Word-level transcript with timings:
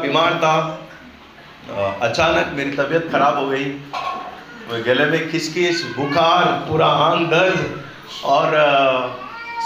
बीमार 0.00 0.34
था 0.40 0.56
अचानक 2.02 2.50
मेरी 2.56 2.70
तबीयत 2.70 3.08
खराब 3.12 3.38
हो 3.38 3.46
गई। 3.48 4.82
गले 4.84 5.04
में 5.06 5.30
खिसखिस 5.30 5.80
बुखार, 5.92 6.44
पूरा 6.68 6.86
आंग 6.86 7.26
दर्द 7.26 7.80
और 8.26 8.56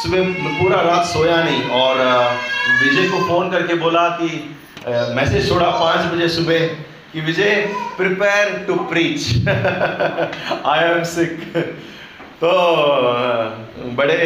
सुबह 0.03 0.31
पूरा 0.61 0.81
रात 0.83 1.07
सोया 1.07 1.43
नहीं 1.45 1.63
और 1.81 1.99
विजय 2.77 3.09
को 3.09 3.27
फ़ोन 3.29 3.51
करके 3.51 3.75
बोला 3.83 4.09
कि 4.21 4.29
मैसेज 5.17 5.49
छोड़ा 5.49 5.71
पाँच 5.71 6.13
बजे 6.13 6.29
सुबह 6.37 6.67
कि, 7.13 7.21
Vijay, 7.21 7.55
prepare 7.97 8.57
to 8.67 8.75
preach. 8.93 9.49
I 9.49 10.85
am 10.85 11.03
sick 11.11 11.39
तो 12.41 12.53
बड़े 13.97 14.17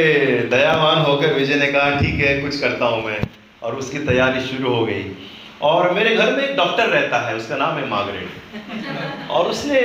दयावान 0.50 0.98
होकर 1.04 1.32
विजय 1.34 1.54
ने 1.56 1.72
कहा, 1.72 1.90
ठीक 2.00 2.24
है, 2.24 2.40
कुछ 2.42 2.60
करता 2.60 2.86
हूँ 2.86 3.04
मैं। 3.04 3.20
और 3.62 3.74
उसकी 3.76 3.98
तैयारी 4.06 4.40
शुरू 4.46 4.74
हो 4.74 4.84
गई। 4.86 5.04
और 5.64 5.90
मेरे 5.94 6.14
घर 6.14 6.32
में 6.32 6.42
एक 6.44 6.56
डॉक्टर 6.56 6.88
रहता 6.88 7.18
है, 7.26 7.34
उसका 7.36 7.56
नाम 7.56 7.76
है 7.78 7.88
मार्गरेट 7.88 9.30
और 9.30 9.46
उसने 9.48 9.80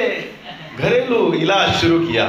घरेलू 0.78 1.34
इलाज 1.34 1.74
शुरू 1.82 2.00
किया। 2.02 2.26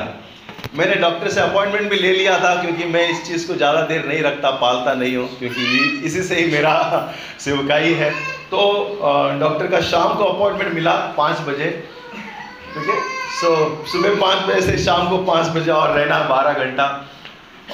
मैंने 0.75 0.95
डॉक्टर 0.97 1.29
से 1.29 1.41
अपॉइंटमेंट 1.41 1.89
भी 1.91 1.97
ले 1.97 2.13
लिया 2.13 2.39
था, 2.41 2.55
क्योंकि 2.63 2.85
मैं 2.87 3.09
इस 3.11 3.27
चीज़ 3.27 3.47
को 3.49 3.55
ज़्यादा 3.55 3.81
देर 3.87 4.05
नहीं 4.07 4.23
रखता, 4.23 4.51
पालता 4.61 4.93
नहीं 4.95 5.17
हूँ, 5.17 5.29
क्योंकि 5.39 6.03
इसी 6.07 6.23
से 6.23 6.35
ही 6.35 6.51
मेरा 6.53 6.75
सेवकाई 7.41 7.93
है। 7.95 8.11
तो 8.51 8.61
डॉक्टर 9.41 9.67
का 9.67 9.81
शाम 9.89 10.15
को 10.15 10.25
अपॉइंटमेंट 10.25 10.75
मिला 10.75 10.95
पाँच 11.17 11.41
बजे। 11.49 11.71
ठीक 12.75 12.89
है? 12.89 13.01
सो 13.41 13.51
सुबह 13.93 14.21
पाँच 14.21 14.47
बजे 14.47 14.61
से 14.63 14.79
शाम 14.85 15.09
को 15.11 15.19
पाँच 15.25 15.49
बजे 15.57 15.71
और 15.73 15.97
रहना 15.99 16.19
बारह 16.29 16.65
घंटा। 16.65 16.87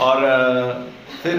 और 0.01 0.17
फिर 1.23 1.37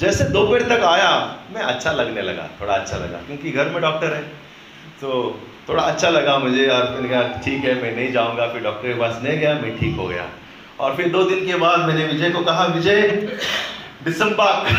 जैसे 0.00 0.24
दोपहर 0.34 0.62
तक 0.68 0.82
आया 0.88 1.10
मैं 1.54 1.62
अच्छा 1.72 1.92
लगने 1.92 2.22
लगा 2.22 2.48
थोड़ा 2.60 2.74
अच्छा 2.74 2.96
लगा 2.96 3.18
क्योंकि 3.26 3.50
घर 3.50 3.68
में 3.70 3.80
डॉक्टर 3.82 4.12
है। 4.14 4.22
तो 5.00 5.08
थोड़ा 5.68 5.82
अच्छा 5.82 6.08
लगा 6.10 6.38
मुझे 6.38 6.66
और 6.68 6.90
मैंने 6.90 7.08
कहा 7.08 7.22
ठीक 7.44 7.64
है 7.64 7.74
मैं 7.82 7.94
नहीं 7.96 8.12
जाऊँगा। 8.12 8.46
फिर 8.52 8.62
डॉक्टर 8.62 8.88
के 8.88 8.94
पास 9.00 9.20
नहीं 9.24 9.38
गया 9.38 9.54
मैं 9.62 9.78
ठीक 9.78 9.96
हो 9.96 10.06
गया। 10.08 10.26
और 10.80 10.94
फिर 10.96 11.08
दो 11.12 11.22
दिन 11.30 11.46
के 11.46 11.54
बाद 11.62 11.86
मैंने 11.88 12.04
विजय 12.06 12.30
को 12.30 12.40
कहा 12.44 12.64
विजय 12.74 13.00
दिसंबर 14.04 14.68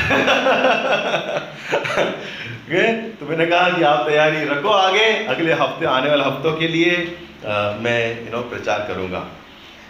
गए? 2.70 2.92
तो 3.20 3.26
मैंने 3.26 3.46
कहा 3.46 3.70
कि 3.70 3.84
आप 3.84 4.06
तैयारी 4.08 4.44
रखो 4.50 4.70
आगे 4.70 5.06
अगले 5.34 5.54
हफ़्ते 5.62 5.86
आने 5.96 6.10
वाले 6.10 6.24
हफ्तों 6.24 6.54
के 6.58 6.68
लिए 6.68 6.96
अ, 6.96 7.78
मैं 7.82 8.26
यू 8.26 8.32
नो 8.32 8.42
प्रचार 8.50 8.86
करूँगा। 8.88 9.26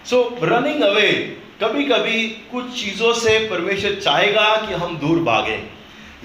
सो 0.10 0.22
रनिंग 0.44 0.82
अवे 0.84 1.12
कभी 1.64 1.84
कभी 1.84 2.28
कुछ 2.52 2.84
चीज़ों 2.84 3.14
से 3.14 3.40
परमेश्वर 3.40 3.96
चाहेगा 3.96 4.56
कि 4.56 4.74
हम 4.74 4.98
दूर 4.98 5.20
भागे। 5.20 5.64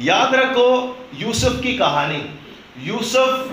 याद 0.01 0.35
रखो 0.35 0.67
यूसुफ 1.15 1.61
की 1.63 1.73
कहानी। 1.79 2.25
यूसुफ 2.79 3.51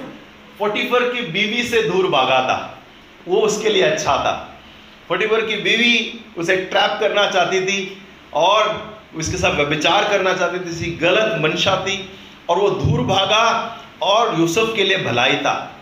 फोटीफर 0.60 1.14
की 1.14 1.22
बीवी 1.22 1.64
से 1.64 1.82
दूर 1.82 2.08
भागा 2.08 2.40
था। 2.42 2.84
वो 3.28 3.42
उसके 3.42 3.70
लिए 3.70 3.82
अच्छा 3.82 4.16
था। 4.18 4.62
फोटीफर 5.08 5.42
की 5.42 5.56
बीवी 5.56 6.20
उसे 6.38 6.56
ट्रैप 6.56 6.98
करना 7.00 7.32
चाहती 7.32 7.62
थी 7.62 8.02
और 8.34 8.96
उसके 9.16 9.38
साथ 9.38 9.56
व्यभिचार 9.56 10.10
करना 10.10 10.34
चाहती 10.34 10.60
थी। 10.60 10.92
गलत 10.92 11.42
मंशा 11.42 11.76
थी 11.86 12.10
और 12.50 12.58
वो 12.58 12.70
दूर 12.70 13.02
भागा 13.02 13.78
और 14.02 14.40
यूसुफ 14.40 14.76
के 14.76 14.84
लिए 14.84 14.98
भलाई 14.98 15.36
था। 15.36 15.81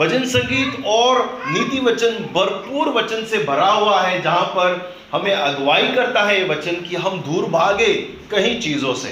भजन 0.00 0.24
संगीत 0.24 0.84
और 0.86 1.18
नीति 1.46 1.80
वचन 1.80 2.12
भरपूर 2.34 2.88
वचन 2.88 3.24
से 3.24 3.38
भरा 3.44 3.66
हुआ 3.66 4.00
है, 4.00 4.20
जहाँ 4.22 4.44
पर 4.46 4.94
हमें 5.12 5.32
अगुवाई 5.32 5.88
करता 5.88 6.22
है 6.22 6.38
ये 6.38 6.44
वचन 6.48 6.80
कि 6.82 6.96
हम 6.96 7.20
दूर 7.22 7.48
भागे 7.50 7.92
कई 8.30 8.54
चीज़ों 8.60 8.94
से 8.94 9.10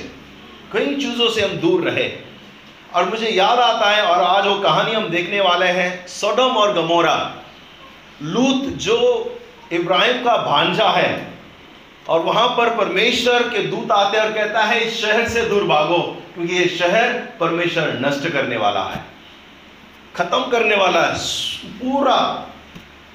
कई 0.73 0.95
चीज़ों 0.95 1.29
से 1.29 1.43
हम 1.43 1.57
दूर 1.59 1.83
रहे। 1.83 2.09
और 2.95 3.09
मुझे 3.09 3.29
याद 3.29 3.59
आता 3.59 3.91
है 3.91 4.03
और 4.03 4.23
आज 4.25 4.47
वो 4.47 4.55
कहानी 4.61 4.93
हम 4.93 5.09
देखने 5.09 5.41
वाले 5.41 5.67
हैं, 5.67 6.07
सोडम 6.09 6.57
और 6.57 6.73
गमोरा। 6.75 7.17
लूत 8.23 8.65
जो 8.79 8.97
इब्राहिम 9.73 10.25
का 10.25 10.37
भांजा 10.37 10.89
है, 10.91 11.29
और 12.09 12.21
वहाँ 12.23 12.49
पर 12.49 12.75
परमेश्वर 12.77 13.43
के 13.49 13.67
दूत 13.67 13.91
आते 13.93 14.19
और 14.19 14.33
कहता 14.33 14.63
है, 14.63 14.81
इस 14.81 15.01
शहर 15.03 15.29
से 15.29 15.45
दूर 15.45 15.65
भागो, 15.65 15.99
क्योंकि 16.35 16.55
ये 16.55 16.67
शहर 16.69 17.13
परमेश्वर 17.41 17.99
नष्ट 18.03 18.29
करने 18.29 18.57
वाला 18.57 18.85
है। 18.85 19.05
खत्म 20.19 20.41
करने 20.51 20.77
वाला 20.77 21.03
है। 21.03 21.19
पूरा। 21.65 22.47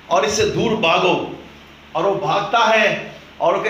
और 0.09 0.25
इससे 0.25 0.45
दूर 0.45 0.75
भागो। 0.75 1.43
और 1.95 2.03
वो 2.03 2.15
भागता 2.15 2.59
है 2.59 3.15
और 3.41 3.63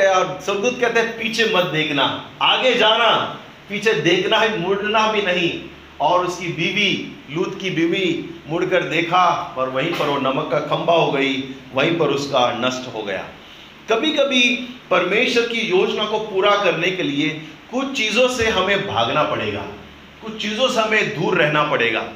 स्वर्गदूत 0.45 0.81
कहते 0.81 0.99
हैं, 0.99 1.17
पीछे 1.17 1.53
मत 1.55 1.63
देखना। 1.63 2.29
आगे 2.41 2.73
जाना। 2.73 3.39
पीछे 3.69 3.94
देखना 3.94 4.38
है, 4.38 4.59
मुड़ना 4.59 5.11
भी 5.11 5.21
नहीं। 5.21 5.61
और 6.01 6.25
उसकी 6.25 6.47
बीवी, 6.47 7.16
लूत 7.35 7.59
की 7.61 7.69
बीवी, 7.69 8.29
मुड़कर 8.47 8.83
देखा 8.83 9.55
और 9.57 9.69
वहीं 9.69 9.91
पर 9.91 10.05
वो 10.05 10.17
नमक 10.17 10.50
का 10.51 10.59
खंबा 10.59 10.94
हो 10.94 11.11
गई। 11.11 11.55
वहीं 11.75 12.00
पर 12.00 12.07
उसका 12.07 12.51
नष्ट 12.65 12.95
हो 12.95 13.03
गया। 13.03 13.25
कभी 13.89 14.11
कभी 14.11 14.55
परमेश्वर 14.91 15.44
की 15.44 15.61
योजना 15.61 16.05
को 16.05 16.19
पूरा 16.19 16.51
करने 16.51 16.91
के 16.91 17.03
लिए 17.03 17.29
कुछ 17.71 17.97
चीज़ों 17.97 18.27
से 18.27 18.50
हमें 18.50 18.88
भागना 18.88 19.23
पड़ेगा। 19.23 19.65
कुछ 20.21 20.41
चीज़ों 20.41 20.69
से 20.69 20.81
हमें 20.81 21.21
दूर 21.21 21.41
रहना 21.41 21.63
पड़ेगा। 21.63 22.09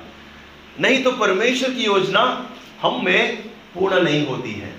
नहीं 0.82 1.04
तो 1.04 1.12
परमेश्वर 1.12 1.70
की 1.70 1.84
योजना 1.84 2.50
हम 2.82 3.02
में 3.06 3.38
पूर्ण 3.74 4.02
नहीं 4.02 4.26
होती 4.28 4.54
है। 4.54 4.74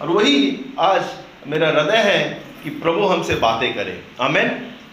और 0.00 0.08
वही 0.08 0.60
आज 0.78 1.04
मेरा 1.46 1.68
हृदय 1.68 1.96
है 1.96 2.42
कि 2.64 2.70
प्रभु 2.70 3.06
हमसे 3.06 3.34
बातें 3.34 3.74
करे। 3.74 4.02
आमेन। 4.20 4.48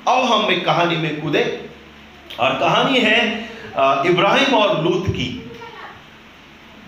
अब 0.07 0.23
हम 0.23 0.51
एक 0.51 0.65
कहानी 0.65 0.95
में 0.95 1.21
कूदे। 1.21 1.69
और 2.39 2.59
कहानी 2.59 2.99
है 2.99 3.49
इब्राहिम 4.05 4.53
और 4.55 4.83
लूत 4.83 5.05
की। 5.09 5.51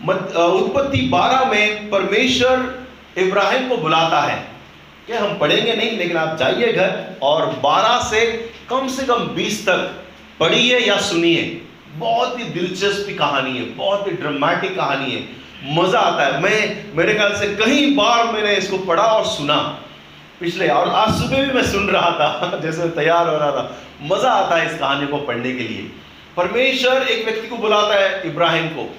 उत्पत्ति 0.02 1.02
12 1.12 1.46
में 1.46 1.90
परमेश्वर 1.90 2.84
इब्राहिम 3.18 3.68
को 3.70 3.78
बुलाता 3.78 4.22
है। 4.22 4.48
कि 5.08 5.14
हम 5.14 5.38
पढ़ेंगे? 5.38 5.74
नहीं, 5.76 5.92
लेकिन 5.92 6.18
आप 6.18 6.38
जाइए 6.38 6.74
घर 6.74 7.16
और 7.22 7.46
12 7.64 7.98
से 8.10 8.26
कम 8.70 8.88
से 8.88 9.04
कम 9.04 9.28
20 9.36 9.66
तक 9.66 10.04
पढ़िए 10.40 10.80
या 10.80 10.98
सुनिए। 11.02 11.62
बहुत 11.98 12.40
ही 12.40 12.44
दिलचस्प 12.44 13.16
कहानी 13.20 13.58
है, 13.58 13.64
बहुत 13.64 14.08
ही 14.08 14.12
ड्रामेटिक 14.12 14.76
कहानी 14.76 15.12
है। 15.12 15.30
मज़ा 15.64 16.00
आता 16.00 16.24
है। 16.24 16.42
मैं, 16.42 16.86
मेरे 16.96 17.14
ख्याल 17.14 17.34
से 17.34 17.48
कई 17.48 17.96
बार 17.96 18.26
मैंने 18.26 18.56
इसको 18.56 18.78
पढ़ा 18.78 19.04
और 19.04 19.26
सुना। 19.26 19.80
पिछले, 20.40 20.68
और 20.68 20.90
आज 20.90 21.14
सुबह 21.14 21.46
भी 21.46 21.54
मैं 21.54 21.64
सुन 21.64 21.88
रहा 21.88 22.12
था, 22.12 22.60
जैसे 22.64 22.90
तैयार 22.90 23.30
हो 23.30 23.38
रहा 23.38 23.52
था। 23.52 23.78
मज़ा 24.02 24.32
आता 24.32 24.56
है 24.56 24.74
इस 24.74 24.80
कहानी 24.80 25.08
को 25.08 25.18
पढ़ने 25.18 25.52
के 25.52 25.64
लिए। 25.64 25.92
परमेश्वर 26.38 27.02
एक 27.02 27.26
व्यक्ति 27.26 27.48
को 27.48 27.58
बुलाता 27.58 27.96
है, 27.96 28.22
इब्राहिम 28.26 28.68
को। 28.68 28.96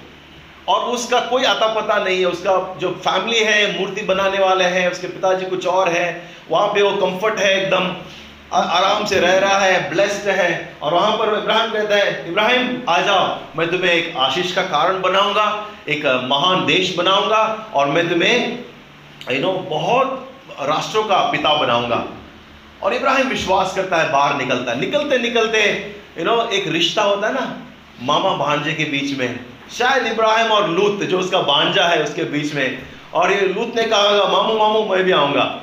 और 0.67 0.81
उसका 0.81 1.19
कोई 1.19 1.43
आता 1.43 1.67
पता 1.67 2.03
नहीं 2.03 2.19
है। 2.19 2.25
उसका 2.25 2.75
जो 2.79 2.91
फैमिली 2.91 3.39
है, 3.39 3.79
मूर्ति 3.79 4.01
बनाने 4.01 4.39
वाले 4.39 4.63
हैं, 4.63 4.91
उसके 4.91 5.07
पिताजी 5.07 5.45
कुछ 5.45 5.67
और 5.67 5.89
है। 5.89 6.29
वहाँ 6.51 6.67
पे 6.67 6.81
वो 6.81 6.91
कंफर्ट 6.91 7.39
है 7.39 7.63
एकदम। 7.63 7.95
आराम 8.53 9.05
से 9.05 9.19
रह 9.19 9.37
रहा 9.39 9.57
है 9.59 9.89
ब्लेस्ड 9.89 10.27
है, 10.29 10.77
और 10.81 10.93
वहाँ 10.93 11.11
पर 11.17 11.37
इब्राहिम 11.37 11.71
कहता 11.71 11.95
है, 11.95 12.29
इब्राहिम, 12.29 12.81
आ 12.89 13.01
जाओ, 13.01 13.37
मैं 13.57 13.69
तुम्हें 13.71 13.91
एक 13.91 14.17
आशीष 14.17 14.51
का 14.55 14.61
कारण 14.61 15.01
बनाऊँगा, 15.01 15.67
एक 15.89 16.05
महान 16.05 16.65
देश 16.65 16.95
बनाऊँगा, 16.97 17.71
और 17.73 17.87
मैं 17.87 18.09
तुम्हें 18.09 18.59
यू 19.31 19.41
नो 19.41 19.51
बहुत 19.69 20.31
राष्ट्रों 20.61 21.03
का 21.03 21.17
पिता 21.31 21.53
बनाऊँगा। 21.53 22.03
और 22.83 22.93
इब्राहिम 22.93 23.27
विश्वास 23.27 23.75
करता 23.75 23.97
है, 23.97 24.11
बाहर 24.11 24.35
निकलता 24.35 24.71
है। 24.71 24.79
निकलते 24.79 25.17
निकलते 25.17 25.61
यू 26.17 26.25
नो 26.25 26.49
एक 26.49 26.67
रिश्ता 26.67 27.03
होता 27.03 27.27
है 27.27 27.33
ना, 27.33 27.57
मामा 28.01 28.35
भांजे 28.35 28.73
के 28.73 28.83
बीच 28.83 29.17
में। 29.17 29.39
शायद 29.77 30.05
इब्राहिम 30.07 30.51
और 30.51 30.69
लूत, 30.69 31.03
जो 31.03 31.19
उसका 31.19 31.41
भांजा 31.41 31.83
है, 31.83 32.03
उसके 32.03 32.23
बीच 32.23 32.53
में। 32.53 32.81
और 33.13 33.31
ये 33.31 33.41
लूत 33.41 33.73
ने 33.75 33.83
कहा 33.83 34.27
मामू 34.31 34.57
मामू, 34.57 34.83
मैं 34.85 35.03
भी 35.03 35.11
आऊँगा। 35.11 35.61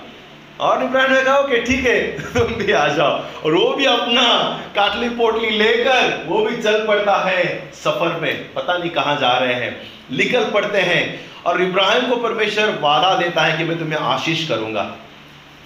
और 0.60 0.82
इब्राहिम 0.82 1.12
ने 1.12 1.22
कहा, 1.22 1.38
ओके, 1.38 1.60
ठीक 1.60 1.86
है, 1.86 2.18
तुम 2.34 2.42
भी 2.42 2.72
आ 2.72 2.88
जाओ। 2.88 3.42
और 3.44 3.54
वो 3.54 3.72
भी 3.72 3.84
अपना 3.84 4.48
काटली 4.74 5.08
पोटली 5.08 5.50
लेकर, 5.50 6.24
वो 6.26 6.44
भी 6.44 6.62
चल 6.62 6.86
पड़ता 6.86 7.16
है 7.16 7.72
सफ़र 7.72 8.20
में, 8.20 8.54
पता 8.54 8.78
नहीं 8.78 8.90
कहाँ 8.90 9.16
जा 9.20 9.38
रहे 9.38 9.54
हैं, 9.54 9.82
निकल 10.16 10.44
पड़ते 10.44 10.78
हैं। 10.78 11.26
और 11.44 11.62
इब्राहिम 11.62 12.10
को 12.10 12.16
परमेश्वर 12.16 12.78
वादा 12.80 13.14
देता 13.14 13.42
है 13.42 13.58
कि 13.58 13.64
मैं 13.64 13.78
तुम्हें 13.78 13.98
आशीष 13.98 14.48
करूँगा। 14.48 14.96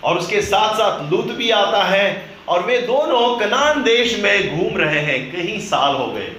और 0.04 0.18
उसके 0.18 0.42
साथ 0.42 0.74
साथ 0.74 1.12
लूत 1.12 1.26
भी 1.26 1.50
आता 1.50 1.82
है, 1.82 2.30
और 2.48 2.62
वे 2.62 2.78
दोनों 2.78 3.36
कनान 3.36 3.82
देश 3.82 4.18
में 4.20 4.58
घूम 4.58 4.76
रहे 4.76 5.00
हैं 5.00 5.32
कई 5.32 5.60
साल 5.60 5.94
हो 5.94 6.06
गए, 6.06 6.32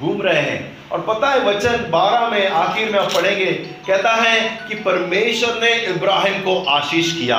घूम 0.00 0.22
रहे 0.22 0.40
हैं। 0.40 0.75
और 0.92 1.00
पता 1.00 1.30
है 1.30 1.44
वचन 1.44 1.90
12 1.90 2.28
में 2.28 2.48
आखिर 2.48 2.90
में 2.90 2.98
आप 2.98 3.12
पढ़ेंगे, 3.12 3.52
कहता 3.52 4.12
है 4.12 4.60
कि 4.68 4.74
परमेश्वर 4.74 5.54
ने 5.60 5.84
इब्राहिम 5.84 6.40
को 6.40 6.64
आशीष 6.68 7.12
किया। 7.12 7.38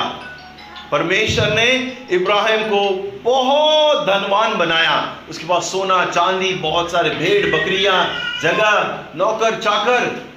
परमेश्वर 0.92 1.52
ने 1.54 1.96
इब्राहिम 2.10 2.62
को 2.62 2.90
बहुत 3.24 4.06
धनवान 4.06 4.58
बनाया। 4.58 5.16
उसके 5.30 5.44
पास 5.44 5.62
सोना, 5.62 6.04
चांदी, 6.04 6.54
बहुत 6.54 6.92
सारे 6.92 7.10
भेड़, 7.10 7.56
बकरियाँ, 7.56 8.20
जगह, 8.42 9.04
नौकर, 9.16 9.60
चाकर, 9.60 10.28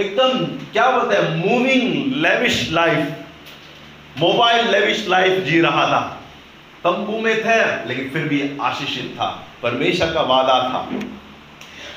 एकदम, 0.00 0.44
क्या 0.72 0.90
बोलते 0.90 1.16
हैं 1.16 1.48
moving 1.48 2.14
lavish 2.16 2.68
life 2.72 3.12
mobile 4.18 4.70
lavish 4.70 5.06
life 5.08 5.42
जी 5.44 5.60
रहा 5.60 5.86
था। 5.86 6.20
तंबू 6.84 7.20
में 7.20 7.40
थे, 7.40 7.88
लेकिन 7.88 8.10
फिर 8.10 8.22
भी 8.22 8.58
आशीषित 8.60 9.14
था। 9.16 9.46
परमेश्वर 9.62 10.12
का 10.12 10.20
वादा 10.20 10.54
था। 10.54 10.88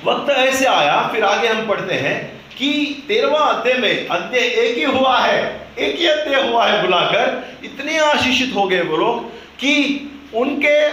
वक्त 0.05 0.29
ऐसे 0.29 0.65
आया, 0.65 1.09
फिर 1.13 1.23
आगे 1.23 1.47
हम 1.47 1.67
पढ़ते 1.67 1.93
हैं 1.95 2.41
कि 2.57 2.69
तेरवा 3.07 3.39
अध्याय 3.39 3.77
में 3.77 4.07
अध्याय 4.07 4.43
एक 4.43 4.77
ही 4.77 4.83
हुआ 4.97 5.19
है, 5.19 5.67
एक 5.79 5.95
ही 5.99 6.07
अध्याय 6.07 6.49
हुआ 6.49 6.65
है 6.65 6.81
बुलाकर, 6.81 7.57
इतने 7.63 7.97
आशीषित 7.97 8.55
हो 8.55 8.67
गए 8.67 8.81
वो 8.81 8.97
लोग 8.97 9.29
कि 9.59 9.73
उनके 10.35 10.87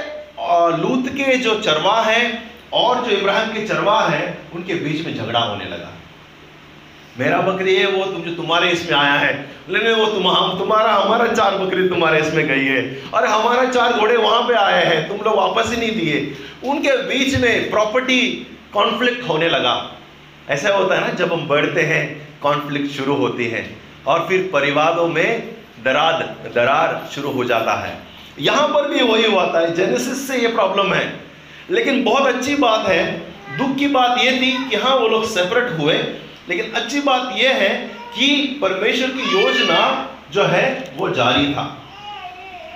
लूत 0.77 1.09
के 1.09 1.37
जो 1.37 1.61
चरवा 1.61 2.01
हैं 2.03 2.51
और 2.73 3.05
जो 3.05 3.11
इब्राहिम 3.11 3.53
के 3.53 3.67
चरवा 3.67 4.01
हैं, 4.03 4.39
उनके 4.53 4.75
बीच 4.75 5.07
में 5.07 5.17
झगड़ा 5.17 5.41
होने 5.41 5.65
लगा। 5.65 5.93
मेरा 7.19 7.39
बकरी 7.39 7.75
है, 7.77 7.87
वो 7.87 8.05
तुम 8.05 8.23
जो 8.23 8.35
तुम्हारे 8.35 8.71
इसमें 8.71 8.99
आया 8.99 9.13
है। 9.13 9.51
लेकिन 9.69 9.93
वो 9.93 10.07
तुम, 10.07 10.29
हम, 10.29 10.59
तुम्हारा, 10.59 10.93
हमारा 10.93 11.27
चार 11.27 11.57
बकरी 11.59 11.89
तुम्हारे 11.89 12.21
इसमें 12.21 12.47
गई 12.49 12.65
है। 12.65 13.03
और 13.15 13.27
हमारा 13.27 13.65
चार 13.65 13.93
घोड़े 13.93 14.17
वहाँ 14.17 14.43
पे 14.43 14.55
आए 14.55 14.85
हैं, 14.85 15.09
तुम 15.09 15.19
लोग 15.19 15.37
वापस 15.37 15.71
ही 15.71 15.77
नहीं 15.77 15.93
दिए। 15.93 16.35
उनके 16.65 16.97
बीच 17.03 17.35
में 17.37 17.71
प्रॉपर्टी 17.71 18.47
कॉन्फ्लिक्ट 18.75 19.29
होने 19.29 19.49
लगा। 19.49 19.75
ऐसा 20.51 20.75
होता 20.75 20.95
है 20.95 21.01
ना, 21.01 21.09
जब 21.09 21.33
हम 21.33 21.47
बढ़ते 21.47 21.83
हैं 21.83 22.29
कॉन्फ्लिक्ट 22.43 22.91
शुरू 22.91 23.15
होती 23.15 23.47
है 23.47 23.77
और 24.07 24.27
फिर 24.29 24.51
परिवारों 24.53 25.09
में 25.09 25.55
दरार 25.85 26.23
दरार 26.55 27.09
शुरू 27.15 27.31
हो 27.31 27.45
जाता 27.45 27.75
है। 27.75 27.99
यहाँ 28.39 28.69
पर 28.69 28.89
भी 28.89 29.03
वही 29.03 29.31
हुआ 29.33 29.47
था 29.47 29.65
जेनेसिस 29.67 30.27
से 30.29 30.39
ये 30.39 30.49
प्रॉब्लम 30.49 30.93
है। 30.95 31.21
लेकिन 31.71 32.03
बहुत 32.05 32.27
अच्छी 32.27 32.55
बात 32.57 32.87
है, 32.89 33.19
दुख 33.59 33.77
की 33.77 33.87
बात 33.89 34.19
ये 34.19 34.33
थी 34.33 34.53
कि 34.69 34.77
हाँ 34.77 34.95
वो 34.97 35.09
लोग 35.09 35.25
सेपरेट 35.25 35.79
हुए, 35.79 35.95
लेकिन 36.49 36.73
अच्छी 36.73 37.01
बात 37.01 37.35
यह 37.37 37.55
है 37.55 37.69
कि 38.17 38.59
परमेश्वर 38.63 39.09
की 39.09 39.43
योजना 39.43 39.81
जो 40.33 40.45
है, 40.45 40.95
वो 40.97 41.09
जारी 41.09 41.55
था। 41.55 41.77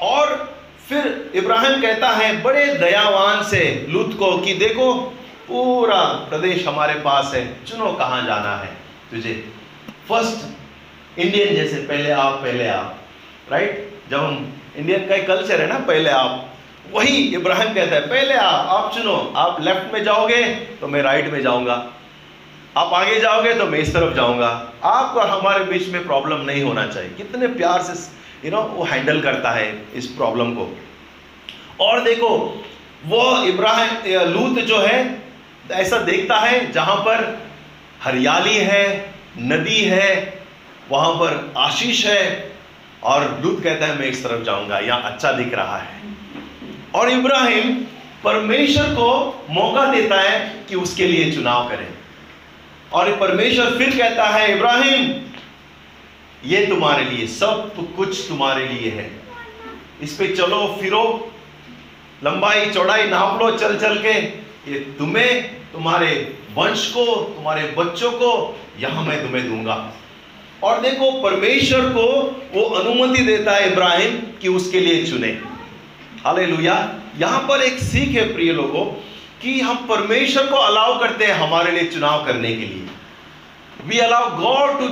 और 0.03 0.55
फिर 0.89 1.33
इब्राहिम 1.35 1.81
कहता 1.83 2.11
है, 2.11 2.43
बड़े 2.43 2.67
दयावान 2.75 3.43
से 3.43 3.87
लूत 3.89 4.17
को 4.19 4.37
कि 4.39 4.55
देखो 4.55 5.15
पूरा 5.49 6.03
प्रदेश 6.29 6.67
हमारे 6.67 6.95
पास 7.01 7.33
है। 7.35 7.43
चुनो 7.65 7.93
कहाँ 7.93 8.25
जाना 8.27 8.57
है। 8.57 8.69
तुझे 9.11 9.35
फ़र्स्ट 10.09 11.19
इंडियन 11.19 11.55
जैसे 11.55 11.77
पहले 11.87 12.11
आप 12.13 12.35
पहले 12.35 12.69
आप 12.69 13.01
राइट 13.51 13.93
जब 14.11 14.19
हम 14.19 14.53
इंडियन 14.77 15.07
का 15.09 15.15
एक 15.15 15.27
कल्चर 15.27 15.61
है 15.61 15.67
ना, 15.69 15.79
पहले 15.81 16.11
आप, 16.11 16.51
वही 16.93 17.17
इब्राहिम 17.37 17.75
कहता 17.75 17.95
है, 17.95 18.01
पहले 18.01 18.35
आप 18.35 18.69
आप 18.69 18.95
चुनो, 18.95 19.17
आप 19.37 19.61
लेफ़्ट 19.61 19.93
में 19.93 20.03
जाओगे 20.05 20.43
तो 20.81 20.89
मैं 20.89 21.03
राइट 21.03 21.31
में 21.33 21.43
जाऊँगा। 21.43 21.75
आप 22.77 22.93
आगे 22.95 23.19
जाओगे 23.21 23.55
तो 23.55 23.67
मैं 23.67 23.79
इस 23.79 23.93
तरफ़ 23.95 24.15
जाऊँगा। 24.15 24.49
आपको 24.85 25.21
हमारे 25.21 25.65
बीच 25.65 25.89
में 25.89 26.07
प्रॉब्लम 26.07 26.41
नहीं 26.41 26.63
होना 26.63 26.87
चाहिए। 26.87 27.11
कितने 27.11 27.47
प्यार 27.49 27.83
से 27.83 28.47
यू 28.47 28.51
नो 28.51 28.63
वो 28.69 28.85
हैंडल 28.85 29.21
करता 29.21 29.51
है 29.51 29.67
इस 29.95 30.07
प्रॉब्लम 30.07 30.55
को। 30.55 30.69
और 31.81 32.01
देखो, 32.01 32.29
वो 33.07 33.45
इब्राहिम 33.45 34.31
लूत 34.31 34.59
जो 34.65 34.79
है 34.79 35.24
ऐसा 35.73 35.99
देखता 35.99 36.37
है 36.37 36.73
जहाँ 36.73 36.97
पर 36.97 37.49
हरियाली 38.03 38.55
है, 38.55 39.15
नदी 39.39 39.81
है, 39.81 40.43
वहाँ 40.91 41.13
पर 41.15 41.55
आशीष 41.57 42.07
है 42.07 42.53
और 43.03 43.41
लूत 43.43 43.63
कहता 43.65 43.87
है, 43.87 43.99
मैं 43.99 44.07
इस 44.07 44.25
तरफ़ 44.25 44.43
जाऊँगा, 44.43 44.79
यहाँ 44.79 45.03
अच्छा 45.03 45.33
दिख 45.33 45.55
रहा 45.55 45.79
है। 45.79 46.01
और 46.95 47.11
इब्राहिम 47.11 47.75
परमेश्वर 48.25 48.85
को 48.85 49.45
मौका 49.51 49.85
देता 49.87 50.21
है 50.21 50.65
कि 50.69 50.75
उसके 50.75 51.07
लिए 51.07 51.33
चुनाव 51.33 51.69
करें। 51.69 51.89
और 52.93 53.17
परमेश्वर 53.17 53.79
फिर 53.79 53.99
कहता 53.99 54.25
है, 54.25 54.57
इब्राहिम, 54.57 55.23
ये 56.45 56.67
तुम्हारे 56.67 57.05
लिए, 57.05 57.27
सब 57.27 57.73
कुछ 57.97 58.29
तुम्हारे 58.29 58.69
लिए 58.69 58.91
है। 58.91 59.11
इस 60.03 60.13
पे 60.13 60.29
चलो, 60.29 60.79
फिरो, 60.81 61.33
लंबाई, 62.25 62.71
चौड़ाई, 62.71 63.09
नाप 63.09 63.43
लो, 63.43 63.51
चल 63.51 63.79
चल 63.79 63.99
के। 63.99 64.44
ये 64.69 64.79
तुम्हें, 64.99 65.43
तुम्हारे 65.73 66.39
वंश 66.55 66.87
को, 66.91 67.05
तुम्हारे 67.37 67.63
बच्चों 67.79 68.11
को 68.13 68.31
यहाँ 68.79 69.05
मैं 69.05 69.21
तुम्हें 69.23 69.49
दूँगा। 69.49 69.93
और 70.63 70.81
देखो, 70.81 71.11
परमेश्वर 71.23 71.89
को 71.89 72.07
वो 72.55 72.63
अनुमति 72.75 73.23
देता 73.23 73.53
है 73.53 73.73
इब्राहिम 73.73 74.17
कि 74.43 74.49
उसके 74.49 74.81
लिए 74.81 75.05
चुने। 75.07 75.29
हाले 76.25 76.45
यहाँ 77.19 77.41
पर 77.49 77.63
एक 77.63 77.79
सीख 77.79 78.09
है 78.09 78.33
प्रिय 78.35 78.53
लोगों, 78.53 78.85
कि 79.43 79.61
हम 79.61 79.87
परमेश्वर 79.87 80.47
को 80.47 80.57
अलाउ 80.57 80.99
करते 81.01 81.25
हैं 81.25 81.35
हमारे 81.35 81.73
लिए 81.73 81.91
चुनाव 81.91 82.25
करने 82.25 82.49
के 82.49 82.67
लिए। 82.67 82.87
We 83.87 83.99
allow 83.99 84.31
God 84.37 84.79
to 84.79 84.89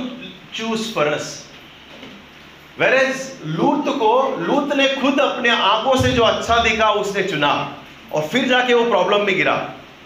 choose 0.55 0.93
for 0.93 1.07
us 1.07 1.31
वेरेज 2.79 3.31
लूत 3.45 3.85
को, 3.87 4.37
लूत 4.39 4.75
ने 4.75 4.87
खुद 4.87 5.19
अपने 5.19 5.49
आँखों 5.49 5.95
से 6.01 6.11
जो 6.11 6.23
अच्छा 6.23 6.57
दिखा, 6.63 6.89
उसने 6.91 7.23
चुना। 7.23 7.53
और 8.13 8.27
फिर 8.27 8.47
जाके 8.47 8.73
वो 8.73 8.83
प्रॉब्लम 8.85 9.25
में 9.25 9.35
गिरा। 9.35 9.55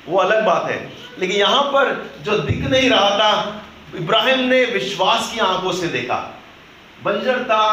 वो 0.08 0.18
अलग 0.18 0.46
बात 0.46 0.70
है। 0.72 0.80
लेकिन 1.20 1.38
यहाँ 1.38 1.64
पर 1.64 1.94
जो 2.26 2.38
दिख 2.40 2.60
नहीं 2.62 2.90
रहा 2.90 3.10
था, 3.10 3.62
इब्राहिम 3.96 4.40
ने 4.40 4.64
विश्वास 4.66 5.32
की 5.34 5.40
आँखों 5.42 5.72
से 5.74 5.88
देखा। 5.90 6.16
बंजर 7.04 7.44
था 7.44 7.64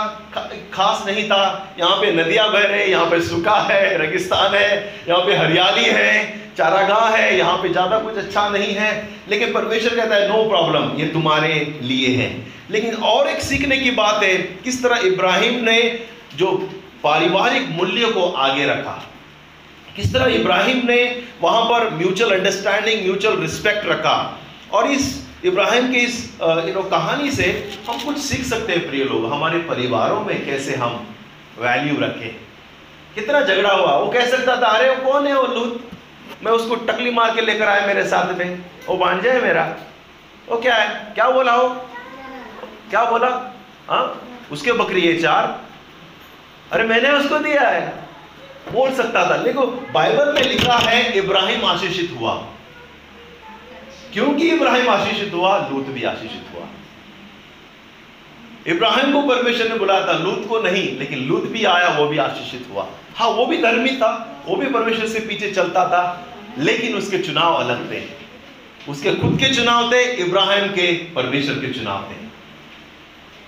खास 0.72 1.04
नहीं 1.06 1.24
था। 1.28 1.76
यहाँ 1.78 1.96
पे 1.96 2.10
नदियाँ 2.12 2.48
बह 2.52 2.62
रहे 2.62 2.86
यहाँ 2.86 3.06
पे 3.10 3.20
सूखा 3.22 3.56
है, 3.60 3.96
रेगिस्तान 3.98 4.54
है, 4.54 4.70
यहाँ 5.08 5.20
पे 5.20 5.36
हरियाली 5.36 5.84
है, 5.84 6.42
चारागाह 6.56 7.08
है, 7.08 7.36
यहाँ 7.38 7.56
पे 7.58 7.68
ज़्यादा 7.68 7.98
कुछ 7.98 8.16
अच्छा 8.16 8.48
नहीं 8.48 8.74
है। 8.74 8.90
लेकिन 9.28 9.52
परमेश्वर 9.52 9.96
कहता 9.96 10.14
है 10.14 10.28
नो 10.28 10.44
प्रॉब्लम 10.48 10.90
ये 10.98 11.06
तुम्हारे 11.08 11.54
लिए 11.82 12.16
है। 12.16 12.30
लेकिन 12.70 12.94
और 13.04 13.28
एक 13.28 13.40
सीखने 13.42 13.76
की 13.76 13.90
बात 13.92 14.22
है, 14.22 14.36
किस 14.64 14.82
तरह 14.82 15.06
इब्राहिम 15.06 15.64
ने 15.64 15.80
जो 16.36 16.52
पारिवारिक 17.02 17.68
मूल्य 17.70 18.12
को 18.12 18.28
आगे 18.28 18.66
रखा। 18.66 19.02
किस 19.96 20.12
तरह 20.12 20.34
इब्राहिम 20.34 20.86
ने 20.86 21.22
वहाँ 21.40 21.62
पर 21.62 21.90
म्यूचुअल 21.90 22.38
अंडरस्टैंडिंग 22.38 23.02
म्यूचुअल 23.02 23.36
रिस्पेक्ट 23.36 23.86
रखा? 23.86 24.40
और 24.72 24.86
इस 24.86 25.26
इब्राहिम 25.44 25.92
की 25.92 25.98
इस 25.98 26.38
यू 26.42 26.74
नो 26.74 26.82
कहानी 26.82 27.30
से 27.30 27.74
हम 27.88 28.04
कुछ 28.04 28.18
सीख 28.18 28.46
सकते 28.46 28.72
हैं, 28.72 28.88
प्रिय 28.88 29.04
लोग। 29.04 29.32
हमारे 29.32 29.58
परिवारों 29.58 30.20
में 30.20 30.46
कैसे 30.46 30.76
हम 30.76 31.06
वैल्यू 31.58 32.00
रखें। 32.00 32.36
कितना 33.14 33.40
झगड़ा 33.40 33.72
हुआ? 33.72 33.96
वो 33.96 34.10
कह 34.10 34.26
सकता 34.26 34.56
था, 34.56 34.66
अरे, 34.66 34.94
वो 34.94 35.12
कौन 35.12 35.26
है 35.26 35.38
वो 35.38 35.54
लूत? 35.54 35.90
मैं 36.42 36.52
उसको 36.52 36.74
टकली 36.74 37.10
मार 37.10 37.34
के 37.34 37.40
लेकर 37.40 37.68
आया 37.68 37.86
मेरे 37.86 38.04
साथ 38.04 38.34
में। 38.34 38.62
वो 38.86 38.96
भांजा 38.96 39.32
है 39.32 39.42
मेरा। 39.42 39.76
वो 40.48 40.56
क्या 40.56 40.74
है? 40.74 41.12
क्या 41.14 41.30
बोला 41.30 41.52
हो 41.52 41.68
क्या 42.90 43.04
बोला? 43.04 43.56
हाँ? 43.90 44.28
उसके 44.52 44.72
बकरी 44.72 45.00
है 45.00 45.22
चार। 45.22 45.60
अरे, 46.72 46.84
मैंने 46.84 47.10
उसको 47.10 47.38
दिया 47.38 47.68
है। 47.68 48.03
बोल 48.72 48.94
सकता 48.94 49.30
था। 49.30 49.36
देखो, 49.36 49.66
बाइबल 49.66 50.32
में 50.32 50.42
लिखा 50.42 50.74
है, 50.74 51.18
इब्राहिम 51.18 51.64
आशीषित 51.64 52.16
हुआ। 52.20 52.46
क्योंकि 54.12 54.48
इब्राहिम 54.48 54.88
आशीषित 54.88 55.34
हुआ, 55.34 55.68
लूत 55.68 55.86
भी 55.86 56.02
आशीषित 56.02 56.44
हुआ। 56.54 56.66
इब्राहिम 58.66 59.12
को 59.12 59.22
परमेश्वर 59.22 59.68
ने 59.68 59.74
बुलाया 59.74 60.06
था, 60.06 60.12
लूत 60.12 60.46
को 60.48 60.60
नहीं, 60.60 60.98
लेकिन 60.98 61.18
लूत 61.18 61.46
भी 61.46 61.64
आया, 61.64 61.88
वो 61.88 62.06
भी 62.06 62.18
आशीषित 62.18 62.66
हुआ। 62.72 62.88
हाँ 63.16 63.28
वो 63.28 63.46
भी 63.46 63.62
धर्मी 63.62 63.96
था, 63.96 64.42
वो 64.46 64.56
भी 64.56 64.66
परमेश्वर 64.66 65.06
से 65.06 65.20
पीछे 65.20 65.50
चलता 65.50 65.88
था, 65.88 66.28
लेकिन 66.58 66.96
उसके 66.96 67.18
चुनाव 67.18 67.54
अलग 67.54 67.92
थे। 67.92 68.02
उसके 68.88 69.14
खुद 69.14 69.38
के 69.40 69.54
चुनाव 69.54 69.92
थे, 69.92 70.02
इब्राहिम 70.02 70.68
के 70.68 70.92
परमेश्वर 70.92 71.54
के 71.54 71.72
चुनाव 71.72 72.10
थे। 72.10 72.24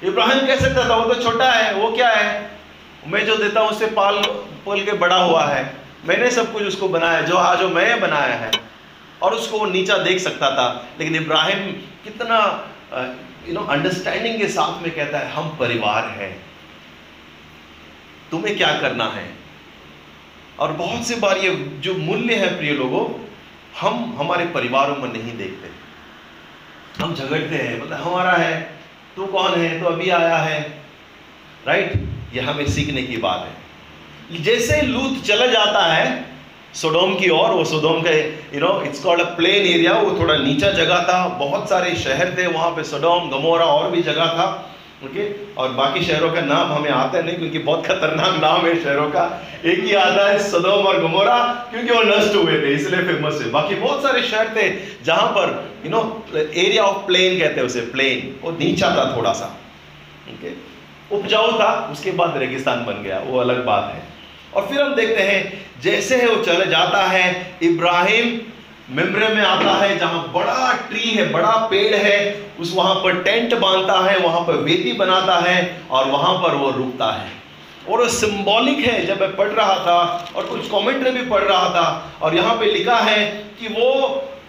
इब्राहिम 0.07 0.47
कह 0.47 0.57
सकता 0.57 0.89
था, 0.89 0.97
वो 0.97 1.15
तो 1.15 1.23
छोटा 1.23 1.53
है, 1.53 1.75
वो 1.75 1.93
क्या 1.93 2.09
है? 2.09 2.56
मैं 3.07 3.27
जो 3.27 3.37
देता 3.37 3.61
हूँ 3.61 3.69
उसे 3.69 3.87
पाल, 3.87 4.23
पल 4.67 4.85
के 4.85 4.93
बड़ा 4.93 5.17
हुआ 5.17 5.45
है। 5.47 5.75
मैंने 6.05 6.31
सब 6.31 6.53
कुछ 6.53 6.63
उसको 6.63 6.89
बनाया, 6.89 7.21
जो 7.21 7.37
आज 7.37 7.59
जो 7.59 7.69
मैं 7.69 8.01
बनाया 8.01 8.35
है। 8.35 8.51
और 9.23 9.35
उसको 9.35 9.59
वो 9.59 9.67
नीचा 9.67 9.99
देख 9.99 10.19
सकता 10.19 10.51
था। 10.51 10.87
लेकिन 10.99 11.17
इब्राहिम 11.17 11.73
कितना 12.05 12.69
यू 13.49 13.55
नो 13.55 13.61
अंडरस्टैंडिंग 13.61 14.39
के 14.39 14.49
साथ 14.49 14.83
में 14.83 14.95
कहता 14.95 15.19
है, 15.19 15.31
हम 15.31 15.57
परिवार 15.61 16.05
हैं। 16.05 16.47
तुम्हें 18.31 18.57
क्या 18.57 18.81
करना 18.81 19.05
है? 19.05 19.35
और 20.59 20.73
बहुत 20.73 21.07
सी 21.07 21.15
बार 21.15 21.39
ये 21.39 21.51
जो 21.55 21.95
मूल्य 21.95 22.35
है, 22.35 22.59
प्रिय 22.59 22.73
लोगों, 22.73 23.27
हम 23.81 24.17
हमारे 24.19 24.47
परिवारों 24.47 24.97
में 24.97 25.13
नहीं 25.13 25.37
देखते। 25.37 25.69
हम 27.03 27.15
झगड़ते 27.15 27.57
हैं 27.57 27.83
मतलब 27.83 28.01
हमारा 28.01 28.33
है, 28.33 28.79
तू 29.17 29.27
कौन 29.27 29.53
है? 29.53 29.81
तो 29.81 29.87
अभी 29.87 30.11
आया 30.11 30.37
है। 30.37 30.83
राइट 31.67 32.16
ये 32.37 32.43
हमें 32.43 32.67
सीखने 32.69 33.03
की 33.03 33.17
बात 33.19 33.47
है। 33.47 34.43
जैसे 34.45 34.81
लूत 34.85 35.23
चला 35.25 35.47
जाता 35.49 35.85
है, 35.87 36.07
सोडोम 36.75 37.15
की 37.15 37.29
ओर, 37.31 37.51
वो 37.51 37.65
सोडोम 37.67 38.01
के 38.03 38.15
you 38.55 38.61
know 38.61 38.71
it's 38.87 39.01
called 39.03 39.21
a 39.21 39.25
plain 39.37 39.67
area 39.67 39.93
वो 39.95 40.19
थोड़ा 40.19 40.37
नीचा 40.39 40.71
जगह 40.73 41.03
था, 41.03 41.27
बहुत 41.39 41.69
सारे 41.71 41.95
शहर 41.99 42.35
थे 42.39 42.47
वहाँ 42.49 42.71
पे, 42.71 42.83
सोडोम, 42.85 43.29
गमोरा 43.31 43.65
और 43.67 43.91
भी 43.91 44.03
जगह 44.05 44.27
था 44.39 44.49
ओके 45.05 45.25
और 45.55 45.73
बाकी 45.73 46.03
शहरों 46.05 46.31
का 46.33 46.41
नाम 46.43 46.73
हमें 46.73 46.91
आता 46.91 47.21
नहीं, 47.21 47.37
क्योंकि 47.39 47.59
बहुत 47.61 47.87
खतरनाक 47.87 48.41
नाम 48.43 48.67
है 48.67 48.75
शहरों 48.83 49.09
का। 49.11 49.25
एक 49.65 49.83
ही 49.85 49.93
आता 49.95 50.29
है 50.29 50.39
सदोम 50.43 50.87
और 50.87 51.01
गमोरा, 51.01 51.37
क्योंकि 51.71 51.93
वो 51.93 52.03
नष्ट 52.05 52.37
हुए 52.37 52.61
थे, 52.63 52.73
इसलिए 52.75 53.03
फ़ेमस 53.05 53.41
है 53.43 53.51
बाकी 53.51 53.75
बहुत 53.77 54.03
सारे 54.03 54.23
शहर 54.25 54.55
थे 54.57 54.69
जहाँ 55.05 55.27
पर 55.31 55.53
you 55.85 55.91
know 55.91 56.01
area 56.37 56.83
of 56.85 57.07
plain 57.07 57.39
कहते 57.39 57.61
हैं 57.61 57.67
उसे 57.67 57.81
प्लेन 57.93 58.35
वो 58.43 58.51
नीचा 58.59 58.91
था 58.97 59.05
थोड़ा 59.17 59.33
सा 59.33 59.47
ओके 60.29 60.51
उपजाऊ 61.13 61.53
था, 61.53 61.89
उसके 61.93 62.11
बाद 62.11 62.37
रेगिस्तान 62.37 62.85
बन 62.85 63.03
गया, 63.03 63.19
वो 63.19 63.39
अलग 63.39 63.65
बात 63.65 63.93
है। 63.95 64.03
और 64.55 64.69
फिर 64.69 64.83
हम 64.83 64.95
देखते 64.95 65.23
हैं, 65.23 65.67
जैसे 65.83 66.17
है 66.17 66.29
वो 66.29 66.45
चले 66.45 66.67
जाता 66.67 66.99
है, 66.99 67.57
इब्राहिम 67.63 68.41
मेमरे 68.91 69.29
में 69.29 69.43
आता 69.43 69.73
है, 69.73 69.99
जहाँ 69.99 70.33
बड़ा 70.35 70.73
ट्री 70.91 71.11
है, 71.11 71.33
बड़ा 71.33 71.51
पेड़ 71.51 71.95
है, 71.95 72.47
उस 72.61 72.75
वहाँ 72.77 72.95
पर 72.95 73.23
टेंट 73.23 73.55
बांधता 73.55 74.11
है, 74.11 74.19
वहाँ 74.19 74.41
पर 74.41 74.53
वेदी 74.53 74.93
बनाता 74.93 75.51
है, 75.51 75.83
और 75.91 76.07
वहाँ 76.07 76.35
पर 76.35 76.55
वो 76.55 76.71
रुकता 76.71 77.07
है। 77.07 77.31
और 77.93 77.99
वो 77.99 78.09
सिंबॉलिक 78.09 78.79
है, 78.79 79.07
जब 79.07 79.21
मैं 79.21 79.37
पढ़ 79.37 79.49
रहा 79.49 79.75
था, 79.75 80.29
और 80.37 80.47
कुछ 80.47 80.71
कमेंट्री 80.71 81.11
भी 81.11 81.31
पढ़ 81.31 81.43
रहा 81.43 81.69
था, 81.69 82.13
और 82.23 82.37
यहाँ 82.37 82.57
पे 82.57 82.65
लिखा 82.65 82.97
है 82.97 83.27
कि 83.61 83.69
वो 83.69 83.93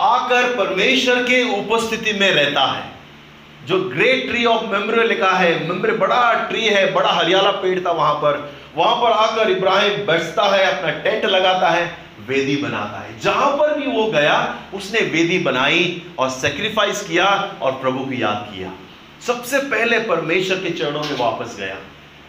आकर 0.02 0.44
परमेश्वर 0.44 1.16
के 1.16 1.60
उपस्थिति 1.60 2.14
में 2.14 2.32
रहता 2.32 2.62
है। 2.62 2.97
जो 3.68 3.90
ग्रेट 3.90 4.28
ट्री 4.30 4.46
ऑफ़ 4.46 4.66
मेमोरी 4.66 5.08
लिखा 5.08 5.30
है 5.30 5.68
मेमोरी 5.68 5.92
बड़ा 5.92 6.34
ट्री 6.34 6.66
है, 6.66 6.94
बड़ा 6.94 7.10
हरियाला 7.10 7.52
पेड़ 7.52 7.80
था 7.86 7.92
वहाँ 7.92 8.14
पर। 8.14 8.54
वहाँ 8.78 8.96
पर 8.96 9.12
आकर 9.12 9.50
इब्राहिम 9.50 10.06
बैठता 10.06 10.44
है, 10.44 10.66
अपना 10.66 10.92
टेंट 10.92 11.26
लगाता 11.26 11.70
है, 11.70 11.98
वेदी 12.28 12.56
बनाता 12.56 13.00
है। 13.00 13.20
जहाँ 13.20 13.52
पर 13.58 13.80
भी 13.80 13.88
वो 13.88 14.06
गया, 14.06 14.56
उसने 14.74 15.00
वेदी 15.00 15.40
बनाई 15.40 16.02
और 16.20 16.30
सेक्रीफाइस 16.30 17.02
किया 17.02 17.26
और 17.62 17.72
प्रभु 17.72 18.06
की 18.06 18.22
याद 18.22 18.52
किया। 18.56 18.72
सबसे 19.28 19.60
पहले 19.60 20.00
परमेश्वर 20.00 20.58
के 20.58 20.70
चरणों 20.70 21.04
में 21.04 21.18
वापस 21.18 21.58
गया। 21.60 21.76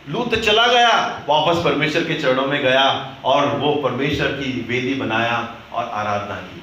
लूत 0.09 0.35
चला 0.35 0.67
गया, 0.67 1.23
वापस 1.29 1.65
परमेश्वर 1.65 2.05
के 2.05 2.15
चरणों 2.15 2.47
में 2.47 2.63
गया 2.63 3.15
और 3.25 3.47
वो 3.47 3.75
परमेश्वर 3.75 4.27
की 4.27 4.67
वेदी 4.69 4.95
बनाया 4.95 5.55
और 5.73 5.91
आराधना 5.95 6.35
की। 6.35 6.63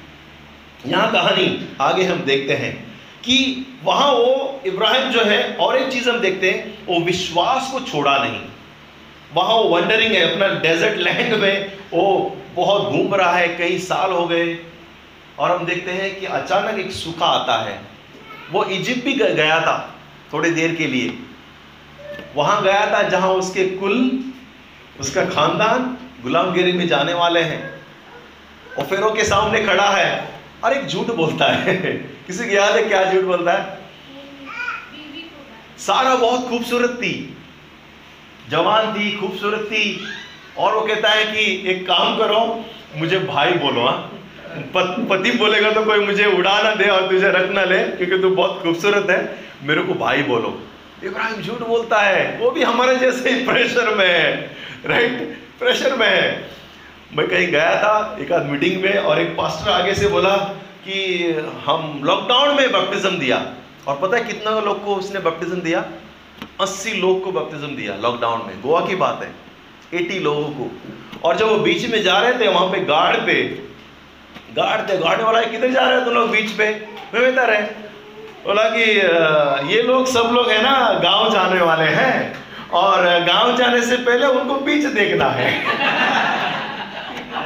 यहाँ 0.90 1.12
कहानी, 1.12 1.68
आगे 1.80 2.04
हम 2.04 2.18
देखते 2.18 2.52
हैं 2.52 2.86
कि 3.24 3.66
वहाँ 3.84 4.12
वो 4.12 4.45
इब्राहिम 4.66 5.10
जो 5.10 5.24
है, 5.24 5.56
और 5.56 5.76
एक 5.76 5.92
चीज़ 5.92 6.10
हम 6.10 6.18
देखते 6.18 6.50
हैं, 6.50 6.86
वो 6.86 7.00
विश्वास 7.00 7.70
को 7.72 7.80
छोड़ा 7.80 8.18
नहीं। 8.18 8.40
वहाँ 9.34 9.54
वो 9.54 9.62
वंडरिंग 9.62 10.12
है, 10.12 10.32
अपना 10.32 10.60
डेजर्ट 10.60 10.98
लैंड 10.98 11.34
में 11.34 11.76
वो 11.92 12.36
बहुत 12.54 12.82
घूम 12.82 13.14
रहा 13.14 13.32
है, 13.32 13.48
कई 13.48 13.78
साल 13.78 14.12
हो 14.12 14.26
गए। 14.26 14.58
और 15.38 15.50
हम 15.50 15.66
देखते 15.66 15.90
हैं 15.90 16.20
कि 16.20 16.26
अचानक 16.26 16.78
एक 16.78 16.92
सूखा 16.92 17.26
आता 17.26 17.64
है। 17.64 17.80
वो 18.52 18.64
इजिप्ट 18.64 19.04
भी 19.04 19.12
गया 19.12 19.60
था, 19.60 19.94
थोड़ी 20.32 20.50
देर 20.50 20.74
के 20.74 20.86
लिए। 20.86 21.18
वहाँ 22.34 22.62
गया 22.62 22.92
था 22.92 23.02
जहाँ 23.02 23.30
उसके 23.30 23.66
कुल, 23.66 24.24
उसका 25.00 25.24
खानदान 25.24 25.98
गुलामगिरी 26.22 26.72
में 26.72 26.88
जाने 26.88 27.14
वाले 27.14 27.40
हैं। 27.40 27.80
और 28.78 28.84
फिर 28.84 29.00
के 29.02 29.24
सामने 29.24 29.64
खड़ा 29.64 29.90
है 29.90 30.28
और 30.64 30.72
एक 30.72 30.86
झूठ 30.86 31.06
बोलता 31.06 31.52
है। 31.52 31.76
किसी 32.26 32.48
की 32.48 32.56
याद 32.56 32.76
है 32.76 32.82
क्या 32.82 33.12
झूठ 33.12 33.24
बोलता 33.24 33.52
है? 33.52 33.85
सारा 35.78 36.16
बहुत 36.16 36.48
खूबसूरत 36.48 36.90
थी। 36.90 37.36
जवान 38.50 38.94
थी, 38.94 39.16
खूबसूरत 39.16 39.60
थी। 39.60 40.04
और 40.58 40.74
वो 40.74 40.80
कहता 40.80 41.08
है 41.08 41.24
कि, 41.24 41.70
एक 41.70 41.86
काम 41.86 42.16
करो, 42.16 42.64
मुझे 42.96 43.18
भाई 43.18 43.52
बोलो 43.52 43.80
हाँ। 43.80 44.12
पति 45.10 45.30
बोलेगा 45.30 45.70
तो 45.70 45.84
कोई 45.84 45.98
मुझे 45.98 46.26
उड़ा 46.26 46.62
ना 46.62 46.74
दे 46.74 46.84
और 46.84 47.08
तुझे 47.08 47.28
रख 47.28 47.50
ना 47.50 47.64
ले, 47.64 47.84
क्योंकि 47.84 48.18
तू 48.18 48.30
बहुत 48.30 48.62
खूबसूरत 48.62 49.10
है। 49.10 49.38
मेरे 49.62 49.82
को 49.82 49.94
भाई 49.94 50.22
बोलो। 50.22 50.62
इब्राहिम 51.04 51.42
झूठ 51.42 51.58
बोलता 51.58 52.00
है। 52.00 52.38
वो 52.38 52.50
भी 52.50 52.62
हमारे 52.62 52.96
जैसे 52.96 53.30
ही 53.30 53.46
प्रेशर 53.46 53.94
में 53.94 54.08
है 54.08 54.56
राइट 54.86 55.38
प्रेशर 55.58 55.96
में 55.96 56.08
है। 56.08 56.50
मैं 57.16 57.28
कहीं 57.28 57.48
गया 57.48 57.76
था, 57.76 58.16
एक 58.20 58.32
आध 58.32 58.42
मीटिंग 58.42 58.82
में, 58.82 58.98
और 58.98 59.20
एक 59.20 59.36
पास्टर 59.36 59.70
आगे 59.70 59.94
से 59.94 60.08
बोला 60.08 60.36
कि, 60.84 61.24
हम 61.64 62.00
लॉकडाउन 62.04 62.56
में 62.56 62.72
बपटिज्म 62.72 63.18
दिया। 63.18 63.54
और 63.86 63.96
पता 63.96 64.16
है 64.16 64.24
कितना 64.24 64.60
लोग 64.60 64.84
को 64.84 64.94
उसने 64.94 65.20
बपटिज्म 65.20 65.60
दिया? 65.60 65.84
80 66.60 66.92
लोग 66.92 67.24
को 67.24 67.32
बपटिज्म 67.32 67.76
दिया 67.76 67.94
लॉकडाउन 67.96 68.42
में। 68.46 68.60
गोवा 68.62 68.80
की 68.80 68.96
बात 68.96 69.20
है। 69.22 69.32
80 69.94 70.18
लोगों 70.18 70.48
को। 70.48 70.70
और 71.24 71.36
जब 71.36 71.48
वो 71.48 71.56
बीच 71.56 71.88
में 71.90 72.02
जा 72.02 72.18
रहे 72.18 72.32
थे, 72.32 72.48
वहाँ 72.48 72.66
पे 72.66 72.80
गार्ड 72.80 73.26
पे 73.26 73.42
गार्ड 74.56 74.88
थे 74.90 74.96
गार्ड 74.98 75.20
वाला 75.20 75.40
किधर 75.42 75.70
जा 75.70 75.80
रहे 75.80 75.96
हैं 75.96 76.04
तुम 76.04 76.14
लोग 76.14 76.30
बीच 76.30 76.50
पे? 76.50 76.68
मैं 77.14 77.32
बता 77.32 77.44
रहे 77.44 77.62
बोला 78.46 78.62
कि 78.70 78.82
ये 79.74 79.82
लोग 79.82 80.06
सब 80.06 80.30
लोग 80.32 80.50
है 80.50 80.62
ना, 80.62 81.00
गाँव 81.02 81.30
जाने 81.32 81.60
वाले 81.60 81.84
हैं। 81.84 82.46
और 82.70 83.02
गाँव 83.24 83.56
जाने 83.56 83.82
से 83.82 83.96
पहले 83.96 84.26
उनको 84.26 84.54
बीच 84.54 84.84
देखना 84.84 85.24
है। 85.24 85.50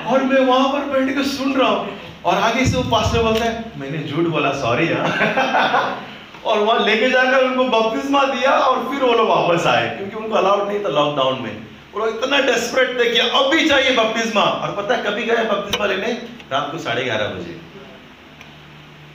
और 0.07 0.23
मैं 0.23 0.41
वहाँ 0.41 0.69
पर 0.69 0.79
बैठ 0.79 1.17
के 1.17 1.25
सुन 1.25 1.53
रहा 1.55 1.69
हूँ। 1.69 1.99
और 2.25 2.35
आगे 2.35 2.67
से 2.67 2.77
वो 2.77 2.83
पास्टर 2.83 3.23
बोलता 3.23 3.45
है, 3.45 3.65
मैंने 3.77 3.99
झूठ 4.09 4.27
बोला 4.27 4.51
सॉरी 4.53 4.89
यार. 4.89 5.99
और 6.45 6.59
वहाँ 6.59 6.87
लेके 6.87 7.11
जाकर 7.11 7.45
उनको 7.45 7.65
बपतिस्मा 7.65 8.25
दिया 8.25 8.51
और 8.51 8.91
फिर 8.91 9.05
वो 9.05 9.13
लोग 9.13 9.29
वापस 9.29 9.67
आए 9.67 9.97
क्योंकि 9.97 10.17
उनको 10.17 10.35
अलाउड 10.35 10.69
नहीं 10.69 10.85
था 10.85 10.89
लॉकडाउन 10.89 11.43
में। 11.43 11.57
वो 11.95 12.09
इतना 12.09 12.39
डेस्परेट 12.39 13.01
थे 13.01 13.11
कि 13.11 13.19
अब 13.19 13.51
भी 13.51 13.69
चाहिए 13.69 13.97
बपतिस्मा। 13.97 14.43
और 14.43 14.77
पता 14.77 14.97
है 14.97 15.03
कभी 15.03 15.25
गए 15.25 15.37
बपतिस्मा 15.37 15.87
लेने? 15.87 16.13
रात 16.53 16.73
को 16.73 16.79
साढ़े 16.79 17.05
ग्यारह 17.05 17.27
बजे। 17.27 17.61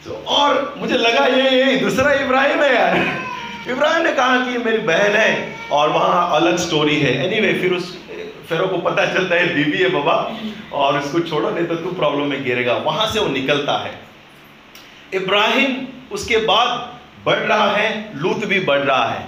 तो 0.06 0.24
और 0.28 0.76
मुझे 0.78 0.98
लगा 0.98 1.26
ये 1.26 1.66
ये 1.66 1.76
दूसरा 1.76 2.14
इब्राहिम 2.14 2.64
है 2.64 2.76
यार। 2.76 3.20
इब्राहिम 3.70 4.04
ने 4.04 4.12
कहा 4.12 4.38
कि 4.38 4.58
मेरी 4.58 4.78
बहन 4.78 5.12
है 5.12 5.56
और 5.72 5.90
वहाँ 5.90 6.36
अलग 6.36 6.58
स्टोरी 6.58 7.00
है। 7.00 7.28
एनीवे 7.28 7.48
anyway, 7.48 7.62
फिर 7.62 7.74
उस 7.74 7.98
फेरो 8.50 8.68
को 8.68 8.78
पता 8.78 9.06
चलता 9.06 9.36
है 9.36 9.56
बीवी 9.56 9.78
है 9.78 9.90
बाबा। 9.90 10.38
और 10.74 11.02
इसको 11.02 11.20
छोड़ो 11.20 11.50
नहीं 11.50 11.66
तो 11.66 11.76
तू 11.76 11.92
प्रॉब्लम 11.92 12.26
में 12.26 12.44
गिरेगा। 12.44 12.74
वहाँ 12.74 13.08
से 13.08 13.20
वो 13.20 13.28
निकलता 13.28 13.78
है। 13.78 14.00
इब्राहिम 15.14 15.88
उसके 16.12 16.38
बाद 16.38 16.95
बढ़ 17.26 17.40
रहा 17.40 17.72
है 17.72 18.18
लूत 18.18 18.46
भी 18.46 18.60
बढ़ 18.60 18.80
रहा 18.80 19.06
है। 19.06 19.28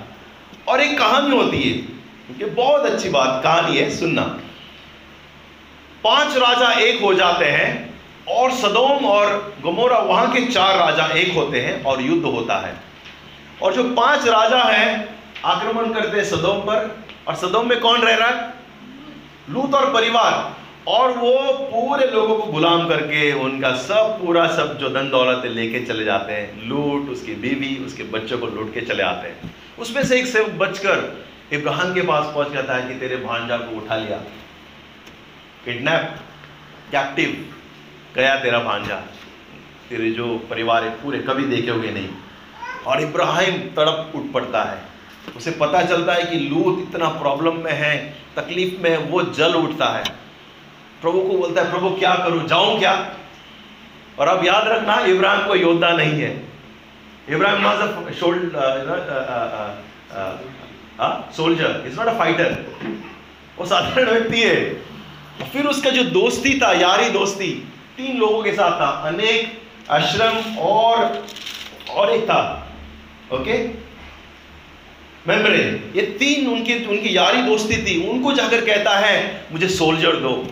और 0.68 0.82
एक 0.82 0.98
कहानी 0.98 1.38
होती 1.38 1.58
है 1.58 1.98
ये 2.40 2.46
बहुत 2.46 2.86
अच्छी 2.86 3.10
बात, 3.10 3.44
कहानी 3.44 3.78
है, 3.78 3.90
सुनना। 3.90 4.22
पाँच 6.04 6.38
राजा 6.38 6.72
एक 6.72 7.02
हो 7.02 7.14
जाते 7.14 7.46
हैं, 7.46 8.00
और 8.28 8.52
सदोम 8.52 9.06
और 9.06 9.56
गमोरा, 9.66 9.98
वहाँ 9.98 10.32
के 10.32 10.46
चार 10.46 10.78
राजा 10.78 11.06
एक 11.06 11.34
होते 11.34 11.62
हैं, 11.62 11.84
और 11.84 12.02
युद्ध 12.02 12.26
होता 12.26 12.68
है। 12.68 12.74
और 13.62 13.74
जो 13.74 13.84
पाँच 13.84 14.28
राजा 14.28 14.64
हैं, 14.64 15.20
आक्रमण 15.46 15.94
करते 15.94 16.18
हैं 16.18 16.24
सदोम 16.24 16.60
पर, 16.60 17.06
और 17.28 17.36
सदोम 17.36 17.70
में 17.70 17.80
कौन 17.80 18.02
रह 18.02 18.16
रहा 18.16 18.28
है? 18.28 18.54
लूत 19.50 19.74
और 19.74 19.94
परिवार। 19.94 20.56
और 20.88 21.12
वो 21.12 21.54
पूरे 21.54 22.08
लोगों 22.08 22.38
को 22.38 22.52
गुलाम 22.52 22.88
करके 22.90 23.34
उनका 23.34 23.76
सब 23.76 24.26
पूरा, 24.26 24.48
सब 24.48 24.78
जो 24.78 24.90
धन 24.90 25.10
दौलत 25.10 25.42
है, 25.46 25.50
लेके 25.50 25.86
चले 25.86 26.06
जाते 26.06 26.34
हैं। 26.34 26.68
लूट, 26.68 27.10
उसकी 27.10 27.36
बीवी, 27.36 27.86
उसके 27.86 28.04
बच्चों 28.04 28.38
को 28.38 28.48
लूट 28.48 28.74
के 28.74 28.82
चले 28.82 29.04
आते 29.04 29.28
हैं। 29.28 29.56
उसमें 29.80 30.04
से 30.04 30.20
एक 30.20 30.28
सेवक 30.28 30.50
बचकर 30.50 31.26
इब्राहिम 31.54 31.94
के 31.94 32.02
पास 32.02 32.34
पहुँच 32.34 32.52
जाता 32.52 32.76
है 32.76 32.94
कि 32.94 33.00
तेरे 33.00 33.18
भांजा 33.18 33.58
को 33.58 33.78
उठा 33.78 33.96
लिया। 33.96 34.18
किडनैप, 35.66 36.18
कैप्टिव, 36.92 37.54
गया 38.16 38.36
तेरा 38.36 38.60
भांजा। 38.60 38.96
तेरे 39.90 40.12
जो 40.12 40.28
परिवार 40.50 40.84
है, 40.84 40.90
पूरे 40.90 41.20
कभी 41.20 41.44
देखे 41.44 41.72
हुए 41.72 41.92
नहीं। 41.92 42.10
और 42.88 43.02
इब्राहिम 43.02 43.56
तड़प 43.56 44.12
उठ 44.16 44.32
पड़ता 44.34 44.64
है। 44.64 44.82
उसे 45.38 45.52
पता 45.52 45.82
चलता 45.82 46.14
है 46.14 46.26
कि 46.26 46.36
लूत 46.36 46.90
इतना 46.90 47.10
प्रॉब्लम 47.10 47.56
में 47.56 47.74
है, 47.74 48.18
तकलीफ़ 48.36 48.82
में 48.82 48.98
वो 48.98 49.22
जल 49.22 49.54
उठता 49.54 49.86
है। 49.86 50.27
प्रभु 51.02 51.22
को 51.22 51.38
बोलता 51.38 51.62
है, 51.62 51.72
प्रभु, 51.72 51.90
क्या 51.90 52.16
करूँ? 52.16 52.48
जाऊँ 52.48 52.80
क्या? 52.80 53.12
और 54.20 54.28
अब 54.28 54.46
याद 54.46 54.68
रखना, 54.68 55.06
इब्राहिम 55.06 55.48
को 55.48 55.56
योद्धा 55.56 55.92
नहीं 55.92 56.22
है। 56.22 56.44
Ibrahim 57.30 57.62
not 57.62 57.80
a 57.80 57.88
soldier 61.34 61.84
is 61.88 61.98
not 61.98 62.08
a 62.08 62.18
fighter 62.18 62.66
वो 63.60 63.66
साधारण 63.66 64.10
व्यक्ति 64.10 64.42
है। 64.42 64.88
फिर 65.44 65.66
उसका 65.66 65.90
जो 65.90 66.04
दोस्ती 66.04 66.60
था, 66.60 66.74
यारी 66.74 67.10
दोस्ती, 67.10 67.68
तीन 67.98 68.18
लोगों 68.18 68.44
के 68.44 68.52
साथ 68.52 68.72
था। 68.72 69.04
अनेक 69.08 69.62
आश्रम 69.92 70.60
और 70.60 71.26
और 71.90 72.12
एक 72.12 72.24
था। 72.24 72.68
ओके 73.34 73.88
मेमरे 75.28 75.92
ये 75.96 76.02
तीन 76.20 76.48
उनकी 76.48 76.86
उनकी 76.86 77.18
यारी 77.18 77.42
दोस्ती 77.42 77.86
थी। 77.86 78.10
उनको 78.10 78.34
जाकर 78.34 78.66
कहता 78.66 78.98
है, 78.98 79.46
मुझे 79.52 79.70
सोल्जर 79.70 80.16
दो। 80.16 80.48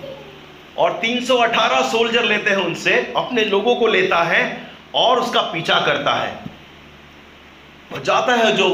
और 0.77 1.00
318 1.01 1.82
सोल्जर 1.82 2.24
लेते 2.24 2.50
हैं 2.50 2.58
उनसे, 2.58 3.13
अपने 3.17 3.46
लोगों 3.46 3.75
को 3.75 3.88
लेता 3.88 4.17
है 4.17 4.72
और 4.96 5.20
उसका 5.20 5.41
पीछा 5.41 5.79
करता 5.79 6.13
है। 6.13 6.39
और 7.94 8.03
जाता 8.03 8.34
है 8.34 8.55
जो 8.55 8.70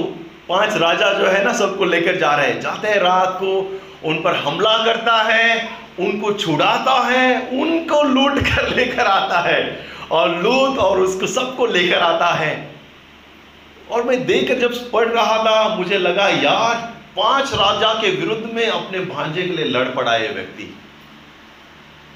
पाँच 0.50 0.74
राजा 0.78 1.14
जो 1.14 1.26
है 1.26 1.44
ना 1.44 1.54
सबको 1.54 1.86
लेकर 1.86 2.16
जा 2.16 2.36
रहे 2.36 2.48
हैं। 2.48 2.62
जाते 2.62 2.88
हैं 2.88 2.98
रात 2.98 3.38
को, 3.40 3.82
उन 4.04 4.16
पर 4.16 4.36
हमला 4.36 4.86
करता 4.86 5.22
है, 5.24 5.70
उनको 6.00 6.34
छुड़ाता 6.34 7.08
है, 7.08 7.48
उनको 7.48 8.04
लूट 8.04 8.40
कर 8.40 8.76
लेकर 8.76 9.06
आता 9.06 9.40
है 9.40 9.86
और 10.12 10.30
लूट 10.30 10.78
और 10.78 11.00
उसको 11.00 11.28
सबको 11.28 11.66
लेकर 11.66 12.00
आता 12.00 12.28
है। 12.28 12.72
और 13.92 14.04
मैं 14.04 14.26
देखकर 14.26 14.60
जब 14.60 14.92
पढ़ 14.92 15.08
रहा 15.08 15.38
था, 15.38 15.76
मुझे 15.76 15.98
लगा, 15.98 16.28
यार, 16.28 16.94
पाँच 17.18 17.54
राजा 17.54 17.94
के 17.94 18.12
विरुद्ध 18.12 18.50
में 18.54 18.68
अपने 18.68 19.00
भांजे 19.00 19.42
के 19.42 19.50
लिए 19.50 19.66
लड़ 19.66 19.88
पड़ा 19.90 20.16
ये 20.16 20.28
व्यक्ति। 20.28 20.78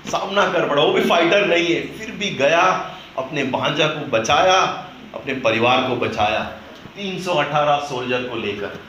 सामना 0.05 0.51
कर 0.51 0.69
पड़ा 0.69 0.83
वो 0.83 0.91
भी 0.91 1.01
फाइटर 1.01 1.45
नहीं 1.45 1.75
है। 1.75 1.97
फिर 1.97 2.12
भी 2.12 2.29
गया, 2.29 2.91
अपने 3.17 3.43
भांजा 3.43 3.88
को 3.88 4.07
बचाया, 4.07 4.88
अपने 5.13 5.33
परिवार 5.33 5.81
को 5.81 5.95
बचाया। 5.95 6.51
318 6.97 7.77
सोल्जर 7.77 8.24
को 8.24 8.35
लेकर। 8.35 8.79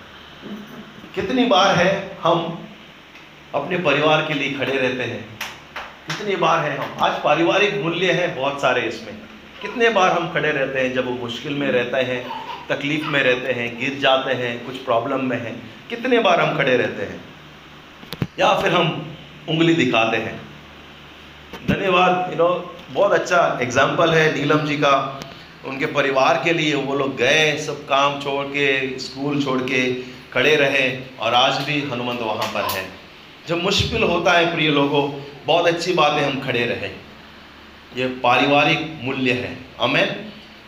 कितनी 1.15 1.45
बार 1.45 1.77
है 1.77 2.19
हम 2.23 2.69
अपने 3.55 3.79
परिवार 3.79 4.23
के 4.23 4.35
लिए 4.35 4.53
खड़े 4.53 4.79
रहते 4.79 5.03
हैं? 5.03 5.39
कितनी 6.07 6.37
बार 6.37 6.59
है 6.59 6.77
हम? 6.77 7.05
आज 7.05 7.13
पारिवारिक 7.23 7.75
मूल्य 7.75 8.13
है 8.13 8.35
बहुत 8.35 8.61
सारे 8.61 8.81
इसमें। 8.81 9.15
कितने 9.63 9.91
बार 9.91 10.13
हम 10.13 10.33
खड़े 10.33 10.51
रहते 10.51 10.81
हैं 10.81 10.95
जब 10.95 11.07
वो 11.07 11.13
मुश्किल 11.13 11.55
में 11.55 11.69
रहते 11.69 11.97
हैं, 11.97 12.31
तकलीफ़ 12.69 13.07
में 13.07 13.23
रहते 13.23 13.53
हैं, 13.53 13.81
गिर 13.81 13.99
जाते 14.01 14.33
हैं, 14.33 14.67
कुछ 14.67 14.77
प्रॉब्लम 14.77 15.25
में 15.25 15.43
हैं? 15.43 15.71
कितने 15.91 16.19
बार 16.19 16.41
हम 16.41 16.57
खड़े 16.57 16.77
रहते 16.77 17.03
हैं? 17.03 17.25
या 18.39 18.55
फिर 18.55 18.73
हम 18.73 19.17
उंगली 19.49 19.75
दिखाते 19.75 20.17
हैं? 20.17 20.46
धन्यवाद। 21.63 22.31
यू 22.31 22.37
नो 22.39 22.49
बहुत 22.91 23.13
अच्छा 23.13 23.59
एग्ज़ाम्पल 23.63 24.11
है 24.11 24.33
नीलम 24.35 24.67
जी 24.67 24.77
का। 24.77 24.93
उनके 25.67 25.87
परिवार 25.95 26.41
के 26.45 26.53
लिए 26.53 26.75
वो 26.77 26.95
लोग 26.95 27.17
गए, 27.17 27.57
सब 27.59 27.85
काम 27.87 28.21
छोड़ 28.21 28.45
के 28.47 28.99
स्कूल 28.99 29.43
छोड़ 29.45 29.61
के 29.63 29.81
खड़े 30.33 30.55
रहे 30.57 30.87
और 31.21 31.35
आज 31.35 31.61
भी 31.65 31.81
हनुमंत 31.83 32.21
वहाँ 32.21 32.49
पर 32.55 32.71
है। 32.73 32.85
जब 33.49 33.63
मुश्किल 33.63 34.03
होता 34.03 34.33
है 34.33 34.55
प्रिय 34.55 34.71
लोगों, 34.71 35.03
बहुत 35.47 35.67
अच्छी 35.67 35.93
बात 35.95 36.13
है 36.13 36.25
हम 36.25 36.41
खड़े 36.41 36.65
रहे। 36.67 36.91
ये 37.97 38.07
पारिवारिक 38.23 38.89
मूल्य 39.03 39.33
है। 39.35 39.57
अमेन 39.81 40.09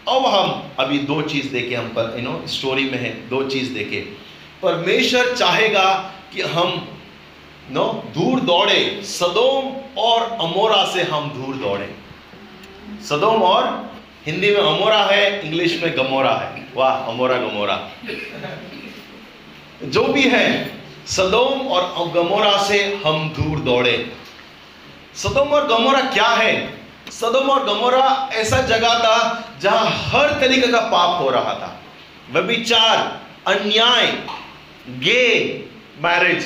अब 0.08 0.26
हम 0.26 0.62
अभी 0.80 0.98
दो 1.06 1.20
चीज़ 1.22 1.52
देखे 1.52 1.74
हम 1.74 1.88
पर 1.88 2.14
यू 2.18 2.24
नो 2.24 2.42
स्टोरी 2.48 2.84
में 2.84 2.98
है, 2.98 3.10
दो 3.28 3.42
चीज़ 3.44 3.72
देखे। 3.74 4.00
परमेश्वर 4.62 5.34
चाहेगा 5.34 5.90
कि 6.32 6.42
हम 6.44 6.86
नो, 7.70 8.04
दूर 8.06 8.40
दौड़े। 8.40 9.00
सदोम 9.04 9.64
और 10.02 10.22
अमोरा 10.40 10.84
से 10.84 11.02
हम 11.02 11.30
दूर 11.30 11.54
दौड़े। 11.54 11.94
सदोम 13.08 13.42
और 13.42 13.92
हिंदी 14.26 14.50
में 14.50 14.60
अमोरा 14.60 15.02
है, 15.02 15.46
इंग्लिश 15.46 15.82
में 15.82 15.96
गमोरा 15.96 16.34
है। 16.34 16.66
वाह, 16.74 16.94
अमोरा 16.94 17.36
गमोरा। 17.36 17.88
जो 19.84 20.04
भी 20.04 20.22
है, 20.22 20.70
सदोम 21.06 21.68
और 21.68 22.08
गमोरा 22.08 22.62
से 22.62 23.00
हम 23.06 23.28
दूर 23.28 23.58
दौड़े। 23.58 24.12
सदोम 25.14 25.48
और 25.48 25.66
गमोरा 25.66 26.00
क्या 26.00 26.28
है? 26.28 26.78
सदोम 27.10 27.50
और 27.50 27.64
गमोरा 27.64 28.30
ऐसा 28.32 28.62
जगह 28.62 28.98
था 28.98 29.44
जहाँ 29.60 29.84
हर 29.84 30.40
तरीके 30.40 30.66
का 30.66 30.80
पाप 30.80 31.22
हो 31.22 31.30
रहा 31.30 31.54
था। 31.54 31.80
व्यभिचार, 32.30 33.20
अन्याय, 33.46 34.06
gay 34.88 35.24
marriage 35.98 36.44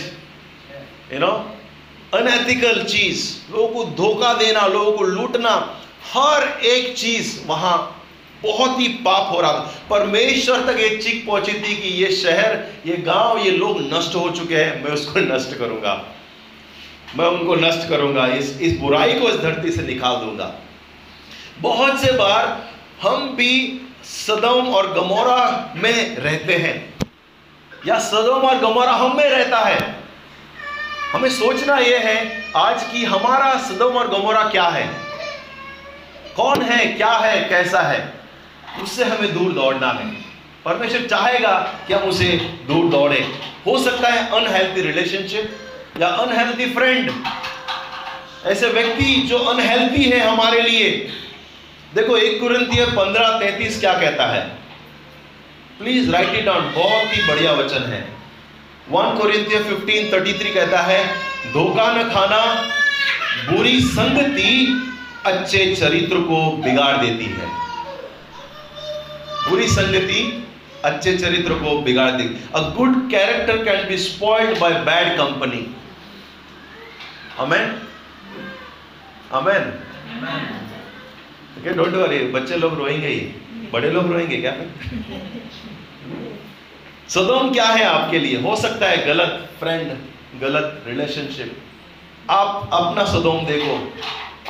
you 1.12 1.18
know 1.18 1.56
unethical 2.14 2.84
चीज़ 2.84 3.52
लोगों 3.52 3.68
को 3.68 3.84
धोखा 3.84 4.34
देना, 4.34 4.66
लोगों 4.66 4.92
को 4.92 5.04
लूटना, 5.04 5.80
हर 6.14 6.60
एक 6.64 6.96
चीज़ 6.96 7.46
वहाँ 7.46 8.04
बहुत 8.42 8.80
ही 8.80 8.88
पाप 8.88 9.32
हो 9.32 9.40
रहा 9.40 9.52
था। 9.52 9.74
परमेश्वर 9.90 10.60
तक 10.60 10.80
ये 10.80 10.96
चीख 10.96 11.26
पहुँची 11.26 11.52
थी 11.52 11.76
कि 11.76 11.88
ये 11.88 12.12
शहर, 12.12 12.64
ये 12.86 12.96
गाँव, 12.96 13.38
ये 13.38 13.50
लोग 13.50 13.80
नष्ट 13.80 14.14
हो 14.14 14.30
चुके 14.30 14.56
हैं। 14.56 14.84
मैं 14.84 14.92
उसको 14.92 15.20
नष्ट 15.20 15.58
करूँगा। 15.58 16.04
मैं 17.16 17.26
उनको 17.26 17.54
नष्ट 17.54 17.88
करूँगा। 17.88 18.26
इस 18.26 18.60
इस 18.60 18.78
बुराई 18.78 19.12
को 19.12 19.28
इस 19.28 19.36
धरती 19.36 19.70
से 19.70 19.82
निकाल 19.82 20.16
दूँगा। 20.16 20.54
बहुत 21.60 22.00
से 22.00 22.12
बार 22.12 22.68
हम 23.02 23.36
भी 23.36 23.80
सदम 24.04 24.68
और 24.68 24.92
गमोरा 24.92 25.72
में 25.76 26.16
रहते 26.16 26.54
हैं। 26.54 26.94
या 27.86 27.98
सदम 27.98 28.48
और 28.48 28.58
गमोरा 28.58 28.92
हम 28.92 29.16
में 29.16 29.30
रहता 29.30 29.58
है। 29.58 30.01
हमें 31.12 31.30
सोचना 31.30 31.76
यह 31.76 31.98
है, 31.98 32.44
आज 32.56 32.82
की 32.82 33.04
हमारा 33.04 33.58
सदम 33.58 33.84
और 33.84 34.08
गमोरा 34.08 34.44
क्या 34.44 34.64
है? 34.64 34.90
कौन 36.36 36.62
है, 36.62 36.86
क्या 36.86 37.10
है, 37.10 37.48
कैसा 37.48 37.80
है? 37.80 38.12
उससे 38.82 39.04
हमें 39.04 39.34
दूर 39.34 39.52
दौड़ना 39.52 39.90
है। 39.90 40.06
परमेश्वर 40.64 41.00
चाहेगा 41.00 41.74
कि 41.88 41.94
हम 41.94 42.02
उसे 42.02 42.26
दूर 42.68 42.90
दौड़े। 42.90 43.38
हो 43.66 43.78
सकता 43.78 44.08
है 44.08 44.30
अनहेल्थी 44.30 44.80
रिलेशनशिप 44.80 45.56
या 46.00 46.08
अनहेल्थी 46.08 46.74
फ्रेंड 46.74 47.12
ऐसे 48.44 48.66
व्यक्ति 48.66 49.14
जो 49.14 49.38
अनहेल्थी 49.38 50.04
है 50.04 50.20
हमारे 50.20 50.62
लिए। 50.62 51.12
देखो, 51.94 52.16
एक 52.16 52.40
कुरंतियर 52.40 52.86
पंद्रह 52.86 53.38
तैतीस 53.38 53.80
क्या 53.80 53.94
कहता 53.94 54.26
है? 54.26 54.46
प्लीज़ 55.78 56.10
राइट 56.10 56.34
इट 56.34 56.44
डाउन 56.44 56.72
बहुत 56.72 57.16
ही 57.16 57.28
बढ़िया 57.28 57.52
वचन 57.52 57.82
है। 57.82 58.11
वन 58.92 59.18
थर्टी 60.12 60.32
थ्री 60.38 60.50
कहता 60.54 60.80
है, 60.82 61.00
धोखा 61.52 61.90
न 61.92 62.08
खाना, 62.10 62.40
बुरी 63.50 63.80
संगति 63.82 64.52
अच्छे 65.26 65.74
चरित्र 65.74 66.20
को 66.22 66.40
बिगाड़ 66.56 66.96
देती 66.96 67.24
है। 67.32 67.46
बुरी 69.48 69.68
संगति 69.68 70.20
अच्छे 70.84 71.16
चरित्र 71.18 71.54
को 71.54 71.76
बिगाड़ 71.82 72.10
देती 72.10 72.34
a 72.54 72.60
good 72.76 72.96
character 73.10 73.64
can 73.64 73.88
be 73.88 73.96
spoiled 73.98 74.58
by 74.58 74.74
bad 74.84 75.16
company 75.18 75.66
amen 77.38 77.74
amen 79.32 79.72
don't 81.76 81.94
worry 81.94 82.18
बच्चे 82.32 82.56
लोग 82.56 82.74
रोएँगे 82.78 83.08
ही। 83.08 83.20
बड़े 83.72 83.90
लोग 83.90 84.12
रोएँगे 84.12 84.36
क्या? 84.36 84.52
सदोम 87.08 87.52
क्या 87.52 87.64
है 87.64 87.84
आपके 87.84 88.18
लिए? 88.18 88.40
हो 88.40 88.56
सकता 88.56 88.86
है 88.86 89.06
गलत 89.06 89.50
फ्रेंड 89.58 89.92
गलत 90.40 90.82
रिलेशनशिप 90.86 91.56
आप 92.30 92.70
अपना 92.72 93.04
सदोम 93.04 93.44
देखो। 93.46 93.92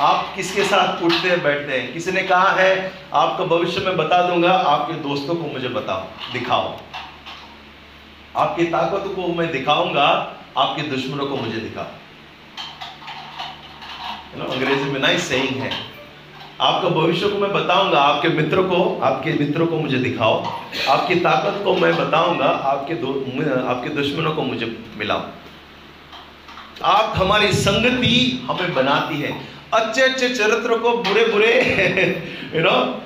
आप 0.01 0.35
किसके 0.35 0.63
साथ 0.63 1.03
उठते 1.03 1.29
हैं, 1.29 1.43
बैठते 1.43 1.79
हैं? 1.79 1.93
किसी 1.93 2.11
ने 2.11 2.23
कहा 2.23 2.51
है, 2.51 2.93
आपका 3.13 3.45
भविष्य 3.45 3.81
में 3.81 3.97
बता 3.97 4.21
दूँगा, 4.21 4.51
आपके 4.51 4.93
दोस्तों 4.93 5.35
को 5.35 5.41
मुझे 5.41 5.67
बताओ, 5.67 6.31
दिखाओ। 6.33 6.79
आपकी 8.37 8.63
ताकत 8.63 9.03
को 9.15 9.27
मैं 9.27 9.51
दिखाऊँगा, 9.51 10.07
आपके 10.57 10.81
दुश्मनों 10.81 11.25
को 11.25 11.35
मुझे 11.35 11.57
दिखाओ। 11.57 11.85
अंग्रेज़ी 14.51 14.83
में 14.83 14.99
नाइस 14.99 15.29
सेइंग 15.29 15.61
है। 15.61 15.71
आपका 16.61 16.89
भविष्य 16.89 17.27
को 17.27 17.37
मैं 17.37 17.53
बताऊँगा, 17.53 17.99
आपके 17.99 18.27
मित्र 18.29 18.61
को, 18.61 19.01
आपके 19.03 19.31
मित्रों 19.33 19.67
को 19.67 19.77
मुझे 19.77 19.97
दिखाओ। 19.97 20.43
आपकी 20.89 21.15
ताकत 21.15 21.63
को 21.63 21.73
मैं 21.73 21.95
बताऊँगा, 21.95 22.45
आपके 22.45 22.93
आपके 23.69 23.89
दुश्मनों 23.89 24.31
को 24.31 24.41
मुझे 24.41 24.77
मिलाओ। 24.97 25.21
आप 26.83 27.13
हमारी 27.17 27.53
संगति 27.53 28.47
हमें 28.49 28.73
बनाती 28.73 29.19
है। 29.21 29.31
अच्छे 29.73 30.01
अच्छे 30.01 30.29
चरित्र 30.29 30.77
को 30.77 30.97
बुरे 30.97 31.25
बुरे 31.25 31.53
यू 32.55 32.61
नो 32.61 33.03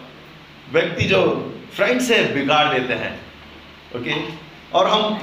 व्यक्ति 0.71 1.03
जो 1.03 1.21
फ्रेंड्स 1.75 2.11
है 2.11 2.33
बिगाड़ 2.33 2.67
देते 2.73 2.93
हैं 2.93 3.19
ओके 3.95 4.13
और 4.73 4.87
हम 4.87 5.19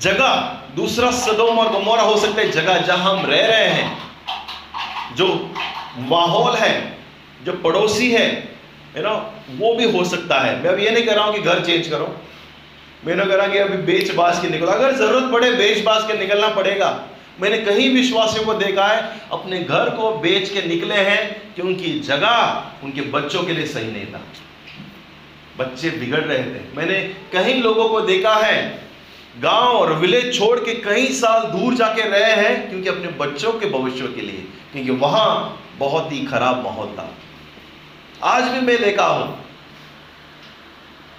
जगह, 0.00 0.34
दूसरा 0.76 1.10
सदोम 1.10 1.58
और 1.58 1.72
गमोरा 1.72 2.02
हो 2.02 2.16
सकता 2.16 2.40
है, 2.40 2.50
जगह 2.50 2.78
जहाँ 2.78 3.14
हम 3.14 3.26
रह 3.26 3.46
रहे 3.46 3.68
हैं, 3.68 3.98
जो 5.16 5.50
माहौल 5.98 6.56
है 6.56 6.94
जो 7.44 7.52
पड़ोसी 7.64 8.10
है 8.12 8.26
यू 8.96 9.02
नो 9.02 9.14
वो 9.56 9.74
भी 9.74 9.90
हो 9.92 10.04
सकता 10.06 10.38
है। 10.40 10.62
मैं 10.62 10.70
अब 10.70 10.78
ये 10.78 10.90
नहीं 10.90 11.06
कह 11.06 11.14
रहा 11.14 11.24
हूँ 11.24 11.34
कि 11.34 11.40
घर 11.40 11.64
चेंज 11.64 11.88
करो। 11.88 12.14
मैंने 13.06 13.24
करा 13.26 13.46
कि 13.46 13.58
अभी 13.58 13.76
बेच 13.84 14.14
बाज 14.14 14.38
के 14.40 14.48
निकलो, 14.48 14.66
अगर 14.68 14.92
ज़रूरत 14.96 15.32
पड़े 15.32 15.50
बेच 15.52 15.82
बाज 15.84 16.06
के 16.06 16.18
निकलना 16.18 16.48
पड़ेगा। 16.50 16.88
मैंने 17.40 17.58
कहीं 17.58 17.88
विश्वासियों 17.94 18.44
को 18.44 18.54
देखा 18.54 18.86
है, 18.86 19.00
अपने 19.32 19.58
घर 19.60 19.90
को 19.90 20.10
बेच 20.18 20.48
के 20.50 20.62
निकले 20.68 20.94
हैं 21.00 21.54
क्योंकि 21.54 21.98
जगह 22.00 22.84
उनके 22.84 23.00
बच्चों 23.10 23.42
के 23.42 23.52
लिए 23.52 23.66
सही 23.66 23.90
नहीं 23.92 24.06
था। 24.06 24.20
बच्चे 25.58 25.90
बिगड़ 25.90 26.20
रहे 26.20 26.38
थे। 26.38 26.62
मैंने 26.76 27.00
कई 27.32 27.54
लोगों 27.54 27.88
को 27.88 28.00
देखा 28.02 28.34
है, 28.36 28.56
गाँव 29.40 29.76
और 29.76 29.92
विलेज 29.94 30.38
छोड़ 30.38 30.58
के 30.60 30.74
कई 30.82 31.06
साल 31.14 31.42
दूर 31.50 31.74
जाके 31.74 32.02
रहे 32.02 32.32
हैं, 32.32 32.68
क्योंकि 32.70 32.88
अपने 32.88 33.08
बच्चों 33.18 33.52
के 33.52 33.70
भविष्य 33.70 34.06
के 34.06 34.20
लिए, 34.20 34.46
क्योंकि 34.72 34.90
वहाँ 35.00 35.28
बहुत 35.78 36.12
ही 36.12 36.24
खराब 36.26 36.62
माहौल 36.64 36.88
था। 36.88 37.08
आज 38.24 38.44
भी 38.44 38.60
मैं 38.60 38.76
देखा 38.82 39.06
हूँ। 39.06 39.42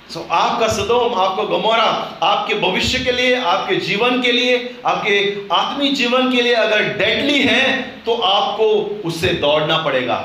सो 0.10 0.20
so, 0.20 0.26
आपका 0.32 0.68
सदोम 0.68 1.14
आपको 1.16 1.44
गमोरा 1.48 1.84
आपके 2.24 2.54
भविष्य 2.60 3.00
के 3.00 3.12
लिए 3.12 3.36
आपके 3.44 3.76
जीवन 3.76 4.22
के 4.22 4.32
लिए 4.32 4.58
आपके 4.86 5.18
आत्मिक 5.56 5.94
जीवन 5.96 6.32
के 6.32 6.42
लिए 6.42 6.54
अगर 6.54 6.84
डेडली 6.98 7.42
है 7.42 7.82
तो 8.06 8.16
आपको 8.24 8.66
उससे 9.08 9.34
दौड़ना 9.42 9.78
पड़ेगा। 9.78 10.18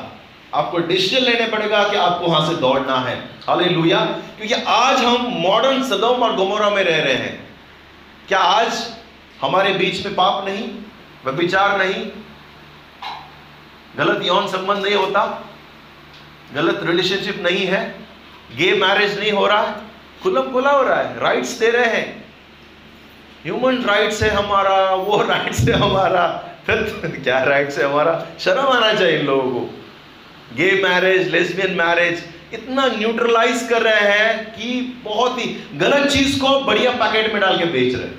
आपको 0.54 0.78
डिसीज़न 0.78 1.24
लेने 1.24 1.46
पड़ेगा 1.46 1.82
कि 1.88 1.96
आपको 1.96 2.26
वहाँ 2.26 2.46
से 2.48 2.56
दौड़ना 2.56 2.98
है। 3.00 3.16
हाले 3.46 3.64
क्योंकि 3.64 4.54
आज 4.54 5.04
हम 5.04 5.26
मॉडर्न 5.40 5.82
सदोम 5.84 6.22
और 6.22 6.36
गमोरा 6.36 6.70
में 6.70 6.82
रह 6.84 7.02
रहे 7.02 7.14
हैं। 7.14 7.48
क्या 8.28 8.38
आज 8.38 8.82
हमारे 9.42 9.72
बीच 9.74 10.04
में 10.06 10.14
पाप 10.14 10.44
नहीं? 10.48 10.68
व्यभिचार 11.24 11.78
नहीं? 11.78 12.04
गलत 13.96 14.26
यौन 14.26 14.46
संबंध 14.48 14.84
नहीं 14.84 14.94
होता? 14.94 15.22
गलत 16.54 16.80
रिलेशनशिप 16.84 17.42
नहीं 17.42 17.66
है 17.66 17.82
गे 18.56 18.72
मैरिज 18.74 19.18
नहीं 19.18 19.32
हो 19.32 19.46
रहा 19.46 19.62
है 19.62 19.74
खुलम 20.22 20.52
खुला 20.52 20.70
हो 20.70 20.82
रहा 20.82 21.00
है 21.00 21.20
राइट्स 21.20 21.50
दे 21.50 21.70
रहे 21.70 21.84
हैं। 21.84 22.24
ह्यूमन 23.44 23.76
राइट्स 23.82 24.22
है 24.22 24.30
हमारा, 24.30 24.94
वो 24.94 25.22
राइट्स 25.22 25.60
है 25.60 25.72
हमारा, 25.72 26.26
फिर 26.66 26.82
क्या 27.24 27.42
राइट्स 27.44 27.78
है 27.78 27.84
हमारा? 27.84 28.26
शर्म 28.40 28.66
आना 28.66 28.92
चाहिए 28.92 29.18
इन 29.18 29.26
लोगों 29.26 29.50
को। 29.50 29.60
गे 30.56 30.70
मैरिज 30.82 31.28
लेस्बियन 31.28 31.74
मैरिज 31.74 32.24
इतना 32.54 32.86
न्यूट्रलाइज 32.86 33.66
कर 33.70 33.82
रहे 33.82 34.10
हैं 34.10 34.44
कि 34.52 34.80
बहुत 35.04 35.38
ही 35.38 35.44
गलत 35.74 36.10
चीज़ 36.10 36.40
को 36.40 36.60
बढ़िया 36.60 36.90
पैकेट 36.90 37.32
में 37.32 37.40
डाल 37.42 37.58
के 37.58 37.64
बेच 37.64 37.94
रहे 37.94 38.18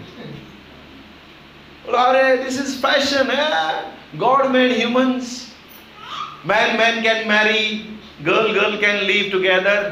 अरे 1.98 2.38
दिस 2.38 2.60
इज़ 2.60 2.78
फ़ैशन 2.82 3.32
है 3.32 3.84
God 4.16 4.46
made 4.46 4.72
humans 4.78 5.54
man 6.46 6.78
man 6.78 7.02
can 7.04 7.28
marry 7.28 7.64
girl 8.22 8.52
girl 8.54 8.76
can 8.78 8.98
live 9.06 9.30
together 9.32 9.86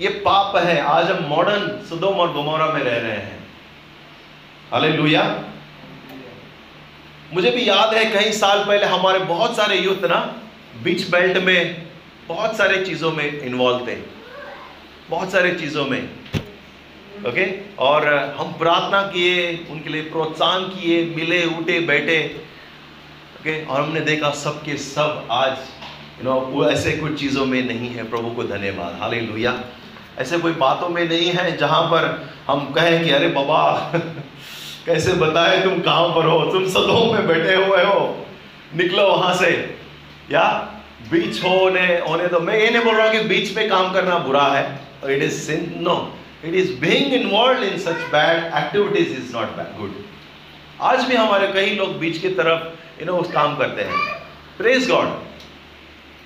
ये 0.00 0.08
पाप 0.24 0.56
है। 0.56 0.80
आज 0.86 1.10
हम 1.10 1.22
मॉडर्न 1.28 1.62
सुदोम 1.88 2.18
और 2.20 2.32
गुमोरा 2.32 2.66
में 2.66 2.80
रह 2.80 2.96
रहे 2.96 3.12
हैं। 3.12 3.38
हालेलुया 4.72 5.22
मुझे 7.34 7.50
भी 7.50 7.68
याद 7.68 7.94
है 7.94 8.04
कई 8.12 8.32
साल 8.32 8.64
पहले 8.64 8.86
हमारे 8.86 9.18
बहुत 9.26 9.56
सारे 9.56 9.78
यूथ 9.78 10.04
ना 10.04 10.18
बीच 10.84 11.08
बेल्ट 11.10 11.38
में 11.38 11.88
बहुत 12.28 12.56
सारे 12.56 12.84
चीज़ों 12.84 13.12
में 13.12 13.24
इन्वॉल्व 13.24 13.86
थे। 13.86 13.96
बहुत 15.10 15.32
सारे 15.32 15.54
चीज़ों 15.54 15.84
में। 15.86 16.02
ओके 17.28 17.46
और 17.80 18.06
हम 18.38 18.52
प्रार्थना 18.58 19.02
किए, 19.08 19.66
उनके 19.70 19.90
लिए 19.90 20.02
प्रोत्साहन 20.10 20.64
किए, 20.66 21.04
मिले, 21.16 21.44
उठे, 21.56 21.80
बैठे। 21.86 22.20
ओके 23.40 23.64
और 23.64 23.80
हमने 23.80 24.00
देखा 24.02 24.30
सबके 24.36 24.76
सब 24.84 25.26
आज 25.32 25.56
यू 26.18 26.24
नो 26.24 26.40
वो 26.40 26.70
ऐसे 26.70 26.92
कुछ 26.92 27.20
चीज़ों 27.20 27.46
में 27.46 27.66
नहीं 27.66 27.88
है। 27.88 28.10
प्रभु 28.10 28.30
को 28.30 28.44
धन्यवाद। 28.44 28.98
हाले 29.00 29.48
ऐसे 30.18 30.38
कोई 30.38 30.52
बातों 30.52 30.88
में 30.88 31.08
नहीं 31.08 31.30
है 31.30 31.56
जहाँ 31.56 31.82
पर 31.82 32.30
हम 32.48 32.72
कहें 32.72 33.04
कि, 33.04 33.10
अरे 33.10 33.28
बाबा, 33.28 33.92
कैसे 34.86 35.12
बताए 35.12 35.64
तुम 35.64 35.78
कहाँ 35.80 36.08
पर 36.08 36.24
हो? 36.24 36.52
तुम 36.52 36.68
सदों 36.68 37.12
में 37.12 37.26
बैठे 37.26 37.54
हुए 37.54 37.84
हो। 37.84 38.26
निकलो 38.76 39.08
वहाँ 39.08 39.34
से। 39.34 39.78
या, 40.30 40.74
बीच 41.10 41.44
होने 41.44 41.86
होने 41.98 42.26
तो 42.28 42.40
मैं 42.40 42.58
ये 42.58 42.70
नहीं 42.70 42.84
बोल 42.84 42.94
रहा 42.94 43.06
हूँ 43.06 43.12
कि 43.12 43.20
बीच 43.20 43.56
में 43.56 43.68
काम 43.68 43.92
करना 43.92 44.18
बुरा 44.18 44.44
है। 44.44 44.78
It 45.04 45.22
is 45.22 45.32
sin 45.32 45.74
no 45.76 46.12
it 46.44 46.54
is 46.54 46.80
being 46.80 47.12
involve 47.12 47.62
in 47.62 47.78
such 47.78 48.00
bad 48.12 48.64
activities 48.64 49.08
is 49.08 49.36
not 49.36 49.46
bad 49.46 49.80
good 49.80 49.94
आज 50.80 51.04
भी 51.04 51.16
हमारे 51.16 51.48
कई 51.52 51.74
लोग 51.74 51.98
बीच 51.98 52.18
की 52.18 52.28
तरफ़ 52.28 52.62
यू 53.00 53.06
नो 53.06 53.12
उस 53.12 53.32
काम 53.32 53.56
करते 53.56 53.82
हैं। 53.82 53.94
प्रेज 54.58 54.90
गॉड 54.90 55.27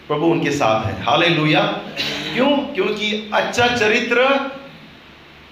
प्रभु 0.09 0.27
उनके 0.27 0.51
साथ 0.51 0.85
है। 0.87 1.03
हाले 1.03 1.29
क्यों? 1.29 2.57
क्योंकि 2.75 3.31
अच्छा 3.35 3.67
चरित्र 3.67 4.29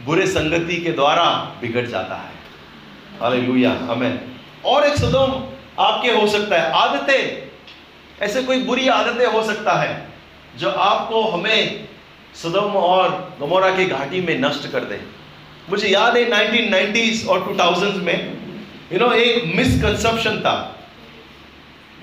बुरे 0.04 0.26
संगति 0.26 0.76
के 0.76 0.90
द्वारा 0.90 1.24
बिगड़ 1.60 1.86
जाता 1.86 2.14
है। 2.14 2.32
हाले 3.20 3.66
हमें 3.66 4.20
और 4.64 4.86
एक 4.86 4.96
सदम 4.96 5.44
आपके 5.78 6.10
हो 6.10 6.26
सकता 6.26 6.56
है। 6.56 6.72
आदतें 6.72 7.50
ऐसे 8.22 8.42
कोई 8.42 8.62
बुरी 8.62 8.88
आदतें 8.88 9.26
हो 9.26 9.42
सकता 9.42 9.72
है 9.72 10.08
जो 10.56 10.70
आपको 10.70 11.22
हमें 11.22 11.88
सदम 12.34 12.76
और 12.76 13.36
गमोरा 13.40 13.70
की 13.76 13.84
घाटी 13.84 14.20
में 14.20 14.38
नष्ट 14.40 14.70
कर 14.72 14.84
दे। 14.84 15.00
मुझे 15.70 15.88
याद 15.88 16.16
है 16.16 16.28
1990s 16.30 17.28
और 17.28 17.44
2000s 17.44 18.02
में 18.02 18.18
यू 18.92 18.98
you 18.98 19.00
नो 19.00 19.06
know, 19.06 19.18
एक 19.18 19.44
मिसकंसेप्शन 19.56 20.40
था। 20.40 20.79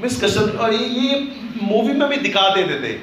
मिसकंसेप्शन 0.01 0.57
और 0.57 0.73
ये, 0.73 0.79
ये 0.79 1.29
मूवी 1.61 1.93
में 1.93 2.09
भी 2.09 2.17
दिखा 2.17 2.49
देते 2.55 2.79
थे 2.83 2.95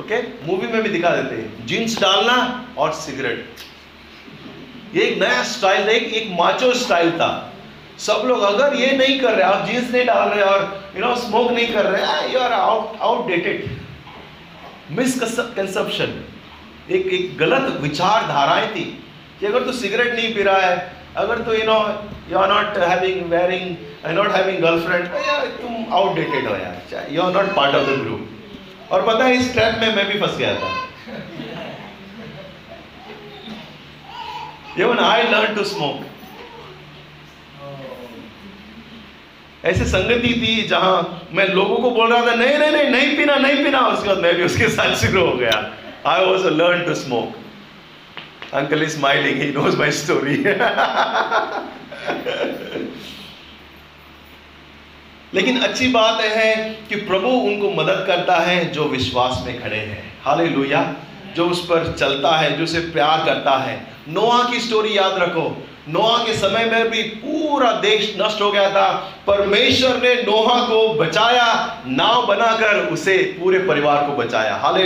ओके 0.00 0.20
मूवी 0.46 0.66
में 0.66 0.82
भी 0.82 0.88
दिखा 0.88 1.10
देते 1.16 1.64
जींस 1.66 2.00
डालना 2.00 2.36
और 2.78 2.92
सिगरेट 2.92 3.46
ये 4.94 5.02
एक 5.04 5.18
नया 5.22 5.42
स्टाइल 5.42 5.86
था 5.86 5.90
एक 5.90 6.02
एक 6.14 6.28
माचो 6.40 6.72
स्टाइल 6.74 7.10
था. 7.10 7.52
सब 7.98 8.22
लोग 8.26 8.42
अगर 8.42 8.74
ये 8.74 8.90
नहीं 8.96 9.20
कर 9.20 9.34
रहे 9.34 9.42
आप 9.42 9.66
जींस 9.66 9.90
नहीं 9.90 10.04
डाल 10.06 10.28
रहे 10.28 10.44
और 10.44 10.92
यू 10.96 11.02
नो 11.02 11.14
स्मोक 11.16 11.50
नहीं 11.52 11.66
कर 11.72 11.86
रहे 11.86 12.32
you 12.32 12.38
are 12.40 12.52
out 12.52 13.00
outdated 13.00 13.64
misconception 14.90 16.24
एक 16.90 17.06
एक 17.06 17.36
गलत 17.38 17.80
विचारधाराएँ 17.80 18.68
थी 18.74 18.84
कि 19.40 19.46
अगर 19.46 19.64
तू 19.64 19.72
सिगरेट 19.72 20.14
नहीं 20.14 20.34
पी 20.34 20.42
रहा 20.42 20.60
है 20.60 20.76
अगर 21.16 21.38
तू 21.38 21.52
you 21.52 21.64
know 21.64 21.78
you 22.30 22.38
are 22.38 22.48
not 22.52 22.78
having 22.78 23.30
wearing 23.30 23.76
not 24.14 24.30
having 24.32 24.58
girlfriend 24.62 25.06
तुम 25.60 25.94
आउटडेटेड 25.94 26.46
हो 26.48 26.54
यार। 26.56 27.06
You 27.12 27.22
are 27.22 27.32
not 27.32 27.54
part 27.56 27.74
of 27.74 27.84
the 27.84 27.92
group 28.02 28.92
और 28.92 29.06
पता 29.06 29.24
है 29.24 29.36
इस 29.36 29.52
ट्रैप 29.52 29.78
में 29.80 29.94
मैं 29.96 30.06
भी 30.08 30.18
फंस 30.20 30.36
गया 30.38 30.54
था। 30.60 30.70
Even 34.78 34.98
I 34.98 35.22
learn 35.22 35.54
to 35.56 35.64
smoke 35.64 36.04
ऐसे 39.64 39.84
संगति 39.90 40.32
थी 40.42 40.54
जहाँ 40.68 41.28
मैं 41.34 41.46
लोगों 41.48 41.76
को 41.76 41.90
बोल 41.90 42.12
रहा 42.12 42.26
था 42.26 42.34
नहीं 42.34 42.58
नहीं 42.58 42.72
नहीं 42.72 42.90
नहीं 42.90 43.16
पीना 43.16 43.36
नहीं 43.36 43.64
पीना। 43.64 43.80
उसके 43.86 44.08
बाद 44.08 44.18
मैं 44.18 44.34
भी 44.36 44.42
उसके 44.44 44.68
साथ 44.68 44.94
शुरू 44.96 45.24
हो 45.26 45.32
गया। 45.36 45.56
I 46.06 46.24
was 46.24 46.46
learn 46.60 46.84
to 46.86 46.94
smoke 46.94 48.54
uncle 48.54 48.82
is 48.82 48.98
smiling, 48.98 49.36
he 49.42 49.48
knows 49.56 49.74
my 49.78 49.90
story. 49.90 50.36
लेकिन 55.36 55.60
अच्छी 55.60 55.88
बात 55.88 56.20
है 56.20 56.78
कि 56.88 56.96
प्रभु 56.96 57.28
उनको 57.28 57.70
मदद 57.70 58.04
करता 58.06 58.36
है 58.36 58.72
जो 58.72 58.84
विश्वास 58.84 59.42
में 59.46 59.62
खड़े 59.62 59.76
हैं। 59.76 60.18
हाले 60.24 60.48
जो 61.36 61.48
उस 61.48 61.64
पर 61.64 61.96
चलता 61.98 62.36
है, 62.36 62.58
जो 62.58 62.64
उसे 62.64 62.80
प्यार 62.80 63.24
करता 63.24 63.58
है। 63.58 63.86
नोआ 64.08 64.50
की 64.50 64.60
स्टोरी 64.60 64.98
याद 64.98 65.18
रखो। 65.18 65.66
नोआ 65.88 66.18
के 66.18 66.34
समय 66.34 66.64
में 66.64 66.90
भी 66.90 67.02
पूरा 67.02 67.72
देश 67.72 68.16
नष्ट 68.20 68.40
हो 68.40 68.52
गया 68.52 68.70
था। 68.70 69.14
परमेश्वर 69.26 69.96
ने 70.02 70.14
नोहा 70.14 70.60
को 70.60 70.94
बचाया, 70.94 71.78
नाव 71.86 72.26
बनाकर 72.26 72.76
उसे 72.76 73.18
पूरे 73.18 73.58
परिवार 73.58 74.06
को 74.06 74.12
बचाया। 74.12 74.56
हाले 74.56 74.82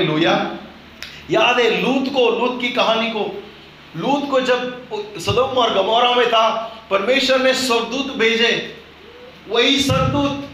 याद 1.30 1.60
है 1.60 1.82
लूत 1.82 2.12
को, 2.12 2.30
लूत 2.30 2.60
की 2.60 2.68
कहानी 2.68 3.10
को। 3.10 3.42
लूत 3.96 4.30
को 4.30 4.40
जब 4.40 4.86
सदम 5.18 5.42
और 5.42 5.74
गमोरा 5.74 6.14
में 6.14 6.28
था, 6.28 6.50
परमेश्वर 6.90 7.40
ने 7.40 7.54
स्वर्गदूत 7.54 8.16
भेजे। 8.16 8.79
वही 9.50 9.78
सरदूत 9.80 10.48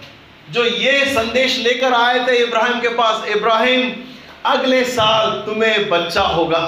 जो 0.52 0.64
ये 0.64 1.04
संदेश 1.04 1.58
लेकर 1.58 1.94
आए 1.94 2.26
थे 2.26 2.36
इब्राहिम 2.36 2.80
के 2.80 2.88
पास, 2.88 3.28
इब्राहिम, 3.28 3.92
अगले 4.44 4.84
साल 4.84 5.30
तुम्हें 5.46 5.88
बच्चा 5.88 6.22
होगा। 6.22 6.60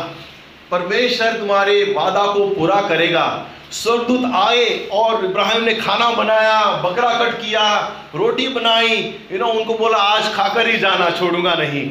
परमेश्वर 0.71 1.33
तुम्हारे 1.33 1.95
वादा 1.97 2.27
को 2.27 2.49
पूरा 2.49 2.81
करेगा। 2.89 3.47
स्वर्गदूत 3.73 4.31
आए 4.35 4.89
और 4.93 5.25
इब्राहिम 5.25 5.65
ने 5.65 5.75
खाना 5.75 6.11
बनाया, 6.11 6.61
बकरा 6.85 7.13
कट 7.15 7.39
किया, 7.39 7.79
रोटी 8.15 8.49
बनाई। 8.49 8.97
यू 9.33 9.39
नो 9.39 9.47
उनको 9.47 9.75
बोला, 9.75 9.99
आज 9.99 10.35
खाकर 10.35 10.69
ही 10.69 10.79
जाना, 10.79 11.11
छोड़ूँगा 11.11 11.55
नहीं। 11.55 11.91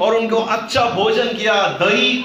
और 0.00 0.16
उनको 0.16 0.36
अच्छा 0.36 0.84
भोजन 0.84 1.28
किया, 1.28 1.54
दही 1.54 2.24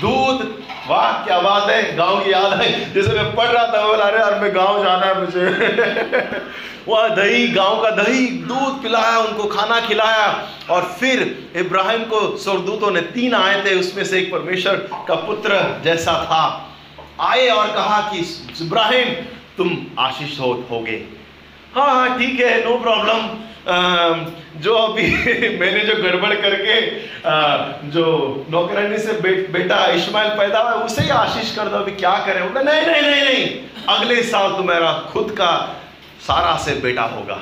दूध 0.00 0.66
वाह, 0.88 1.12
क्या 1.24 1.40
बात 1.40 1.70
है, 1.70 1.96
गाँव 1.96 2.24
की 2.24 2.32
याद 2.32 2.52
है 2.60 2.94
जैसे 2.94 3.08
मैं 3.08 3.34
पढ़ 3.34 3.46
रहा 3.46 3.66
था 3.66 3.86
बोला, 3.86 4.04
अरे 4.04 4.18
यार, 4.18 4.40
मैं 4.40 4.54
गाँव 4.54 4.84
जाना 4.84 5.06
है 5.06 5.20
मुझे। 5.20 5.46
वह 6.88 7.08
दही, 7.08 7.48
गाँव 7.48 7.82
का 7.82 7.90
दही, 7.90 8.26
दूध 8.26 8.82
पिलाया, 8.82 9.18
उनको 9.18 9.44
खाना 9.44 9.80
खिलाया। 9.80 10.48
और 10.70 10.82
फिर 11.00 11.48
इब्राहिम 11.56 12.04
को 12.04 12.36
स्वर्गदूतों 12.36 12.90
ने 12.90 13.00
तीन 13.00 13.34
आए 13.34 13.64
थे 13.64 13.74
उसमें 13.74 14.04
से 14.04 14.18
एक 14.18 14.32
परमेश्वर 14.32 14.76
का 15.08 15.14
पुत्र 15.14 15.80
जैसा 15.84 16.12
था। 16.12 16.70
आए 17.20 17.48
और 17.48 17.66
कहा 17.66 18.00
कि, 18.00 18.18
इब्राहिम, 18.60 19.08
तुम 19.56 19.76
आशीष 19.98 20.40
हो, 20.40 20.66
होगे। 20.70 21.04
हाँ 21.74 21.88
हाँ 21.88 22.18
ठीक 22.18 22.40
है 22.40 22.70
नो 22.70 22.78
प्रॉब्लम 22.78 23.28
जो 23.66 24.74
अभी 24.76 25.02
मैंने 25.60 25.80
जो 25.84 25.94
गड़बड़ 26.02 26.34
करके 26.34 26.74
जो 27.90 28.04
नौकरानी 28.50 28.98
से 28.98 29.12
बे, 29.20 29.32
बेटा 29.52 29.84
इस्माइल 29.92 30.28
पैदा 30.38 30.58
हुआ 30.60 30.72
उसे 30.84 31.02
ही 31.02 31.08
आशीष 31.10 31.54
कर 31.56 31.68
दो 31.68 31.76
अभी 31.76 31.92
क्या 31.96 32.14
करें? 32.26 32.42
बोला 32.46 32.62
नहीं 32.70 32.86
नहीं 32.86 33.02
नहीं 33.02 33.24
नहीं 33.24 33.96
अगले 33.96 34.22
साल 34.22 34.52
तो 34.52 34.62
मेरा 34.64 34.92
खुद 35.10 35.30
का 35.40 35.50
सारा 36.26 36.56
से 36.64 36.74
बेटा 36.80 37.02
होगा। 37.16 37.38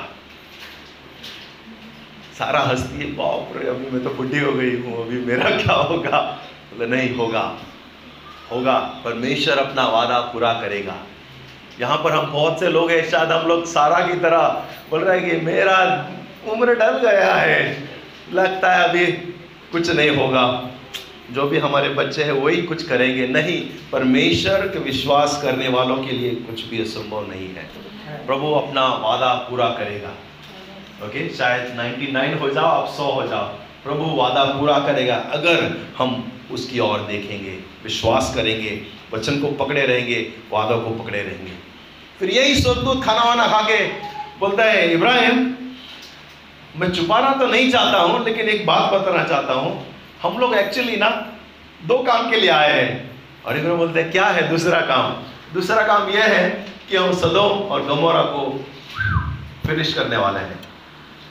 सारा 2.37 2.59
हंसती 2.61 2.99
है 2.99 3.11
बाप 3.15 3.53
रे 3.57 3.69
अभी 3.69 3.91
मैं 3.91 4.03
तो 4.03 4.09
बुढ़ी 4.15 4.39
हो 4.39 4.51
गई 4.51 4.75
हूँ 4.81 5.01
अभी 5.05 5.17
मेरा 5.25 5.49
क्या 5.61 5.75
होगा? 5.91 6.19
बोले 6.71 6.87
नहीं 6.95 7.15
होगा 7.15 7.51
होगा 8.51 8.77
परमेश्वर 9.05 9.57
अपना 9.59 9.85
वादा 9.89 10.19
पूरा 10.33 10.53
करेगा। 10.53 10.95
यहाँ 11.81 11.97
पर 11.97 12.11
हम 12.11 12.31
बहुत 12.31 12.59
से 12.59 12.69
लोग 12.69 12.91
हैं, 12.91 13.09
शायद 13.09 13.31
हम 13.31 13.47
लोग 13.47 13.65
सारा 13.65 14.07
की 14.07 14.13
तरह 14.13 14.63
बोल 14.89 15.03
रहे 15.03 15.19
हैं 15.19 15.29
कि 15.29 15.45
मेरा 15.45 16.09
उम्र 16.49 16.75
डल 16.75 16.97
गया 16.97 17.33
है। 17.33 17.89
लगता 18.33 18.75
है 18.75 18.89
अभी 18.89 19.05
कुछ 19.71 19.89
नहीं 19.89 20.09
होगा। 20.09 20.69
जो 21.31 21.47
भी 21.47 21.57
हमारे 21.57 21.89
बच्चे 21.89 22.23
हैं, 22.23 22.31
वही 22.31 22.61
कुछ 22.61 22.87
करेंगे। 22.87 23.27
नहीं, 23.27 23.89
परमेश्वर 23.91 24.67
के 24.67 24.79
विश्वास 24.79 25.39
करने 25.43 25.67
वालों 25.67 25.95
के 25.95 26.11
लिए 26.11 26.29
कुछ 26.29 26.65
भी 26.65 26.81
असंभव 26.81 27.27
नहीं 27.29 27.47
है। 27.47 27.69
प्रभु 28.27 28.51
अपना 28.53 28.87
वादा 28.87 29.33
पूरा 29.33 29.69
करेगा। 29.69 30.09
ओके, 31.05 31.29
शायद 31.29 31.75
99 31.75 32.41
हो 32.41 32.49
जाओ, 32.49 32.65
आप 32.65 32.87
100 32.87 33.03
हो 33.03 33.27
जाओ। 33.27 33.45
प्रभु 33.83 34.05
वादा 34.05 34.43
पूरा 34.43 34.79
करेगा। 34.79 35.15
अगर 35.15 35.77
हम 35.97 36.31
उसकी 36.51 36.79
ओर 36.79 36.99
देखेंगे, 36.99 37.59
विश्वास 37.83 38.31
करेंगे, 38.35 38.81
वचन 39.13 39.39
को 39.39 39.47
पकड़े 39.47 39.81
रहेंगे, 39.81 40.33
वादों 40.51 40.81
को 40.81 41.03
पकड़े 41.03 41.21
रहेंगे। 41.21 41.64
फिर 42.19 42.29
यही 42.29 42.55
स्वर्गदूत 42.55 43.03
खाना 43.03 43.23
वाना 43.23 43.47
खा 43.47 43.61
के 43.61 43.77
बोलता 44.39 44.63
है, 44.63 44.91
इब्राहिम, 44.93 45.55
मैं 46.75 46.91
छुपाना 46.91 47.31
तो 47.31 47.47
नहीं 47.47 47.71
चाहता 47.71 47.97
हूँ, 47.97 48.23
लेकिन 48.25 48.49
एक 48.49 48.65
बात 48.65 48.91
बताना 48.93 49.23
चाहता 49.23 49.53
हूँ। 49.53 49.71
हम 50.21 50.37
लोग 50.37 50.55
एक्चुअली 50.55 50.95
ना 50.97 51.09
दो 51.85 51.97
काम 52.03 52.29
के 52.31 52.37
लिए 52.37 52.49
आए 52.49 52.71
हैं। 52.71 53.43
और 53.45 53.57
इब्राहिम 53.57 53.77
बोलते 53.77 54.01
हैं, 54.01 54.11
क्या 54.11 54.25
है 54.25 54.49
दूसरा 54.49 54.79
काम? 54.81 55.11
दूसरा 55.53 55.81
काम 55.87 56.09
यह 56.09 56.23
है 56.23 56.49
कि 56.89 56.97
हम 56.97 57.13
सदोम 57.13 57.59
और 57.69 57.85
गमोरा 57.85 58.21
को 58.21 58.65
फिनिश 59.65 59.93
करने 59.93 60.17
वाले 60.17 60.39
हैं। 60.39 60.59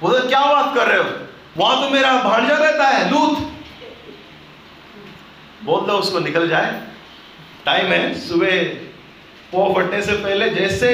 बोले 0.00 0.28
क्या 0.28 0.40
बात 0.44 0.74
कर 0.74 0.86
रहे 0.86 0.98
हो? 0.98 1.10
वहाँ 1.56 1.80
तो 1.80 1.90
मेरा 1.90 2.12
भांजा 2.22 2.56
रहता 2.56 2.88
है 2.88 3.10
लूत 3.10 3.38
बोल 5.64 5.86
दो 5.86 5.92
उसको 5.92 6.18
निकल 6.20 6.48
जाए। 6.48 6.80
टाइम 7.64 7.92
है, 7.92 8.14
सुबह 8.20 8.93
पो 9.54 9.72
फटने 9.74 10.00
से 10.02 10.12
पहले 10.14 10.48
जैसे 10.50 10.90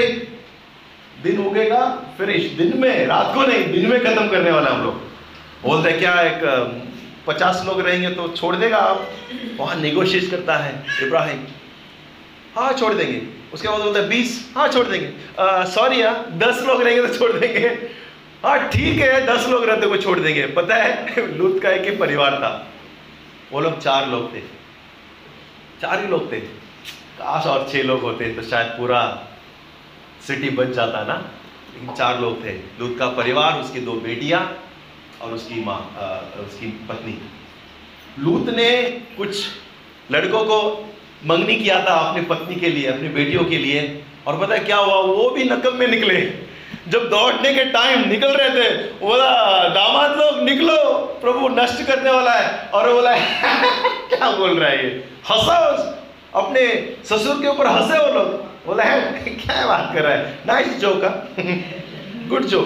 दिन 1.22 1.44
उगेगा 1.46 1.84
फिनिश 2.18 2.50
दिन 2.52 2.72
में, 2.80 3.06
रात 3.06 3.34
को 3.34 3.42
नहीं, 3.42 3.64
दिन 3.72 3.86
में 3.90 4.00
खत्म 4.00 4.28
करने 4.28 4.50
वाला 4.50 4.70
हम 4.70 4.82
लोग। 4.84 4.94
बोलते 5.62 5.92
क्या 5.92 6.20
एक 6.22 6.42
पचास 7.26 7.62
लोग 7.66 7.80
रहेंगे 7.80 8.10
तो 8.10 8.28
छोड़ 8.28 8.54
देगा 8.56 8.76
आप? 8.76 9.06
वहाँ 9.56 9.76
निगोशिएट 9.76 10.30
करता 10.30 10.56
है 10.56 10.72
इब्राहिम। 11.02 11.44
हाँ 12.56 12.72
छोड़ 12.72 12.92
देंगे। 12.94 13.20
उसके 13.54 13.68
बाद 13.68 13.80
बोलते 13.80 14.02
बीस? 14.08 14.52
हाँ 14.56 14.68
छोड़ 14.68 14.86
देंगे। 14.86 15.10
सॉरी 15.70 16.02
यार, 16.02 16.24
दस 16.38 16.62
लोग 16.66 16.82
रहेंगे 16.82 17.06
तो 17.06 17.14
छोड़ 17.14 17.32
देंगे। 17.32 17.68
हाँ 18.44 18.58
ठीक 18.68 18.98
है, 18.98 19.26
दस 19.26 19.46
लोग 19.48 19.64
रहते 19.64 19.86
को 19.86 19.96
छोड़ 19.96 20.18
देंगे। 20.18 20.46
पता 20.56 20.74
है, 20.74 21.36
लूत 21.38 21.60
का 21.62 21.70
एक 21.70 21.84
ही 21.84 21.96
परिवार 21.96 22.34
था। 22.34 22.50
वो 23.52 23.60
लोग 23.60 23.78
चार 23.80 24.08
लोग 24.08 24.34
थे। 24.34 24.40
चार 25.82 26.00
ही 26.00 26.08
लोग 26.08 26.32
थे। 26.32 26.40
काश 27.20 27.46
और 27.46 27.68
छह 27.72 27.82
लोग 27.82 28.00
होते 28.00 28.34
तो 28.34 28.42
शायद 28.42 28.66
पूरा 28.66 29.22
सिटी 30.26 30.50
बच 30.50 30.66
जाता 30.66 31.04
ना। 31.04 31.14
लेकिन 31.74 31.94
चार 31.94 32.20
लोग 32.20 32.44
थे। 32.44 32.52
लूत 32.52 32.96
का 32.98 33.06
परिवार, 33.08 33.60
उसकी 33.60 33.80
दो 33.80 33.92
बेटियाँ 33.92 34.58
और 35.22 35.32
उसकी 35.32 35.64
माँ 35.64 35.94
उसकी 36.38 36.66
पत्नी। 36.66 37.18
लूत 38.18 38.48
ने 38.48 38.82
कुछ 39.16 39.46
लड़कों 40.12 40.44
को 40.44 40.94
मंगनी 41.26 41.56
किया 41.56 41.84
था 41.84 41.94
अपनी 41.94 42.22
पत्नी 42.22 42.56
के 42.56 42.68
लिए, 42.68 42.86
अपनी 42.86 43.08
बेटियों 43.08 43.44
के 43.44 43.58
लिए। 43.58 44.04
और 44.26 44.40
पता 44.40 44.54
है 44.54 44.60
क्या 44.60 44.76
हुआ? 44.76 44.94
वो 44.94 45.30
भी 45.30 45.44
नकम 45.44 45.74
में 45.74 45.88
निकले। 45.88 46.32
जब 46.88 47.10
दौड़ने 47.10 47.54
के 47.54 47.64
टाइम 47.64 48.08
निकल 48.08 48.28
रहे 48.28 48.50
थे 48.50 48.74
बोला, 48.92 49.68
दामाद 49.68 50.10
लोग, 50.10 50.42
निकलो। 50.42 50.94
प्रभु 51.22 51.48
नष्ट 51.48 51.86
करने 51.86 52.10
वाला 52.10 52.32
है। 52.32 52.68
और 52.68 52.92
बोला, 52.92 53.16
क्या 54.08 54.36
बोल 54.36 54.58
रहा 54.58 54.70
है 54.70 54.84
ये? 54.84 55.08
हंसा 55.30 55.96
अपने 56.34 56.96
ससुर 57.04 57.42
के 57.42 57.48
ऊपर 57.48 57.66
हंसे 57.66 57.98
वो 57.98 58.14
लोग। 58.14 58.26
बोला, 58.66 58.84
है, 58.84 59.00
क्या 59.22 59.66
बात 59.66 59.90
कर 59.94 60.02
रहा 60.02 60.12
है? 60.12 60.38
नाइस 60.46 60.78
जोक 60.78 61.00
गुड 62.28 62.44
जोक 62.44 62.64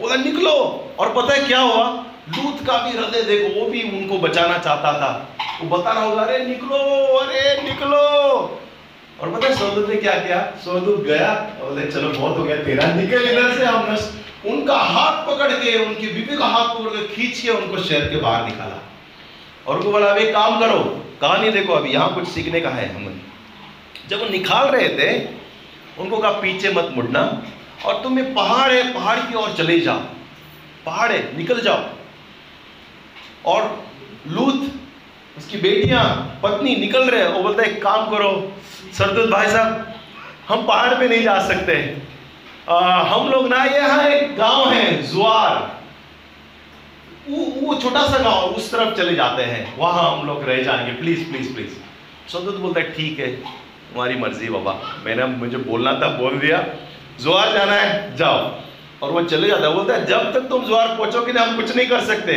बोला, 0.00 0.14
निकलो। 0.14 0.88
और 0.98 1.14
पता 1.14 1.34
है 1.34 1.46
क्या 1.46 1.60
हुआ? 1.60 2.04
लूत 2.28 2.66
का 2.66 2.76
भी 2.78 2.90
हृदय 2.90 3.22
देखो, 3.22 3.60
वो 3.60 3.66
भी 3.66 3.82
उनको 3.82 4.18
बचाना 4.18 4.58
चाहता 4.58 4.92
था। 4.92 5.36
वो 5.62 5.78
बता 5.78 5.92
रहा 5.92 6.02
होगा, 6.02 6.22
अरे, 6.22 6.38
निकलो 6.38 7.16
अरे, 7.18 7.62
निकलो। 7.62 7.98
और 9.20 9.30
पता 9.30 9.48
है 9.48 9.54
सोदूत 9.54 9.88
ने 9.88 9.96
क्या 9.96 10.12
किया? 10.12 10.52
सोदूत 10.64 11.04
गया 11.04 11.34
बोले, 11.34 11.86
चलो, 11.86 12.08
बहुत 12.08 12.38
हो 12.38 12.44
गया, 12.44 12.56
तेरा 12.56 12.94
निकल 12.94 13.22
इधर 13.22 13.54
से, 13.54 13.64
हम 13.64 13.98
उनका 14.52 14.76
हाथ 14.76 15.26
पकड़ 15.26 15.52
के, 15.52 15.86
उनकी 15.86 16.06
बीबी 16.06 16.36
का 16.36 16.46
हाथ 16.46 16.74
पकड़ 16.74 16.88
के 16.88 17.14
खींच 17.14 17.40
के 17.40 17.50
उनको 17.50 17.82
शहर 17.82 18.00
के 18.00 18.16
बाहर 18.16 18.44
निकाला। 18.44 18.82
और 19.66 19.76
उनको 19.76 19.92
बोला 19.92 20.06
अभी 20.06 20.32
काम 20.32 20.60
करो 20.60 21.06
कहानी 21.22 21.50
देखो 21.50 21.72
अभी 21.72 21.90
यहाँ 21.90 22.14
कुछ 22.14 22.28
सीखने 22.28 22.60
का 22.60 22.70
है 22.70 22.86
हमें। 22.94 23.20
जब 24.08 24.20
वो 24.20 24.28
निकाल 24.28 24.68
रहे 24.68 24.88
थे 24.88 25.10
उनको 25.98 26.16
कहा 26.18 26.30
पीछे 26.40 26.70
मत 26.74 26.88
मुड़ना 26.94 27.20
और 27.84 28.02
तुम्हें 28.02 28.32
पहाड़ 28.34 28.72
है 28.72 28.82
पहाड़ 28.94 29.18
की 29.18 29.34
ओर 29.34 29.52
चले 29.52 29.78
जाओ। 29.80 30.00
पहाड़ 30.86 31.10
है 31.12 31.20
निकल 31.36 31.60
जाओ। 31.60 31.84
और 33.46 33.84
लूत 34.28 34.70
उसकी 35.38 35.58
बेटियाँ 35.58 36.04
पत्नी 36.42 36.74
निकल 36.76 37.10
रहे 37.10 37.26
वो 37.28 37.42
बोलते 37.42 37.66
एक 37.66 37.82
काम 37.82 38.10
करो 38.10 38.32
सरदुल 38.98 39.30
भाई 39.32 39.46
साहब 39.46 39.94
हम 40.48 40.66
पहाड़ 40.66 40.94
पे 40.94 41.08
नहीं 41.08 41.22
जा 41.22 41.38
सकते। 41.48 41.76
आ, 42.68 42.78
हम 43.04 43.28
लोग 43.28 43.48
ना 43.48 43.64
यहाँ 43.64 44.02
एक 44.08 44.36
गाँव 44.36 44.68
है 44.70 45.02
जुआर। 45.02 45.81
वो 47.62 47.74
छोटा 47.74 48.02
सा 48.02 48.18
गाँव 48.18 48.54
उस 48.54 48.70
तरफ़ 48.72 48.94
चले 48.94 49.14
जाते 49.14 49.42
हैं, 49.42 49.78
वहाँ 49.78 50.10
हम 50.12 50.26
लोग 50.26 50.42
रह 50.44 50.62
जाएँगे। 50.62 50.92
प्लीज़ 50.92 51.30
प्लीज़ 51.30 51.52
प्लीज़ 51.54 51.74
सरदुल 52.32 52.56
बोलता 52.56 52.80
है, 52.80 52.92
ठीक 52.92 53.18
है, 53.18 53.26
तुम्हारी 53.26 54.16
मर्ज़ी 54.16 54.48
बाबा। 54.48 54.72
मैंने 55.04 55.26
मुझे 55.26 55.56
बोलना 55.56 55.92
था, 55.92 56.08
बोल 56.08 56.38
दिया 56.38 56.64
जुआर 57.20 57.52
जाना 57.52 57.72
है, 57.72 58.16
जाओ। 58.16 58.50
और 59.02 59.10
वो 59.10 59.22
चले 59.22 59.48
जाता 59.48 59.66
है, 59.68 59.74
बोलता 59.74 59.94
है, 59.94 60.06
जब 60.06 60.32
तक 60.32 60.40
तुम 60.40 60.64
जुआर 60.64 60.96
पहुंचोगे 60.96 61.32
ना, 61.32 61.42
हम 61.42 61.56
कुछ 61.56 61.76
नहीं 61.76 61.86
कर 61.86 62.00
सकते। 62.00 62.34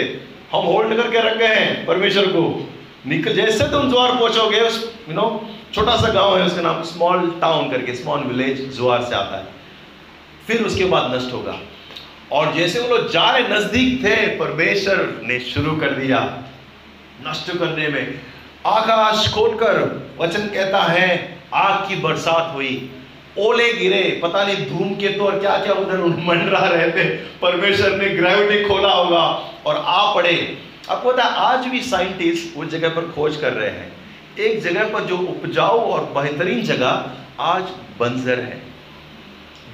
हम 0.51 0.65
होल्ड 0.65 0.97
करके 0.97 1.19
रखे 1.19 1.45
हैं 1.45 1.85
परमेश्वर 1.85 2.25
को। 2.27 2.69
निकल, 3.07 3.33
जैसे 3.33 3.63
तुम 3.63 3.89
ज्वार 3.89 4.11
पहुंचोगे 4.11 4.59
उस 4.59 4.93
यू 5.09 5.15
नो 5.15 5.49
छोटा 5.73 5.95
सा 5.95 6.09
गाँव 6.09 6.37
है, 6.37 6.45
उसका 6.45 6.61
नाम 6.61 6.81
स्मॉल 6.83 7.37
टाउन 7.41 7.69
करके 7.69 7.95
स्मॉल 7.95 8.19
विलेज 8.19 8.75
ज्वार 8.77 9.03
से 9.03 9.15
आता 9.15 9.37
है। 9.37 9.47
फिर 10.47 10.63
उसके 10.63 10.85
बाद 10.85 11.15
नष्ट 11.15 11.33
होगा। 11.33 11.59
और 12.31 12.53
जैसे 12.53 12.79
वो 12.79 12.87
लोग 12.87 13.11
जा 13.11 13.29
रहे 13.31 13.47
नज़दीक 13.49 14.03
थे, 14.03 14.15
परमेश्वर 14.37 15.21
ने 15.23 15.39
शुरू 15.41 15.75
कर 15.77 15.91
दिया 15.91 16.19
नष्ट 17.27 17.51
करने 17.57 17.87
में। 17.87 18.19
आकाश 18.65 19.27
खोलकर 19.33 19.79
वचन 20.19 20.47
कहता 20.47 20.81
है, 20.83 21.37
आग 21.53 21.87
की 21.89 21.95
बरसात 21.95 22.51
हुई, 22.55 22.89
ओले 23.37 23.71
गिरे, 23.73 24.19
पता 24.23 24.43
नहीं 24.43 24.65
धूम 24.67 24.93
के 24.95 25.07
तो 25.09 25.25
और 25.25 25.39
क्या 25.39 25.57
क्या 25.57 25.73
उधर 25.73 26.03
मंडरा 26.25 26.59
रहे 26.59 26.91
थे। 26.91 27.03
परमेश्वर 27.41 27.95
ने 27.97 28.09
ग्रेविटी 28.09 28.63
खोला 28.63 28.91
होगा 28.91 29.23
और 29.65 29.75
आ 29.77 30.13
पड़े। 30.15 30.35
आपको 30.89 31.11
पता 31.11 31.23
आज 31.23 31.65
भी 31.67 31.81
साइंटिस्ट 31.81 32.57
उस 32.57 32.69
जगह 32.69 32.89
पर 32.89 33.11
खोज 33.11 33.35
कर 33.35 33.53
रहे 33.53 33.69
हैं। 33.69 33.91
एक 34.39 34.61
जगह 34.63 34.93
पर 34.93 35.05
जो 35.05 35.17
उपजाऊ 35.17 35.79
और 35.81 36.03
बेहतरीन 36.15 36.61
जगह 36.63 37.43
आज 37.43 37.63
बंजर 37.99 38.39
है। 38.39 38.61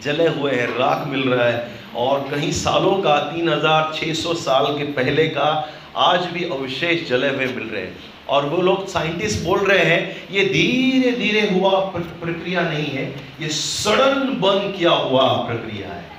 जले 0.01 0.27
हुए 0.27 0.51
हैं, 0.51 0.67
राख 0.67 1.07
मिल 1.07 1.29
रहा 1.29 1.47
है। 1.47 1.71
और 1.95 2.27
कहीं 2.31 2.51
सालों 2.51 2.95
का 2.95 3.19
3600 3.19 4.33
साल 4.33 4.77
के 4.77 4.83
पहले 4.83 5.27
का 5.27 5.73
आज 5.95 6.25
भी 6.25 6.43
अवशेष 6.43 7.09
जले 7.09 7.29
हुए 7.29 7.45
मिल 7.45 7.67
रहे 7.67 7.81
हैं। 7.81 7.97
और 8.29 8.45
वो 8.45 8.61
लोग 8.61 8.87
साइंटिस्ट 8.87 9.45
बोल 9.45 9.59
रहे 9.59 9.85
हैं, 9.85 10.27
ये 10.31 10.45
धीरे 10.45 11.11
धीरे 11.11 11.49
हुआ 11.51 11.79
प्रक्रिया 11.79 12.61
नहीं 12.61 12.85
है। 12.85 13.11
ये 13.41 13.49
सडन 13.49 14.37
बंद 14.39 14.75
किया 14.77 14.91
हुआ 14.91 15.33
प्रक्रिया 15.33 15.87
है। 15.87 16.09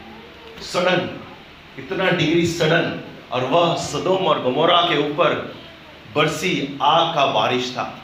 सडन, 0.61 1.21
इतना 1.79 2.11
डिग्री 2.11 2.47
सडन। 2.47 3.01
और 3.33 3.45
वह 3.45 3.75
सदोम 3.75 4.27
और 4.27 4.43
गमोरा 4.43 4.81
के 4.81 5.11
ऊपर 5.11 5.55
बरसी 6.17 6.79
आग 6.83 7.15
का 7.15 7.27
बारिश 7.27 7.73
था। 7.73 7.99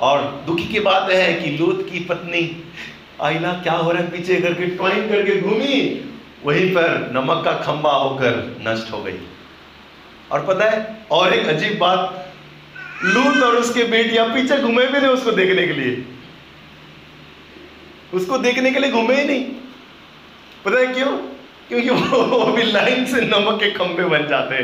और 0.00 0.44
दुखी 0.46 0.64
की 0.64 0.80
बात 0.80 1.10
है 1.10 1.34
कि 1.34 1.50
लूत 1.50 1.88
की 1.92 2.00
पत्नी 2.00 2.72
आईला 3.22 3.52
क्या 3.52 3.72
हो 3.72 3.92
रहा 3.92 4.02
है 4.02 4.10
पीछे 4.10 4.40
करके 4.40 4.66
ट्वाइन 4.66 5.08
करके 5.08 5.40
घूमी। 5.40 6.04
वहीं 6.44 6.70
पर 6.70 7.10
नमक 7.12 7.44
का 7.44 7.52
खंबा 7.52 7.92
होकर 7.92 8.62
नष्ट 8.66 8.92
हो 8.92 9.02
गई। 9.02 9.18
और 10.32 10.46
पता 10.46 10.64
है, 10.64 11.06
और 11.10 11.34
एक 11.34 11.46
अजीब 11.46 11.78
बात, 11.78 12.32
लूत 13.04 13.42
और 13.42 13.56
उसके 13.56 13.84
बेटियाँ 13.84 14.28
पीछे 14.28 14.58
घूमे 14.58 14.86
भी 14.86 14.98
नहीं 14.98 15.10
उसको 15.10 15.30
देखने 15.30 15.66
के 15.66 15.72
लिए। 15.72 16.04
उसको 18.14 18.38
देखने 18.38 18.70
के 18.70 18.78
लिए 18.78 18.90
घूमे 18.90 19.16
ही 19.16 19.24
नहीं। 19.24 19.44
पता 20.64 20.78
है 20.78 20.86
क्यों? 20.86 21.18
क्योंकि 21.68 21.90
वो 21.90 22.52
भी 22.52 22.62
लाइन 22.62 23.06
से 23.06 23.20
नमक 23.20 23.60
के 23.60 23.70
खंभे 23.70 24.04
बन 24.04 24.26
जाते 24.26 24.62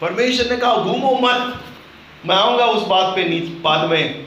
परमेश्वर 0.00 0.50
ने 0.50 0.56
कहा, 0.56 0.76
घूमो 0.76 1.18
मत। 1.22 1.64
मैं 2.26 2.36
आऊँगा 2.36 2.64
उस 2.64 2.86
बात 2.86 3.16
पे 3.16 3.22
बाद 3.40 3.90
में। 3.90 4.26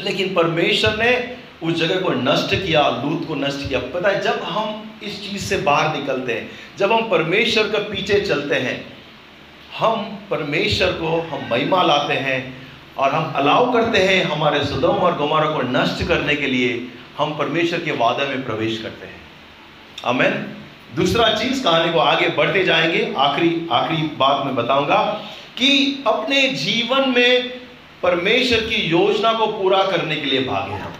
लेकिन 0.00 0.34
परमेश्वर 0.34 1.04
ने 1.04 1.41
उस 1.62 1.74
जगह 1.74 2.00
को 2.00 2.10
नष्ट 2.10 2.66
किया, 2.66 3.02
लूत 3.04 3.28
को 3.28 3.34
नष्ट 3.34 3.68
किया। 3.68 3.78
पता 3.78 4.08
है, 4.08 4.20
जब 4.20 4.42
हम 4.42 4.98
इस 5.02 5.30
चीज़ 5.30 5.42
से 5.42 5.56
बाहर 5.56 5.98
निकलते 5.98 6.32
हैं, 6.32 6.50
जब 6.78 6.92
हम 6.92 7.08
परमेश्वर 7.10 7.64
के 7.64 7.78
पीछे 7.78 8.20
चलते 8.20 8.54
हैं, 8.54 8.96
हम 9.78 10.18
परमेश्वर 10.30 10.92
को 10.92 11.28
हम 11.32 11.48
महिमा 11.50 11.82
लाते 11.82 12.14
हैं 12.14 12.68
और 12.98 13.10
हम 13.10 13.32
अलाउ 13.36 13.72
करते 13.72 13.98
हैं 13.98 14.24
हमारे 14.24 14.64
सुदम 14.64 14.88
और 14.88 15.16
गुमारा 15.16 15.50
को 15.50 15.62
नष्ट 15.62 16.08
करने 16.08 16.36
के 16.36 16.46
लिए, 16.46 16.88
हम 17.18 17.38
परमेश्वर 17.38 17.80
के 17.80 17.92
वादे 17.92 18.26
में 18.26 18.44
प्रवेश 18.44 18.82
करते 18.82 19.06
हैं। 19.06 19.20
अमेन 20.04 20.56
दूसरा 20.96 21.34
चीज़, 21.34 21.64
कहानी 21.64 21.92
को 21.92 21.98
आगे 21.98 22.28
बढ़ते 22.28 22.64
जाएँगे। 22.64 23.14
आखिरी 23.18 23.68
आखिरी 23.72 24.02
बात 24.02 24.46
मैं 24.46 24.54
बताऊँगा 24.54 25.02
कि 25.58 26.04
अपने 26.06 26.48
जीवन 26.48 27.14
में 27.16 27.48
परमेश्वर 28.02 28.60
की 28.60 28.74
योजना 28.74 29.32
को 29.32 29.46
पूरा 29.46 29.82
करने 29.82 30.16
के 30.16 30.26
लिए 30.26 30.44
भागे 30.44 30.74
हम। 30.74 30.92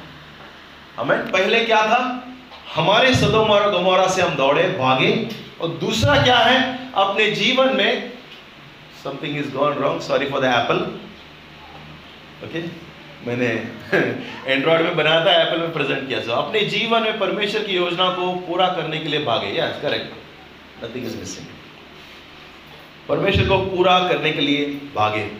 हमें 0.96 1.30
पहले 1.30 1.64
क्या 1.64 1.82
था? 1.82 2.00
हमारे 2.74 3.14
सदोम 3.14 3.50
और 3.50 3.70
गमोरा 3.70 4.06
से 4.06 4.22
हम 4.22 4.34
दौड़े, 4.34 4.62
भागे। 4.68 5.28
और 5.60 5.68
दूसरा 5.68 6.22
क्या 6.22 6.38
है? 6.38 6.90
अपने 6.94 7.30
जीवन 7.30 7.76
में 7.76 8.12
something 9.04 9.38
is 9.38 9.52
gone 9.52 9.72
wrong 9.74 10.00
sorry 10.00 10.26
for 10.26 10.40
the 10.40 10.44
apple 10.44 10.76
okay 12.44 12.62
मैंने 13.26 13.48
एंड्रॉयड 14.52 14.82
में 14.82 14.96
बनाया 14.96 15.24
था 15.26 15.32
एप्पल 15.42 15.60
में 15.60 15.72
प्रेजेंट 15.72 16.08
किया। 16.08 16.20
था 16.20 16.36
अपने 16.36 16.60
जीवन 16.60 17.02
में 17.02 17.18
परमेश्वर 17.18 17.62
की 17.62 17.72
योजना 17.72 18.10
को 18.10 18.32
पूरा 18.32 18.66
करने 18.68 18.98
के 18.98 19.08
लिए 19.08 19.24
भागे। 19.24 19.58
Yes 19.58 19.80
correct 19.82 20.14
nothing 20.84 21.06
is 21.06 21.16
missing 21.16 21.46
परमेश्वर 23.08 23.48
को 23.48 23.58
पूरा 23.58 23.98
करने 23.98 24.32
के 24.32 24.40
लिए 24.40 24.66
भागे। 24.94 25.30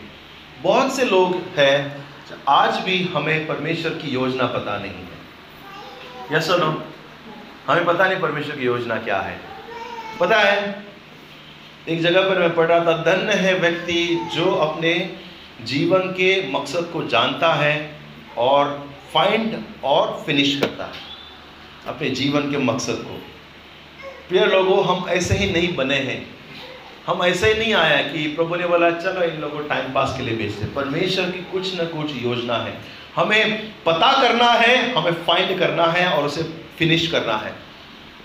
बहुत 0.61 0.95
से 0.95 1.05
लोग 1.05 1.35
हैं, 1.57 2.05
आज 2.49 2.79
भी 2.79 3.03
हमें 3.13 3.47
परमेश्वर 3.47 3.91
की 3.91 4.09
योजना 4.09 4.47
पता 4.47 4.77
नहीं। 4.77 5.12
यस 6.31 6.49
नो 6.49 6.83
हमें 7.67 7.85
पता 7.85 8.07
नहीं 8.07 8.19
परमेश्वर 8.19 8.55
की 8.55 8.65
योजना 8.65 8.95
क्या 8.95 9.17
है। 9.17 9.39
पता 10.19 10.37
है, 10.39 10.83
एक 11.89 12.01
जगह 12.01 12.29
पर 12.29 12.39
मैं 12.39 12.55
पढ़ 12.55 12.65
रहा 12.65 12.79
था, 12.79 12.97
धन्य 13.03 13.33
है 13.33 13.53
व्यक्ति 13.59 14.29
जो 14.33 14.45
अपने 14.45 15.17
जीवन 15.61 15.99
के 15.99 16.51
मकसद 16.51 16.89
को 16.93 17.03
जानता 17.03 17.53
है 17.53 17.99
और 18.37 18.89
फाइंड 19.13 19.63
और 19.83 20.23
फिनिश 20.25 20.59
करता 20.59 20.83
है 20.83 21.01
अपने 21.87 22.09
जीवन 22.09 22.51
के 22.51 22.57
मकसद 22.57 22.93
को। 22.93 23.21
प्रिय 24.29 24.45
लोगों, 24.45 24.85
हम 24.85 25.09
ऐसे 25.09 25.37
ही 25.37 25.51
नहीं 25.51 25.75
बने 25.75 25.95
हैं। 25.95 26.25
हम 27.07 27.23
ऐसे 27.23 27.53
ही 27.53 27.59
नहीं 27.59 27.73
आया 27.73 28.01
कि 28.01 28.27
प्रभु 28.27 28.55
ने 28.55 28.67
बोला, 28.67 28.91
चलो 28.91 29.21
इन 29.21 29.41
लोगों 29.41 29.67
टाइम 29.67 29.93
पास 29.93 30.13
के 30.17 30.23
लिए 30.23 30.35
भेजते 30.35 30.65
परमेश्वर 30.65 31.31
की 31.31 31.39
कुछ 31.51 31.81
न 31.81 31.85
कुछ 31.85 32.15
योजना 32.15 32.57
है। 32.57 33.02
हमें 33.15 33.71
पता 33.85 34.11
करना 34.21 34.51
है 34.51 34.93
हमें 34.93 35.11
फाइंड 35.25 35.57
करना 35.59 35.85
है 35.85 36.07
और 36.07 36.25
उसे 36.25 36.43
फिनिश 36.77 37.07
करना 37.07 37.35
है। 37.37 37.53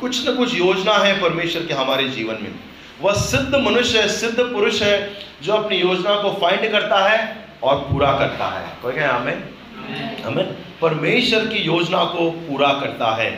कुछ 0.01 0.29
न 0.29 0.35
कुछ 0.37 0.55
योजना 0.55 0.93
है 0.95 1.21
परमेश्वर 1.21 1.67
के 1.67 1.75
हमारे 1.75 2.09
जीवन 2.09 2.39
में। 2.43 2.55
वह 3.01 3.13
सिद्ध 3.13 3.55
मनुष्य 3.57 4.01
है 4.01 4.09
सिद्ध 4.09 4.39
पुरुष 4.43 4.83
है 4.83 4.97
जो 5.43 5.53
अपनी 5.53 5.77
योजना 5.77 6.15
को 6.23 6.31
फाइंड 6.41 6.71
करता 6.73 7.03
है 7.09 7.19
और 7.63 7.77
पूरा 7.83 8.13
करता 8.13 8.49
है। 8.49 8.67
कोई 8.83 8.93
कहे 8.93 9.05
हमें 9.05 10.23
हमें 10.25 10.45
परमेश्वर 10.81 11.47
की 11.47 11.59
योजना 11.59 12.05
को 12.05 12.31
पूरा 12.31 12.73
करता 12.73 13.15
है। 13.15 13.31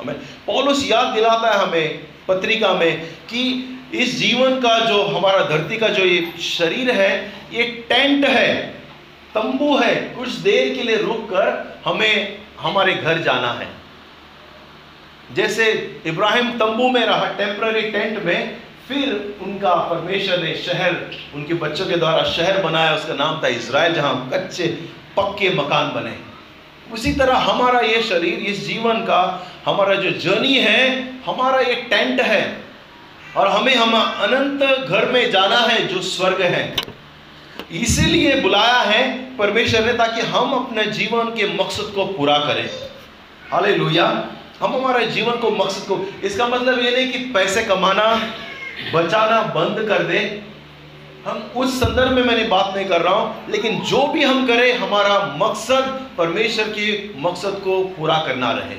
हमें 0.00 0.14
पौलुस 0.46 0.90
याद 0.90 1.14
दिलाता 1.14 1.50
है 1.50 1.66
हमें 1.66 1.98
पत्रिका 2.28 2.72
में 2.74 3.00
कि 3.30 3.42
इस 3.94 4.18
जीवन 4.18 4.60
का 4.60 4.78
जो 4.78 5.02
हमारा 5.06 5.44
धरती 5.46 5.76
का 5.76 5.88
जो 5.88 6.04
ये 6.04 6.32
शरीर 6.40 6.90
है 6.90 7.10
ये 7.52 7.62
टेंट 7.88 8.24
है। 8.24 8.81
तंबू 9.34 9.76
है। 9.76 9.94
कुछ 9.94 10.28
देर 10.28 10.74
के 10.74 10.82
लिए 10.82 10.96
रुक 10.96 11.24
कर 11.30 11.80
हमें 11.84 12.38
हमारे 12.60 12.94
घर 12.94 13.18
जाना 13.18 13.52
है। 13.52 13.68
जैसे 15.34 15.72
इब्राहिम 16.06 16.50
तंबू 16.50 16.90
में 16.90 17.06
रहा 17.06 17.26
टेम्पररी 17.26 17.82
टेंट 17.82 18.22
में, 18.22 18.56
फिर 18.88 19.38
उनका 19.42 19.74
परमेश्वर 19.74 20.38
ने 20.38 20.54
शहर, 20.54 20.96
उनके 21.34 21.54
बच्चों 21.54 21.86
के 21.86 21.96
द्वारा 21.96 22.22
शहर 22.24 22.62
बनाया। 22.62 22.94
उसका 22.94 23.14
नाम 23.14 23.42
था 23.42 23.48
इसराइल 23.48 23.94
जहाँ 23.94 24.30
कच्चे, 24.32 24.66
पक्के 25.16 25.50
मकान 25.50 25.88
बने। 25.94 26.16
उसी 26.92 27.12
तरह 27.12 27.36
हमारा 27.36 27.80
ये 27.80 28.02
शरीर, 28.02 28.38
इस 28.38 28.66
जीवन 28.66 28.92
का 28.92 29.48
हमारा 29.64 29.94
जो 29.94 30.10
जर्नी 30.10 30.54
है, 30.54 31.12
हमारा 31.26 31.60
ये 31.60 31.74
टेंट 31.74 32.20
है। 32.20 32.62
और 33.36 33.48
हमें 33.48 33.74
हम 33.74 33.92
अनंत 34.02 34.88
घर 34.88 35.06
में 35.06 35.30
जाना 35.30 35.58
है 35.58 35.86
जो 35.86 36.02
स्वर्ग 36.02 36.42
है। 36.42 36.76
इसीलिए 37.72 38.40
बुलाया 38.40 38.80
है 38.80 39.02
परमेश्वर 39.36 39.84
ने 39.84 39.92
ताकि 39.92 40.20
हम 40.20 40.52
अपने 40.52 40.84
जीवन 40.84 41.24
के 41.24 41.46
मकसद 41.54 41.92
को 41.94 42.04
पूरा 42.04 42.38
करें। 42.38 42.68
हाले 43.52 43.76
हम 44.60 44.74
हमारे 44.74 45.06
जीवन 45.06 45.32
को, 45.32 45.50
मकसद 45.50 45.86
को, 45.88 45.98
इसका 46.24 46.46
मतलब 46.46 46.78
ये 46.78 46.90
नहीं 46.90 47.12
कि 47.12 47.18
पैसे 47.18 47.62
कमाना, 47.62 48.04
बचाना, 48.94 49.42
बंद 49.42 49.88
कर 49.88 50.02
दे। 50.02 50.18
हम 51.26 51.38
उस 51.56 51.80
संदर्भ 51.80 52.12
में 52.12 52.22
मैंने 52.22 52.44
बात 52.44 52.72
नहीं 52.76 52.86
कर 52.86 53.00
रहा 53.00 53.14
हूँ, 53.14 53.50
लेकिन 53.50 53.80
जो 53.80 54.06
भी 54.06 54.22
हम 54.22 54.46
करें, 54.46 54.78
हमारा 54.78 55.18
मकसद 55.42 56.08
परमेश्वर 56.18 56.68
की 56.68 57.14
मकसद 57.16 57.60
को 57.64 57.82
पूरा 57.84 58.18
करना 58.26 58.50
रहे। 58.52 58.74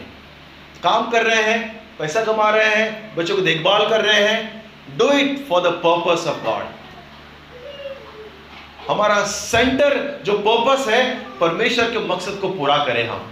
काम 0.84 1.10
कर 1.10 1.24
रहे 1.24 1.44
हैं, 1.44 1.84
पैसा 2.00 2.24
कमा 2.24 2.50
रहे 2.50 2.76
हैं, 2.76 3.16
बच्चों 3.16 3.36
को 3.36 3.42
देखभाल 3.42 3.90
कर 3.90 4.02
रहे 4.02 4.22
हैं। 4.28 4.64
Do 4.98 5.10
it 5.10 5.46
for 5.50 5.62
the 5.62 5.72
purpose 5.86 6.28
of 6.28 6.44
God 6.46 6.64
हमारा 8.88 9.24
सेंटर 9.26 10.22
जो 10.26 10.34
पर्पस 10.40 10.88
है, 10.88 11.04
परमेश्वर 11.40 11.92
के 11.92 12.00
मकसद 12.08 12.40
को 12.42 12.50
पूरा 12.50 12.78
करें 12.86 13.08
हम। 13.08 13.32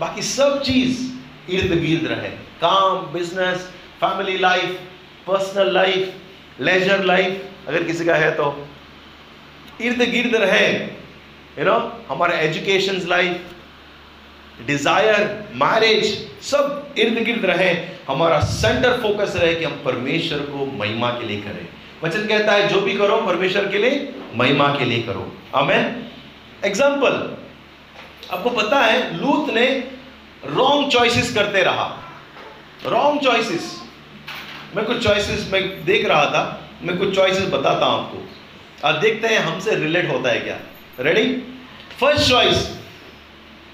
बाकी 0.00 0.22
सब 0.22 0.62
चीज़ 0.62 1.52
इर्द 1.52 1.72
गिर्द 1.80 2.06
रहे। 2.06 2.28
काम 2.60 3.12
business 3.12 3.68
family 4.00 4.36
life 4.38 4.78
personal 5.26 5.72
life 5.74 6.60
leisure 6.60 7.04
life 7.04 7.68
अगर 7.68 7.84
किसी 7.84 8.04
का 8.04 8.14
है 8.14 8.30
तो। 8.32 8.46
इर्द 9.80 10.02
गिर्द 10.10 10.34
रहे 10.36 10.66
यू 11.58 11.64
नो 11.64 11.76
हमारे 12.08 12.38
एजुकेशन 12.38 13.00
लाइफ 13.08 14.66
डिज़ायर 14.66 15.26
मैरिज 15.56 16.04
सब 16.44 16.94
इर्द 16.98 17.18
गिर्द 17.24 17.44
रहे। 17.46 17.70
हमारा 18.08 18.40
सेंटर 18.52 19.00
फोकस 19.02 19.36
रहे 19.36 19.54
कि 19.54 19.64
हम 19.64 19.80
परमेश्वर 19.84 20.38
को 20.46 20.66
महिमा 20.78 21.10
के 21.10 21.26
लिए 21.26 21.40
करें। 21.42 21.66
वचन 22.04 22.26
कहता 22.26 22.52
है, 22.52 22.68
जो 22.68 22.80
भी 22.80 22.94
करो, 22.94 23.16
परमेश्वर 23.22 23.68
के 23.68 23.78
लिए 23.78 23.98
महिमा 24.34 24.68
के 24.78 24.84
लिए 24.84 25.02
करो। 25.02 25.32
आमेन 25.54 25.84
एग्ज़ाम्पल 26.64 27.14
आपको 28.32 28.50
पता 28.50 28.80
है, 28.80 29.20
लूत 29.20 29.50
ने 29.54 29.66
रॉन्ग 30.46 30.90
चॉइसेस 30.90 31.34
करते 31.34 31.62
रहा। 31.62 31.86
रॉन्ग 32.86 33.20
चॉइसेस 33.20 33.76
मैं 34.76 34.84
कुछ 34.86 35.02
चॉइसेस 35.04 35.48
मैं 35.52 35.62
देख 35.84 36.06
रहा 36.06 36.24
था, 36.24 36.42
मैं 36.82 36.96
कुछ 36.98 37.14
चॉइसेस 37.16 37.48
बताता 37.48 37.86
हूँ 37.86 37.98
आपको। 38.00 38.88
आज 38.88 38.94
देखते 38.96 39.28
हैं, 39.28 39.38
हमसे 39.38 39.74
रिलेट 39.74 40.10
होता 40.10 40.30
है 40.30 40.40
क्या? 40.40 40.56
रेडी 41.00 41.26
फ़र्स्ट 42.00 42.28
चॉइस 42.30 42.68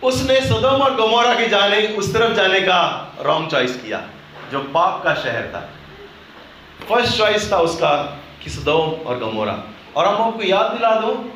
उसने 0.03 0.41
सदम 0.41 0.83
और 0.83 0.95
गमोरा 0.97 1.35
के 1.35 1.49
जाने, 1.49 1.87
उस 1.89 2.13
तरफ़ 2.15 2.35
जाने 2.37 2.61
का 2.61 2.81
रॉन्ग 3.21 3.51
चॉइस 3.51 3.77
किया, 3.77 4.03
जो 4.53 4.61
पाप 4.75 5.03
का 5.05 5.15
शहर 5.15 5.51
था। 5.55 5.69
फ़र्स्ट 6.89 7.17
चॉइस 7.19 7.51
था 7.53 7.59
उसका 7.59 7.95
कि 8.43 8.51
सुदम 8.51 9.07
और 9.07 9.19
गमोरा। 9.19 9.53
और 9.97 10.07
हम 10.07 10.23
आपको 10.23 10.43
याद 10.43 10.67
दिला 10.67 11.01
दो, 11.01 11.33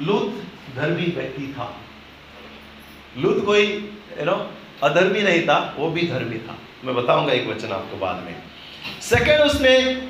लूत 0.00 0.42
धर्मी 0.76 1.06
व्यक्ति 1.06 1.54
था। 1.58 1.80
लूत 3.18 3.44
कोई 3.44 3.66
यू 4.18 4.24
नो 4.24 4.50
अधर्मी 4.82 5.22
नहीं 5.22 5.42
था, 5.42 5.74
वो 5.78 5.90
भी 5.90 6.08
धर्मी 6.08 6.38
था। 6.38 6.58
मैं 6.84 6.94
बताऊँगा 6.94 7.32
एक 7.32 7.46
वचन 7.46 7.72
आपको 7.72 7.96
बाद 7.96 8.16
में। 8.16 8.34
सेकंड 9.02 9.40
उसने 9.40 10.02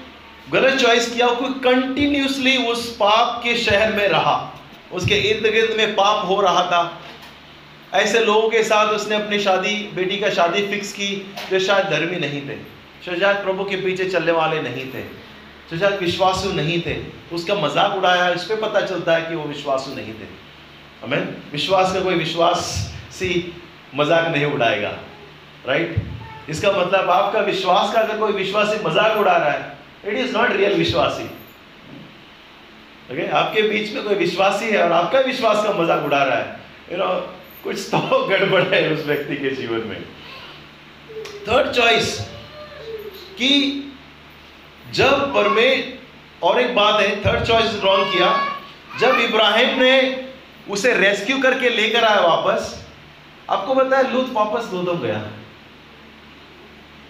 गलत 0.53 0.81
चॉइस 0.81 1.15
किया 1.15 1.29
कोई 1.29 1.51
कंटिन्यूसली 1.51 2.57
उस 2.57 2.97
पाप 2.97 3.41
के 3.45 3.57
शहर 3.57 3.93
में 3.93 4.09
रहा। 4.09 4.63
उसके 4.93 5.15
इर्द 5.15 5.53
गिर्द 5.53 5.77
में 5.77 5.93
पाप 5.93 6.27
हो 6.27 6.41
रहा 6.41 6.63
था। 6.63 7.01
ऐसे 7.95 8.21
लोगों 8.21 8.49
के 8.49 8.63
साथ 8.63 8.87
उसने 8.87 9.15
अपनी 9.15 9.39
शादी, 9.39 9.91
बेटी 9.95 10.17
का 10.17 10.31
शादी 10.31 10.67
फिक्स 10.67 10.93
की, 10.93 11.35
जो 11.51 11.59
शायद 11.59 11.87
धर्मी 11.87 12.17
नहीं 12.17 12.41
थे। 12.41 12.57
शायद 13.21 13.37
प्रभु 13.37 13.65
के 13.65 13.77
पीछे 13.77 14.11
चलने 14.11 14.33
वाले 14.33 14.63
नहीं 14.63 14.87
थे। 14.87 15.25
जो 15.75 15.81
शायद 15.81 16.01
विश्वासु 16.01 16.53
नहीं 16.53 16.81
थे। 16.83 16.97
उसका 17.33 17.55
मज़ाक 17.57 17.95
उड़ाया, 17.97 18.29
इस 18.31 18.45
पर 18.45 18.57
पता 18.61 18.81
चलता 18.83 19.17
है 19.17 19.29
कि 19.29 19.35
वो 19.35 19.45
विश्वासु 19.45 19.95
नहीं 19.95 20.15
थे। 20.15 20.27
हमें 21.03 21.23
विश्वास 21.53 21.93
का 21.95 22.01
कोई 22.01 22.15
विश्वास 22.17 22.59
सी 23.13 23.29
मज़ाक 23.95 24.29
नहीं 24.29 24.45
उड़ाएगा। 24.47 24.93
राइट 25.67 25.97
इसका 26.51 26.71
मतलब 26.73 27.11
आपका 27.11 27.41
विश्वास 27.43 27.93
का 27.95 28.01
अगर 28.01 28.19
कोई 28.19 28.33
विश्वासी 28.33 28.85
मज़ाक 28.85 29.17
उड़ा 29.19 29.37
रहा 29.37 29.51
है 29.51 29.77
इट 30.07 30.19
इज़ 30.19 30.37
नॉट 30.37 30.53
रियल 30.53 30.75
विश्वासी। 30.79 31.25
आपके 33.29 33.63
बीच 33.63 33.93
में 33.95 34.03
कोई 34.05 34.15
विश्वासी 34.15 34.67
है 34.67 34.83
और 34.83 34.93
आपका 34.93 35.21
विश्वास 35.23 35.63
का 35.65 35.73
मज़ाक 35.73 36.05
उड़ा 36.05 36.23
रहा 36.23 36.37
है। 36.37 36.61
यू 36.93 36.99
नो 36.99 37.09
कुछ 37.65 37.89
तो 37.91 38.25
गड़बड़ 38.29 38.63
है 38.65 38.93
उस 38.93 39.05
व्यक्ति 39.07 39.37
के 39.37 39.51
जीवन 39.53 39.87
में। 39.89 40.03
थर्ड 41.49 41.71
चॉइस 41.73 42.19
कि 43.39 43.51
जब 44.95 45.33
परमे 45.35 45.69
और 46.43 46.61
एक 46.61 46.75
बात 46.75 47.01
है 47.01 47.09
थर्ड 47.23 47.47
चॉइस 47.47 47.81
रॉन्ग 47.85 48.13
किया। 48.13 48.29
जब 49.01 49.19
इब्राहिम 49.21 49.79
ने 49.79 49.95
उसे 50.71 50.93
रेस्क्यू 50.95 51.39
करके 51.39 51.69
लेकर 51.69 52.05
आया 52.05 52.21
वापस, 52.21 52.75
आपको 53.51 53.75
पता 53.75 53.97
है, 53.97 54.13
लूत 54.13 54.31
वापस 54.33 54.65
दो 54.67 54.95
गया। 54.95 55.23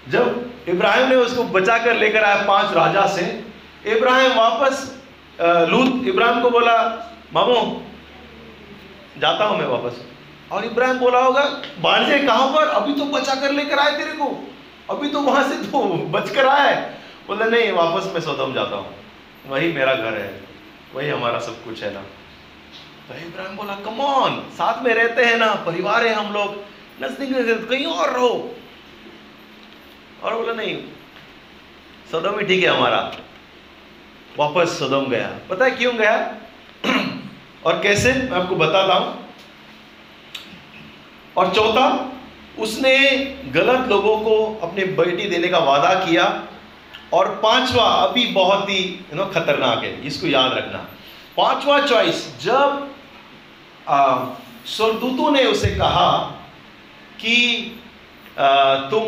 जब 0.09 0.69
इब्राहिम 0.69 1.09
ने 1.09 1.15
उसको 1.17 1.45
बचा 1.51 1.77
कर 1.79 1.97
लेकर 1.97 2.25
आया 2.25 2.43
पाँच 2.47 2.73
राजा 2.75 3.07
से, 3.07 3.25
इब्राहिम 3.87 4.33
वापस 4.33 4.91
लूत, 5.71 6.07
इब्राहिम 6.07 6.41
को 6.43 6.51
बोला, 6.51 6.77
मामू, 7.35 7.55
जाता 9.21 9.45
हूँ 9.45 9.59
मैं 9.59 9.67
वापस। 9.67 10.03
और 10.53 10.65
इब्राहिम 10.65 10.99
बोला 10.99 11.19
होगा 11.19 11.45
बारजे 11.81 12.19
कहाँ 12.19 12.49
पर? 12.49 12.69
अभी 12.71 12.93
तो 12.95 13.05
बचा 13.07 13.35
कर 13.35 13.53
लेकर 13.53 13.79
आए 13.79 13.97
तेरे 13.99 14.13
को। 14.13 14.27
अभी 14.91 15.09
तो 15.09 15.21
वहाँ 15.23 15.49
से 15.49 15.57
तो 15.63 15.83
बच 16.11 16.31
कर 16.31 16.47
आए 16.49 16.75
बोले, 17.27 17.45
नहीं, 17.45 17.73
वापस 17.73 18.07
मैं 18.15 18.21
सौदम 18.21 18.55
जाता 18.55 18.77
हूँ। 18.77 18.95
वही 19.47 19.73
मेरा 19.73 19.95
घर 19.95 20.15
है। 20.15 20.41
वही 20.95 21.09
हमारा 21.09 21.39
सब 21.39 21.65
कुछ 21.65 21.83
है 21.83 21.95
ना। 21.95 22.01
तो 23.09 23.27
इब्राहिम 23.27 23.57
बोला 23.57 23.75
कमॉन 23.75 24.41
साथ 24.41 24.83
में 24.83 24.95
रहते 24.95 25.25
हैं 25.25 25.37
ना, 25.37 25.55
परिवार 25.55 26.07
है 26.07 26.15
हम 26.15 26.33
लोग। 26.33 26.57
नज़दीक 27.03 27.69
कहीं 27.71 27.87
और 27.87 28.11
रहो। 28.11 28.57
और 30.23 30.35
बोला, 30.35 30.53
नहीं, 30.53 30.85
सदम 32.13 32.39
ही 32.39 32.47
ठीक 32.47 32.65
है 32.65 32.71
हमारा। 32.71 33.17
वापस 34.39 34.69
सदम 34.69 35.07
गया। 35.07 35.39
पता 35.51 35.65
है 35.65 35.71
क्यों 35.71 35.97
गया? 35.97 36.35
और 37.67 37.83
कैसे? 37.83 38.13
मैं 38.13 38.31
आपको 38.31 38.57
बताता 38.57 38.95
हूँ। 38.95 39.29
और 41.37 41.55
चौथा, 41.55 42.13
उसने 42.59 43.11
गलत 43.47 43.89
लोगों 43.89 44.19
को 44.19 44.61
अपनी 44.63 44.85
बेटी 44.85 45.27
देने 45.27 45.49
का 45.49 45.59
वादा 45.59 45.95
किया। 45.95 46.43
और 47.15 47.29
पांचवा 47.43 47.85
अभी 47.85 48.25
बहुत 48.35 48.69
ही 48.71 48.79
यू 48.79 49.17
नो 49.17 49.25
खतरनाक 49.35 49.85
है 49.85 49.93
इसको 50.07 50.27
याद 50.27 50.53
रखना। 50.53 50.79
पांचवा 51.37 51.81
चॉइस 51.87 52.27
जब 52.43 52.91
सरदूतों 54.69 55.31
ने 55.33 55.45
उसे 55.47 55.75
कहा 55.77 56.11
कि 57.21 57.37
आ, 58.39 58.75
तुम 58.91 59.05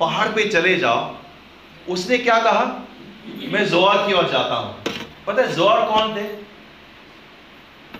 पहाड़ 0.00 0.28
पे 0.30 0.48
चले 0.48 0.74
जाओ 0.78 1.14
उसने 1.88 2.18
क्या 2.18 2.38
कहा? 2.40 2.64
मैं 3.52 3.64
ज़ोर 3.66 4.06
की 4.06 4.12
ओर 4.14 4.28
जाता 4.30 4.54
हूँ। 4.54 4.94
पता 5.26 5.42
है 5.42 5.52
ज़ोर 5.54 5.84
कौन 5.84 6.14
थे? 6.16 6.26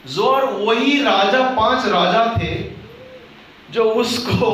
ज़ोर 0.09 0.45
वही 0.45 1.03
राजा 1.03 1.41
पाँच 1.57 1.87
राजा 1.87 2.25
थे 2.35 2.55
जो 3.73 3.85
उसको 3.95 4.51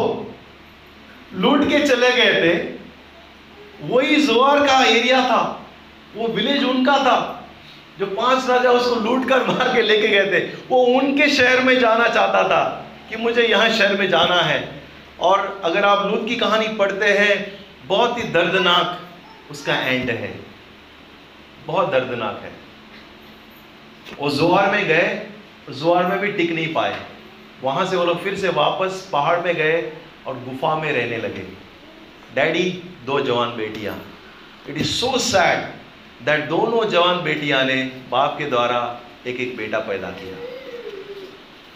लूट 1.35 1.65
के 1.69 1.79
चले 1.87 2.11
गए 2.13 2.35
थे। 2.43 2.55
वही 3.85 4.17
ज़ोर 4.23 4.67
का 4.67 4.83
एरिया 4.87 5.21
था, 5.23 5.43
वो 6.17 6.27
विलेज 6.29 6.65
उनका 6.65 6.97
था, 6.99 7.17
जो 7.99 8.07
पाँच 8.09 8.49
राजा 8.49 8.71
उसको 8.71 8.95
लूट 9.01 9.29
कर 9.29 9.47
मार 9.47 9.73
के 9.75 9.83
लेके 9.83 10.09
गए 10.09 10.27
थे। 10.33 10.45
वो 10.69 10.85
उनके 10.91 11.29
शहर 11.31 11.63
में 11.65 11.79
जाना 11.81 12.09
चाहता 12.09 12.43
था 12.45 12.63
कि 13.11 13.17
मुझे 13.17 13.43
यहाँ 13.43 13.69
शहर 13.71 13.97
में 13.97 14.09
जाना 14.09 14.41
है। 14.43 14.61
और 15.21 15.61
अगर 15.65 15.85
आप 15.85 16.07
लूत 16.07 16.27
की 16.29 16.37
कहानी 16.37 16.69
पढ़ते 16.69 17.09
हैं, 17.09 17.35
बहुत 17.87 18.19
ही 18.19 18.23
दर्दनाक 18.31 19.51
उसका 19.51 19.75
एंड 19.77 20.11
है। 20.11 20.35
बहुत 21.67 21.91
दर्दनाक 21.91 22.41
है। 22.43 22.51
वो 24.19 24.31
जोहार 24.31 24.71
में 24.71 24.87
गए 24.87 25.27
जोहार 25.71 26.07
में 26.07 26.19
भी 26.19 26.33
टिक 26.33 26.51
नहीं 26.53 26.73
पाए। 26.75 26.97
वहाँ 27.63 27.85
से 27.87 27.97
वो 27.97 28.05
लोग 28.05 28.23
फिर 28.23 28.37
से 28.37 28.49
वापस 28.53 29.09
पहाड़ 29.13 29.41
में 29.41 29.55
गए 29.55 29.93
और 30.27 30.35
गुफा 30.41 30.75
में 30.77 30.93
रहने 30.93 31.17
लगे। 31.19 31.47
डैडी 32.35 32.65
दो 33.07 33.21
जवान 33.21 33.57
बेटियाँ। 33.57 33.95
It 34.69 34.77
is 34.77 34.91
so 34.91 35.19
sad 35.19 35.65
that 36.27 36.49
दोनों 36.49 36.85
जवान 36.91 37.23
बेटियाँ 37.23 37.65
ने 37.65 37.77
बाप 38.11 38.37
के 38.39 38.45
द्वारा 38.45 38.81
एक 39.27 39.41
एक 39.41 39.57
बेटा 39.57 39.79
पैदा 39.79 40.11
किया। 40.11 40.37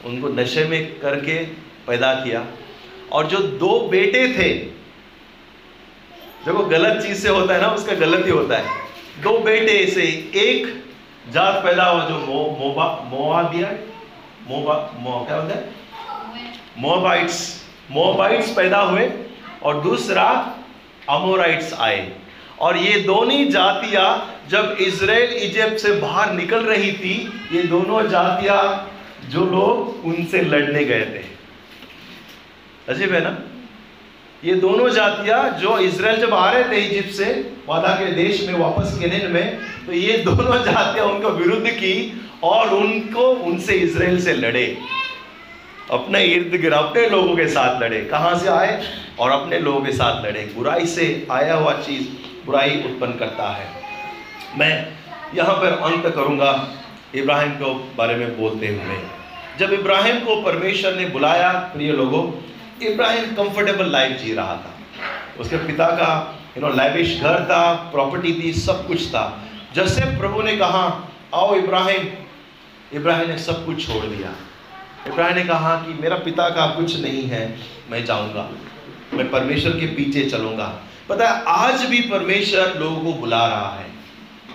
उनको 0.09 0.29
नशे 0.29 0.65
में 0.65 1.01
करके 1.01 1.39
पैदा 1.87 2.13
किया। 2.15 2.45
और 3.13 3.27
जो 3.27 3.39
दो 3.39 3.79
बेटे 3.89 4.27
थे 4.29 4.49
देखो 6.45 6.65
गलत 6.65 7.03
चीज़ 7.03 7.23
से 7.23 7.29
होता 7.29 7.55
है 7.55 7.61
ना 7.61 7.69
उसका 7.71 7.95
गलत 7.95 8.27
ही 8.27 8.31
होता 8.31 8.57
है। 8.57 8.65
दो 9.23 9.39
बेटे 9.39 9.87
से 9.87 10.03
एक 10.37 10.67
जात 11.33 11.63
पैदा 11.65 11.85
हुआ 11.85 12.05
जो 12.09 12.19
मो, 12.19 12.57
मोबा 12.61 12.87
मोआबिया 13.11 13.71
मोबा 14.49 14.75
मो 14.99 15.25
क्या 15.27 15.37
होता 15.37 15.55
है? 15.55 15.75
मोबाइट्स 16.79 17.39
मोबाइट्स 17.91 18.53
पैदा 18.53 18.81
हुए। 18.81 19.11
और 19.63 19.81
दूसरा 19.83 20.27
अमोराइट्स 21.09 21.73
आए। 21.75 22.13
और 22.61 22.77
ये 22.77 23.01
दोनों 23.01 23.51
जातियाँ 23.51 24.41
जब 24.51 24.77
इसराइल 24.81 25.33
इजिप्ट 25.33 25.79
से 25.79 25.93
बाहर 25.93 26.33
निकल 26.33 26.61
रही 26.61 26.93
थी, 26.93 27.33
ये 27.53 27.63
दोनों 27.63 28.09
जातियाँ 28.09 28.93
जो 29.29 29.41
लोग, 29.41 30.05
उनसे 30.07 30.41
लड़ने 30.41 30.85
गए 30.85 31.05
थे। 31.05 31.25
अजीब 32.93 33.13
है 33.13 33.21
ना? 33.21 33.39
ये 34.45 34.55
दोनों 34.55 34.89
जातियाँ 34.91 35.59
जो 35.59 35.79
इसराइल 35.79 36.21
जब 36.21 36.35
आ 36.35 36.51
रहे 36.51 36.65
थे 36.65 36.87
इजिप्ट 36.87 37.11
से, 37.11 37.25
वादा 37.69 37.89
के 37.89 38.13
देश 38.13 38.49
में, 38.49 38.55
वापस 38.55 38.99
केनेन 39.01 39.31
में 39.31 39.59
तो 39.87 39.93
ये 39.93 40.17
दोनों 40.19 40.59
जातियाँ 40.65 41.07
उनको 41.07 41.31
विरुद्ध 41.31 41.71
की 41.71 42.23
और 42.43 42.69
उनको, 42.69 43.21
उनसे 43.21 43.75
इसराइल 43.75 44.21
से 44.21 44.33
लड़े। 44.35 44.79
अपने 45.91 46.25
इर्द 46.25 46.61
गिर्द 46.61 46.75
अपने 46.75 47.09
लोगों 47.09 47.37
के 47.37 47.49
साथ 47.49 47.83
लड़े। 47.83 48.01
कहाँ 48.01 48.39
से 48.39 48.49
आए? 48.49 48.85
और 49.19 49.31
अपने 49.31 49.59
लोगों 49.59 49.81
के 49.81 49.93
साथ 49.93 50.25
लड़े। 50.25 50.53
बुराई 50.57 50.87
से 50.87 51.27
आया 51.31 51.55
हुआ 51.55 51.73
चीज़ 51.73 52.09
बुराई 52.47 52.71
उत्पन्न 52.71 53.13
करता 53.13 53.49
है। 53.49 53.67
मैं 54.59 54.89
यहाँ 55.35 55.55
पर 55.55 55.67
अंत 55.67 56.15
करूँगा 56.15 56.69
इब्राहिम 57.15 57.53
के 57.53 57.75
बारे 57.97 58.15
में 58.15 58.41
बोलते 58.41 58.67
हुए। 58.69 58.99
जब 59.59 59.73
इब्राहिम 59.73 60.21
को 60.21 60.43
परमेश्वर 60.43 60.95
ने 60.95 61.05
बुलाया, 61.05 61.53
प्रिय 61.53 61.93
लोगों, 61.93 62.33
इब्राहिम 62.87 63.25
कंफर्टेबल 63.25 63.91
लाइफ 63.91 64.19
जी 64.19 64.35
रहा 64.35 64.55
था। 64.55 64.75
उसके 65.41 65.57
पिता 65.57 65.87
का 65.87 66.39
यू 66.57 66.69
नो 66.69 66.75
लाइविश 66.75 67.21
घर 67.21 67.45
था 67.45 67.73
प्रॉपर्टी 67.73 68.43
थी, 68.43 68.53
सब 68.53 68.87
कुछ 68.87 69.09
था। 69.09 69.43
जैसे 69.75 70.01
प्रभु 70.01 70.43
ने 70.43 70.57
कहा, 70.57 71.11
आओ 71.35 71.55
इब्राहिम 71.55 72.09
इब्राहिम 72.93 73.29
ने 73.29 73.39
सब 73.39 73.67
कुछ 73.67 73.87
छोड़ 73.87 74.05
दिया। 74.05 74.29
इब्राहिम 75.07 75.37
ने 75.37 75.45
कहा 75.45 75.77
कि 75.77 76.03
मेरा 76.03 76.17
पिता 76.17 76.49
का 76.49 76.67
कुछ 76.67 77.01
नहीं 77.01 77.23
है, 77.23 77.57
मैं 77.91 78.05
जाऊँगा। 78.05 78.51
मैं 79.15 79.31
परमेश्वर 79.31 79.71
के 79.71 79.87
पीछे 79.87 80.31
चलूँगा। 80.31 80.83
पता 81.09 81.29
है, 81.29 81.43
आज 81.49 81.85
भी 81.85 82.01
परमेश्वर 82.01 82.75
लोगों 82.77 83.01
को 83.01 83.13
बुला 83.13 83.47
रहा 83.47 83.77
है। 83.81 83.87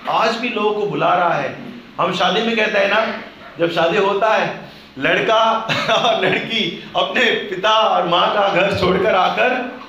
आज 0.10 0.36
भी 0.36 0.50
लोगों 0.50 0.74
को 0.74 0.86
बुला 0.86 1.14
रहा 1.14 1.34
है। 1.34 1.56
हम 2.00 2.14
शादी 2.14 2.42
में 2.42 2.56
कहते 2.56 2.80
हैं 2.80 2.90
ना, 2.90 3.22
जब 3.60 3.72
शादी 3.72 3.98
होता 3.98 4.34
है, 4.34 4.62
लड़का 5.00 5.52
और 5.96 6.26
लड़की 6.26 6.92
अपने 6.96 7.26
पिता 7.26 7.70
और 7.70 8.08
माँ 8.08 8.34
का 8.34 8.50
घर 8.50 8.80
छोड़कर 8.80 9.16
आकर 9.16 9.80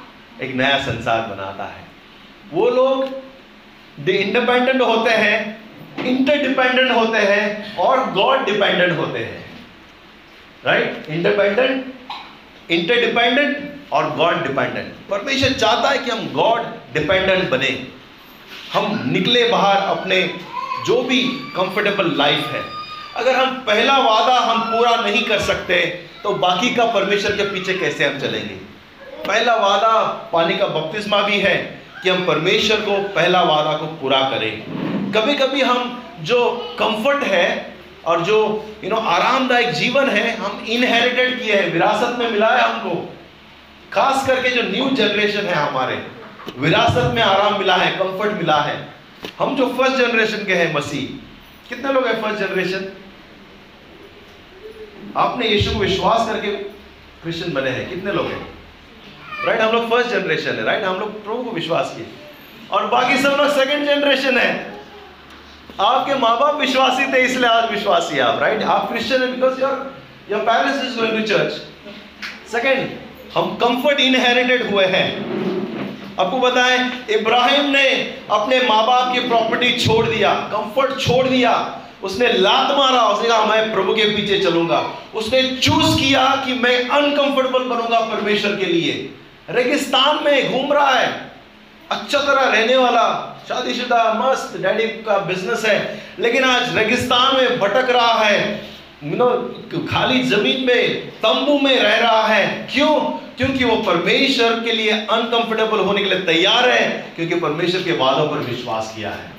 एक 0.42 0.54
नया 0.54 0.78
संसार 0.78 1.20
बनाता 1.20 1.64
है। 1.64 1.84
वो 2.52 2.70
लोग 2.70 3.04
इंडिपेंडेंट 4.08 4.82
होते 4.82 5.10
हैं 5.10 5.62
इंटरडिपेंडेंट 6.04 6.90
होते 6.90 7.18
हैं 7.18 7.76
और 7.76 8.12
गॉड 8.12 8.44
डिपेंडेंट 8.44 8.98
होते 8.98 9.18
हैं। 9.18 9.41
राइट 10.66 11.06
इंडिपेंडेंट 11.10 12.70
इंटरडिपेंडेंट 12.70 13.92
और 13.92 14.10
गॉड 14.16 14.42
डिपेंडेंट 14.42 14.92
परमेश्वर 15.10 15.52
चाहता 15.52 15.88
है 15.90 15.98
कि 15.98 16.10
हम 16.10 16.26
गॉड 16.32 16.66
डिपेंडेंट 16.94 17.48
बने। 17.50 17.70
हम 18.72 19.02
निकले 19.06 19.48
बाहर 19.48 19.76
अपने 19.88 20.20
जो 20.86 21.02
भी 21.02 21.20
कंफर्टेबल 21.56 22.12
लाइफ 22.16 22.52
है। 22.52 22.62
अगर 23.16 23.36
हम 23.36 23.56
पहला 23.66 23.96
वादा 24.00 24.38
हम 24.40 24.60
पूरा 24.70 24.94
नहीं 24.96 25.22
कर 25.22 25.40
सकते 25.40 25.80
तो 26.22 26.32
बाकी 26.36 26.74
का 26.74 26.84
परमेश्वर 26.92 27.36
के 27.36 27.44
पीछे 27.44 27.74
कैसे 27.74 28.04
हम 28.04 28.18
चलेंगे? 28.20 28.54
पहला 29.26 29.54
वादा 29.56 29.90
पानी 30.32 30.56
का 30.56 30.66
बपतिस्मा 30.68 31.22
भी 31.22 31.38
है 31.40 31.56
कि 32.02 32.08
हम 32.08 32.24
परमेश्वर 32.26 32.80
को 32.80 33.02
पहला 33.14 33.42
वादा 33.44 33.76
को 33.78 33.86
पूरा 33.96 34.20
करें। 34.30 35.12
कभी 35.12 35.34
कभी 35.34 35.60
हम 35.62 36.02
जो 36.22 36.40
कंफर्ट 36.78 37.24
है 37.24 37.46
और 38.06 38.20
जो 38.20 38.66
यू 38.84 38.90
नो 38.90 38.96
आरामदायक 38.96 39.70
जीवन 39.70 40.08
है, 40.08 40.36
हम 40.36 40.64
इनहेरिटेड 40.68 41.42
किए 41.42 41.56
हैं, 41.56 41.72
विरासत 41.72 42.18
में 42.18 42.30
मिला 42.30 42.48
है 42.48 42.62
हमको। 42.62 43.14
खास 43.92 44.26
करके 44.26 44.50
जो 44.50 44.62
न्यू 44.62 44.90
जनरेशन 44.90 45.40
है 45.40 45.54
हमारे, 45.54 46.06
विरासत 46.58 47.12
में 47.14 47.22
आराम 47.22 47.58
मिला 47.58 47.76
है 47.76 47.90
कंफर्ट 47.90 48.32
मिला 48.32 48.60
है। 48.60 48.88
हम 49.38 49.56
जो 49.56 49.66
फ़र्स्ट 49.66 49.96
जनरेशन 49.96 50.44
के 50.44 50.54
हैं, 50.54 50.74
मसीह, 50.74 51.28
कितने 51.68 51.92
लोग 51.92 52.06
हैं 52.06 52.22
फ़र्स्ट 52.22 52.38
जनरेशन 52.38 52.92
आपने 55.16 55.48
यीशु 55.48 55.70
को 55.70 55.78
विश्वास 55.78 56.28
करके 56.28 56.48
क्रिश्चियन 57.22 57.52
बने 57.52 57.70
हैं, 57.70 57.90
कितने 57.90 58.12
लोग 58.12 58.26
हैं? 58.26 58.46
राइट 59.44 59.60
हम 59.60 59.72
लोग 59.72 59.90
फ़र्स्ट 59.90 60.10
जनरेशन 60.10 60.50
है 60.50 60.64
राइट 60.64 60.84
हम 60.84 61.00
लोग 61.00 61.24
प्रभु 61.24 61.42
को 61.42 61.50
विश्वास 61.50 61.94
किए। 61.96 62.06
और 62.70 62.86
बाकी 62.86 63.16
सब 63.16 63.28
लोग 63.28 63.48
सेकंड 63.48 63.86
जनरेशन 63.86 64.38
है। 64.38 64.71
आपके 65.80 66.14
माँ 66.14 66.36
बाप 66.40 66.60
विश्वासी 66.60 67.12
थे, 67.12 67.22
इसलिए 67.24 67.48
आज 67.48 67.70
विश्वासी 67.70 68.18
आप 68.20 68.40
राइट 68.40 68.62
आप 68.64 68.88
Christian 68.88 69.20
because 69.30 69.60
your 69.60 69.76
your 70.30 70.40
parents 70.42 70.84
is 70.84 70.98
going 70.98 71.18
to 71.18 71.26
church 71.28 71.52
second 72.52 72.88
हम 73.34 73.54
कंफर्ट 73.56 74.00
इनहेरिटेड 74.00 74.70
हुए 74.70 74.84
हैं। 74.86 75.06
आपको 76.20 76.38
बताएँ, 76.38 76.78
इब्राहिम 77.10 77.70
ने 77.70 77.86
अपने 78.30 78.60
माँ 78.68 78.84
बाप 78.86 79.12
की 79.12 79.20
प्रॉपर्टी 79.28 79.72
छोड़ 79.78 80.06
दिया 80.06 80.32
कंफर्ट 80.52 81.00
छोड़ 81.00 81.26
दिया। 81.28 81.52
उसने 82.02 82.32
लात 82.32 82.70
मारा, 82.76 83.02
उसने 83.08 83.28
कहा, 83.28 83.44
मैं 83.44 83.72
प्रभु 83.72 83.94
के 83.94 84.04
पीछे 84.16 84.38
चलूँगा। 84.40 84.84
उसने 85.14 85.42
चूज़ 85.56 85.98
किया 85.98 86.24
कि 86.46 86.54
मैं 86.54 86.76
अनकंफर्टेबल 86.90 87.64
बनूँगा 87.64 88.00
परमेश्वर 88.06 88.56
के 88.56 88.66
लिए। 88.66 88.92
रेगिस्तान 89.50 90.24
में 90.24 90.52
घूम 90.52 90.72
रहा 90.72 90.90
है। 90.90 91.31
अच्छा 91.92 92.18
तरह 92.18 92.42
रहने 92.42 92.76
वाला, 92.76 93.04
शादीशुदा, 93.48 94.02
मस्त, 94.14 94.60
डैडी 94.60 94.84
का 94.84 95.18
बिज़नेस 95.18 95.64
है। 95.64 96.02
लेकिन 96.18 96.44
आज 96.44 96.76
रेगिस्तान 96.78 97.36
में 97.36 97.58
भटक 97.60 97.90
रहा 97.90 98.24
है। 98.24 98.62
नो 99.04 99.26
खाली 99.92 100.22
ज़मीन 100.22 100.64
में, 100.66 101.10
तंबू 101.10 101.58
में 101.58 101.78
रह 101.80 101.96
रहा 101.96 102.26
है। 102.26 102.68
क्यों? 102.72 103.00
क्योंकि 103.36 103.64
वो 103.64 103.76
परमेश्वर 103.76 104.60
के 104.60 104.72
लिए 104.72 104.90
अनकंफर्टेबल 104.90 105.78
होने 105.78 106.04
के 106.04 106.10
लिए 106.10 106.18
तैयार 106.18 106.68
है, 106.68 107.12
क्योंकि 107.16 107.34
परमेश्वर 107.34 107.82
के 107.82 107.92
वादों 107.92 108.28
पर 108.28 108.36
विश्वास 108.36 108.92
किया 108.96 109.10
है। 109.10 109.32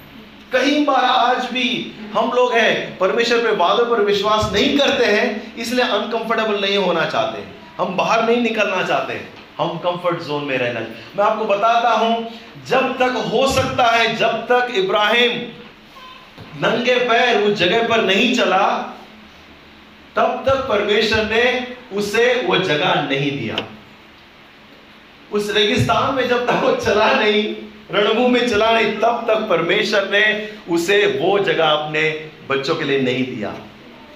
कई 0.53 0.83
बार 0.85 1.05
आज 1.05 1.45
भी 1.45 1.95
हम 2.13 2.31
लोग 2.31 2.53
हैं, 2.53 2.97
परमेश्वर 2.97 3.37
पे 3.37 3.51
वादों 3.55 3.85
पर 3.85 4.01
विश्वास 4.01 4.49
नहीं 4.53 4.77
करते 4.77 5.05
हैं, 5.05 5.55
इसलिए 5.55 5.85
अनकंफर्टेबल 5.85 6.61
नहीं 6.61 6.77
होना 6.77 7.05
चाहते 7.05 7.43
हम 7.83 7.97
बाहर 7.97 8.25
नहीं 8.27 8.41
निकलना 8.41 8.83
चाहते 8.83 9.42
हम 9.59 9.77
कंफर्ट 9.77 10.21
जोन 10.23 10.43
में 10.43 10.57
रहना 10.57 10.79
मैं 11.15 11.23
आपको 11.23 11.45
बताता 11.45 11.89
हूँ, 11.89 12.29
जब 12.67 12.97
तक 12.97 13.17
हो 13.33 13.47
सकता 13.47 13.85
है, 13.91 14.15
जब 14.15 14.45
तक 14.51 14.73
इब्राहिम 14.75 15.41
नंगे 16.61 16.95
पैर 16.99 17.41
उस 17.41 17.57
जगह 17.59 17.87
पर 17.87 18.03
नहीं 18.05 18.33
चला, 18.35 18.65
तब 20.15 20.43
तक 20.47 20.65
परमेश्वर 20.69 21.23
ने 21.25 21.75
उसे 21.95 22.33
वो 22.47 22.57
जगह 22.57 23.01
नहीं 23.01 23.31
दिया। 23.39 23.57
उस 25.31 25.49
रेगिस्तान 25.49 26.13
में 26.15 26.27
जब 26.29 26.45
तक 26.47 26.63
वो 26.63 26.75
चला 26.75 27.11
नहीं, 27.13 27.43
रणभूमि 27.91 28.39
में 28.39 28.49
चला 28.49 28.71
नहीं, 28.71 28.91
तब 28.93 29.25
तक 29.27 29.47
परमेश्वर 29.49 30.09
ने 30.09 30.25
उसे 30.69 31.05
वो 31.19 31.37
जगह 31.39 31.65
अपने 31.65 32.09
बच्चों 32.49 32.75
के 32.75 32.83
लिए 32.83 32.99
नहीं 33.01 33.25
दिया। 33.25 33.53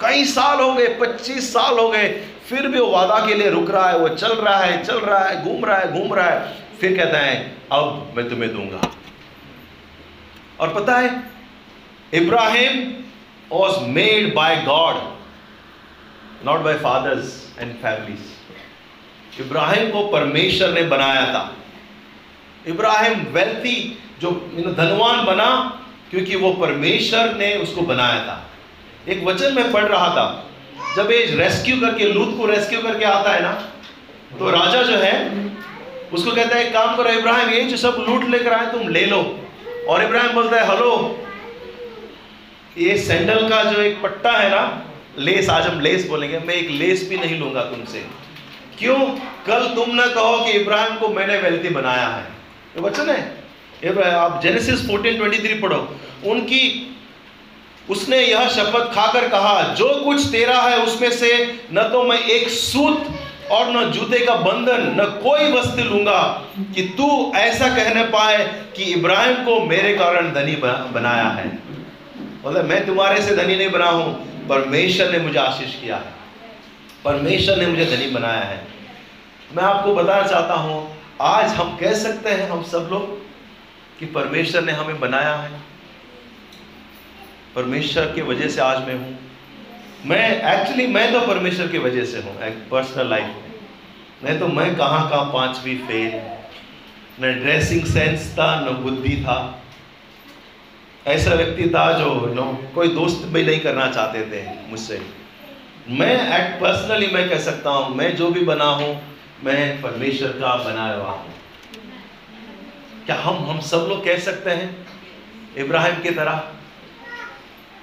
कई 0.01 0.25
साल 0.25 0.59
हो 0.61 0.73
गए, 0.73 0.87
पच्चीस 1.01 1.53
साल 1.53 1.77
हो 1.79 1.89
गए 1.89 2.07
फिर 2.49 2.67
भी 2.67 2.79
वो 2.79 2.87
वादा 2.87 3.25
के 3.27 3.33
लिए 3.33 3.49
रुक 3.49 3.71
रहा 3.71 3.89
है, 3.89 3.97
वो 3.97 4.09
चल 4.09 4.35
रहा 4.35 4.57
है, 4.57 4.83
चल 4.83 4.99
रहा 4.99 5.19
है, 5.19 5.43
घूम 5.43 5.65
रहा 5.65 5.77
है, 5.77 5.91
घूम 5.93 6.13
रहा 6.13 6.29
है। 6.29 6.55
फिर 6.81 6.97
कहता 6.97 7.17
है, 7.17 7.57
अब 7.71 8.13
मैं 8.17 8.29
तुम्हें 8.29 8.53
दूँगा। 8.53 8.91
और 10.59 10.73
पता 10.73 10.95
है, 10.97 11.23
Ibrahim 12.13 12.93
was 13.51 13.79
made 13.79 14.35
by 14.35 14.55
God 14.55 14.95
not 16.45 16.59
by 16.59 16.73
fathers 16.73 17.55
and 17.59 17.75
families 17.75 18.37
Ibrahim 19.41 19.91
को 19.91 20.07
परमेश्वर 20.07 20.69
ने 20.69 20.83
बनाया 20.83 21.25
था। 21.25 21.53
इब्राहिम 22.67 23.19
वेल्थी 23.19 24.03
जो 24.21 24.31
धनवान 24.77 25.25
बना, 25.25 25.81
क्योंकि 26.09 26.35
वो 26.35 26.53
परमेश्वर 26.53 27.35
ने 27.35 27.55
उसको 27.55 27.81
बनाया 27.81 28.23
था। 28.23 28.49
एक 29.07 29.23
वचन 29.23 29.55
में 29.55 29.71
पढ़ 29.71 29.83
रहा 29.83 30.09
था। 30.09 30.43
जब 30.97 31.11
ये 31.11 31.25
रेस्क्यू 31.37 31.79
करके, 31.81 32.05
लूत 32.05 32.37
को 32.37 32.45
रेस्क्यू 32.45 32.81
करके 32.81 33.05
आता 33.05 33.31
है 33.31 33.41
ना 33.43 33.51
तो 34.39 34.49
राजा 34.51 34.81
जो 34.83 34.97
है, 34.97 35.15
उसको 36.13 36.31
कहता 36.31 36.55
है 36.55 36.69
काम 36.71 36.95
करो, 36.97 37.09
इब्राहिम, 37.11 37.49
ये 37.49 37.61
जो 37.63 37.77
सब 37.77 38.05
लूट 38.09 38.23
लेकर 38.29 38.53
आए, 38.53 38.71
तुम 38.71 38.87
ले 38.89 39.05
लो। 39.05 39.19
और 39.89 40.03
इब्राहिम 40.03 40.33
बोलता 40.33 40.57
है, 40.57 40.67
हेलो, 40.67 40.91
ये 42.77 42.97
सैंडल 42.99 43.47
का 43.49 43.63
जो 43.63 43.81
एक 43.81 44.01
पट्टा 44.01 44.31
है 44.31 44.49
ना, 44.49 44.61
लेस, 45.19 45.49
आज 45.49 45.67
हम 45.67 45.79
लेस 45.79 46.07
बोलेंगे, 46.07 46.39
मैं 46.39 46.55
एक 46.55 46.69
लेस 46.71 47.07
भी 47.09 47.17
नहीं 47.17 47.39
लूँगा 47.39 47.61
तुमसे। 47.63 48.05
क्यों? 48.79 48.97
कल 49.47 49.67
तुम 49.75 49.95
ना 49.95 50.05
कहो 50.07 50.43
कि 50.45 50.51
इब्राहिम 50.51 50.95
को 50.95 51.07
मैंने 51.09 51.37
वेल्थी 51.39 51.69
बनाया 51.71 52.07
है। 52.07 52.23
ये 52.75 52.81
वचन 52.81 53.09
है। 53.09 54.05
आप 54.13 54.39
जेनेसिस 54.43 54.85
14:23 54.87 55.61
पढ़ो। 55.61 55.77
उनकी 56.25 56.61
उसने 57.89 58.17
यह 58.19 58.47
शपथ 58.49 58.93
खाकर 58.93 59.27
कहा, 59.29 59.61
जो 59.73 59.89
कुछ 60.03 60.25
तेरा 60.31 60.61
है 60.61 60.77
उसमें 60.79 61.11
से 61.11 61.29
न 61.73 61.83
तो 61.91 62.03
मैं 62.03 62.19
एक 62.19 62.49
सूत 62.49 63.05
और 63.51 63.69
न 63.71 63.83
जूते 63.91 64.19
का 64.19 64.35
बंधन, 64.35 64.81
न 64.95 65.05
कोई 65.23 65.51
वस्तु 65.51 65.83
लूँगा 65.83 66.21
कि 66.75 66.83
तू 66.97 67.31
ऐसा 67.37 67.67
कहने 67.75 68.03
पाए 68.07 68.37
कि 68.75 68.83
इब्राहिम 68.93 69.43
को 69.45 69.59
मेरे 69.65 69.93
कारण 69.97 70.31
धनी 70.33 70.55
बनाया 70.55 71.27
है। 71.29 71.47
मतलब 72.45 72.65
मैं 72.65 72.85
तुम्हारे 72.85 73.21
से 73.21 73.35
धनी 73.35 73.55
नहीं 73.55 73.69
बना 73.71 73.89
हूँ, 73.89 74.13
परमेश्वर 74.49 75.11
ने 75.11 75.19
मुझे 75.19 75.39
आशीष 75.39 75.79
किया 75.81 75.95
है। 75.95 76.15
परमेश्वर 77.05 77.57
ने 77.57 77.65
मुझे 77.67 77.85
धनी 77.85 78.09
बनाया 78.11 78.41
है। 78.41 78.61
मैं 79.55 79.63
आपको 79.63 79.93
बताना 79.95 80.27
चाहता 80.27 80.53
हूँ, 80.55 80.77
आज 81.21 81.49
हम 81.51 81.75
कह 81.77 81.93
सकते 81.95 82.29
हैं 82.29 82.49
हम 82.49 82.63
सब 82.65 82.89
लोग 82.91 83.15
कि 83.99 84.05
परमेश्वर 84.13 84.63
ने 84.63 84.71
हमें 84.71 84.99
बनाया 84.99 85.33
है। 85.35 85.65
परमेश्वर 87.55 88.05
की 88.05 88.21
वजह 88.21 88.47
से 88.47 88.61
आज 88.61 88.87
मैं 88.87 88.95
हूँ। 88.95 89.17
मैं 90.05 90.25
एक्चुअली 90.53 90.87
मैं 90.87 91.11
तो 91.13 91.19
परमेश्वर 91.27 91.67
की 91.67 91.77
वजह 91.77 92.05
से 92.05 92.17
हूँ 92.17 92.35
पर्सनल 92.69 93.09
लाइफ 93.09 94.23
में। 94.23 94.39
तो 94.39 94.47
मैं 94.47 94.75
कहाँ 94.75 95.09
कहाँ 95.09 95.25
पांचवी 95.25 95.75
फेल 95.77 96.19
न 97.21 97.33
ड्रेसिंग 97.33 97.85
सेंस 97.85 98.31
था, 98.33 98.49
न 98.61 98.73
बुद्धि 98.73 99.15
था। 99.15 99.37
ऐसा 101.07 101.33
व्यक्ति 101.33 101.69
था 101.69 101.91
जो, 101.99 102.33
नो, 102.35 102.43
कोई 102.75 102.87
दोस्त 102.87 103.25
भी 103.25 103.43
नहीं 103.43 103.59
करना 103.59 103.87
चाहते 103.91 104.21
थे 104.21 104.43
मुझसे। 104.69 105.01
मैं 105.89 106.13
एक्ट 106.39 106.61
पर्सनली 106.61 107.07
मैं 107.07 107.29
कह 107.29 107.39
सकता 107.39 107.69
हूँ, 107.69 107.95
मैं 107.95 108.15
जो 108.15 108.29
भी 108.31 108.41
बना 108.45 108.65
हूँ, 108.65 109.01
मैं 109.43 109.81
परमेश्वर 109.81 110.29
का 110.29 110.55
बनाया 110.55 110.95
हुआ 110.95 111.11
हूँ। 111.11 111.33
क्या 113.05 113.15
हम 113.15 113.45
हम 113.49 113.59
सब 113.59 113.85
लोग 113.89 114.05
कह 114.05 114.17
सकते 114.17 114.49
हैं? 114.49 114.87
इब्राहिम 115.57 116.01
की 116.01 116.11
तरह। 116.11 116.43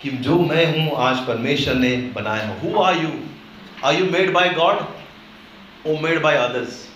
कि 0.04 0.10
जो 0.10 0.38
मैं 0.38 0.64
हूँ, 0.66 0.96
आज 0.96 1.18
परमेश्वर 1.18 1.74
ने 1.74 1.96
बनाया 2.14 2.48
who. 2.62 2.82
Are 2.82 2.96
you 2.96 3.10
are 3.84 3.94
you 3.94 4.04
made 4.10 4.32
by 4.32 4.48
God 4.48 4.80
or 5.86 5.96
made 6.00 6.20
by 6.22 6.36
others 6.36 6.88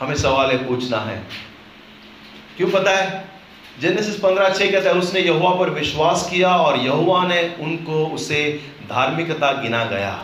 हमें 0.00 0.14
सवाल 0.14 0.50
है, 0.50 0.68
पूछना 0.68 0.98
है। 0.98 1.16
क्यों 2.56 2.70
पता 2.70 2.90
है? 2.90 3.30
जेनेसिस 3.80 4.16
पंद्रह 4.16 4.48
छह 4.48 4.70
कहता 4.70 4.90
है, 4.90 4.96
उसने 4.96 5.20
यहुआ 5.20 5.54
पर 5.54 5.70
विश्वास 5.70 6.28
किया 6.30 6.54
और 6.56 6.78
यहुआ 6.78 7.26
ने 7.26 7.42
उनको 7.60 8.06
उसे 8.06 8.60
धार्मिकता 8.90 9.52
गिना 9.52 9.84
गया। 9.84 10.14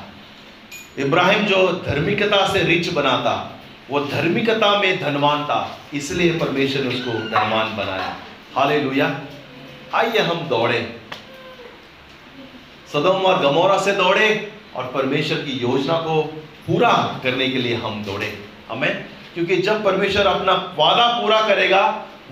इब्राहिम 0.99 1.45
जो 1.45 1.67
धार्मिकता 1.87 2.47
से 2.53 2.63
रिच 2.63 2.93
बना 2.93 3.17
था, 3.17 3.37
वो 3.91 4.01
धार्मिकता 4.01 4.79
में 4.79 5.01
धनवान 5.01 5.45
था, 5.45 5.79
इसलिए 5.95 6.39
परमेश्वर 6.39 6.85
ने 6.85 6.95
उसको 6.95 7.13
धनवान 7.13 7.77
बनाया। 7.77 8.17
हाले 8.57 8.81
आइए 9.95 10.18
हम 10.18 10.41
दौड़े। 10.49 10.80
सदम 12.93 13.26
और 13.26 13.39
गमोरा 13.43 13.76
से 13.78 13.93
दौड़े 13.93 14.28
और 14.76 14.91
परमेश्वर 14.95 15.39
की 15.39 15.53
योजना 15.53 15.99
को 15.99 16.22
पूरा 16.66 16.93
करने 17.22 17.49
के 17.49 17.59
लिए 17.59 17.74
हम 17.74 18.03
दौड़े। 18.05 18.32
हमें 18.68 19.05
क्योंकि 19.34 19.57
जब 19.57 19.84
परमेश्वर 19.84 20.26
अपना 20.26 20.53
वादा 20.78 21.07
पूरा 21.20 21.41
करेगा, 21.49 21.82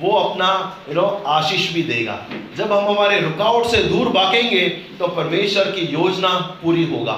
वो 0.00 0.10
अपना 0.12 0.48
यू 0.88 0.94
नो 0.94 1.06
आशीष 1.26 1.72
भी 1.72 1.82
देगा। 1.82 2.18
जब 2.56 2.72
हम 2.72 2.88
हमारे 2.88 3.20
रुकावट 3.20 3.66
से 3.66 3.82
दूर 3.84 4.08
भागेंगे 4.08 4.68
तो 4.98 5.08
परमेश्वर 5.08 5.70
की 5.70 5.86
योजना 5.92 6.28
पूरी 6.62 6.84
होगा। 6.84 7.16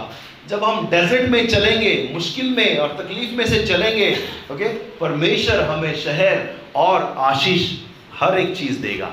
जब 0.49 0.65
हम 0.65 0.87
डेजर्ट 0.87 1.29
में 1.31 1.47
चलेंगे, 1.49 2.11
मुश्किल 2.13 2.51
में 2.51 2.79
और 2.79 2.89
तकलीफ़ 2.95 3.31
में 3.31 3.47
से 3.47 3.67
चलेंगे 3.67 4.11
ओके 4.53 4.69
परमेश्वर 4.99 5.61
हमें 5.63 5.95
शहर 5.97 6.49
और 6.77 7.15
आशीष 7.19 7.71
हर 8.15 8.39
एक 8.39 8.57
चीज़ 8.57 8.81
देगा। 8.83 9.11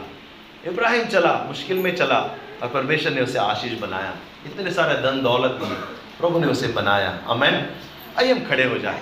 इब्राहिम 0.63 1.05
चला, 1.05 1.31
मुश्किल 1.47 1.77
में 1.77 1.95
चला 1.95 2.17
और 2.61 2.69
परमेश्वर 2.69 3.11
ने 3.11 3.21
उसे 3.21 3.39
आशीष 3.39 3.79
बनाया। 3.79 4.13
इतने 4.45 4.71
सारे 4.71 4.93
धन 5.01 5.21
दौलत 5.21 5.51
दिए, 5.53 5.75
प्रभु 6.19 6.39
ने 6.39 6.47
उसे 6.47 6.67
बनाया। 6.73 7.09
अमेन 7.29 7.55
आइए 8.19 8.31
हम 8.31 8.39
खड़े 8.45 8.63
हो 8.63 8.77
जाए। 8.77 9.01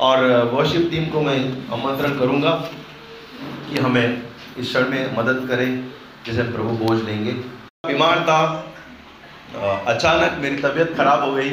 और 0.00 0.24
वर्शिप 0.52 0.88
टीम 0.90 1.04
को 1.06 1.20
मैं 1.20 1.36
आमंत्रण 1.72 2.18
करूँगा 2.18 2.50
कि 3.68 3.78
हमें 3.78 4.22
इस 4.58 4.68
क्षण 4.68 4.88
में 4.88 5.16
मदद 5.16 5.46
करें, 5.48 5.70
जिसे 6.26 6.42
प्रभु 6.44 6.70
बोझ 6.84 6.98
लेंगे 7.02 7.32
बीमार 7.86 8.20
था 8.20 8.40
अचानक 9.86 10.38
मेरी 10.38 10.56
तबीयत 10.56 10.94
खराब 10.96 11.24
हो 11.24 11.32
गई। 11.32 11.50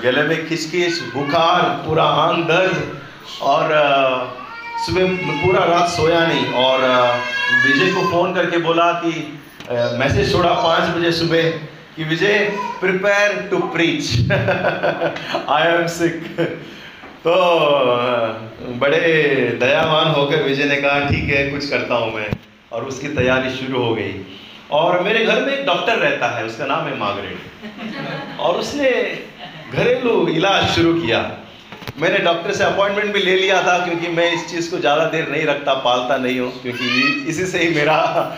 गले 0.00 0.22
में 0.22 0.48
खिसखिस, 0.48 1.02
बुखार, 1.14 1.62
पूरा 1.86 2.04
आंग 2.04 2.44
दर्द 2.44 3.00
और 3.42 3.66
सुबह 4.84 5.16
पूरा 5.42 5.64
रात 5.64 5.88
सोया 5.88 6.20
नहीं 6.26 6.46
और 6.60 6.80
विजय 7.64 7.92
को 7.92 8.00
फ़ोन 8.10 8.34
करके 8.34 8.58
बोला 8.60 8.90
कि 9.04 9.10
मैसेज 9.98 10.32
छोड़ा 10.32 10.52
पाँच 10.52 10.96
बजे 10.96 11.12
सुबह 11.12 11.50
कि 11.96 12.04
Vijay, 12.04 12.38
prepare 12.80 13.32
to 13.50 13.58
preach. 13.74 14.30
I 15.50 15.66
am 15.68 15.86
sick 15.88 16.14
तो 17.24 17.34
बड़े 18.80 19.00
दयावान 19.60 20.08
होकर 20.10 20.42
विजय 20.42 20.64
ने 20.64 20.76
कहा, 20.76 21.08
ठीक 21.08 21.28
है, 21.28 21.50
कुछ 21.50 21.68
करता 21.70 21.94
हूँ 21.94 22.14
मैं। 22.14 22.28
और 22.72 22.84
उसकी 22.84 23.08
तैयारी 23.10 23.50
शुरू 23.56 23.82
हो 23.82 23.94
गई। 23.94 24.14
और 24.72 25.00
मेरे 25.02 25.24
घर 25.24 25.40
में 25.42 25.52
एक 25.52 25.64
डॉक्टर 25.66 25.98
रहता 25.98 26.28
है, 26.36 26.44
उसका 26.46 26.66
नाम 26.66 26.86
है 26.86 26.98
मार्गरेट 26.98 28.38
और 28.40 28.56
उसने 28.56 28.90
घरेलू 29.72 30.26
इलाज 30.28 30.68
शुरू 30.74 30.94
किया। 30.94 31.20
मैंने 31.96 32.18
डॉक्टर 32.18 32.52
से 32.54 32.64
अपॉइंटमेंट 32.64 33.12
भी 33.14 33.20
ले 33.20 33.36
लिया 33.36 33.62
था 33.62 33.76
क्योंकि 33.84 34.08
मैं 34.10 34.30
इस 34.34 34.46
चीज़ 34.50 34.70
को 34.70 34.78
ज़्यादा 34.78 35.04
देर 35.10 35.28
नहीं 35.30 35.44
रखता, 35.46 35.74
पालता 35.80 36.16
नहीं 36.16 36.38
हूँ, 36.40 36.50
क्योंकि 36.62 37.24
इसी 37.30 37.46
से 37.46 37.58
ही 37.58 37.74
मेरा 37.74 37.96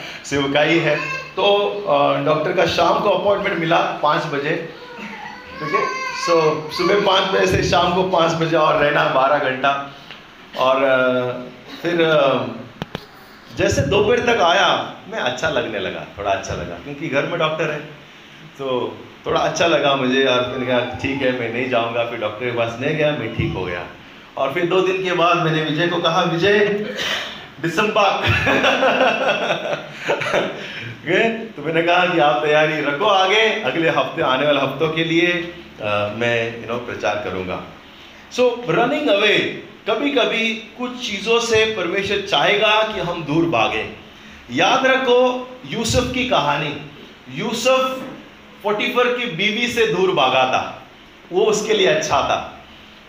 सेवकाई 0.31 0.79
है 0.81 0.97
तो 1.37 1.45
डॉक्टर 2.25 2.53
का 2.53 2.67
शाम 2.69 2.99
को 3.01 3.11
अपॉइंटमेंट 3.11 3.59
मिला 3.59 3.79
पाँच 4.03 4.27
बजे, 4.33 4.57
ठीक 5.61 5.75
है? 5.75 5.85
सो 6.17 6.35
सुबह 6.73 7.01
पाँच 7.07 7.31
बजे 7.33 7.47
से 7.47 7.63
शाम 7.71 7.95
को 7.95 8.03
पाँच 8.11 8.33
बजे 8.41 8.57
और 8.57 8.77
रहना 8.83 9.05
बारह 9.15 9.51
घंटा। 9.51 9.71
और 10.59 10.77
फिर 11.83 11.97
जैसे 13.57 13.83
दोपहर 13.89 14.21
तक 14.27 14.41
आया, 14.43 14.69
मैं 15.11 15.19
अच्छा 15.21 15.49
लगने 15.51 15.79
लगा, 15.79 16.07
थोड़ा 16.19 16.31
अच्छा 16.31 16.55
लगा, 16.55 16.75
क्योंकि 16.85 17.09
घर 17.09 17.27
में 17.27 17.39
डॉक्टर 17.39 17.71
है 17.71 17.79
तो 18.59 18.67
थोड़ा 19.27 19.41
अच्छा 19.41 19.67
लगा 19.67 19.95
मुझे 19.97 20.25
और 20.25 20.43
फिर 20.53 20.65
कहा 20.69 20.81
ठीक 21.03 21.23
है 21.23 21.31
मैं 21.39 21.53
नहीं 21.53 21.69
जाऊँगा 21.71 22.05
फिर 22.05 22.19
डॉक्टर 22.21 22.45
के 22.47 22.57
पास 22.57 22.77
नहीं 22.81 22.97
गया 22.97 23.11
मैं 23.13 23.29
ठीक 23.37 23.53
हो 23.53 23.65
गया। 23.65 23.85
और 24.37 24.53
फिर 24.55 24.67
दो 24.67 24.81
दिन 24.81 25.03
के 25.05 25.13
बाद 25.13 25.37
मैंने 25.45 25.63
विजय 25.63 25.87
को 25.89 25.99
कहा 25.99 26.23
विजय 26.23 26.59
दिसंबर 27.63 28.11
तो 31.57 31.63
मैंने 31.63 31.83
कहा 31.83 32.07
कि 32.07 32.19
आप 32.19 32.43
तैयारी 32.45 32.81
रखो 32.83 33.05
आगे 33.07 33.43
अगले 33.63 33.89
हफ़्ते 33.91 34.23
आने 34.23 34.47
वाले 34.47 34.61
हफ्तों 34.61 34.89
के 34.93 35.05
लिए 35.05 35.29
आ, 35.83 36.09
मैं 36.15 36.61
यू 36.61 36.67
नो 36.69 36.77
प्रचार 36.87 37.21
करूँगा। 37.25 37.59
सो 38.33 38.45
रनिंग 38.69 39.09
अवे 39.09 39.37
कभी 39.89 40.11
कभी 40.11 40.45
कुछ 40.79 40.91
चीज़ों 41.07 41.39
से 41.41 41.65
परमेश्वर 41.77 42.21
चाहेगा 42.27 42.71
कि 42.93 43.01
हम 43.01 43.23
दूर 43.25 43.45
भागे। 43.51 43.85
याद 44.53 44.87
रखो 44.87 45.19
यूसुफ 45.71 46.13
की 46.15 46.25
कहानी। 46.29 46.75
यूसुफ 47.35 47.83
फोटीफर 48.65 49.09
की 49.19 49.27
बीवी 49.37 49.67
से 49.69 49.87
दूर 49.87 50.15
भागा 50.15 50.45
था। 50.53 50.63
वो 51.33 51.45
उसके 51.45 51.75
लिए 51.75 51.87
अच्छा 51.87 52.21
था। 52.21 52.37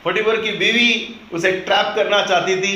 फोटीफर 0.03 0.41
की 0.41 0.51
बीवी 0.57 0.89
उसे 1.33 1.51
ट्रैप 1.51 1.93
करना 1.95 2.21
चाहती 2.25 2.55
थी 2.55 2.75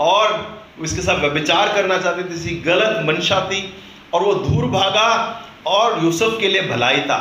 और 0.00 0.32
उसके 0.80 1.02
साथ 1.02 1.24
विचार 1.30 1.72
करना 1.72 1.98
चाहती 1.98 2.22
थी 2.24 2.34
इसी 2.34 2.54
गलत 2.62 3.04
मंशा 3.06 3.40
थी 3.50 3.62
और 4.14 4.22
वो 4.22 4.34
दूर 4.34 4.66
भागा 4.70 5.10
और 5.66 6.02
यूसुफ 6.04 6.38
के 6.40 6.48
लिए 6.48 6.62
भलाई 6.62 7.00
था। 7.00 7.18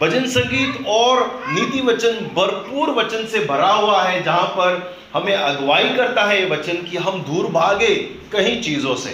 भजन 0.00 0.26
संगीत 0.26 0.86
और 0.88 1.20
नीति 1.48 1.80
वचन 1.80 2.12
भरपूर 2.34 2.90
वचन 2.94 3.26
से 3.26 3.44
भरा 3.44 3.72
हुआ 3.72 4.02
है, 4.02 4.22
जहाँ 4.22 4.46
पर 4.48 4.96
हमें 5.14 5.34
अगुवाई 5.34 5.88
करता 5.96 6.24
है 6.24 6.38
ये 6.40 6.46
वचन 6.48 6.82
कि 6.82 6.96
हम 6.96 7.22
दूर 7.22 7.46
भागे 7.52 7.94
कई 8.32 8.60
चीज़ों 8.60 8.94
से 8.94 9.10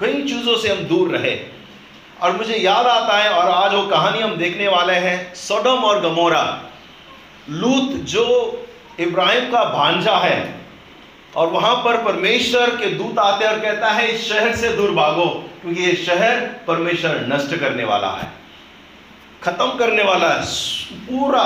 कई 0.00 0.22
चीज़ों 0.22 0.56
से 0.56 0.68
हम 0.68 0.84
दूर 0.86 1.16
रहे। 1.16 1.34
और 2.22 2.36
मुझे 2.36 2.56
याद 2.56 2.86
आता 2.86 3.16
है 3.18 3.30
और 3.30 3.50
आज 3.50 3.74
वो 3.74 3.86
कहानी 3.86 4.20
हम 4.20 4.36
देखने 4.36 4.68
वाले 4.68 4.92
हैं, 4.94 5.34
सोडम 5.36 5.84
और 5.84 6.00
गमोरा। 6.00 6.42
लूत 7.50 7.90
जो 8.06 8.26
इब्राहिम 9.00 9.50
का 9.50 9.64
भांजा 9.64 10.16
है, 10.16 10.54
और 11.36 11.48
वहाँ 11.48 11.74
पर 11.76 11.96
परमेश्वर 12.04 12.70
के 12.76 12.90
दूत 12.90 13.18
आते 13.18 13.46
और 13.46 13.58
कहता 13.60 13.90
है, 13.90 14.06
इस 14.08 14.28
शहर 14.28 14.54
से 14.56 14.68
दूर 14.68 14.90
भागो, 14.90 15.26
क्योंकि 15.62 15.82
ये 15.82 15.94
शहर 15.96 16.40
परमेश्वर 16.66 17.26
नष्ट 17.28 17.56
करने 17.60 17.84
वाला 17.84 18.10
है, 18.10 18.32
खत्म 19.42 19.68
करने 19.78 20.02
वाला 20.02 20.28
है, 20.28 20.44
पूरा, 21.06 21.44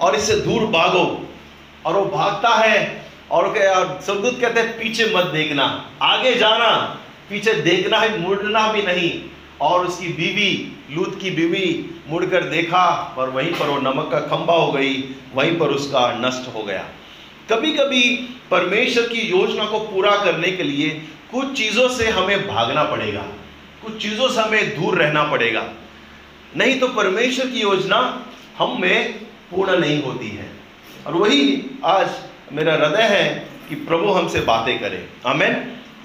और 0.00 0.14
इससे 0.14 0.36
दूर 0.36 0.66
भागो। 0.70 1.04
और 1.86 1.94
वो 1.94 2.04
भागता 2.06 2.48
है, 2.48 3.04
और 3.30 3.54
सबदूत 4.06 4.40
कहते 4.40 4.60
हैं, 4.60 4.78
पीछे 4.78 5.12
मत 5.14 5.24
देखना, 5.32 5.64
आगे 6.02 6.34
जाना, 6.34 6.70
पीछे 7.30 7.52
देखना 7.54 7.98
है, 7.98 8.18
मुड़ना 8.20 8.66
भी 8.72 8.82
नहीं। 8.82 9.10
और 9.62 9.86
उसकी 9.86 10.08
बीवी, 10.08 10.50
लूत 10.90 11.18
की 11.20 11.30
बीवी 11.30 11.66
मुड़कर 12.08 12.42
देखा 12.48 13.14
और 13.18 13.30
वहीं 13.30 13.52
पर 13.52 13.66
वो 13.66 13.78
नमक 13.80 14.08
का 14.10 14.20
खंबा 14.20 14.54
हो 14.54 14.72
गई, 14.72 14.92
वहीं 15.34 15.58
पर 15.58 15.68
उसका 15.70 16.12
नष्ट 16.18 16.54
हो 16.54 16.62
गया। 16.62 16.84
कभी 17.50 17.72
कभी 17.72 18.02
परमेश्वर 18.50 19.08
की 19.08 19.20
योजना 19.20 19.64
को 19.64 19.78
पूरा 19.80 20.16
करने 20.24 20.50
के 20.52 20.62
लिए 20.62 20.88
कुछ 21.32 21.52
चीज़ों 21.52 21.88
से 21.88 22.08
हमें 22.10 22.46
भागना 22.48 22.82
पड़ेगा, 22.84 23.22
कुछ 23.82 24.02
चीज़ों 24.02 24.28
से 24.28 24.40
हमें 24.40 24.74
दूर 24.76 24.98
रहना 24.98 25.22
पड़ेगा। 25.24 25.64
नहीं 26.56 26.78
तो 26.80 26.88
परमेश्वर 26.88 27.46
की 27.46 27.60
योजना 27.60 27.98
हम 28.58 28.80
में 28.80 29.12
पूर्ण 29.50 29.78
नहीं 29.78 30.02
होती 30.02 30.28
है। 30.28 30.50
और 31.06 31.14
वही 31.14 31.40
आज 31.84 32.08
मेरा 32.52 32.74
हृदय 32.74 33.08
है 33.10 33.24
कि 33.68 33.74
प्रभु 33.84 34.12
हमसे 34.12 34.40
बातें 34.42 34.78
करे। 34.78 35.06
हमें 35.26 35.50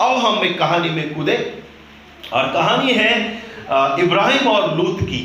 अब 0.01 0.17
हम 0.17 0.43
एक 0.45 0.57
कहानी 0.59 0.89
में 0.89 1.13
कूदे। 1.13 1.37
और 2.33 2.43
कहानी 2.53 2.91
है 2.91 3.43
इब्राहिम 3.99 4.47
और 4.47 4.77
लूत 4.77 4.99
की। 5.01 5.21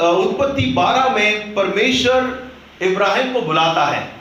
उत्पत्ति 0.00 0.66
12 0.66 1.08
में 1.08 1.54
परमेश्वर 1.54 2.48
इब्राहिम 2.82 3.32
को 3.32 3.40
बुलाता 3.42 3.84
है। 3.86 4.12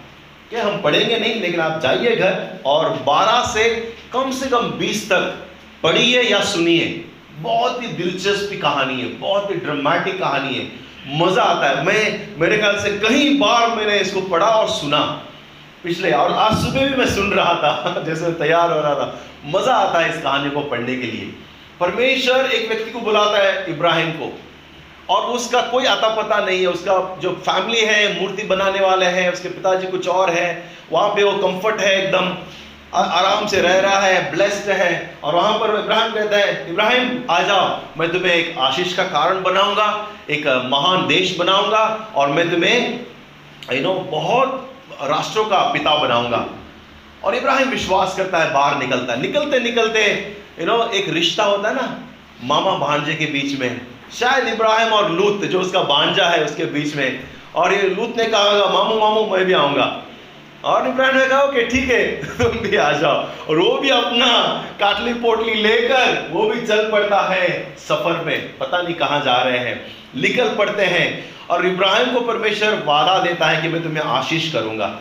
कि 0.49 0.55
हम 0.55 0.81
पढ़ेंगे? 0.81 1.19
नहीं, 1.19 1.35
लेकिन 1.35 1.59
आप 1.59 1.79
जाइए 1.81 2.15
घर 2.15 2.61
और 2.65 2.89
12 3.05 3.41
से 3.53 3.93
कम 4.13 4.31
से 4.31 4.49
कम 4.49 4.71
20 4.71 5.09
तक 5.09 5.47
पढ़िए 5.83 6.21
या 6.21 6.39
सुनिए। 6.43 7.05
बहुत 7.39 7.81
ही 7.81 7.87
दिलचस्प 7.87 8.59
कहानी 8.61 9.01
है, 9.01 9.07
बहुत 9.07 9.49
ही 9.49 9.55
ड्रामेटिक 9.55 10.19
कहानी 10.19 10.55
है। 10.55 10.71
मज़ा 11.19 11.43
आता 11.43 11.67
है। 11.67 11.83
मैं, 11.85 12.27
मेरे 12.39 12.57
ख्याल 12.57 12.79
से 12.79 12.89
कई 12.99 13.37
बार 13.37 13.75
मैंने 13.75 13.99
इसको 13.99 14.21
पढ़ा 14.21 14.47
और 14.47 14.69
सुना। 14.69 15.01
पिछले 15.83 16.11
और 16.11 16.31
आज 16.31 16.57
सुबह 16.57 16.89
भी 16.89 16.95
मैं 16.95 17.07
सुन 17.07 17.31
रहा 17.31 17.53
था, 17.53 18.03
जैसे 18.07 18.31
तैयार 18.31 18.71
हो 18.71 18.79
रहा 18.79 18.95
था। 18.95 19.19
मज़ा 19.45 19.73
आता 19.73 19.99
है 19.99 20.17
इस 20.17 20.23
कहानी 20.23 20.49
को 20.49 20.61
पढ़ने 20.61 20.95
के 20.95 21.07
लिए। 21.07 21.33
परमेश्वर 21.79 22.45
एक 22.45 22.67
व्यक्ति 22.67 22.91
को 22.91 22.99
बुलाता 22.99 23.37
है 23.37 23.65
इब्राहिम 23.69 24.11
को। 24.11 24.39
और 25.09 25.21
उसका 25.21 25.61
कोई 25.61 25.85
आता 25.85 26.07
पता 26.07 26.45
नहीं 26.45 26.61
है, 26.61 26.67
उसका 26.67 27.17
जो 27.21 27.31
फैमिली 27.31 27.81
है, 27.81 28.21
मूर्ति 28.21 28.43
बनाने 28.43 28.79
वाले 28.79 29.05
हैं, 29.05 29.33
उसके 29.33 29.49
पिताजी 29.49 29.87
कुछ 29.87 30.07
और 30.07 30.29
है, 30.29 30.71
वहाँ 30.91 31.09
पे 31.09 31.23
वो 31.23 31.31
कंफर्ट 31.31 31.81
है 31.81 32.05
एकदम 32.05 32.37
आराम 32.95 33.47
से 33.47 33.61
रह 33.61 33.79
रहा 33.79 33.99
है, 33.99 34.31
ब्लेस्ड 34.31 34.69
है। 34.69 35.17
और 35.23 35.35
वहाँ 35.35 35.53
पर 35.53 35.79
इब्राहिम 35.79 36.13
कहता 36.13 36.37
है, 36.37 36.69
इब्राहिम, 36.69 37.23
आ 37.31 37.41
जाओ, 37.41 37.79
मैं 37.97 38.11
तुम्हें 38.11 38.33
एक 38.33 38.57
आशीष 38.57 38.97
का 38.97 39.03
कारण 39.03 39.43
बनाऊँगा, 39.43 40.07
एक 40.29 40.47
महान 40.47 41.07
देश 41.07 41.37
बनाऊँगा, 41.37 42.13
और 42.15 42.27
मैं 42.27 42.51
तुम्हें 42.51 42.99
यू 43.71 43.81
नो 43.81 43.93
बहुत 43.93 44.65
राष्ट्रों 45.01 45.45
का 45.45 45.57
पिता 45.57 45.95
बनाऊँगा। 45.95 46.47
और 47.23 47.35
इब्राहिम 47.35 47.69
विश्वास 47.69 48.15
करता 48.17 48.37
है, 48.37 48.53
बाहर 48.53 48.77
निकलता 48.77 49.13
है। 49.13 49.21
निकलते 49.21 49.59
निकलते 49.59 50.01
यू 50.59 50.65
नो 50.65 50.89
एक 50.89 51.09
रिश्ता 51.09 51.43
होता 51.43 51.69
है 51.69 51.75
ना, 51.75 51.99
मामा 52.43 52.77
भांजे 52.77 53.15
के 53.15 53.25
बीच 53.25 53.59
में। 53.59 53.81
शायद 54.19 54.47
इब्राहिम 54.47 54.93
और 54.93 55.11
लूत, 55.11 55.41
जो 55.41 55.61
उसका 55.61 55.83
भांजा 55.83 56.25
है, 56.25 56.45
उसके 56.45 56.65
बीच 56.65 56.95
में। 56.95 57.23
और 57.55 57.73
ये 57.73 57.81
लूत 57.81 58.13
ने 58.17 58.25
कहा 58.25 58.73
मामू 58.73 58.99
मामू, 58.99 59.25
मैं 59.25 59.45
भी 59.45 59.53
आऊँगा। 59.53 60.01
और 60.63 60.87
इब्राहिम 60.87 61.17
ने 61.17 61.25
कहा 61.25 61.45
कि 61.45 61.65
ठीक 61.65 61.89
है, 61.89 62.07
तुम 62.37 62.47
भी 62.47 62.75
आ 62.75 62.91
जाओ। 62.91 63.29
और 63.49 63.57
वो 63.57 63.77
भी 63.77 63.89
अपना 63.89 64.63
काटली 64.79 65.13
पोटली 65.13 65.53
लेकर, 65.53 66.27
वो 66.31 66.49
भी 66.49 66.67
चल 66.67 66.91
पड़ता 66.91 67.21
है 67.21 67.75
सफ़र 67.77 68.23
में। 68.25 68.57
पता 68.57 68.81
नहीं 68.81 68.95
कहाँ 68.95 69.23
जा 69.25 69.41
रहे 69.41 69.57
हैं। 69.57 69.95
निकल 70.21 70.55
पड़ते 70.55 70.85
हैं। 70.85 71.35
और 71.47 71.65
इब्राहिम 71.65 72.13
को 72.13 72.21
परमेश्वर 72.21 72.83
वादा 72.85 73.19
देता 73.19 73.45
है 73.45 73.61
कि 73.61 73.67
मैं 73.67 73.83
तुम्हें 73.83 74.03
आशीष 74.03 74.53
करूँगा। 74.53 74.99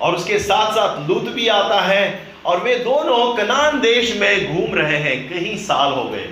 और 0.00 0.14
उसके 0.14 0.38
साथ 0.38 0.72
साथ 0.72 1.08
लूत 1.08 1.22
भी 1.22 1.48
आता 1.48 1.80
है। 1.80 2.32
और 2.44 2.60
वे 2.60 2.74
दोनों 2.74 3.34
कनान 3.34 3.80
देश 3.80 4.16
में 4.16 4.56
घूम 4.56 4.74
रहे 4.74 4.96
हैं। 4.96 5.28
कई 5.32 5.56
साल 5.56 5.92
हो 5.92 6.04
गए। 6.04 6.30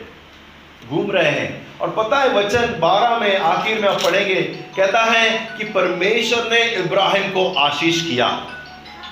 घूम 0.88 1.10
रहे 1.10 1.30
हैं। 1.30 1.63
और 1.80 1.90
पता 1.90 2.18
है 2.18 2.34
वचन 2.34 2.80
12 2.80 3.18
में 3.18 3.38
आखिर 3.38 3.78
में 3.78 3.88
आप 3.88 4.02
पढ़ेंगे, 4.02 4.42
कहता 4.76 5.02
है 5.02 5.48
कि 5.58 5.64
परमेश्वर 5.64 6.50
ने 6.50 6.64
इब्राहिम 6.64 7.30
को 7.30 7.54
आशीष 7.58 8.02
किया। 8.02 8.28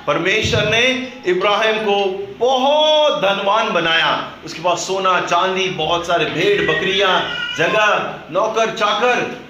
परमेश्वर 0.06 0.68
ने 0.68 1.12
इब्राहिम 1.26 1.76
को 1.78 2.26
बहुत 2.38 3.22
धनवान 3.22 3.72
बनाया। 3.72 4.32
उसके 4.44 4.62
पास 4.62 4.78
सोना, 4.78 5.20
चांदी, 5.20 5.66
बहुत 5.66 6.06
सारे 6.06 6.24
भेड़, 6.24 6.70
बकरियाँ, 6.70 7.34
जगह, 7.58 8.14
नौकर, 8.30 8.70
चाकर, 8.70 9.40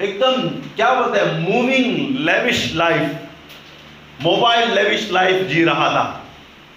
एकदम, 0.00 0.48
क्या 0.48 0.94
बोलते 0.94 1.18
हैं 1.20 1.38
moving 1.38 2.18
lavish 2.18 2.72
life 2.74 3.14
mobile 4.22 4.72
lavish 4.72 5.08
life 5.12 5.46
जी 5.46 5.64
रहा 5.64 5.88
था। 5.88 6.24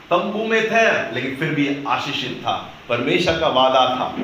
तंबू 0.09 0.45
में 0.45 0.67
थे, 0.67 1.15
लेकिन 1.15 1.35
फिर 1.35 1.49
भी 1.49 1.83
आशीषित 1.87 2.41
था। 2.41 2.73
परमेश्वर 2.89 3.39
का 3.39 3.47
वादा 3.47 3.79
था। 3.79 4.15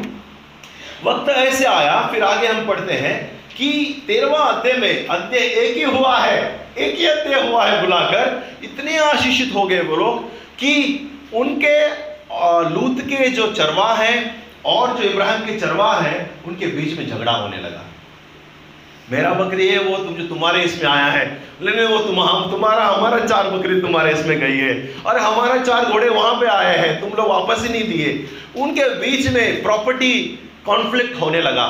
वक्त 1.03 1.29
ऐसे 1.29 1.65
आया, 1.65 2.09
फिर 2.11 2.23
आगे 2.23 2.47
हम 2.47 2.65
पढ़ते 2.67 2.93
हैं 2.93 3.15
कि 3.57 4.03
तेरवा 4.07 4.39
अध्याय 4.39 4.77
में 4.77 5.07
अध्याय 5.07 5.43
एक 5.43 5.77
ही 5.77 5.83
हुआ 5.83 6.17
है, 6.17 6.67
एक 6.77 6.97
ही 6.97 7.05
अध्याय 7.05 7.47
हुआ 7.49 7.65
है 7.65 7.81
बुलाकर, 7.81 8.57
इतने 8.63 8.97
आशीषित 8.97 9.53
हो 9.55 9.63
गए 9.63 9.81
वो 9.81 9.95
लोग 9.95 10.29
कि 10.59 10.73
उनके 11.33 11.87
लूत 12.69 13.01
के 13.01 13.29
जो 13.29 13.51
चरवा 13.51 13.93
हैं 13.93 14.43
और 14.65 14.97
जो 14.97 15.03
इब्राहिम 15.03 15.45
के 15.45 15.59
चरवा 15.59 15.93
हैं, 15.95 16.31
उनके 16.45 16.67
बीच 16.67 16.97
में 16.97 17.07
झगड़ा 17.09 17.31
होने 17.31 17.57
लगा। 17.57 17.85
मेरा 19.11 19.29
बकरी 19.29 19.67
है, 19.67 19.79
वो 19.79 19.97
तुम 19.97 20.13
जो 20.15 20.27
तुम्हारे 20.27 20.63
इसमें 20.63 20.89
आया 20.89 21.05
है। 21.05 21.41
लेकिन 21.61 21.83
वो 21.83 21.97
तुम, 21.99 22.19
हम, 22.19 22.51
तुम्हारा, 22.51 22.83
हमारा 22.85 23.25
चार 23.25 23.49
बकरी 23.49 23.81
तुम्हारे 23.81 24.11
इसमें 24.11 24.39
गई 24.39 24.57
है। 24.57 24.95
और 25.05 25.17
हमारा 25.17 25.57
चार 25.57 25.85
घोड़े 25.85 26.09
वहाँ 26.09 26.33
पे 26.33 26.45
आए 26.45 26.77
हैं, 26.77 27.01
तुम 27.01 27.09
लोग 27.09 27.27
वापस 27.27 27.63
ही 27.63 27.69
नहीं 27.69 27.83
दिए। 27.83 28.27
उनके 28.63 28.83
बीच 28.95 29.27
में 29.27 29.63
प्रॉपर्टी 29.63 30.13
कॉन्फ्लिक्ट 30.65 31.21
होने 31.21 31.41
लगा। 31.41 31.67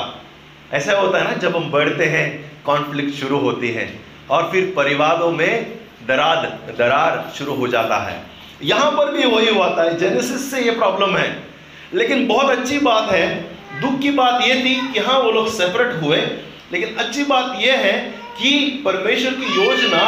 ऐसा 0.72 0.98
होता 0.98 1.18
है 1.18 1.24
ना, 1.24 1.36
जब 1.36 1.56
हम 1.56 1.70
बढ़ते 1.70 2.04
हैं 2.04 2.52
कॉन्फ्लिक्ट 2.64 3.14
शुरू 3.14 3.38
होती 3.38 3.68
है 3.68 4.00
और 4.30 4.48
फिर 4.52 4.72
परिवारों 4.76 5.30
में 5.30 5.78
दरार 6.06 6.46
दरार 6.78 7.32
शुरू 7.38 7.54
हो 7.54 7.68
जाता 7.68 7.96
है। 7.96 8.22
यहाँ 8.62 8.90
पर 8.90 9.12
भी 9.12 9.24
वही 9.24 9.48
हुआ 9.48 9.68
था 9.78 9.88
जेनेसिस 9.88 10.50
से 10.50 10.62
ये 10.62 10.70
प्रॉब्लम 10.70 11.16
है। 11.16 11.42
लेकिन 11.94 12.26
बहुत 12.26 12.50
अच्छी 12.50 12.78
बात 12.78 13.10
है, 13.12 13.40
दुख 13.80 13.98
की 14.00 14.10
बात 14.10 14.42
यह 14.42 14.64
थी 14.64 14.74
कि 14.92 14.98
हाँ 14.98 15.18
वो 15.18 15.30
लोग 15.30 15.48
सेपरेट 15.48 16.02
हुए, 16.02 16.16
लेकिन 16.72 16.94
अच्छी 16.94 17.24
बात 17.24 17.56
यह 17.60 17.78
है 17.78 17.92
कि 18.38 18.82
परमेश्वर 18.84 19.32
की 19.32 19.64
योजना 19.64 20.04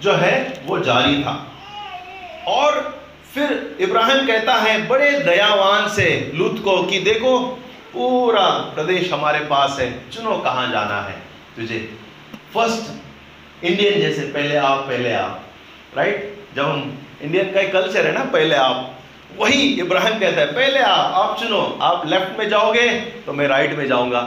जो 0.00 0.12
है, 0.12 0.62
वो 0.66 0.78
जारी 0.78 1.22
था। 1.22 1.46
और 2.48 2.98
फिर 3.34 3.76
इब्राहिम 3.80 4.26
कहता 4.26 4.54
है, 4.54 4.88
बड़े 4.88 5.10
दयावान 5.10 5.88
से 5.88 6.32
लूत 6.34 6.62
को 6.64 6.82
कि 6.82 6.98
देखो 6.98 7.58
पूरा 7.92 8.48
प्रदेश 8.74 9.12
हमारे 9.12 9.38
पास 9.46 9.78
है। 9.80 9.88
चुनो 10.10 10.36
कहाँ 10.38 10.70
जाना 10.70 11.00
है। 11.02 11.16
तुझे 11.56 11.78
फ़र्स्ट 12.54 13.64
इंडियन 13.64 14.00
जैसे 14.00 14.22
पहले 14.32 14.56
आप 14.56 14.78
पहले 14.80 15.12
आप 15.12 15.44
राइट 15.96 16.34
जब 16.56 16.64
हम 16.64 16.98
इंडियन 17.22 17.52
का 17.52 17.60
एक 17.60 17.72
कल्चर 17.72 18.06
है 18.06 18.12
ना, 18.12 18.24
पहले 18.24 18.54
आप, 18.56 18.94
वही 19.38 19.62
इब्राहिम 19.80 20.18
कहता 20.20 20.40
है, 20.40 20.46
पहले 20.46 20.80
आप 20.80 21.14
आप 21.14 21.38
चुनो। 21.40 21.60
आप 21.82 22.06
लेफ़्ट 22.06 22.38
में 22.38 22.48
जाओगे 22.48 22.88
तो 23.26 23.32
मैं 23.32 23.48
राइट 23.48 23.76
में 23.78 23.86
जाऊँगा। 23.88 24.20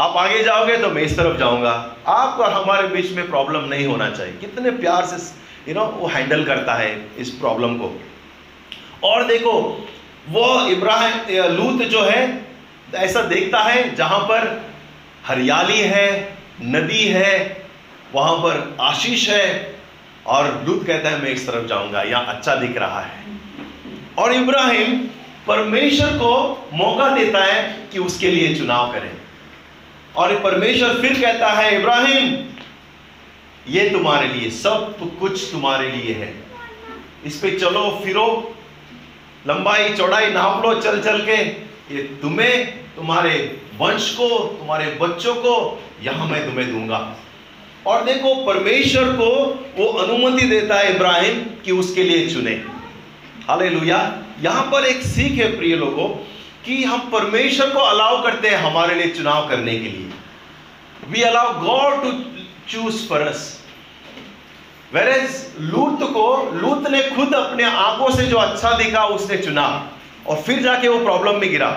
आप 0.00 0.16
आगे 0.16 0.42
जाओगे 0.44 0.76
तो 0.76 0.90
मैं 0.90 1.02
इस 1.02 1.16
तरफ़ 1.16 1.36
जाऊँगा। 1.38 1.72
आपको 2.06 2.42
हमारे 2.44 2.88
बीच 2.88 3.10
में 3.12 3.28
प्रॉब्लम 3.30 3.64
नहीं 3.64 3.86
होना 3.86 4.10
चाहिए। 4.10 4.32
कितने 4.32 4.70
प्यार 4.72 5.06
से 5.06 5.16
यू 5.68 5.74
नो 5.74 5.84
वो 5.92 6.08
हैंडल 6.08 6.44
करता 6.44 6.74
है 6.74 6.90
इस 7.18 7.30
प्रॉब्लम 7.30 7.76
को। 7.76 7.92
और 9.04 9.24
देखो, 9.24 9.52
वो 10.28 10.66
इब्राहिम 10.68 11.44
लूत 11.52 11.82
जो 11.88 12.02
है 12.02 12.45
ऐसा 12.94 13.22
देखता 13.22 13.58
है 13.58 13.94
जहाँ 13.94 14.18
पर 14.18 14.70
हरियाली 15.26 15.78
है, 15.78 16.38
नदी 16.62 17.04
है, 17.04 17.66
वहाँ 18.12 18.36
पर 18.36 18.76
आशीष 18.80 19.28
है 19.28 19.74
और 20.26 20.64
लूत 20.66 20.86
कहता 20.86 21.10
है, 21.10 21.22
मैं 21.22 21.30
इस 21.30 21.46
तरफ़ 21.46 21.66
जाऊँगा, 21.66 22.02
यहाँ 22.02 22.26
अच्छा 22.26 22.54
दिख 22.54 22.76
रहा 22.76 23.00
है। 23.00 23.24
और 24.18 24.32
इब्राहिम 24.32 25.08
परमेश्वर 25.46 26.06
को 26.06 26.68
मौका 26.74 27.08
देता 27.08 27.44
है 27.44 27.88
कि 27.92 27.98
उसके 27.98 28.30
लिए 28.30 28.54
चुनाव 28.54 28.92
करें। 28.92 29.10
और 30.16 30.40
परमेश्वर 30.40 31.00
फिर 31.00 31.20
कहता 31.20 31.48
है, 31.48 31.80
इब्राहिम, 31.80 32.44
ये 33.68 33.90
तुम्हारे 33.90 34.28
लिए, 34.28 34.50
सब 34.50 35.16
कुछ 35.20 35.52
तुम्हारे 35.52 35.90
लिए 35.90 36.14
है। 36.14 36.34
इस 37.26 37.36
पे 37.36 37.50
चलो, 37.50 38.00
फिरो, 38.04 38.56
लंबाई, 39.46 39.94
चौड़ाई 39.94 40.30
नाप 40.30 40.66
लो, 40.66 40.74
चल 40.74 41.02
चल 41.02 41.18
के। 41.18 41.65
ये 41.90 42.02
तुम्हें, 42.22 42.66
तुम्हारे 42.96 43.60
वंश 43.78 44.10
को, 44.10 44.28
तुम्हारे 44.58 44.86
बच्चों 45.00 45.34
को 45.34 45.82
यहाँ 46.02 46.26
मैं 46.26 46.44
तुम्हें 46.46 46.70
दूँगा। 46.72 47.16
और 47.86 48.04
देखो, 48.04 48.34
परमेश्वर 48.44 49.12
को 49.12 49.28
वो 49.76 49.86
अनुमति 49.86 50.46
देता 50.46 50.74
है 50.74 50.94
इब्राहिम 50.94 51.40
कि 51.64 51.72
उसके 51.72 52.02
लिए 52.02 52.28
चुने। 52.30 52.54
हाले 53.48 53.68
लुया 53.70 53.98
यहाँ 54.42 54.62
पर 54.62 54.84
एक 54.84 55.02
सीख 55.02 55.32
है 55.32 55.56
प्रिय 55.56 55.76
लोगों, 55.76 56.08
कि 56.66 56.82
हम 56.84 57.10
परमेश्वर 57.10 57.70
को 57.70 57.78
अलाउ 57.78 58.22
करते 58.22 58.48
हैं 58.48 58.56
हमारे 58.56 58.94
लिए 58.94 59.14
चुनाव 59.14 59.48
करने 59.48 59.72
के 59.72 59.88
लिए। 59.88 60.10
We 61.08 61.22
allow 61.22 61.52
God 61.60 62.02
to 62.02 62.12
choose 62.68 63.06
for 63.08 63.20
us 63.20 63.44
वेरेज 64.94 65.44
लूत 65.60 65.98
को, 66.02 66.50
लूत 66.54 66.88
ने 66.90 67.02
खुद 67.10 67.34
अपने 67.34 67.64
आँखों 67.64 68.10
से 68.10 68.26
जो 68.26 68.36
अच्छा 68.36 68.76
दिखा, 68.78 69.04
उसने 69.04 69.36
चुना। 69.38 69.66
और 70.28 70.42
फिर 70.42 70.62
जाके 70.62 70.88
वो 70.88 70.98
प्रॉब्लम 70.98 71.40
में 71.40 71.50
गिरा। 71.50 71.70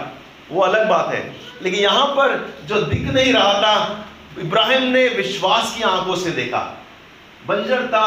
वो 0.52 0.62
अलग 0.62 0.88
बात 0.90 1.14
है। 1.14 1.24
लेकिन 1.62 1.80
यहाँ 1.80 2.06
पर 2.08 2.38
जो 2.68 2.82
दिख 2.82 3.02
नहीं 3.04 3.34
रहा 3.34 3.54
था, 3.54 4.06
इब्राहिम 4.40 4.84
ने 4.84 5.08
विश्वास 5.08 5.74
की 5.78 5.84
आँखों 5.84 6.16
से 6.16 6.32
देखा। 6.32 6.60
बंजर 7.48 7.86
था 7.88 8.06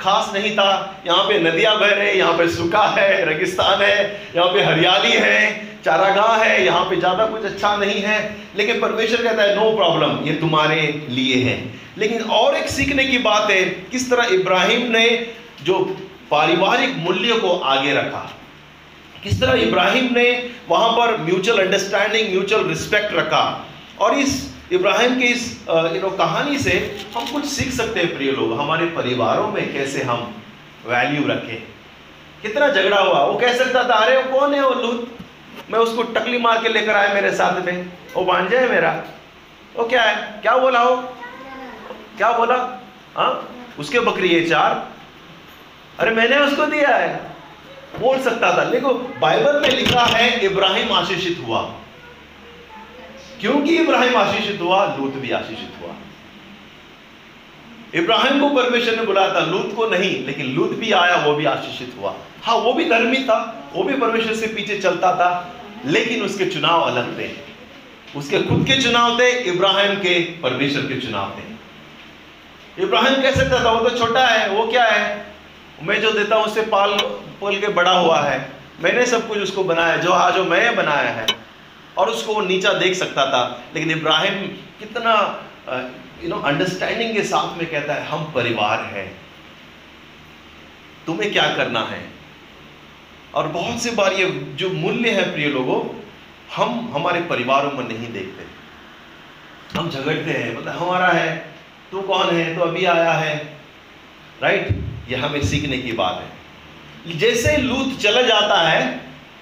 खास 0.00 0.30
नहीं 0.34 0.50
था। 0.56 1.02
यहाँ 1.06 1.24
पे 1.24 1.38
नदियाँ 1.40 1.78
बह 1.78 1.90
रहे 1.90 2.12
यहाँ 2.12 2.32
पे 2.38 2.48
सूखा 2.48 2.82
है, 2.88 3.24
रेगिस्तान 3.24 3.82
है, 3.82 3.98
यहाँ 4.36 4.48
पे 4.48 4.62
हरियाली 4.62 5.12
है, 5.12 5.68
चारागाह 5.84 6.36
है, 6.36 6.64
यहाँ 6.64 6.84
पे 6.84 6.96
ज़्यादा 6.96 7.26
कुछ 7.26 7.44
अच्छा 7.44 7.76
नहीं 7.76 8.00
है। 8.02 8.18
लेकिन 8.56 8.80
परमेश्वर 8.80 9.22
कहता 9.22 9.42
है 9.42 9.54
नो 9.56 9.70
प्रॉब्लम 9.76 10.18
ये 10.26 10.34
तुम्हारे 10.34 10.80
लिए 11.08 11.42
है। 11.44 11.58
लेकिन 11.98 12.22
और 12.22 12.56
एक 12.56 12.68
सीखने 12.68 13.04
की 13.04 13.18
बात 13.18 13.50
है, 13.50 13.64
किस 13.64 14.10
तरह 14.10 14.34
इब्राहिम 14.34 14.90
ने 14.92 15.06
जो 15.62 15.78
पारिवारिक 16.30 16.96
मूल्य 16.98 17.38
को 17.38 17.56
आगे 17.56 17.94
रखा। 17.94 18.28
किस 19.22 19.40
तरह 19.40 19.52
इब्राहिम 19.52 20.14
ने 20.14 20.50
वहाँ 20.68 20.88
पर 20.88 21.16
म्यूचुअल 21.16 21.58
अंडरस्टैंडिंग 21.58 22.30
म्यूचुअल 22.30 22.66
रिस्पेक्ट 22.66 23.14
रखा? 23.14 23.66
और 24.00 24.14
इस 24.14 24.54
इब्राहिम 24.72 25.18
की 25.18 25.24
इस 25.24 25.64
यू 25.70 26.00
नो 26.00 26.10
कहानी 26.10 26.58
से 26.58 27.00
हम 27.16 27.32
कुछ 27.32 27.44
सीख 27.44 27.72
सकते 27.72 28.00
हैं, 28.00 28.14
प्रिय 28.14 28.32
लोग। 28.32 28.60
हमारे 28.60 28.86
परिवारों 28.86 29.48
में 29.48 29.72
कैसे 29.72 30.02
हम 30.02 30.34
वैल्यू 30.86 31.28
रखें। 31.28 31.62
कितना 32.42 32.68
झगड़ा 32.68 32.98
हुआ? 32.98 33.24
वो 33.24 33.38
कह 33.38 33.52
सकता 33.52 33.88
था, 33.88 33.94
अरे, 33.94 34.22
वो 34.22 34.40
कौन 34.40 34.54
है 34.54 34.66
वो 34.66 34.74
लूत? 34.74 35.18
मैं 35.70 35.78
उसको 35.78 36.02
टकली 36.02 36.38
मार 36.38 36.62
के 36.62 36.68
लेकर 36.68 36.94
आया 36.94 37.14
मेरे 37.14 37.32
साथ 37.32 37.62
में। 37.64 37.88
वो 38.14 38.24
भांजा 38.24 38.60
है 38.60 38.68
मेरा। 38.68 39.04
वो 39.76 39.84
क्या 39.84 40.02
है? 40.02 40.40
क्या 40.42 40.56
बोला 40.56 40.82
वो? 40.82 40.96
क्या 42.16 42.32
बोला? 42.32 42.82
हाँ? 43.16 43.56
उसके 43.78 44.00
बकरी 44.00 44.28
है 44.28 44.48
चार। 44.48 44.88
अरे, 45.98 46.10
मैंने 46.10 46.36
उसको 46.36 46.66
दिया 46.66 46.88
है। 46.88 47.29
बोल 47.98 48.20
सकता 48.20 48.58
था। 48.58 48.64
देखो, 48.64 48.94
बाइबल 48.94 49.60
में 49.60 49.68
लिखा 49.68 50.00
है, 50.00 50.44
इब्राहिम 50.44 50.92
आशीषित 50.92 51.42
हुआ। 51.46 51.74
क्योंकि 53.40 53.76
इब्राहिम 53.76 54.16
आशीषित 54.16 54.60
हुआ, 54.60 54.96
लूत 54.96 55.14
भी 55.14 55.30
आशीषित 55.30 55.72
हुआ। 55.82 55.94
इब्राहिम 57.94 58.40
को 58.40 58.62
परमेश्वर 58.62 58.96
ने 58.96 59.02
बुलाया 59.02 59.34
था, 59.34 59.40
लूत 59.40 59.76
को 59.76 59.86
नहीं, 59.86 60.26
लेकिन 60.26 60.46
लूत 60.46 60.70
भी 60.70 60.92
आया, 60.92 61.16
वो 61.16 61.34
भी 61.34 61.44
आशीषित 61.44 61.94
हुआ। 62.00 62.14
हाँ 62.42 62.56
वो 62.56 62.72
भी 62.72 62.84
धर्मी 62.84 63.24
था, 63.24 63.70
वो 63.72 63.82
भी 63.82 63.94
परमेश्वर 63.94 64.34
से 64.34 64.46
पीछे 64.46 64.78
चलता 64.78 65.14
था, 65.14 65.54
लेकिन 65.86 66.22
उसके 66.22 66.46
चुनाव 66.46 66.80
अलग 66.80 67.18
थे। 67.18 67.30
उसके 68.16 68.42
खुद 68.42 68.64
के 68.66 68.82
चुनाव 68.82 69.20
थे, 69.20 69.30
इब्राहिम 69.30 69.94
के 69.94 70.20
परमेश्वर 70.20 70.82
के 70.82 71.00
चुनाव 71.00 71.38
थे। 71.38 71.50
इब्राहिम 72.82 73.22
कह 73.22 73.30
सकता 73.30 73.64
था, 73.64 73.72
वो 73.72 73.88
तो 73.88 73.98
छोटा 73.98 74.26
है, 74.26 74.50
वो 74.50 74.66
क्या 74.66 74.84
है? 74.84 75.29
मैं 75.82 76.00
जो 76.00 76.10
देता 76.12 76.36
हूँ, 76.36 76.44
उससे 76.44 76.62
पाल, 76.62 76.98
पल 77.42 77.60
के 77.60 77.68
बड़ा 77.68 77.90
हुआ 77.90 78.20
है। 78.20 78.52
मैंने 78.82 79.06
सब 79.06 79.28
कुछ 79.28 79.38
उसको 79.38 79.64
बनाया, 79.64 79.96
जो 79.96 80.12
आज 80.12 80.34
जो 80.34 80.44
मैं 80.44 80.76
बनाया 80.76 81.10
है। 81.10 81.26
और 81.98 82.08
उसको 82.08 82.34
वो 82.34 82.40
नीचा 82.40 82.72
देख 82.72 82.94
सकता 82.94 83.26
था। 83.26 83.62
लेकिन 83.74 83.90
इब्राहिम 83.90 84.34
कितना 84.78 85.42
यू 86.22 86.28
नो 86.28 86.36
अंडरस्टैंडिंग 86.36 87.14
के 87.14 87.22
साथ 87.22 87.58
में 87.58 87.70
कहता 87.70 87.94
है, 87.94 88.06
हम 88.06 88.32
परिवार 88.34 88.80
हैं। 88.80 89.20
तुम्हें 91.06 91.32
क्या 91.32 91.54
करना 91.54 91.80
है? 91.80 92.10
और 93.34 93.48
बहुत 93.48 93.82
सी 93.82 93.90
बार 93.90 94.12
ये 94.12 94.26
जो 94.30 94.70
मूल्य 94.70 95.10
है, 95.10 95.32
प्रिय 95.32 95.48
लोगों, 95.48 96.00
हम 96.56 96.92
हमारे 96.94 97.20
परिवारों 97.20 97.70
में 97.70 97.88
नहीं 97.88 98.12
देखते। 98.12 98.44
हम 99.78 99.90
झगड़ते 99.90 100.30
हैं 100.30 100.58
मतलब 100.58 100.76
हमारा 100.76 101.08
है, 101.08 101.54
तू 101.90 102.02
कौन 102.02 102.36
है? 102.36 102.56
तो 102.56 102.62
अभी 102.62 102.84
आया 102.84 103.12
है। 103.12 103.58
राइट 104.42 104.89
ये 105.10 105.16
हमें 105.18 105.42
सीखने 105.44 105.78
की 105.78 105.92
बात 105.94 106.22
है। 106.22 107.18
जैसे 107.18 107.56
लूत 107.58 107.98
चला 108.00 108.22
जाता 108.24 108.60
है, 108.60 108.80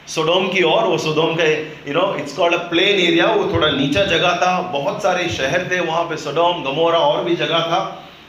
सोडोम 0.09 0.49
की 0.49 0.63
ओर, 0.65 0.83
वो 0.85 0.99
सोडोम 0.99 1.35
के 1.37 1.53
you 1.89 1.95
know 1.95 2.15
it's 2.19 2.33
called 2.35 2.55
a 2.55 2.59
plain 2.69 3.01
area 3.01 3.27
वो 3.29 3.53
थोड़ा 3.53 3.71
नीचा 3.71 4.05
जगह 4.07 4.37
था, 4.37 4.61
बहुत 4.73 5.03
सारे 5.03 5.29
शहर 5.31 5.71
थे 5.71 5.81
वहाँ 5.83 6.05
पे, 6.05 6.17
सोडोम, 6.19 6.63
गमोरा 6.65 6.99
और 7.01 7.25
भी 7.25 7.37
जगह 7.37 7.61
था 7.71 7.81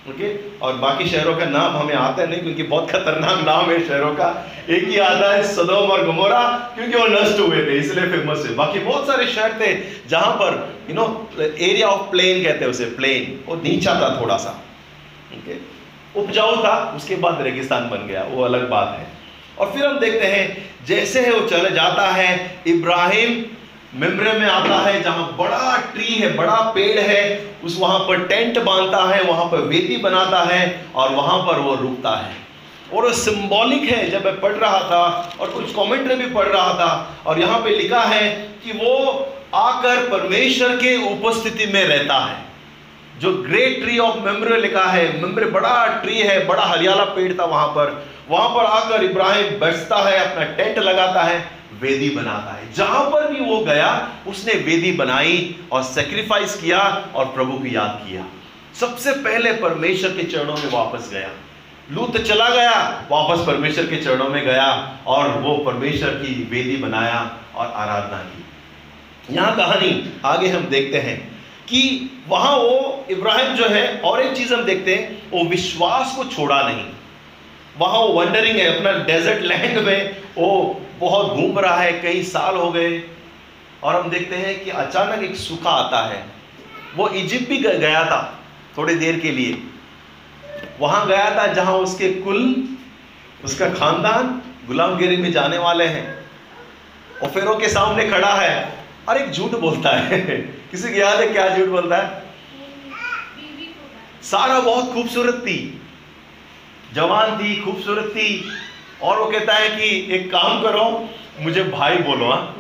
ओके 0.10 0.28
और 0.60 0.76
बाकी 0.78 1.06
शहरों 1.10 1.36
का 1.38 1.46
नाम 1.48 1.76
हमें 1.78 1.94
आता 1.96 2.26
नहीं, 2.26 2.42
क्योंकि 2.42 2.64
बहुत 2.66 2.92
खतरनाक 2.92 3.44
नाम 3.46 3.70
है 3.70 3.80
शहरों 3.88 4.14
का। 4.16 4.28
एक 4.70 4.88
ही 4.88 4.98
आता 5.00 5.32
है 5.34 5.44
सदोम 5.46 5.92
और 5.92 6.06
गमोरा, 6.06 6.42
क्योंकि 6.76 6.98
वो 6.98 7.08
नष्ट 7.10 7.40
हुए 7.40 7.66
थे, 7.66 7.78
इसलिए 7.80 8.06
फ़ेमस 8.12 8.46
है 8.46 8.56
बाकी 8.56 8.80
बहुत 8.82 9.08
सारे 9.08 9.28
शहर 9.28 9.60
थे 9.60 9.74
जहाँ 10.10 10.32
पर 10.36 10.56
you 10.90 10.96
know 10.96 11.06
area 11.40 11.88
of 11.88 12.10
plain 12.12 12.44
कहते 12.44 12.66
हैं 12.66 12.72
उसे 12.72 12.86
प्लेन 12.98 13.40
वो 13.48 13.56
नीचा 13.64 13.94
था 14.02 14.10
थोड़ा 14.22 14.38
सा 14.38 14.56
ओके 15.36 15.58
उपजाऊ 16.16 16.56
था, 16.56 16.94
उसके 16.96 17.16
बाद 17.16 17.42
रेगिस्तान 17.42 17.90
बन 17.90 18.08
गया, 18.08 18.24
वो 18.24 18.44
अलग 18.44 18.70
बात 18.70 18.98
है। 19.00 19.08
और 19.60 19.72
फिर 19.72 19.86
हम 19.86 20.00
देखते 20.00 20.28
हैं, 20.28 20.70
जैसे 20.86 21.22
है 21.22 21.34
वो 21.34 21.48
चले 21.48 21.70
जाता 21.70 22.12
है, 22.12 22.62
इब्राहिम 22.68 23.46
मेमरे 23.96 24.34
में 24.34 24.48
आता 24.48 24.76
है, 24.76 25.04
जहाँ 25.04 25.36
बड़ा 25.40 25.78
ट्री 25.78 26.14
है, 26.14 26.38
बड़ा 26.38 26.56
पेड़ 26.56 27.00
है, 27.00 27.50
उस 27.64 27.78
वहाँ 27.80 28.00
पर 28.00 28.28
टेंट 28.28 28.60
बांधता 28.60 29.16
है, 29.16 29.24
वहाँ 29.24 29.46
पर 29.46 29.58
वेदी 29.58 29.98
बनाता 29.98 30.44
है, 30.44 30.86
और 30.96 31.12
वहाँ 31.12 31.40
पर 31.40 31.60
वो 31.60 31.76
रुकता 31.76 32.10
है। 32.10 32.34
और 32.94 33.04
वो 33.04 33.14
सिंबॉलिक 33.14 33.84
है, 33.84 34.10
जब 34.10 34.26
मैं 34.26 34.40
पढ़ 34.40 34.52
रहा 34.52 34.80
था, 34.80 35.34
और 35.40 35.50
कुछ 35.50 35.76
कमेंट्री 35.76 36.16
भी 36.16 36.26
पढ़ 36.26 36.48
रहा 36.48 36.74
था, 36.74 37.18
और 37.26 37.40
यहाँ 37.40 37.60
पे 37.60 37.70
लिखा 37.70 38.02
है 38.02 38.30
कि 38.36 38.72
वो 38.72 38.96
आकर 39.56 40.10
परमेश्वर 40.10 40.70
के 40.70 41.14
उपस्थिति 41.14 41.66
में 41.66 41.86
रहता 41.86 42.16
है। 42.16 42.49
जो 43.20 43.34
ग्रेट 43.34 43.82
ट्री 43.82 43.98
ऑफ़ 44.00 44.20
मेमोरी 44.20 44.62
लिखा 44.62 44.84
है 44.84 45.22
मेमोरी 45.22 45.46
बड़ा 45.46 45.86
ट्री 45.86 46.18
है, 46.18 46.48
बड़ा 46.48 46.64
हरियाला 46.64 47.04
पेड़ 47.04 47.40
था 47.40 47.46
वहाँ 47.46 47.68
पर। 47.68 48.08
वहाँ 48.30 48.50
पर 48.50 48.66
आकर 48.66 49.04
इब्राहिम 49.04 49.60
बैठता 49.60 49.98
है, 50.10 50.18
अपना 50.18 50.44
टेंट 50.44 50.80
लगाता 50.80 51.24
है, 51.24 51.52
वेदी 51.82 52.10
बनाता 52.10 52.52
है। 52.52 52.74
जहाँ 52.74 53.04
पर 53.06 53.34
भी 53.34 53.40
वो 53.40 53.60
गया, 53.60 54.10
उसने 54.28 54.54
वेदी 54.54 54.92
बनाई 54.92 55.56
और 55.72 55.84
सेक्रीफाइस 55.84 56.56
किया 56.62 56.80
और 57.16 57.26
प्रभु 57.26 57.58
की 57.58 57.76
याद 57.76 58.06
किया। 58.10 58.26
सबसे 58.80 59.12
पहले 59.12 59.54
परमेश्वर 59.54 60.10
के 60.10 60.24
चरणों 60.24 60.54
में 60.54 60.72
वापस 60.72 61.10
गया। 61.12 61.30
लूत 61.92 62.18
चला 62.18 62.50
गया, 62.50 63.08
वापस 63.12 63.48
परमेश्वर 63.48 63.86
के 63.86 63.98
चरणों 63.98 64.30
में 64.30 64.46
गया 64.46 64.98
और 65.08 65.30
वो 65.30 65.58
परमेश्वर 65.58 66.10
की 66.10 66.48
वेदी 66.52 66.78
बनाया 66.78 67.38
और 67.56 67.74
आराधना 67.76 68.18
की। 68.18 69.36
यहाँ 69.36 69.56
कहानी 69.56 70.14
आगे 70.26 70.48
हम 70.48 70.62
देखते 70.62 70.98
हैं 70.98 71.40
कि 71.70 72.10
वहाँ 72.28 72.58
वो 72.58 72.99
इब्राहिम 73.10 73.54
जो 73.54 73.66
है, 73.66 74.00
और 74.00 74.22
एक 74.22 74.38
चीज़ 74.38 74.54
हम 74.54 74.64
देखते 74.64 74.96
हैं, 74.96 75.30
वो 75.32 75.44
विश्वास 75.44 76.16
को 76.16 76.24
छोड़ा 76.24 76.62
नहीं। 76.62 76.86
वहाँ 77.80 78.00
वो 78.00 78.08
वंडरिंग 78.08 78.58
है, 78.58 78.78
अपना 78.78 78.92
डेजर्ट 78.92 79.44
लैंड 79.44 79.80
में 79.80 80.22
वो 80.38 80.82
बहुत 81.00 81.28
घूम 81.28 81.60
रहा 81.60 81.78
है, 81.78 81.94
कई 81.94 82.24
साल 82.24 82.56
हो 82.56 82.72
गए। 82.72 83.04
और 83.84 83.96
हम 83.96 84.10
देखते 84.10 84.36
हैं 84.36 84.64
कि 84.64 84.70
अचानक 84.70 85.24
एक 85.24 85.36
सूखा 85.36 85.70
आता 85.70 86.08
है। 86.08 86.24
वो 86.96 87.10
इजिप्ट 87.10 87.50
भी 87.50 87.58
गया 87.58 88.06
था 88.06 88.40
थोड़ी 88.78 88.96
देर 88.96 89.20
के 89.20 89.32
लिए। 89.32 89.64
वहाँ 90.80 91.08
गया 91.08 91.36
था 91.38 91.48
जहाँ 91.48 91.74
उसके 91.74 92.14
कुल, 92.14 92.56
उसका 93.46 93.70
खानदान 93.70 94.42
गुलामगिरी 94.68 95.18
में 95.18 95.32
जाने 95.32 95.58
वाले 95.58 95.86
हैं। 95.86 96.26
और 97.24 97.30
फिर 97.30 97.46
के 97.46 97.70
सामने 97.70 98.10
खड़ा 98.10 98.34
है 98.34 98.74
और 99.10 99.18
एक 99.18 99.32
झूठ 99.32 99.52
बोलता 99.52 99.90
है। 99.90 100.20
किसी 100.72 100.90
को 100.90 100.96
याद 100.96 101.20
है 101.20 101.28
क्या 101.28 101.58
झूठ 101.58 101.68
बोलता 101.68 101.98
है? 101.98 102.29
सारा 104.32 104.60
बहुत 104.60 104.94
खूबसूरत 104.94 105.36
थी। 105.36 105.82
जवान 106.94 107.38
थी, 107.38 107.56
खूबसूरत 107.62 108.06
थी। 108.06 108.44
और 109.02 109.20
वो 109.20 109.26
कहता 109.26 109.54
है 109.54 109.70
कि 109.70 110.16
एक 110.16 110.32
काम 110.32 110.62
करो, 110.62 111.10
मुझे 111.42 111.64
भाई 111.64 111.98
बोलो 111.98 112.30
हाँ। 112.30 112.56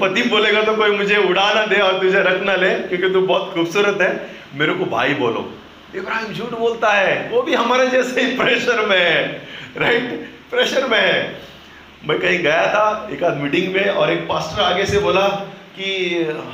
पति 0.00 0.22
बोलेगा 0.22 0.62
तो 0.62 0.74
कोई 0.76 0.90
मुझे 0.90 1.16
उड़ा 1.16 1.52
ना 1.52 1.66
दे 1.66 1.76
और 1.76 2.00
तुझे 2.00 2.20
रख 2.20 2.42
ना 2.42 2.54
ले, 2.54 2.70
क्योंकि 2.70 3.08
तू 3.10 3.20
बहुत 3.20 3.52
खूबसूरत 3.54 4.00
है। 4.00 4.30
मेरे 4.54 4.74
को 4.74 4.84
भाई 4.84 5.14
बोलो। 5.14 5.50
इब्राहिम 5.94 6.32
झूठ 6.32 6.50
बोलता 6.50 6.92
है। 6.92 7.28
वो 7.28 7.42
भी 7.42 7.54
हमारे 7.54 7.86
जैसे 7.86 8.20
ही 8.20 8.36
प्रेशर 8.36 8.86
में 8.86 8.98
है 8.98 9.22
राइट 9.76 10.10
प्रेशर 10.50 10.86
में 10.86 10.98
है। 10.98 11.42
मैं 12.04 12.18
कहीं 12.18 12.38
गया 12.38 12.66
था, 12.66 13.08
एक 13.12 13.22
आध 13.24 13.36
मीटिंग 13.36 13.72
में, 13.74 13.88
और 13.88 14.10
एक 14.10 14.26
पास्टर 14.28 14.62
आगे 14.62 14.86
से 14.86 14.98
बोला 14.98 15.28
कि 15.78 15.86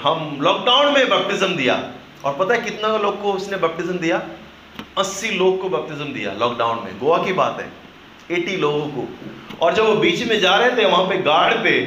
हम 0.03 0.39
लॉकडाउन 0.41 0.93
में 0.95 1.09
बपटिज्म 1.09 1.57
दिया। 1.57 1.75
और 2.25 2.37
पता 2.39 2.55
है 2.55 2.61
कितना 2.61 2.97
लोग 2.97 3.23
को 3.23 3.33
उसने 3.33 3.57
बपटिज्म 3.57 3.99
दिया? 3.99 4.23
80 4.99 5.31
लोग 5.31 5.62
को 5.62 5.68
बपटिज्म 5.68 6.05
दिया 6.05 6.33
लॉकडाउन 6.33 6.81
में। 6.85 6.99
गोवा 6.99 7.18
की 7.18 7.33
बात 7.33 7.59
है। 7.61 7.73
80 8.39 8.57
लोगों 8.57 8.87
को। 8.87 9.09
और 9.61 9.75
जब 9.75 9.85
वो 9.85 9.95
बीच 9.95 10.27
में 10.29 10.41
जा 10.41 10.57
रहे 10.57 10.70
थे, 10.70 10.85
वहाँ 10.85 11.05
पे 11.05 11.16
गार्ड 11.16 11.55
पे 11.55 11.81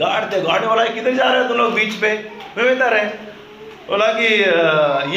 गार्ड 0.00 0.32
थे। 0.32 0.40
गार्ड 0.40 0.64
वाला 0.64 0.84
किधर 0.84 1.14
जा 1.14 1.24
रहे 1.24 1.42
हो 1.42 1.48
तुम 1.48 1.56
लोग 1.56 1.72
बीच 1.72 1.94
पे? 1.94 2.30
मैं 2.56 2.66
बेहतर 2.66 2.96
है। 2.96 3.06
बोला 3.88 4.06
कि 4.06 4.24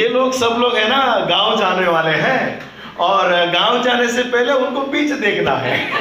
ये 0.01 0.09
लोग 0.09 0.33
सब 0.33 0.55
लोग 0.59 0.75
है 0.75 0.89
ना, 0.89 1.25
गाँव 1.29 1.57
जाने 1.57 1.87
वाले 1.87 2.11
हैं। 2.11 2.71
और 2.99 3.29
गाँव 3.29 3.83
जाने 3.83 4.07
से 4.07 4.23
पहले 4.23 4.53
उनको 4.53 4.81
बीच 4.81 5.11
देखना 5.11 5.51
है। 5.51 5.91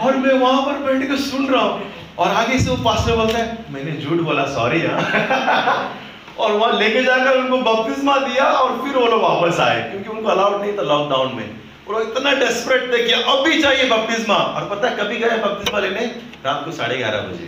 और 0.00 0.16
मैं 0.16 0.34
वहाँ 0.34 0.62
पर 0.62 0.72
बैठ 0.72 1.10
के 1.10 1.16
सुन 1.16 1.46
रहा 1.46 1.62
हूँ। 1.62 1.92
और 2.18 2.28
आगे 2.28 2.58
से 2.58 2.70
वो 2.70 2.76
पास्टर 2.76 3.16
बोलता 3.16 3.38
है, 3.38 3.58
मैंने 3.70 3.92
झूठ 3.92 4.18
बोला 4.18 4.44
सॉरी 4.44 4.84
यार. 4.84 5.92
और 6.38 6.52
वहाँ 6.52 6.78
लेके 6.78 7.02
जाकर 7.02 7.36
उनको 7.38 7.58
बपतिस्मा 7.58 8.16
दिया 8.16 8.44
और 8.44 8.86
फिर 8.86 8.96
वो 8.96 9.06
लोग 9.06 9.22
वापस 9.22 9.60
आए 9.60 9.90
क्योंकि 9.90 10.08
उनको 10.08 10.28
अलाउड 10.28 10.62
नहीं 10.62 10.78
था 10.78 10.82
लॉकडाउन 10.82 11.34
में। 11.34 11.50
लोग 11.90 12.02
इतना 12.02 12.32
डेस्परेट 12.32 12.92
थे 12.92 13.02
कि 13.02 13.12
अब 13.12 13.44
भी 13.44 13.62
चाहिए 13.62 13.88
बपतिस्मा। 13.88 14.34
और 14.34 14.68
पता 14.68 14.88
है 14.88 14.96
कभी 14.96 15.16
गए 15.16 15.28
बपतिस्मा 15.28 15.80
लेने? 15.80 16.06
रात 16.46 16.62
को 16.64 16.72
साढ़े 16.72 16.96
ग्यारह 16.96 17.18
बजे। 17.18 17.44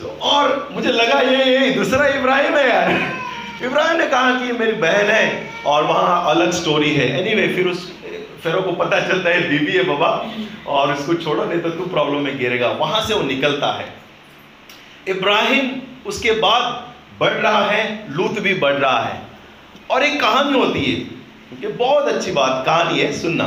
तो 0.00 0.18
और 0.22 0.68
मुझे 0.72 0.92
लगा 0.92 1.20
ये 1.20 1.60
ये 1.60 1.70
दूसरा 1.70 2.06
इब्राहिम 2.06 2.56
है 2.56 2.68
यार। 2.68 3.12
इब्राहिम 3.64 3.98
ने 3.98 4.06
कहा 4.06 4.30
कि 4.30 4.52
मेरी 4.52 4.72
बहन 4.72 5.06
है 5.06 5.50
और 5.66 5.84
वहाँ 5.84 6.30
अलग 6.30 6.50
स्टोरी 6.50 6.94
है। 6.94 7.20
एनीवे 7.20 7.42
anyway, 7.42 7.56
फिर 7.56 7.68
उस 7.68 7.92
फेरो 8.44 8.62
को 8.62 8.72
पता 8.72 9.00
चलता 9.00 9.30
है 9.30 9.48
बीबी 9.48 9.72
है 9.72 9.82
बाबा। 9.82 10.30
और 10.66 10.94
इसको 10.94 11.14
छोड़ो 11.14 11.44
नहीं 11.44 11.60
तो 11.60 11.70
तू 11.70 11.86
प्रॉब्लम 11.86 12.20
में 12.20 12.38
गिरेगा। 12.38 12.68
वहाँ 12.68 13.06
से 13.06 13.14
वो 13.14 13.22
निकलता 13.22 13.72
है। 13.72 13.94
इब्राहिम 15.08 15.70
उसके 16.06 16.32
बाद 16.32 16.88
बढ़ 17.20 17.32
रहा 17.32 17.64
है 17.64 18.12
लूत 18.12 18.38
भी 18.38 18.54
बढ़ 18.54 18.74
रहा 18.74 18.98
है। 18.98 19.22
और 19.90 20.02
एक 20.02 20.20
कहानी 20.20 20.58
होती 20.58 20.84
है, 20.84 21.00
ये 21.60 21.68
बहुत 21.68 22.08
अच्छी 22.08 22.32
बात, 22.32 22.66
कहानी 22.66 23.00
है, 23.00 23.12
सुनना। 23.12 23.44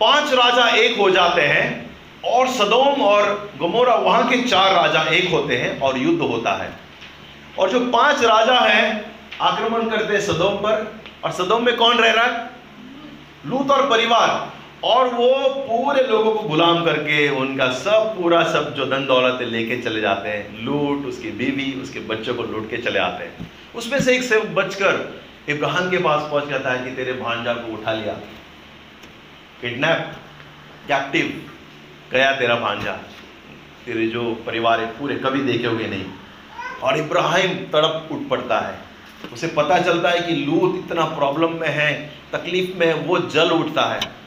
पाँच 0.00 0.32
राजा 0.32 0.68
एक 0.68 0.98
हो 0.98 1.10
जाते 1.10 1.42
हैं, 1.42 1.90
और 2.24 2.48
सदोम 2.48 3.02
और 3.02 3.52
गमोरा, 3.60 3.94
वहाँ 3.94 4.28
के 4.28 4.42
चार 4.42 4.72
राजा 4.74 5.02
एक 5.02 5.30
होते 5.30 5.56
हैं, 5.56 5.80
और 5.80 5.98
युद्ध 5.98 6.22
होता 6.22 6.52
है। 6.52 6.72
और 7.58 7.70
जो 7.70 7.80
पाँच 7.80 8.24
राजा 8.24 8.58
हैं, 8.58 9.14
आक्रमण 9.40 9.90
करते 9.90 10.12
हैं 10.14 10.20
सदोम 10.20 10.54
पर, 10.54 11.00
और 11.24 11.32
सदोम 11.32 11.64
में 11.64 11.76
कौन 11.76 11.98
रह 11.98 12.12
रहा 12.12 12.24
है? 12.24 12.50
लूत 13.46 13.70
और 13.70 13.90
परिवार। 13.90 14.52
और 14.84 15.08
वो 15.08 15.48
पूरे 15.48 16.02
लोगों 16.02 16.34
को 16.34 16.48
गुलाम 16.48 16.84
करके 16.84 17.28
उनका 17.28 17.72
सब 17.72 18.20
पूरा 18.20 18.52
सब 18.52 18.74
जो 18.74 18.86
धन 18.86 19.06
दौलत 19.06 19.42
लेके 19.42 19.78
चले 19.78 20.00
जाते 20.00 20.28
हैं। 20.28 20.64
लूट, 20.64 21.06
उसकी 21.06 21.30
बीवी, 21.30 21.80
उसके 21.82 22.00
बच्चों 22.00 22.34
को 22.34 22.42
लूट 22.42 22.70
के 22.70 22.76
चले 22.76 22.98
आते 22.98 23.24
हैं। 23.24 23.50
उसमें 23.74 24.00
से 24.00 24.14
एक 24.16 24.22
सेवक 24.22 24.46
बचकर 24.46 25.22
इब्राहिम 25.48 25.90
के 25.90 25.98
पास 25.98 26.30
पहुँच 26.30 26.48
जाता 26.48 26.72
है 26.72 26.84
कि 26.84 26.96
तेरे 26.96 27.12
भांजा 27.12 27.52
को 27.54 27.72
उठा 27.72 27.92
लिया। 27.92 28.12
किडनैप, 29.60 30.12
कैप्टिव, 30.88 31.50
गया 32.12 32.32
तेरा 32.32 32.56
भांजा। 32.56 32.92
तेरे 33.86 34.06
जो 34.06 34.34
परिवार 34.46 34.80
है, 34.80 34.86
पूरे 34.86 35.14
कभी 35.14 35.40
देखे 35.40 35.66
हुए 35.66 35.86
नहीं। 35.86 36.04
और 36.82 36.98
इब्राहिम 36.98 37.50
तड़प 37.50 38.08
उठ 38.12 38.28
पड़ता 38.28 38.60
है। 38.60 38.78
उसे 39.32 39.46
पता 39.46 39.78
चलता 39.78 40.10
है 40.10 40.20
कि 40.20 40.32
लूत 40.32 40.84
इतना 40.84 41.04
प्रॉब्लम 41.04 41.52
में 41.52 41.68
है, 41.68 42.14
तकलीफ़ 42.32 42.78
में 42.78 42.94
वो 42.94 43.18
जल 43.18 43.50
उठता 43.50 43.82
है। 43.82 44.21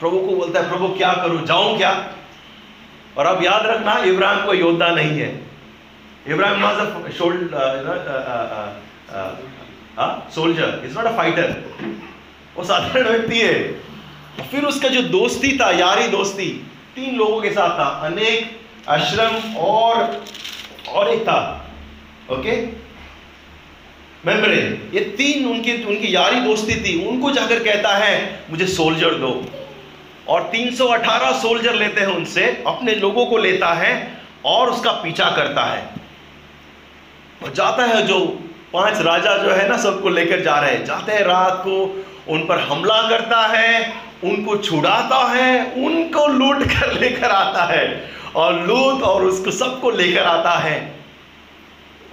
प्रभु 0.00 0.18
को 0.18 0.36
बोलता 0.36 0.60
है, 0.60 0.68
प्रभु, 0.68 0.88
क्या 0.88 1.12
करूँ? 1.14 1.44
जाऊँ 1.46 1.76
क्या? 1.78 1.92
और 3.18 3.26
अब 3.26 3.44
याद 3.44 3.66
रखना, 3.66 3.96
इब्राहिम 4.04 4.44
को 4.46 4.54
योद्धा 4.54 4.88
नहीं 4.88 5.20
है। 5.20 5.28
Ibrahim 6.28 6.62
was 6.62 6.78
a 6.78 7.10
soldier 10.30 10.82
is 10.84 10.94
not 10.94 11.06
a 11.06 11.16
fighter 11.16 11.48
वो 12.56 12.64
साधारण 12.64 13.08
व्यक्ति 13.08 13.40
है। 13.40 13.54
फिर 14.42 14.64
उसका 14.64 14.88
जो 14.88 15.02
दोस्ती 15.02 15.58
था, 15.58 15.70
यारी 15.70 16.06
दोस्ती, 16.08 16.46
तीन 16.94 17.16
लोगों 17.16 17.40
के 17.42 17.50
साथ 17.50 17.78
था। 17.78 17.88
अनेक 18.06 18.60
आश्रम 18.88 19.56
और 19.56 20.24
और 20.88 21.10
एक 21.10 21.22
था। 21.22 21.38
ओके 22.30 22.56
मेमरे 24.26 24.60
ये 24.94 25.00
तीन 25.16 25.46
उनकी 25.46 25.72
उनकी 25.84 26.14
यारी 26.14 26.40
दोस्ती 26.40 26.74
थी। 26.84 26.92
उनको 27.08 27.30
जाकर 27.30 27.62
कहता 27.64 27.96
है, 27.96 28.44
मुझे 28.50 28.66
सोल्जर 28.66 29.14
दो। 29.14 29.32
और 30.28 30.42
318 30.42 31.32
सोल्जर 31.32 31.74
लेते 31.74 32.00
हैं 32.00 32.08
उनसे, 32.08 32.64
अपने 32.66 32.94
लोगों 32.94 33.26
को 33.26 33.38
लेता 33.38 33.72
है 33.72 34.18
और 34.44 34.70
उसका 34.70 34.92
पीछा 34.92 35.30
करता 35.30 35.62
है। 35.64 35.90
और 37.42 37.52
जाता 37.52 37.84
है 37.84 38.06
जो 38.06 38.40
पाँच 38.72 39.00
राजा 39.00 39.36
जो 39.36 39.50
है 39.50 39.68
ना, 39.68 39.76
सबको 39.76 40.08
लेकर 40.08 40.40
जा 40.40 40.58
रहे 40.58 40.70
हैं। 40.70 40.84
जाते 40.84 41.12
हैं 41.12 41.20
रात 41.20 41.62
को, 41.64 42.04
उन 42.28 42.46
पर 42.46 42.58
हमला 42.58 43.08
करता 43.08 43.46
है, 43.46 43.92
उनको 44.24 44.56
छुड़ाता 44.56 45.28
है, 45.28 45.72
उनको 45.72 46.26
लूट 46.26 46.62
कर 46.62 46.92
लेकर 46.92 47.30
आता 47.30 47.64
है। 47.64 48.10
और 48.36 48.54
लूट 48.54 49.02
और 49.02 49.24
उसको 49.24 49.50
सबको 49.50 49.90
लेकर 49.90 50.22
आता 50.22 50.50
है। 50.50 50.94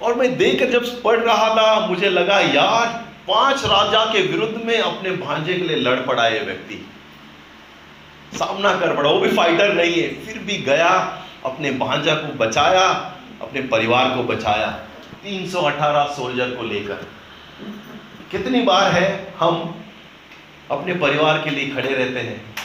और 0.02 0.14
मैं 0.14 0.38
देखकर 0.38 0.66
जब 0.66 1.04
पढ़ 1.04 1.20
रहा 1.20 1.50
था, 1.50 1.88
मुझे 1.88 2.10
लगा, 2.10 2.40
यार, 2.40 3.06
पाँच 3.28 3.66
राजा 3.66 4.06
के 4.06 4.22
विरुद्ध 4.22 4.62
में 4.66 4.80
अपने 4.80 5.12
भांजे 5.12 5.54
के 5.54 5.60
लिए 5.60 5.78
लड़ 5.78 6.00
पड़ा 6.00 6.28
ये 6.28 6.40
व्यक्ति। 6.40 6.91
सामना 8.34 8.80
कर 8.80 8.96
पड़ा 8.96 9.10
वो 9.10 9.20
भी 9.20 9.30
फाइटर 9.30 9.74
नहीं 9.74 9.94
है। 9.94 10.26
फिर 10.26 10.38
भी 10.38 10.58
गया, 10.58 11.24
अपने 11.46 11.72
भांजा 11.72 12.16
को 12.16 12.34
बचाया, 12.34 12.88
अपने 13.42 13.62
परिवार 13.62 14.10
को 14.18 14.24
बचाया। 14.24 14.80
318 15.24 16.04
सोल्जर 16.04 16.52
को 16.52 16.64
लेकर। 16.64 17.08
कितनी 18.32 18.62
बार 18.62 18.92
है 18.92 19.34
हम 19.40 19.76
अपने 20.72 20.94
परिवार 20.94 21.42
के 21.44 21.50
लिए 21.50 21.70
खड़े 21.70 21.94
रहते 21.94 22.20
हैं? 22.20 22.56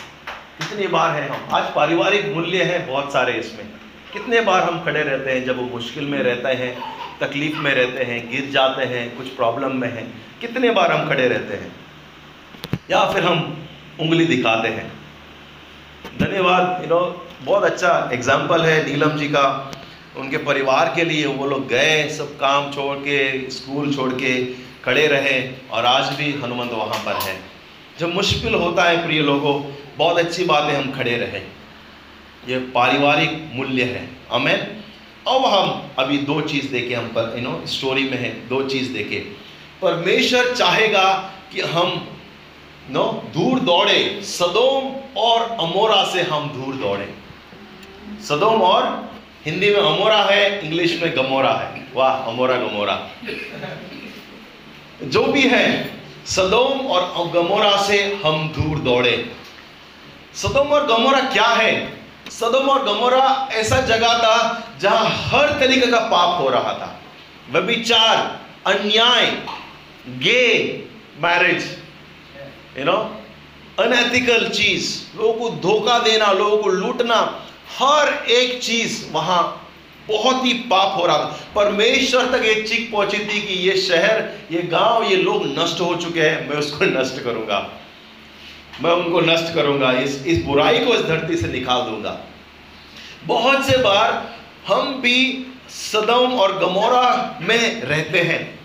कितनी 0.59 0.87
बार 0.87 1.11
है 1.11 1.29
हम? 1.29 1.55
आज 1.55 1.64
पारिवारिक 1.75 2.27
मूल्य 2.35 2.62
है 2.62 2.87
बहुत 2.87 3.12
सारे 3.12 3.33
इसमें। 3.33 3.67
कितने 4.12 4.41
बार 4.41 4.62
हम 4.62 4.85
खड़े 4.85 5.03
रहते 5.03 5.31
हैं 5.31 5.45
जब 5.45 5.57
वो 5.57 5.62
मुश्किल 5.62 6.05
में 6.05 6.19
रहते 6.19 6.49
हैं, 6.49 6.83
तकलीफ़ 7.21 7.57
में 7.57 7.75
रहते 7.75 8.05
हैं, 8.05 8.31
गिर 8.31 8.51
जाते 8.51 8.83
हैं, 8.83 9.17
कुछ 9.17 9.27
प्रॉब्लम 9.27 9.77
में 9.77 9.89
हैं? 9.89 10.25
कितने 10.41 10.71
बार 10.71 10.93
हम 10.93 11.09
खड़े 11.09 11.29
रहते 11.29 11.55
हैं? 11.55 11.73
या 12.91 13.05
फिर 13.05 13.25
हम 13.25 13.67
उंगली 14.01 14.25
दिखाते 14.25 14.69
हैं? 14.69 15.05
धन्यवाद। 16.19 16.83
यू 16.83 16.89
नो 16.89 17.01
बहुत 17.45 17.64
अच्छा 17.64 18.11
एग्ज़ाम्पल 18.12 18.62
है 18.62 18.77
नीलम 18.85 19.17
जी 19.19 19.29
का। 19.29 19.73
उनके 20.19 20.37
परिवार 20.45 20.93
के 20.97 21.05
लिए 21.05 21.27
वो 21.29 21.47
लोग 21.47 21.67
गए, 21.69 22.09
सब 22.11 22.37
काम 22.39 22.71
छोड़ 22.73 22.97
के 22.99 23.51
स्कूल 23.51 23.95
छोड़ 23.95 24.12
के 24.14 24.33
खड़े 24.85 25.07
रहे 25.07 25.37
और 25.73 25.87
आज 25.87 26.12
भी 26.17 26.31
हनुमंत 26.35 26.73
वहाँ 26.73 27.03
पर 27.05 27.21
है। 27.23 27.37
जब 27.99 28.14
मुश्किल 28.14 28.55
होता 28.55 28.85
है 28.85 29.05
प्रिय 29.07 29.21
लोगों, 29.23 29.55
बहुत 29.99 30.19
अच्छी 30.19 30.45
बात 30.45 30.71
है 30.71 30.77
हम 30.77 30.91
खड़े 30.93 31.17
रहे। 31.17 31.41
ये 32.49 32.59
पारिवारिक 32.75 33.39
मूल्य 33.53 33.83
है। 33.85 34.09
अमेन 34.33 34.67
अब 35.29 35.45
हम 35.47 35.83
अभी 35.99 36.19
दो 36.25 36.41
चीज़ 36.43 36.71
देखे 36.73 36.95
हम 36.95 37.07
पर 37.09 37.35
यू 37.37 37.43
नो 37.43 37.61
स्टोरी 37.69 38.05
में 38.05 38.19
है, 38.19 38.31
दो 38.49 38.62
चीज़ 38.64 38.93
देखे। 38.93 39.19
परमेश्वर 39.83 40.53
चाहेगा 40.55 41.12
कि 41.53 41.61
हम 41.62 42.07
नो 42.91 43.03
दूर 43.34 43.61
दौड़े। 43.61 44.20
सदोम 44.22 44.93
और 45.16 45.41
अमोरा 45.61 46.03
से 46.05 46.22
हम 46.22 46.49
दूर 46.49 46.74
दौड़े। 46.74 47.14
सदोम 48.28 48.62
और 48.62 49.11
हिंदी 49.47 49.70
में 49.70 49.80
अमोरा 49.80 50.22
है, 50.22 50.66
इंग्लिश 50.66 51.03
में 51.03 51.16
गमोरा 51.16 51.53
है। 51.53 51.87
वाह, 51.95 52.16
अमोरा 52.16 52.57
गमोरा। 52.57 53.01
जो 55.03 55.22
भी 55.22 55.43
है, 55.43 55.66
सदोम 56.26 56.87
और 56.87 57.28
गमोरा 57.30 57.76
से 57.82 58.20
हम 58.24 58.49
दूर 58.49 58.78
दौड़े। 58.78 59.32
सदोम 60.34 60.68
और 60.68 60.87
गमोरा 60.87 61.20
क्या 61.20 61.47
है? 61.47 61.72
सदोम 62.30 62.68
और 62.70 62.84
गमोरा 62.84 63.49
ऐसा 63.53 63.80
जगह 63.80 64.18
था 64.18 64.62
जहाँ 64.80 65.09
हर 65.26 65.59
तरीके 65.61 65.87
का 65.87 65.99
पाप 65.99 66.41
हो 66.41 66.49
रहा 66.49 66.72
था। 66.72 67.01
व्यभिचार, 67.51 68.41
अन्याय 68.66 69.26
gay 70.09 70.45
marriage 71.18 71.64
you 72.79 72.85
know 72.85 73.22
unethical 73.81 74.49
चीज़ 74.49 75.18
लोगों 75.18 75.33
को 75.33 75.51
धोखा 75.51 75.99
देना, 75.99 76.33
लोगों 76.33 76.59
को 76.59 76.68
लूटना, 76.68 77.47
हर 77.79 78.24
एक 78.31 78.62
चीज़ 78.62 79.12
वहाँ 79.12 79.70
बहुत 80.09 80.45
ही 80.45 80.53
पाप 80.53 81.01
हो 81.01 81.07
रहा 81.07 81.18
था। 81.18 81.41
परमेश्वर 81.55 82.27
तक 82.27 82.45
ये 82.45 82.55
चीख 82.55 82.93
पहुँची 82.93 83.18
थी 83.18 83.43
कि 83.43 83.55
ये 83.55 83.77
शहर, 83.77 84.39
ये 84.51 84.62
गाँव, 84.62 85.03
ये 85.03 85.16
लोग 85.16 85.47
नष्ट 85.47 85.81
हो 85.81 85.95
चुके 85.95 86.20
हैं। 86.20 86.51
मैं 86.51 86.57
उसको 86.57 86.85
नष्ट 87.01 87.22
करूँगा। 87.22 87.72
मैं 88.83 88.91
उनको 88.91 89.20
नष्ट 89.20 89.55
करूँगा। 89.55 89.93
इस 89.93 90.27
इस 90.27 90.45
बुराई 90.45 90.79
को 90.79 90.95
इस 90.95 91.01
धरती 91.01 91.37
से 91.37 91.49
निकाल 91.49 91.81
दूँगा। 91.81 92.20
बहुत 93.24 93.66
से 93.66 93.77
बार 93.77 94.37
हम 94.66 94.95
भी 95.01 95.47
सदम 95.68 96.33
और 96.33 96.59
गमोरा 96.59 97.39
में 97.43 97.83
रहते 97.83 98.20
हैं। 98.20 98.61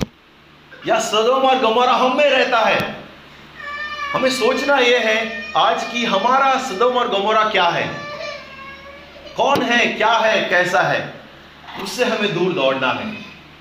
या 0.88 1.00
सदम 1.00 1.34
और 1.34 1.60
गमोरा 1.60 1.92
हम 1.92 2.18
में 2.18 2.30
रहता 2.30 2.60
है। 2.60 3.01
हमें 4.14 4.30
सोचना 4.30 4.78
यह 4.78 5.00
है, 5.00 5.46
आज 5.58 5.84
की 5.84 6.06
हमारा 6.06 6.60
सदम 6.60 6.86
और 6.86 7.10
गमोरा 7.10 7.44
क्या 7.44 7.64
है? 7.64 7.90
कौन 9.38 9.62
है, 9.62 9.88
क्या 9.88 10.12
है, 10.12 10.50
कैसा 10.50 10.82
है? 10.82 11.14
उससे 11.84 12.06
हमें 12.06 12.34
दूर 12.34 12.54
दौड़ना 12.54 12.88
है। 12.88 13.12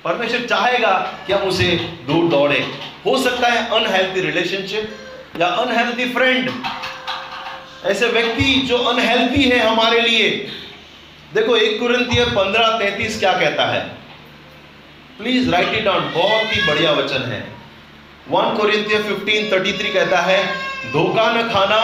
परमेश्वर 0.05 0.41
चाहेगा 0.41 0.93
कि 1.27 1.33
हम 1.33 1.41
उसे 1.41 1.67
दूर 2.07 2.29
दौड़े। 2.29 2.75
हो 3.07 3.23
सकता 3.23 3.49
है 3.49 3.69
अनहेल्थी 3.69 4.21
रिलेशनशिप 4.21 4.97
या 5.41 5.47
अनहेल्थी 5.47 6.13
फ्रेंड 6.15 6.51
ऐसे 7.85 8.07
व्यक्ति 8.07 8.55
जो 8.55 8.79
अनहेल्थी 8.79 9.43
है 9.43 9.59
हमारे 9.59 10.01
लिए। 10.01 10.31
देखो, 11.35 11.57
एक 11.57 11.81
कुरंतीय 11.81 12.25
पंद्रह 12.25 12.79
तैतीस 12.79 13.19
क्या 13.19 13.33
कहता 13.33 13.65
है? 13.65 13.81
प्लीज़ 15.19 15.51
राइट 15.51 15.69
इट 15.69 15.85
डाउन 15.85 16.13
बहुत 16.15 16.57
ही 16.57 16.67
बढ़िया 16.67 16.93
वचन 16.93 17.23
है। 17.23 17.60
वन 18.31 18.57
थर्टी 19.53 19.73
थ्री 19.79 19.93
कहता 19.93 20.21
है, 20.21 20.43
धोखा 20.93 21.31
न 21.33 21.49
खाना, 21.49 21.81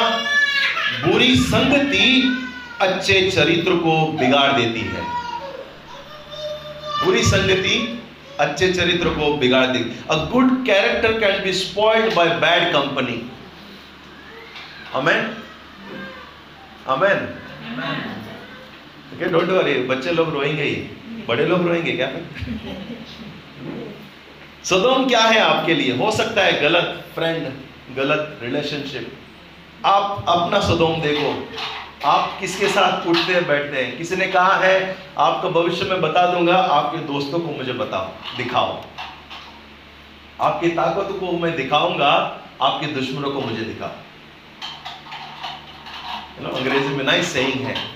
बुरी 1.07 1.35
संगति 1.37 2.09
अच्छे 2.81 3.21
चरित्र 3.31 3.77
को 3.77 3.95
बिगाड़ 4.13 4.51
देती 4.53 4.81
है। 4.81 5.05
बुरी 7.05 7.23
संगति 7.23 7.77
अच्छे 8.41 8.73
चरित्र 8.73 9.11
को 9.11 9.33
बिगाड़ 9.37 9.67
देती 9.67 9.99
a 10.11 10.17
good 10.33 10.51
character 10.67 11.19
can 11.21 11.43
be 11.45 11.53
spoiled 11.53 12.15
by 12.15 12.29
bad 12.41 12.73
company 12.73 13.19
amen 14.95 15.35
amen 16.89 17.19
don't 19.33 19.49
worry 19.49 19.75
बच्चे 19.89 20.13
लोग 20.13 20.33
रोएँगे 20.35 20.63
ही। 20.63 20.75
बड़े 21.29 21.45
लोग 21.47 21.67
रोएँगे 21.69 21.93
क्या? 21.93 22.09
सदोम 24.67 25.09
क्या 25.09 25.21
है 25.21 25.39
आपके 25.41 25.75
लिए? 25.75 25.97
हो 25.97 26.11
सकता 26.11 26.43
है 26.43 26.61
गलत 26.61 27.05
फ्रेंड 27.15 27.53
गलत 27.97 28.39
रिलेशनशिप 28.43 29.13
आप 29.85 30.25
अपना 30.29 30.61
सदोम 30.61 31.01
देखो। 31.01 31.49
आप 32.09 32.37
किसके 32.41 32.69
साथ 32.69 33.07
उठते 33.07 33.33
हैं, 33.33 33.47
बैठते 33.47 33.85
हैं? 33.85 33.99
किसी 33.99 34.17
ने 34.17 34.27
कहा 34.27 34.57
है, 34.57 34.97
आपका 35.19 35.49
भविष्य 35.49 35.85
में 35.85 36.01
बता 36.01 36.27
दूँगा, 36.27 36.57
आपके 36.57 36.99
दोस्तों 36.99 37.41
को 37.41 37.53
मुझे 37.53 37.73
बताओ, 37.73 38.37
दिखाओ। 38.37 38.83
आपकी 40.41 40.69
ताकत 40.69 41.17
को 41.21 41.33
मैं 41.33 41.57
दिखाऊँगा, 41.57 42.41
आपके 42.63 42.87
दुश्मनों 42.87 43.31
को 43.31 43.41
मुझे 43.41 43.63
दिखाओ। 43.63 43.89
अंग्रेज़ी 46.57 46.89
में 46.89 47.05
नाइस 47.05 47.33
सेइंग 47.33 47.67
है। 47.67 47.96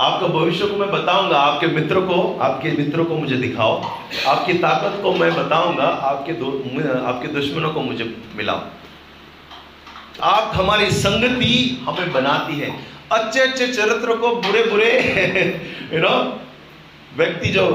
आपका 0.00 0.26
भविष्य 0.26 0.66
को 0.66 0.76
मैं 0.76 0.90
बताऊँगा, 0.90 1.38
आपके 1.38 1.66
मित्र 1.66 2.00
को, 2.00 2.38
आपके 2.42 2.70
मित्रों 2.70 3.04
को 3.04 3.14
मुझे 3.14 3.36
दिखाओ। 3.36 3.82
आपकी 4.26 4.52
ताकत 4.52 5.02
को 5.02 5.12
मैं 5.12 5.34
बताऊँगा, 5.34 5.84
आपके 5.84 6.32
आपके 7.08 7.28
दुश्मनों 7.28 7.70
को 7.70 7.80
मुझे 7.80 8.04
मिलाओ। 8.36 8.60
आप 10.22 10.52
हमारी 10.54 10.90
संगति 10.90 11.84
हमें 11.88 12.12
बनाती 12.12 12.58
है। 12.58 12.70
अच्छे 13.12 13.40
अच्छे 13.40 13.66
चरित्र 13.66 14.16
को 14.16 14.34
बुरे 14.36 14.62
बुरे 14.64 14.90
यू 15.94 16.00
नो 16.00 16.40
व्यक्ति 17.16 17.48
जो 17.48 17.66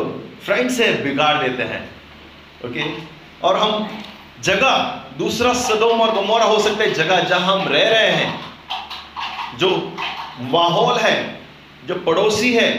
फ्रेंड्स 0.45 0.79
है 0.79 1.03
बिगाड़ 1.03 1.35
देते 1.43 1.63
हैं 1.63 1.89
ओके 2.65 2.83
और 3.47 3.57
हम 3.57 3.87
जगह, 4.43 4.75
दूसरा 5.17 5.53
सदोम 5.53 6.01
और 6.01 6.15
गमोरा 6.15 6.45
हो 6.45 6.59
सकता 6.59 6.83
है, 6.83 6.93
जगह 6.93 7.19
जहाँ 7.19 7.57
हम 7.57 7.67
रह 7.67 7.89
रहे 7.89 8.09
हैं, 8.09 8.39
जो 9.57 9.93
माहौल 10.41 10.97
है 10.97 11.44
जो 11.87 11.95
पड़ोसी 12.05 12.53
है 12.53 12.69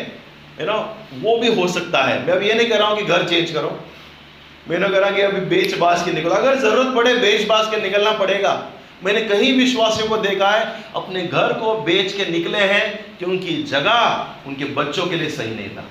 यू 0.60 0.66
नो 0.66 0.78
वो 1.20 1.36
भी 1.38 1.54
हो 1.54 1.66
सकता 1.68 2.02
है। 2.04 2.24
मैं 2.26 2.32
अब 2.34 2.42
ये 2.42 2.54
नहीं 2.54 2.68
कह 2.68 2.76
रहा 2.76 2.88
हूँ 2.88 2.98
कि 2.98 3.04
घर 3.04 3.28
चेंज 3.28 3.50
करो। 3.50 3.78
मैं 4.68 4.78
ना 4.78 4.86
रहा 4.88 5.10
कि 5.10 5.20
अभी 5.22 5.40
बेच 5.48 5.74
बाज 5.78 6.02
के 6.04 6.12
निकलो। 6.12 6.30
अगर 6.32 6.58
ज़रूरत 6.60 6.94
पड़े, 6.94 7.14
बेच 7.16 7.46
बाज 7.48 7.66
के 7.70 7.80
निकलना 7.80 8.12
पड़ेगा। 8.18 8.52
मैंने 9.04 9.20
कहीं 9.22 9.52
विश्वासियों 9.58 10.08
को 10.08 10.16
देखा 10.18 10.48
है, 10.50 10.84
अपने 10.96 11.22
घर 11.22 11.52
को 11.52 11.74
बेच 11.82 12.12
के 12.12 12.24
निकले 12.30 12.58
हैं 12.60 13.16
कि 13.18 13.24
उनकी 13.24 13.62
जगह 13.64 14.48
उनके 14.48 14.64
बच्चों 14.74 15.06
के 15.06 15.16
लिए 15.16 15.28
सही 15.30 15.54
नहीं 15.54 15.68
था। 15.70 15.84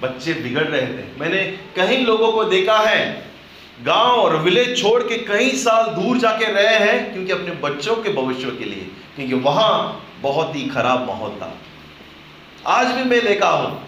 बच्चे 0.00 0.32
बिगड़ 0.34 0.64
रहे 0.64 0.86
थे। 0.86 1.04
मैंने 1.20 1.42
कई 1.76 1.96
लोगों 2.04 2.32
को 2.32 2.44
देखा 2.46 2.78
है, 2.78 3.04
गाँव 3.84 4.16
और 4.16 4.36
विलेज 4.38 4.76
छोड़ 4.80 5.02
के 5.02 5.16
कई 5.26 5.50
साल 5.58 5.86
दूर 5.94 6.18
जाके 6.18 6.52
रहे 6.52 6.76
हैं 6.78 7.12
क्योंकि 7.12 7.32
अपने 7.32 7.52
बच्चों 7.62 7.96
के 7.96 8.12
भविष्य 8.12 8.50
के 8.50 8.64
लिए, 8.64 8.86
क्योंकि 9.16 9.34
वहाँ 9.44 9.70
बहुत 10.22 10.56
ही 10.56 10.68
खराब 10.68 11.06
माहौल 11.08 11.30
था। 11.32 11.52
आज 12.66 12.86
भी 12.86 13.02
मैं 13.04 13.24
देखा 13.24 13.48
हूँ। 13.48 13.82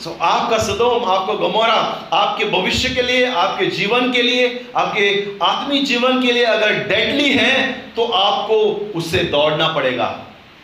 सो 0.00 0.10
so, 0.10 0.20
आपका 0.20 0.58
सदोम 0.58 1.04
आपको 1.04 1.34
गमोरा 1.34 1.74
आपके 2.12 2.44
भविष्य 2.44 2.88
के 2.88 3.02
लिए 3.02 3.26
आपके 3.26 3.66
जीवन 3.66 4.12
के 4.12 4.22
लिए 4.22 4.72
आपके 4.76 5.38
आत्मिक 5.44 5.84
जीवन 5.84 6.22
के 6.22 6.32
लिए 6.32 6.44
अगर 6.44 6.72
डेडली 6.88 7.30
है 7.30 7.72
तो 7.96 8.04
आपको 8.04 8.54
उससे 8.98 9.18
दौड़ना 9.24 9.68
पड़ेगा। 9.68 10.06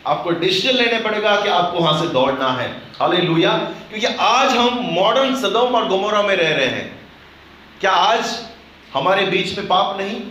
आपको 0.07 0.29
डिसीज़न 0.29 0.77
लेने 0.77 0.99
पड़ेगा 0.99 1.35
कि 1.41 1.49
आपको 1.49 1.79
वहाँ 1.79 1.99
से 2.01 2.07
दौड़ना 2.07 2.51
है। 2.51 2.69
हाल 2.99 3.13
हाले 3.13 3.25
क्योंकि 3.25 4.05
आज 4.19 4.55
हम 4.57 4.79
मॉडर्न 4.91 5.35
सदोम 5.35 5.75
और 5.75 5.87
गमोरा 5.87 6.21
में 6.21 6.35
रह 6.35 6.55
रहे 6.55 6.67
हैं। 6.67 6.99
क्या 7.79 7.91
आज 7.91 8.39
हमारे 8.93 9.25
बीच 9.25 9.57
में 9.57 9.67
पाप 9.67 9.97
नहीं? 9.97 10.21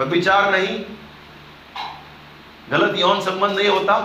विचार 0.00 0.50
नहीं? 0.52 0.78
गलत 2.70 2.98
यौन 2.98 3.20
संबंध 3.20 3.58
नहीं 3.58 3.68
होता? 3.68 3.96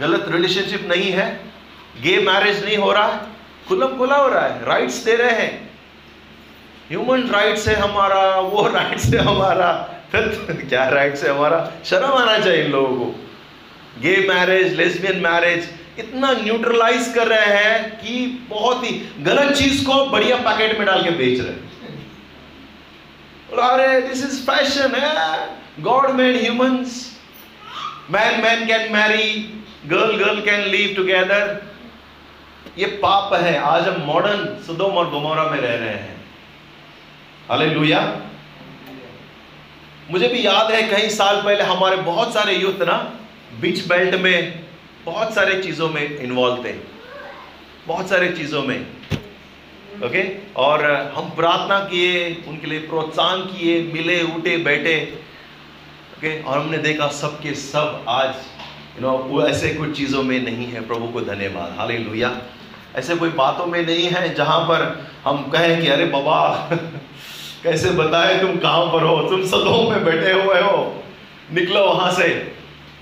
गलत 0.00 0.24
रिलेशनशिप 0.28 0.86
नहीं 0.88 1.10
है 1.12 1.26
गे 2.02 2.16
मैरिज 2.20 2.64
नहीं 2.64 2.76
हो 2.78 2.92
रहा 2.92 3.06
है 3.06 3.20
खुलम 3.68 3.96
खुला 3.98 4.16
हो 4.16 4.28
रहा 4.28 4.46
है 4.46 4.64
राइट्स 4.66 4.96
दे 5.04 5.14
रहे 5.16 5.30
हैं। 5.32 5.52
ह्यूमन 6.88 7.22
राइट्स 7.30 7.68
है 7.68 7.74
हमारा, 7.76 8.22
वो 8.40 8.66
राइट्स 8.68 9.04
है 9.14 9.20
हमारा 9.24 9.70
क्या 10.14 10.88
राइट्स 10.88 11.22
है 11.24 11.30
हमारा? 11.30 11.70
शर्म 11.84 12.12
आना 12.12 12.38
चाहिए 12.38 12.64
इन 12.64 12.70
लोगों 12.72 12.96
को। 12.96 13.06
गे 14.00 14.16
मैरिज 14.28 14.74
लेस्बियन 14.76 15.16
मैरिज 15.22 15.68
इतना 15.98 16.32
न्यूट्रलाइज 16.32 17.12
कर 17.14 17.26
रहे 17.28 17.56
हैं 17.56 17.90
कि 17.98 18.26
बहुत 18.50 18.84
ही 18.84 18.90
गलत 19.20 19.54
चीज़ 19.56 19.84
को 19.86 20.04
बढ़िया 20.06 20.36
पैकेट 20.46 20.78
में 20.78 20.86
डाल 20.86 21.02
के 21.02 21.10
बेच 21.18 21.40
रहे 21.40 21.62
अरे 23.62 24.00
दिस 24.00 24.24
इज़ 24.24 24.40
फ़ैशन 24.46 24.94
है। 24.94 25.82
God 25.82 26.10
made 26.10 26.36
humans 26.36 26.94
man 28.10 28.40
man 28.42 28.66
can 28.66 28.92
marry 28.92 29.26
girl 29.86 30.16
girl 30.16 30.40
can 30.40 30.60
live 30.60 30.94
together 30.96 31.62
ये 32.78 32.86
पाप 33.02 33.32
है। 33.34 33.56
आज 33.58 33.88
हम 33.88 34.00
मॉडर्न 34.02 34.44
सुदोम 34.66 34.92
और 34.92 35.10
गुमोरा 35.10 35.42
में 35.44 35.58
रह 35.58 35.74
रहे 35.74 35.88
हैं। 35.88 36.24
हालेलुया 37.48 38.00
मुझे 40.10 40.28
भी 40.28 40.46
याद 40.46 40.70
है 40.70 40.82
कई 40.82 41.08
साल 41.08 41.42
पहले 41.42 41.64
हमारे 41.64 41.96
बहुत 41.96 42.32
सारे 42.34 42.54
यूथ 42.54 42.82
ना 42.82 42.96
बीच 43.60 43.86
बेल्ट 43.88 44.14
में 44.14 44.64
बहुत 45.04 45.34
सारे 45.34 45.62
चीज़ों 45.62 45.88
में 45.88 46.18
इन्वॉल्व 46.18 46.64
थे। 46.64 46.72
बहुत 47.86 48.08
सारे 48.08 48.28
चीज़ों 48.28 48.62
में। 48.62 48.80
Okay 48.80 50.06
okay? 50.06 50.24
और 50.56 50.84
हम 51.14 51.30
प्रार्थना 51.30 51.78
किए, 51.78 52.44
उनके 52.48 52.66
लिए 52.66 52.78
प्रोत्साहन 52.78 53.42
किए, 53.42 53.82
मिले, 53.92 54.22
उठे, 54.22 54.56
बैठे। 54.56 54.96
Okay 56.16 56.36
okay? 56.36 56.48
और 56.48 56.58
हमने 56.58 56.78
देखा 56.78 57.08
सबके 57.08 57.54
सब 57.54 58.04
आज 58.08 58.34
यू 58.94 59.00
नो 59.00 59.12
वो 59.18 59.42
ऐसे 59.42 59.68
कुछ 59.68 59.96
चीज़ों 59.96 60.22
में 60.22 60.44
नहीं 60.44 60.66
है, 60.66 60.86
प्रभु 60.86 61.06
को 61.06 61.20
धन्यवाद। 61.20 61.74
हाले 61.78 61.96
ऐसे 62.96 63.16
कोई 63.16 63.28
बातों 63.28 63.66
में 63.66 63.86
नहीं 63.86 64.08
है 64.08 64.34
जहाँ 64.34 64.60
पर 64.60 65.06
हम 65.24 65.50
कहें 65.50 65.82
कि, 65.82 65.88
अरे 65.88 66.04
बाबा, 66.04 66.70
कैसे 67.62 67.90
बताए 67.90 68.40
तुम 68.40 68.56
कहाँ 68.56 68.86
पर 68.86 69.02
हो? 69.02 69.28
तुम 69.28 69.44
सदों 69.44 69.90
में 69.90 70.04
बैठे 70.04 70.32
हुए 70.32 70.60
हो। 70.60 71.04
निकलो 71.54 71.84
वहाँ 71.84 72.12
से। 72.12 72.56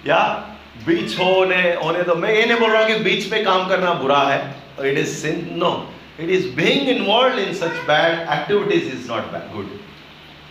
या, 0.07 0.49
बीच 0.86 1.18
होने 1.18 1.74
होने 1.74 2.03
तो 2.03 2.14
मैं 2.14 2.34
ये 2.34 2.47
नहीं 2.47 2.59
बोल 2.59 2.70
रहा 2.70 2.82
हूँ 2.82 2.88
कि 2.88 2.95
बीच 2.95 3.24
पे 3.24 3.45
काम 3.45 3.68
करना 3.68 3.95
बुरा 3.95 4.22
है। 4.22 4.55
It 4.80 4.99
is 4.99 5.09
sin 5.09 5.51
no 5.53 5.93
it 6.20 6.30
is 6.30 6.49
being 6.49 6.88
involve 6.88 7.38
in 7.38 7.55
such 7.55 7.76
bad 7.88 8.32
activities 8.32 8.84
is 8.84 9.11
not 9.12 9.22
bad 9.22 9.57
good 9.57 9.70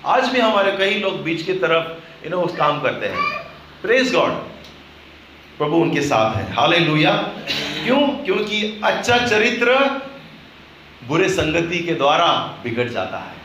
आज 0.06 0.30
भी 0.30 0.40
हमारे 0.40 0.72
कई 0.72 1.00
लोग 1.00 1.24
बीच 1.24 1.42
की 1.42 1.54
तरफ़ 1.54 1.88
यू 2.26 2.30
नो 2.30 2.42
काम 2.58 2.82
करते 2.82 3.08
हैं। 3.08 3.22
प्रेज 3.82 4.14
गॉड 4.16 4.32
प्रभु 5.62 5.78
उनके 5.78 6.02
साथ 6.02 6.36
है। 6.36 6.54
हाले 6.54 6.78
क्यों? 6.80 8.00
क्योंकि 8.26 8.82
अच्छा 8.84 9.18
चरित्र 9.18 9.76
बुरे 11.08 11.30
संगति 11.30 11.80
के 11.80 11.94
द्वारा 11.94 12.28
बिगड़ 12.64 12.88
जाता 12.90 13.18
है। 13.18 13.36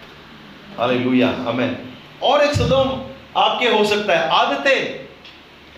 हाले 0.78 1.24
हमें 1.24 1.76
और 2.22 2.42
एक 2.42 2.52
सदम 2.52 3.02
आपके 3.36 3.68
हो 3.68 3.84
सकता 3.84 4.18
है। 4.18 4.28
आदतें 4.28 5.08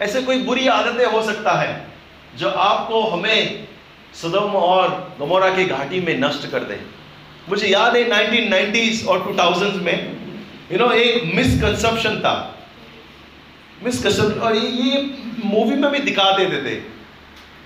ऐसे 0.02 0.22
कोई 0.22 0.38
बुरी 0.42 0.66
आदतें 0.68 1.06
हो 1.06 1.22
सकता 1.22 1.52
है 1.52 1.86
जो 2.36 2.50
आपको 2.50 3.02
हमें 3.02 3.66
सदम 4.14 4.54
और 4.62 5.16
गमोरा 5.20 5.50
की 5.50 5.64
घाटी 5.64 6.00
में 6.00 6.18
नष्ट 6.20 6.50
कर 6.50 6.64
दे। 6.64 6.80
मुझे 7.48 7.66
याद 7.66 7.96
है 7.96 8.04
1990s 8.10 9.06
और 9.08 9.18
2000s 9.26 9.82
में 9.82 9.98
यू 10.02 10.78
you 10.78 10.78
नो 10.78 10.86
know, 10.86 10.98
एक 10.98 11.34
मिसकंसेप्शन 11.34 12.20
था। 12.20 12.57
मिसकंसेप्शन 13.84 14.40
और 14.40 14.56
ये, 14.56 14.68
ये 14.68 15.16
मूवी 15.44 15.76
में 15.76 15.90
भी 15.90 15.98
दिखा 15.98 16.30
देते 16.38 16.62
थे 16.62 16.80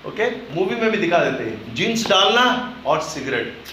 ओके 0.07 0.29
मूवी 0.55 0.75
में 0.75 0.91
भी 0.91 0.97
दिखा 0.97 1.17
देते 1.17 1.43
हैं 1.43 1.75
जींस 1.75 2.07
डालना 2.09 2.45
और 2.85 3.01
सिगरेट 3.01 3.63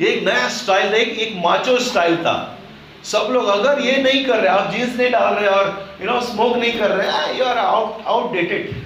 ये 0.00 0.08
एक 0.08 0.24
नया 0.24 0.48
स्टाइल 0.48 0.92
था 0.92 0.96
एक, 0.96 1.08
एक 1.08 1.36
माचो 1.44 1.78
स्टाइल 1.78 2.16
था। 2.16 2.58
सब 3.04 3.28
लोग 3.30 3.46
अगर 3.46 3.80
ये 3.80 3.96
नहीं 4.02 4.24
कर 4.24 4.38
रहे 4.38 4.48
आप 4.48 4.70
जींस 4.72 4.96
नहीं 4.96 5.10
डाल 5.10 5.34
रहे 5.34 5.48
और 5.48 5.98
यू 6.00 6.06
नो 6.06 6.20
स्मोक 6.20 6.56
नहीं 6.56 6.72
कर 6.78 6.90
रहे 6.90 7.38
you 7.38 7.44
are 7.44 7.58
out 7.58 8.04
outdated 8.06 8.82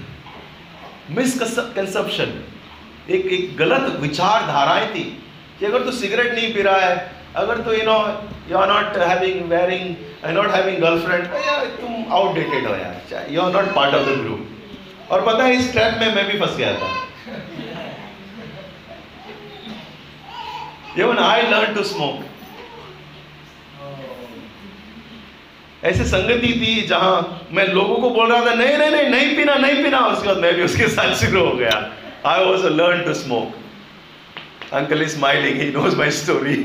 misconception 1.11 2.45
एक 3.11 3.27
एक 3.27 3.57
गलत 3.57 3.97
विचारधाराएँ 4.01 4.87
थी 4.95 5.05
कि 5.59 5.67
अगर 5.67 5.79
तू 5.79 5.85
तो 5.85 5.97
सिगरेट 5.97 6.35
नहीं 6.35 6.55
पी 6.55 6.63
रहा 6.63 6.81
है 6.81 7.24
अगर 7.37 7.61
तो 7.65 7.73
you 7.75 7.85
know 7.85 7.99
you 8.51 8.59
are 8.59 8.69
not 8.69 8.97
having 9.09 9.49
wearing 9.51 10.35
not 10.35 10.51
having 10.55 10.77
girlfriend 10.83 11.25
तुम 11.81 12.13
आउटडेटेड 12.19 12.67
हो 12.67 12.75
यार 12.75 13.33
you 13.33 13.41
are 13.43 13.53
not 13.53 13.75
part 13.75 13.95
of 13.95 14.05
the 14.11 14.21
group 14.21 15.13
और 15.13 15.21
पता 15.27 15.45
है, 15.45 15.57
इस 15.57 15.73
ट्रैप 15.73 15.99
में 16.01 16.15
मैं 16.15 16.27
भी 16.27 16.39
फंस 16.41 16.57
गया 16.57 16.75
था। 16.75 16.93
Even 20.97 21.19
I 21.19 21.39
learned 21.51 21.77
to 21.77 21.85
smoke. 21.85 22.23
ऐसे 25.85 26.05
संगति 26.09 26.53
थी 26.61 26.75
जहाँ 26.89 27.17
मैं 27.53 27.67
लोगों 27.69 27.97
को 28.03 28.11
बोल 28.11 28.33
रहा 28.33 28.47
था, 28.47 28.55
नहीं 28.55 28.77
नहीं 28.79 28.91
नहीं 28.91 29.09
नहीं 29.11 29.37
पीना 29.37 29.55
नहीं 29.65 29.83
पीना। 29.83 29.99
उसके 30.13 30.29
बाद 30.29 30.39
मैं 30.45 30.55
भी 30.55 30.63
उसके 30.63 30.89
साथ 30.89 31.15
शुरू 31.23 31.45
हो 31.47 31.53
गया। 31.57 31.75
I 32.27 32.45
was 32.45 32.67
learn 32.77 33.03
to 33.07 33.15
smoke 33.15 33.49
uncle 34.73 35.03
is 35.03 35.09
smiling 35.09 35.61
he 35.61 35.71
knows 35.71 35.97
my 35.97 36.11
story 36.11 36.57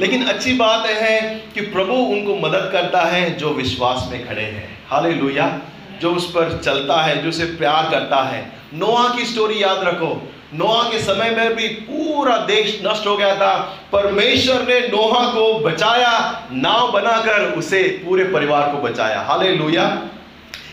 लेकिन 0.00 0.24
अच्छी 0.24 0.52
बात 0.52 0.86
है 0.86 1.20
कि 1.54 1.60
प्रभु 1.60 1.92
उनको 1.92 2.36
मदद 2.36 2.70
करता 2.72 3.02
है 3.02 3.34
जो 3.34 3.50
विश्वास 3.50 4.08
में 4.10 4.28
खड़े 4.28 4.42
हैं। 4.42 4.78
हाले 4.90 5.10
लोहिया 5.14 5.58
जो 6.00 6.14
उस 6.14 6.30
पर 6.30 6.60
चलता 6.64 7.02
है, 7.02 7.22
जो 7.22 7.28
उसे 7.28 7.44
प्यार 7.44 7.90
करता 7.90 8.22
है। 8.22 8.52
नोआ 8.74 9.16
की 9.16 9.24
स्टोरी 9.24 9.62
याद 9.62 9.78
रखो। 9.78 10.32
नोहा 10.54 10.82
के 10.90 10.98
समय 10.98 11.30
में 11.30 11.56
भी 11.56 11.68
पूरा 11.68 12.36
देश 12.36 12.80
नष्ट 12.86 13.06
हो 13.06 13.16
गया 13.16 13.36
था। 13.36 13.78
परमेश्वर 13.92 14.62
ने 14.62 14.80
नोहा 14.88 15.26
को 15.32 15.58
बचाया, 15.58 16.48
नाव 16.52 16.92
बनाकर 16.92 17.52
उसे 17.52 17.82
पूरे 17.82 18.24
परिवार 18.24 18.72
को 18.72 18.78
बचाया। 18.78 19.20
हाले 19.20 19.54
लोहिया 19.54 20.08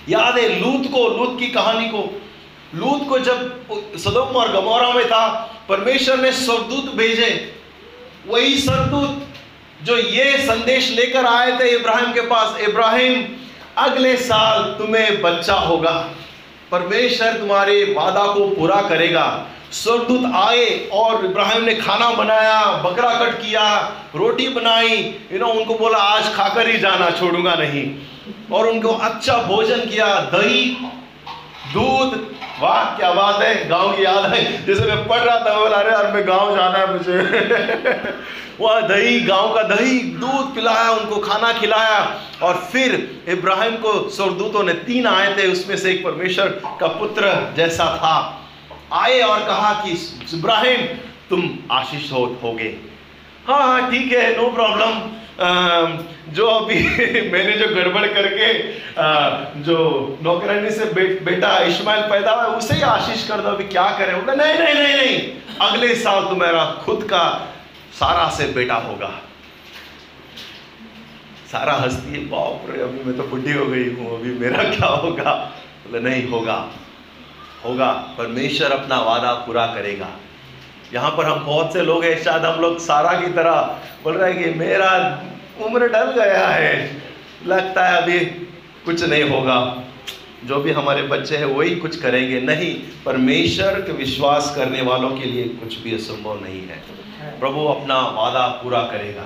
याद 0.09 0.37
है 0.37 0.59
लूत 0.59 0.91
को, 0.91 1.07
लूत 1.07 1.39
की 1.39 1.47
कहानी 1.47 1.87
को 1.87 2.21
लूत 2.75 3.09
को 3.09 3.19
जब 3.19 3.65
सदम 3.97 4.35
और 4.35 4.51
गमोरा 4.51 4.91
में 4.91 5.05
था, 5.07 5.27
परमेश्वर 5.69 6.17
ने 6.17 6.31
स्वर्गदूत 6.31 6.95
भेजे, 6.95 7.53
वही 8.27 8.57
सरदूत 8.57 9.27
जो 9.83 9.97
ये 9.97 10.37
संदेश 10.37 10.91
लेकर 10.91 11.25
आए 11.25 11.59
थे 11.59 11.67
इब्राहिम 11.69 12.13
के 12.13 12.21
पास, 12.21 12.59
इब्राहिम, 12.59 13.25
अगले 13.77 14.17
साल 14.17 14.63
तुम्हें 14.63 15.21
बच्चा 15.21 15.53
होगा। 15.53 16.09
परमेश्वर 16.71 17.33
तुम्हारे 17.33 17.83
वादा 17.97 18.25
को 18.33 18.47
पूरा 18.47 18.81
करेगा। 18.81 19.45
स्वर्गदूत 19.71 20.31
आए 20.35 20.89
और 20.93 21.25
इब्राहिम 21.25 21.63
ने 21.63 21.75
खाना 21.75 22.09
बनाया, 22.09 22.71
बकरा 22.71 23.13
कट 23.13 23.37
किया, 23.37 23.77
रोटी 24.15 24.47
बनाई। 24.47 24.97
यू 25.31 25.39
नो 25.39 25.47
उनको 25.47 25.75
बोला, 25.75 25.97
आज 25.97 26.33
खाकर 26.35 26.69
ही 26.69 26.77
जाना, 26.77 27.09
छोड़ूँगा 27.09 27.55
नहीं। 27.55 27.95
और 28.51 28.67
उनको 28.67 28.89
अच्छा 28.89 29.37
भोजन 29.37 29.79
किया, 29.79 30.15
दही, 30.19 30.77
दूध 31.73 32.36
वाह, 32.59 32.97
क्या 32.97 33.13
बात 33.13 33.41
है? 33.41 33.67
गाँव 33.69 33.97
की 33.97 34.05
याद 34.05 34.33
है 34.33 34.65
जैसे 34.65 34.81
मैं 34.81 35.07
पढ़ 35.07 35.19
रहा 35.19 35.39
था 35.39 35.59
बोला, 35.59 35.77
अरे 35.77 35.91
यार, 35.91 36.13
मैं 36.13 36.27
गाँव 36.27 36.55
जाना 36.55 36.77
है 36.77 36.93
मुझे। 36.93 37.17
वह 38.59 38.81
दही, 38.81 39.19
गाँव 39.19 39.55
का 39.55 39.63
दही, 39.63 39.99
दूध 39.99 40.55
पिलाया, 40.55 40.89
उनको 40.91 41.17
खाना 41.17 41.53
खिलाया। 41.53 42.21
और 42.43 42.55
फिर 42.55 43.21
इब्राहिम 43.27 43.75
को 43.75 44.09
स्वर्गदूतों 44.09 44.63
ने 44.63 44.73
तीन 44.73 45.07
आए 45.07 45.37
थे 45.37 45.51
उसमें 45.51 45.77
से 45.77 45.91
एक 45.91 46.03
परमेश्वर 46.03 46.47
का 46.79 46.87
पुत्र 46.87 47.53
जैसा 47.57 47.85
था। 47.85 48.47
आए 48.93 49.21
और 49.21 49.39
कहा 49.39 49.73
कि, 49.73 49.91
इब्राहिम, 50.33 50.81
तुम 51.29 51.59
आशीष 51.71 52.11
हो 52.11 52.37
होगे। 52.43 52.77
हाँ 53.47 53.59
हाँ 53.59 53.91
ठीक 53.91 54.11
है 54.11 54.41
नो 54.41 54.49
प्रॉब्लम 54.49 55.11
जो 55.39 56.45
अभी 56.47 56.75
मैंने 57.31 57.57
जो 57.57 57.67
गड़बड़ 57.75 58.07
करके 58.07 58.47
जो 59.63 59.77
नौकरानी 60.23 60.71
से 60.71 60.85
बे, 60.85 61.03
बेटा 61.25 61.57
इस्माइल 61.65 62.01
पैदा 62.09 62.31
हुआ 62.31 62.55
उसे 62.55 62.73
ही 62.73 62.81
आशीष 62.83 63.27
कर 63.27 63.41
दो 63.41 63.49
अभी 63.49 63.63
क्या 63.67 63.87
करें? 63.99 64.13
नहीं 64.25 64.57
नहीं 64.59 64.73
नहीं 64.73 64.95
नहीं 64.95 65.19
अगले 65.61 65.93
साल 65.97 66.23
तो 66.23 66.35
मेरा 66.35 66.65
खुद 66.85 67.03
का 67.03 67.23
सारा 67.99 68.27
से 68.29 68.47
बेटा 68.53 68.75
होगा। 68.87 69.11
सारा 71.51 71.73
हंसती 71.75 72.11
है 72.11 72.25
बाप 72.29 72.65
रे 72.69 72.81
अभी 72.83 73.03
मैं 73.03 73.15
तो 73.17 73.23
बुढ़ी 73.23 73.53
हो 73.53 73.65
गई 73.65 73.89
हूँ 73.95 74.19
अभी 74.19 74.31
मेरा 74.39 74.63
क्या 74.71 74.87
होगा? 74.87 75.33
बोले 75.83 75.99
नहीं 76.09 76.27
होगा 76.29 76.57
होगा 77.65 77.91
परमेश्वर 78.17 78.71
अपना 78.71 78.99
वादा 79.01 79.33
पूरा 79.45 79.65
करेगा। 79.75 80.09
यहाँ 80.93 81.11
पर 81.11 81.25
हम 81.25 81.45
बहुत 81.45 81.73
से 81.73 81.81
लोग 81.81 82.03
हैं, 82.03 82.23
शायद 82.23 82.45
हम 82.45 82.61
लोग 82.61 82.79
सारा 82.79 83.21
की 83.21 83.27
तरह 83.27 83.79
बोल 84.03 84.13
रहे 84.13 84.33
हैं 84.33 84.43
कि 84.43 84.59
मेरा 84.59 85.21
उम्र 85.61 85.87
डल 85.87 86.11
गया 86.11 86.47
है। 86.47 87.01
लगता 87.45 87.89
है 87.89 88.01
अभी 88.01 88.19
कुछ 88.85 89.03
नहीं 89.03 89.23
होगा। 89.23 89.83
जो 90.45 90.59
भी 90.59 90.71
हमारे 90.71 91.01
बच्चे 91.01 91.37
हैं, 91.37 91.45
वही 91.45 91.75
कुछ 91.75 92.01
करेंगे। 92.01 92.41
नहीं, 92.41 93.03
परमेश्वर 93.05 93.81
के 93.81 93.91
विश्वास 93.91 94.53
करने 94.55 94.81
वालों 94.81 95.09
के 95.09 95.25
लिए 95.25 95.43
कुछ 95.43 95.79
भी 95.79 95.95
असंभव 95.95 96.43
नहीं 96.43 96.61
है। 96.61 96.83
प्रभु 97.39 97.65
अपना 97.65 97.99
वादा 97.99 98.47
पूरा 98.47 98.81
करेगा। 98.81 99.23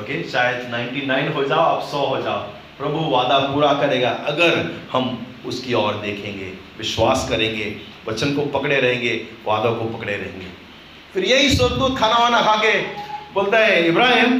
ओके, 0.00 0.28
शायद 0.28 0.70
99 0.70 1.34
हो 1.34 1.44
जाओ, 1.44 1.58
आप 1.58 1.82
100 1.82 1.98
हो 1.98 2.22
जाओ। 2.22 2.38
प्रभु 2.78 2.98
वादा 3.10 3.38
पूरा 3.38 3.72
करेगा। 3.72 4.10
अगर 4.10 4.80
हम 4.92 5.26
उसकी 5.46 5.74
ओर 5.74 5.94
देखेंगे, 5.94 6.52
विश्वास 6.78 7.26
करेंगे, 7.28 7.76
वचन 8.08 8.34
को 8.34 8.42
पकड़े 8.42 8.80
रहेंगे, 8.80 9.26
वादों 9.46 9.74
को 9.74 9.84
पकड़े 9.84 10.12
रहेंगे। 10.12 10.57
फिर 11.18 11.26
यही 11.26 11.48
स्वर्गदूत 11.50 11.96
खाना 11.98 12.16
वाना 12.16 12.40
खा 12.40 12.54
के 12.56 12.72
बोलता 13.34 13.58
है, 13.58 13.86
इब्राहिम, 13.88 14.34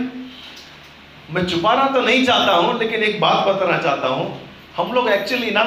मैं 1.30 1.44
छुपाना 1.46 1.86
तो 1.86 2.00
नहीं 2.00 2.26
चाहता 2.26 2.52
हूँ, 2.52 2.78
लेकिन 2.78 3.02
एक 3.02 3.20
बात 3.20 3.46
बताना 3.46 3.78
चाहता 3.78 4.08
हूँ। 4.08 4.26
हम 4.76 4.92
लोग 4.92 5.08
एक्चुअली 5.08 5.50
ना 5.50 5.64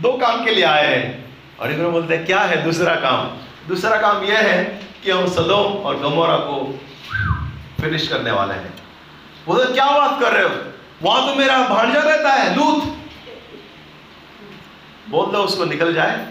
दो 0.00 0.12
काम 0.12 0.44
के 0.44 0.50
लिए 0.50 0.64
आए 0.64 0.86
हैं। 0.86 1.58
और 1.60 1.72
इब्राहिम 1.72 1.92
बोलते 1.92 2.16
हैं, 2.16 2.26
क्या 2.26 2.40
है 2.40 2.62
दूसरा 2.64 2.94
काम? 2.94 3.26
दूसरा 3.68 3.96
काम 3.96 4.24
यह 4.24 4.38
है 4.38 4.62
कि 5.04 5.10
हम 5.10 5.26
सदोम 5.28 5.72
और 5.82 5.98
गमोरा 5.98 6.36
को 6.36 6.78
फिनिश 7.80 8.08
करने 8.08 8.30
वाले 8.30 8.54
हैं। 8.54 8.72
बोलते 9.46 9.72
क्या 9.72 9.90
बात 9.90 10.20
कर 10.20 10.32
रहे 10.32 10.44
हो? 10.44 10.54
वहाँ 11.02 11.26
तो 11.26 11.34
मेरा 11.34 11.58
भांजा 11.68 12.00
रहता 12.00 12.32
है 12.32 12.56
लूत 12.56 12.84
बोल 15.08 15.26
दो, 15.26 15.38
उसको 15.38 15.64
निकल 15.64 15.94
जाए। 15.94 16.26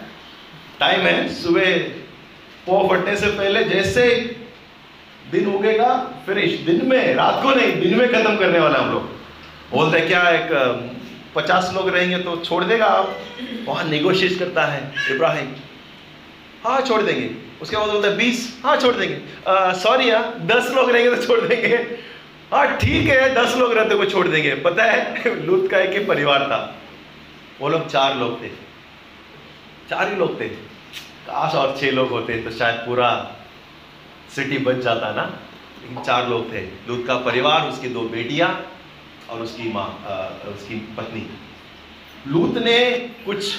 टाइम 0.79 1.01
है, 1.01 1.29
सुबह 1.33 2.06
पो 2.67 2.87
फटने 2.87 3.15
से 3.15 3.27
पहले 3.27 3.63
जैसे 3.63 4.05
दिन 5.31 5.45
उगेगा 5.47 5.93
फिनिश 6.25 6.59
दिन 6.61 6.81
में, 6.85 7.13
रात 7.15 7.39
को 7.43 7.49
नहीं, 7.49 7.79
दिन 7.81 7.97
में 7.97 8.11
खत्म 8.13 8.35
करने 8.37 8.59
वाला 8.59 8.79
हम 8.79 8.91
लोग। 8.91 9.03
बोलते 9.71 9.99
क्या 10.01 10.29
एक 10.29 10.49
पचास 11.35 11.71
लोग 11.75 11.89
रहेंगे 11.89 12.17
तो 12.19 12.35
छोड़ 12.37 12.63
देगा 12.63 12.85
आप? 12.85 13.17
वहाँ 13.65 13.83
निगोशिएट 13.83 14.37
करता 14.39 14.65
है 14.65 14.81
इब्राहिम। 15.11 15.53
हाँ 16.63 16.81
छोड़ 16.81 17.01
देंगे। 17.01 17.29
उसके 17.61 17.77
बाद 17.77 17.89
बोलते 17.89 18.09
बीस? 18.15 18.61
हाँ 18.63 18.77
छोड़ 18.77 18.95
देंगे। 18.95 19.17
सॉरी 19.79 20.09
यार, 20.09 20.33
दस 20.45 20.71
लोग 20.75 20.91
रहेंगे 20.91 21.15
तो 21.15 21.21
छोड़ 21.23 21.39
देंगे। 21.41 21.75
हाँ 22.53 22.67
ठीक 22.77 23.09
है, 23.09 23.33
दस 23.35 23.55
लोग 23.57 23.73
रहते 23.73 23.95
को 23.95 24.05
छोड़ 24.05 24.27
देंगे। 24.27 24.55
पता 24.55 24.83
है, 24.83 25.45
लूत 25.45 25.69
का 25.71 25.79
एक 25.79 25.91
ही 25.91 26.05
परिवार 26.05 26.43
था। 26.43 26.59
वो 27.61 27.69
लोग 27.69 27.87
चार 27.89 28.17
लोग 28.17 28.41
थे। 28.43 28.49
चार 29.89 30.09
ही 30.09 30.15
लोग 30.15 30.39
थे। 30.41 30.49
काश 31.27 31.55
और 31.55 31.77
छह 31.81 31.91
लोग 31.91 32.09
होते 32.09 32.33
तो 32.33 32.51
शायद 32.51 32.75
पूरा 32.75 33.31
सिटी 34.35 34.57
बच 34.57 34.75
जाता 34.75 35.11
ना? 35.11 35.39
लेकिन 35.81 36.03
चार 36.03 36.27
लोग 36.27 36.53
थे। 36.53 36.61
लूत 36.61 37.03
का 37.07 37.15
परिवार, 37.15 37.61
उसकी 37.61 37.89
दो 37.89 38.01
बेटियाँ 38.01 38.67
और 39.29 39.39
उसकी 39.39 39.73
माँ 39.73 40.03
उसकी 40.47 40.75
पत्नी। 40.97 41.29
लूत 42.27 42.57
ने 42.57 42.91
कुछ 43.25 43.55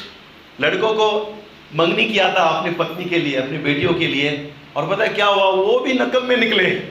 लड़कों 0.61 0.95
को 0.95 1.39
मंगनी 1.75 2.05
किया 2.05 2.29
था 2.29 2.43
अपनी 2.43 2.71
पत्नी 2.71 3.05
के 3.05 3.19
लिए, 3.19 3.37
अपनी 3.37 3.59
बेटियों 3.59 3.95
के 3.95 4.07
लिए। 4.07 4.55
और 4.77 4.89
पता 4.89 5.05
है 5.05 5.11
क्या 5.11 5.27
हुआ? 5.27 5.45
वो 5.45 5.79
भी 5.79 5.93
नकम 5.93 6.25
में 6.25 6.37
निकले। 6.37 6.83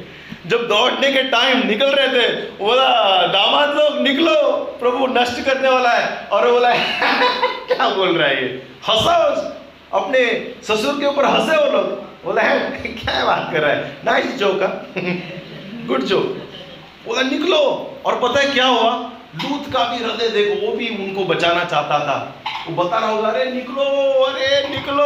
जब 0.47 0.67
दौड़ने 0.67 1.11
के 1.11 1.23
टाइम 1.23 1.67
निकल 1.67 1.85
रहे 1.85 2.07
थे 2.07 2.33
बोला, 2.33 3.21
दामाद 3.27 3.69
लोग, 3.77 4.01
निकलो। 4.01 4.53
प्रभु 4.79 5.07
नष्ट 5.07 5.45
करने 5.45 5.69
वाला 5.69 5.91
है। 5.91 6.27
और 6.27 6.51
बोला, 6.51 6.73
क्या 7.67 7.89
बोल 7.89 8.17
रहा 8.17 8.27
है 8.27 8.41
ये? 8.41 8.67
हंसा 8.89 9.53
अपने 9.93 10.53
ससुर 10.63 10.99
के 10.99 11.05
ऊपर 11.05 11.25
हंसे 11.25 11.57
वो 11.57 11.71
लोग। 11.71 11.85
बोला, 12.25 12.41
है, 12.41 12.59
क्या 12.79 13.25
बात 13.25 13.49
कर 13.51 13.61
रहा 13.61 13.71
है? 13.71 13.97
नाइस 14.05 14.35
जोक 14.35 14.59
गुड 15.87 16.01
जोक 16.01 16.23
बोला, 17.07 17.21
निकलो। 17.21 17.93
और 18.05 18.19
पता 18.19 18.41
है 18.41 18.53
क्या 18.53 18.65
हुआ? 18.65 18.91
दूध 19.35 19.73
का 19.73 19.83
भी 19.83 19.97
हृदय 20.03 20.27
देखो, 20.29 20.67
वो 20.67 20.73
भी 20.73 20.89
उनको 20.89 21.25
बचाना 21.25 21.63
चाहता 21.63 21.99
था। 21.99 22.43
वो 22.69 22.83
बता 22.83 22.97
रहा 22.97 23.09
होगा, 23.09 23.29
अरे, 23.29 23.51
निकलो 23.51 23.83
अरे, 24.23 24.69
निकलो। 24.69 25.03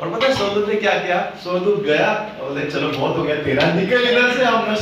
और 0.00 0.10
पता 0.10 0.26
है 0.26 0.34
सोदूत 0.34 0.68
ने 0.68 0.74
क्या 0.74 0.92
किया? 0.92 1.32
सोदूत 1.44 1.82
गया 1.82 2.12
बोले, 2.12 2.70
चलो, 2.70 2.88
बहुत 2.88 3.16
हो 3.16 3.22
गया, 3.22 3.36
तेरा 3.36 3.72
निकल 3.72 4.08
इधर 4.08 4.32
से, 4.32 4.44
हम 4.44 4.76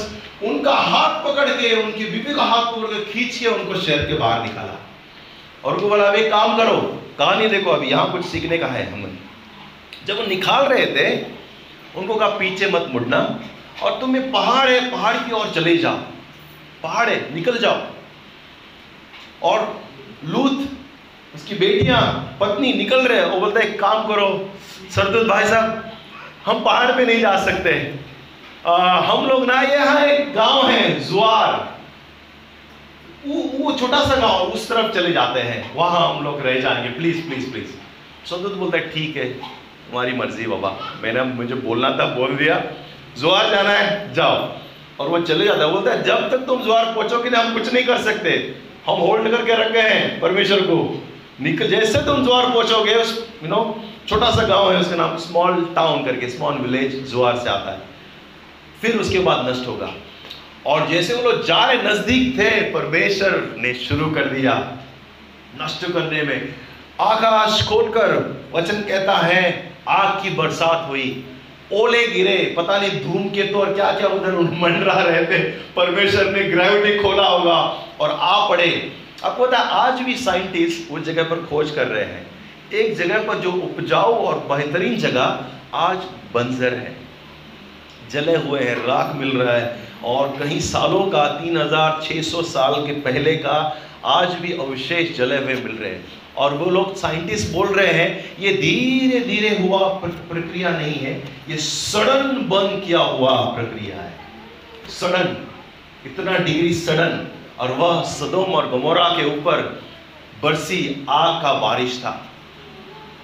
उनका 0.49 0.75
हाथ 0.75 1.25
पकड़ 1.25 1.49
के, 1.49 1.83
उनकी 1.83 2.05
बीबी 2.05 2.35
का 2.35 2.43
हाथ 2.43 2.73
पकड़ 2.73 2.99
के 2.99 3.13
खींच 3.13 3.39
के 3.39 3.47
उनको 3.47 3.81
शहर 3.81 3.99
के 3.99 4.15
बाहर 4.15 4.43
निकाला। 4.43 4.88
और 5.65 5.75
उनको 5.75 5.89
बोला 5.89 6.05
अभी 6.05 6.29
काम 6.31 6.57
करो 6.57 6.77
कहानी 7.19 7.49
देखो 7.49 7.71
अभी 7.71 7.89
यहाँ 7.89 8.11
कुछ 8.13 8.25
सीखने 8.27 8.59
का 8.59 8.67
है 8.69 8.91
हमें 8.93 9.19
जब 10.07 10.17
वो 10.19 10.27
निकाल 10.27 10.65
रहे 10.67 10.87
थे 10.87 11.07
उनको 11.97 12.15
कहा 12.15 12.29
पीछे 12.39 12.71
मत 12.71 12.87
मुड़ना 12.93 13.19
और 13.83 13.99
तुम्हें 14.01 14.31
पहाड़ 14.33 14.69
है 14.71 14.81
पहाड़ 14.91 15.17
की 15.17 15.33
ओर 15.33 15.51
चले 15.55 15.77
जाओ 15.79 15.97
पहाड़ 16.83 17.09
है 17.09 17.17
निकल 17.35 17.59
जाओ। 17.59 17.79
और 19.43 19.59
लूथ 20.27 20.63
उसकी 21.35 21.55
बेटियाँ 21.55 22.01
पत्नी 22.41 22.73
निकल 22.73 23.07
रहे 23.07 23.19
हैं 23.19 23.27
वो 23.27 23.41
बोलते 23.41 23.61
एक 23.63 23.79
काम 23.81 24.07
करो 24.09 24.29
सरदुल 24.95 25.29
भाई 25.29 25.45
साहब 25.45 25.91
हम 26.47 26.63
पहाड़ 26.65 26.91
पे 26.93 27.05
नहीं 27.07 27.21
जा 27.21 27.37
सकते। 27.45 27.73
आ, 28.67 28.75
हम 29.01 29.27
लोग 29.27 29.45
ना 29.47 29.61
यहाँ 29.63 30.05
एक 30.07 30.33
गाँव 30.35 30.67
है 30.69 31.01
जुआर। 31.01 31.78
वो 33.27 33.73
छोटा 33.73 34.01
सा 34.01 34.16
गाँव, 34.16 34.43
उस 34.43 34.69
तरफ़ 34.69 34.93
चले 34.93 35.12
जाते 35.12 35.40
हैं। 35.40 35.74
वहाँ 35.74 36.15
हम 36.15 36.24
लोग 36.24 36.40
रह 36.40 36.61
जाएँगे। 36.61 36.89
प्लीज़ 36.89 37.28
प्लीज़ 37.28 37.51
प्लीज़ 37.51 37.66
सरदुल 38.31 38.53
बोलता 38.53 38.78
है, 38.78 38.90
ठीक 38.90 39.16
है, 39.16 39.24
तुम्हारी 39.24 40.12
मर्ज़ी 40.12 40.47
बाबा। 40.47 40.99
मैंने 41.03 41.23
मुझे 41.23 41.55
बोलना 41.55 41.90
था, 41.90 42.05
बोल 42.07 42.36
दिया। 42.36 42.62
जुआर 43.19 43.51
जाना 43.51 43.70
है, 43.70 44.15
जाओ। 44.15 44.53
और 45.01 45.09
वो 45.09 45.20
चले 45.20 45.45
जाता 45.45 45.65
है। 45.65 45.73
बोलता 45.73 45.90
है, 45.90 46.03
जब 46.03 46.31
तक 46.31 46.39
तुम 46.39 46.62
जुआर 46.62 46.85
पहुंचोगे 46.85 47.31
ना, 47.31 47.39
हम 47.39 47.55
कुछ 47.55 47.73
नहीं 47.73 47.85
कर 47.85 47.99
सकते। 47.99 48.55
हम 48.86 48.95
होल्ड 48.95 49.31
करके 49.31 49.55
रख 49.55 49.73
गए 49.73 49.89
हैं 49.89 50.20
परमेश्वर 50.20 50.61
को। 50.61 51.05
निकल, 51.40 51.66
जैसे 51.66 51.99
तुम 51.99 52.24
जुआर 52.24 52.51
पहुंचोगे, 52.51 52.95
उस 52.95 53.28
यू 53.43 53.49
नो 53.49 53.85
छोटा 54.09 54.31
सा 54.31 54.43
गाँव 54.43 54.73
है, 54.73 54.81
उसका 54.81 54.97
नाम 54.97 55.16
स्मॉल 55.16 55.73
टाउन 55.74 56.05
करके 56.05 56.28
स्मॉल 56.28 56.55
विलेज 56.55 57.11
जोहार 57.11 57.36
से 57.36 57.51
आता 57.51 57.70
है। 57.73 57.81
फिर 58.82 58.99
उसके 58.99 59.19
बाद 59.19 59.49
नष्ट 59.49 59.66
होगा। 59.66 59.95
और 60.67 60.89
जैसे 60.89 61.15
वो 61.15 61.23
लोग 61.23 61.47
जा 61.47 61.65
रहे 61.65 61.83
नज़दीक 61.85 62.39
थे, 62.39 62.51
परमेश्वर 62.73 63.55
ने 63.59 63.73
शुरू 63.77 64.11
कर 64.11 64.25
दिया 64.27 64.55
नष्ट 65.61 65.91
करने 65.93 66.23
में। 66.23 66.55
आकाश 67.01 67.63
खोलकर 67.69 68.15
वचन 68.55 68.81
कहता 68.83 69.17
है, 69.17 69.73
आग 69.89 70.23
की 70.23 70.31
बरसात 70.31 70.89
हुई, 70.89 71.25
ओले 71.73 72.07
गिरे, 72.07 72.37
पता 72.57 72.79
नहीं 72.79 73.01
धूम 73.03 73.29
के 73.29 73.43
तो 73.43 73.59
और 73.59 73.73
क्या 73.75 73.91
क्या 73.93 74.09
उधर 74.09 74.39
मंडरा 74.61 74.93
रहे 74.95 75.25
थे। 75.27 75.39
परमेश्वर 75.77 76.31
ने 76.33 76.43
ग्रेविटी 76.45 76.99
खोला 76.99 77.27
होगा 77.27 77.59
और 78.01 78.17
आ 78.21 78.49
पड़े। 78.49 78.71
आपको 79.25 79.47
पता 79.47 79.59
आज 79.59 80.01
भी 80.01 80.15
साइंटिस्ट 80.17 80.91
उस 80.93 81.05
जगह 81.05 81.23
पर 81.23 81.45
खोज 81.47 81.71
कर 81.71 81.87
रहे 81.87 82.05
हैं। 82.05 82.27
एक 82.75 82.97
जगह 82.97 83.27
पर 83.27 83.39
जो 83.39 83.53
उपजाऊ 83.53 84.15
और 84.25 84.39
बेहतरीन 84.51 84.97
जगह 84.97 85.77
आज 85.77 85.97
बंजर 86.35 86.75
है। 86.75 86.97
जले 88.11 88.37
हुए 88.37 88.61
हैं, 88.61 88.77
राख 88.77 89.17
मिल 89.17 89.43
रहा 89.43 89.57
है। 89.57 89.89
और 90.05 90.29
कहीं 90.29 90.61
सालों 90.61 91.03
का 91.03 91.27
3600 91.27 92.43
साल 92.43 92.87
के 92.87 92.93
पहले 92.93 93.37
का 93.37 93.83
आज 94.05 94.35
भी 94.35 94.53
अवशेष 94.53 95.19
जले 95.19 95.37
हुए 95.37 95.55
मिल 95.55 95.77
रहे 95.77 95.91
हैं। 95.91 96.05
और 96.37 96.55
वो 96.55 96.71
लोग 96.71 96.97
साइंटिस्ट 96.97 97.53
बोल 97.53 97.69
रहे 97.69 97.93
हैं, 97.93 98.37
ये 98.41 98.53
धीरे 98.53 99.21
धीरे 99.21 99.63
हुआ 99.63 99.89
प्रक्रिया 99.89 100.71
नहीं 100.71 100.95
है। 100.95 101.19
ये 101.51 101.57
सडन 101.57 102.37
बंद 102.49 102.83
किया 102.87 102.99
हुआ 102.99 103.37
प्रक्रिया 103.37 104.03
है। 104.03 104.19
सडन, 104.89 105.47
इतना 106.07 106.39
डिग्री 106.39 106.75
सडन। 106.75 107.29
और 107.59 107.73
वह 107.73 108.03
सदोम 108.03 108.55
और 108.55 108.71
गमोरा 108.71 109.09
के 109.09 109.37
ऊपर 109.37 109.83
बरसी 110.43 111.07
आग 111.11 111.43
का 111.43 111.53
बारिश 111.53 111.99
था। 111.99 112.31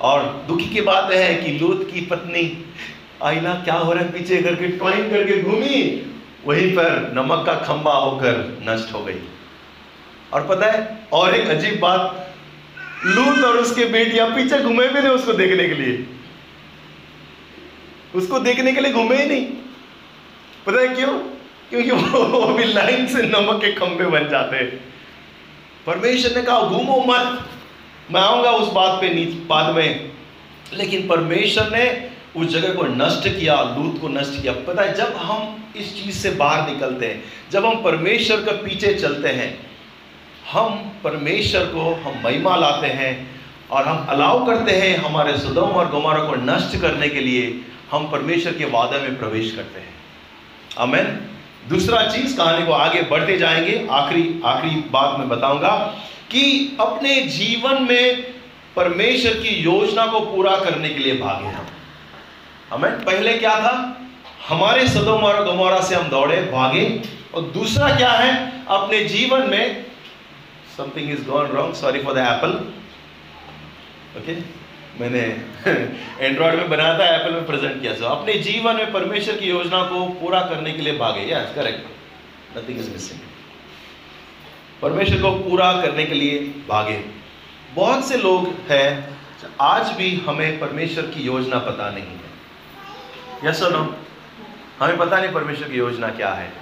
और 0.01 0.45
दुखी 0.49 0.65
की 0.65 0.81
बात 0.81 1.13
है 1.13 1.35
कि 1.35 1.59
लूत 1.59 1.91
की 1.95 2.01
पत्नी 2.01 2.75
आईना 3.25 3.55
क्या 3.55 3.75
हो 3.75 3.93
रहा 3.93 4.05
है 4.05 4.13
पीछे 4.13 4.43
करके 4.43 4.69
ट्वाइन 4.69 5.11
करके 5.11 5.43
घूमी, 5.43 6.07
वहीं 6.47 6.73
पर 6.73 7.13
नमक 7.15 7.47
का 7.47 7.55
खंबा 7.55 7.93
होकर 7.93 8.59
नष्ट 8.69 8.95
हो 8.95 9.05
गई। 9.05 9.19
और 10.33 10.47
पता 10.47 10.67
है, 10.67 10.99
और 11.13 11.35
एक 11.35 11.49
अजीब 11.49 11.81
बात, 11.81 12.35
लूत 13.07 13.45
और 13.45 13.57
उसके 13.57 13.85
बेटियाँ 13.85 14.29
पीछे 14.29 14.63
घूमे 14.63 14.89
भी 14.89 15.01
नहीं 15.01 15.11
उसको 15.11 15.33
देखने 15.33 15.69
के 15.69 15.75
लिए। 15.75 16.07
उसको 18.15 18.39
देखने 18.39 18.73
के 18.73 18.81
लिए 18.81 18.93
घूमे 18.93 19.17
ही 19.17 19.29
नहीं। 19.29 19.47
पता 20.67 20.81
है 20.81 20.89
क्यों? 20.89 21.19
क्योंकि 21.71 21.91
वो 21.91 22.47
भी 22.55 22.65
लाइन 22.65 23.07
से 23.07 23.23
नमक 23.23 23.61
के 23.61 23.73
खंभे 23.73 24.05
बन 24.05 24.29
जाते 24.29 24.65
परमेश्वर 25.87 26.37
ने 26.37 26.43
कहा, 26.43 26.61
घूमो 26.61 27.05
मत। 27.09 27.49
मैं 28.11 28.21
आऊँगा 28.21 28.51
उस 28.51 28.73
बात 28.73 29.01
पे 29.01 29.09
बाद 29.25 29.75
में। 29.75 30.13
लेकिन 30.73 31.09
परमेश्वर 31.09 31.77
ने 31.77 32.14
उस 32.37 32.47
जगह 32.47 32.75
को 32.75 32.83
नष्ट 32.83 33.29
किया, 33.29 33.77
लूत 33.79 34.01
को 34.01 34.09
नष्ट 34.09 34.43
किया। 34.43 34.53
पता 34.53 34.83
है, 34.83 34.95
जब 34.95 35.17
हम 35.17 35.65
इस 35.77 36.05
चीज़ 36.05 36.17
से 36.17 36.31
बाहर 36.31 36.71
निकलते 36.71 37.07
हैं, 37.07 37.25
जब 37.51 37.67
हम 37.67 37.83
परमेश्वर 37.83 38.37
के 38.37 38.53
पीछे 38.53 38.95
चलते 38.95 39.29
हैं, 39.29 39.67
हम 40.53 40.93
परमेश्वर 41.05 41.67
को 41.67 41.95
हम 41.95 42.23
महिमा 42.25 42.57
लाते 42.57 42.87
हैं 42.87 43.41
और 43.71 43.89
हम 43.89 44.07
अलाउ 44.09 44.47
करते 44.47 44.73
हैं 44.73 44.97
हमारे 44.97 45.39
सुदम 45.39 45.63
और 45.63 45.91
गुमारों 45.91 46.29
को 46.29 46.35
नष्ट 46.35 46.81
करने 46.81 47.09
के 47.09 47.21
लिए, 47.21 47.61
हम 47.91 48.11
परमेश्वर 48.11 48.53
के 48.53 48.65
वादे 48.65 48.99
में 48.99 49.19
प्रवेश 49.19 49.55
करते 49.57 49.81
हैं। 49.81 49.95
अमेन 50.79 51.21
दूसरा 51.69 52.03
चीज़, 52.07 52.37
कहानी 52.37 52.67
को 52.67 52.73
आगे 52.73 53.03
बढ़ते 53.03 53.39
जाएँगे। 53.39 53.89
आखिरी 53.91 54.41
आखिरी 54.45 54.75
बात 54.75 55.19
मैं 55.19 55.29
बताऊँगा 55.29 55.77
कि 56.31 56.77
अपने 56.81 57.15
जीवन 57.15 57.83
में 57.83 58.35
परमेश्वर 58.77 59.33
की 59.33 59.49
योजना 59.49 60.07
को 60.07 60.21
पूरा 60.21 60.57
करने 60.57 60.89
के 60.89 60.99
लिए 60.99 61.19
भागे 61.19 61.47
हम। 61.47 61.67
हमें 62.71 63.05
पहले 63.05 63.39
क्या 63.39 63.55
था? 63.61 63.75
हमारे 64.49 64.89
सदोम 64.89 65.25
और 65.25 65.45
गमोरा 65.45 65.81
से 65.81 65.95
हम 65.95 66.09
दौड़े, 66.09 66.37
भागे। 66.43 67.03
और 67.35 67.43
दूसरा 67.43 67.97
क्या 67.97 68.11
है? 68.11 68.65
अपने 68.69 69.05
जीवन 69.05 69.51
में 69.51 69.87
something 70.77 71.11
is 71.11 71.25
gone 71.25 71.47
wrong 71.47 71.75
sorry 71.75 72.03
for 72.03 72.15
the 72.15 72.19
apple 72.19 72.51
okay 74.19 74.37
मैंने 75.01 75.21
एंड्रॉयड 76.27 76.55
में 76.55 76.69
बनाया 76.71 76.99
था 76.99 77.07
एप्पल 77.15 77.33
में 77.33 77.47
प्रेजेंट 77.47 77.81
किया। 77.83 77.95
था 77.95 78.09
अपने 78.09 78.35
जीवन 78.35 78.77
में 78.77 78.93
परमेश्वर 78.93 79.37
की 79.37 79.47
योजना 79.47 79.83
को 79.83 80.05
पूरा 80.07 80.41
करने 80.41 80.73
के 80.73 80.83
लिए 80.83 80.99
भागे। 80.99 81.33
Yes 81.33 81.55
correct 81.55 82.59
nothing 82.59 82.79
is 82.81 82.91
missing 82.91 83.21
परमेश्वर 84.83 85.23
को 85.23 85.31
पूरा 85.31 85.73
करने 85.73 86.05
के 86.05 86.15
लिए 86.15 86.39
भागे। 86.69 87.05
बहुत 87.75 88.09
से 88.09 88.17
लोग 88.17 88.55
हैं, 88.71 89.19
आज 89.61 89.91
भी 89.91 90.23
हमें 90.29 90.61
परमेश्वर 90.61 91.07
की 91.07 91.23
योजना 91.23 91.59
पता 91.59 91.91
नहीं 91.91 92.05
है। 92.05 92.34
यस 93.47 93.63
नो 93.63 93.95
हमें 94.81 94.97
पता 94.99 95.21
नहीं 95.21 95.33
परमेश्वर 95.33 95.69
की 95.69 95.79
योजना 95.79 96.09
क्या 96.09 96.29
है। 96.29 96.53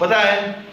पता 0.00 0.18
है, 0.20 0.64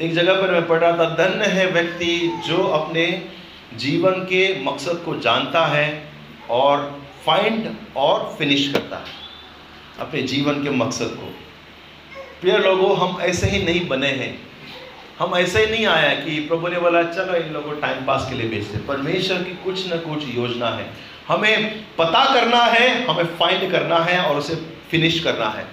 एक 0.00 0.14
जगह 0.14 0.40
पर 0.40 0.50
मैं 0.50 0.66
पढ़ 0.66 0.78
रहा 0.78 0.92
था, 0.92 1.08
धन्य 1.14 1.46
है 1.46 1.66
व्यक्ति 1.66 2.42
जो 2.46 2.62
अपने 2.62 3.30
जीवन 3.74 4.12
के 4.12 4.64
मकसद 4.64 5.02
को 5.04 5.14
जानता 5.18 5.66
है 5.66 6.12
और 6.50 7.00
फाइंड 7.26 7.74
और 7.96 8.34
फिनिश 8.38 8.72
करता 8.72 8.96
है 8.96 9.22
अपने 9.98 10.22
जीवन 10.22 10.62
के 10.62 10.70
मकसद 10.70 11.16
को। 11.20 11.32
प्रिय 12.40 12.58
लोगों, 12.58 12.96
हम 12.98 13.20
ऐसे 13.20 13.46
ही 13.46 13.64
नहीं 13.64 13.88
बने 13.88 14.08
हैं। 14.08 14.38
हम 15.18 15.34
ऐसे 15.36 15.64
ही 15.64 15.70
नहीं 15.70 15.86
आया 15.86 16.14
कि 16.14 16.40
प्रभु 16.40 16.68
ने 16.68 16.78
बोला, 16.78 17.02
चलो 17.02 17.34
इन 17.34 17.52
लोगों 17.52 17.80
टाइम 17.80 18.04
पास 18.04 18.26
के 18.28 18.34
लिए 18.34 18.48
भेजते 18.48 18.78
परमेश्वर 18.78 19.42
की 19.42 19.56
कुछ 19.64 19.92
न 19.92 19.96
कुछ 19.96 20.24
योजना 20.34 20.68
है। 20.68 21.13
हमें 21.28 21.84
पता 21.96 22.24
करना 22.34 22.62
है 22.64 22.88
हमें 23.06 23.24
फाइंड 23.38 23.70
करना 23.72 23.98
है 23.98 24.18
और 24.20 24.36
उसे 24.36 24.54
फिनिश 24.90 25.18
करना 25.20 25.48
है। 25.48 25.66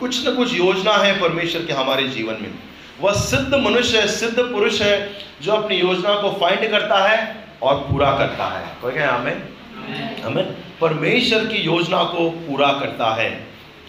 कुछ 0.00 0.26
न 0.28 0.34
कुछ 0.34 0.54
योजना 0.54 0.92
है 0.92 1.20
परमेश्वर 1.20 1.64
के 1.66 1.72
हमारे 1.72 2.08
जीवन 2.08 2.38
में। 2.42 2.52
वह 3.00 3.12
सिद्ध 3.12 3.54
मनुष्य 3.54 4.00
है 4.00 4.08
सिद्ध 4.08 4.38
पुरुष 4.38 4.80
है 4.82 5.10
जो 5.42 5.52
अपनी 5.52 5.76
योजना 5.76 6.14
को 6.14 6.30
फाइंड 6.40 6.70
करता 6.70 6.98
है 7.08 7.18
और 7.62 7.74
पूरा 7.80 8.10
करता 8.18 8.46
है। 8.48 8.64
कोई 8.82 8.92
कहे 8.92 9.04
हमें 9.04 10.22
हमें 10.22 10.44
परमेश्वर 10.80 11.44
की 11.46 11.58
योजना 11.58 12.02
को 12.04 12.30
पूरा 12.30 12.72
करता 12.72 13.14
है। 13.14 13.30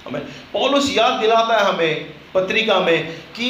हमें 0.06 0.22
पौलुस 0.53 0.98
याद 0.98 1.14
दिलाता 1.14 1.57
है 1.57 1.65
हमें 1.65 2.06
पत्रिका 2.34 2.80
में 2.80 3.07
कि 3.36 3.48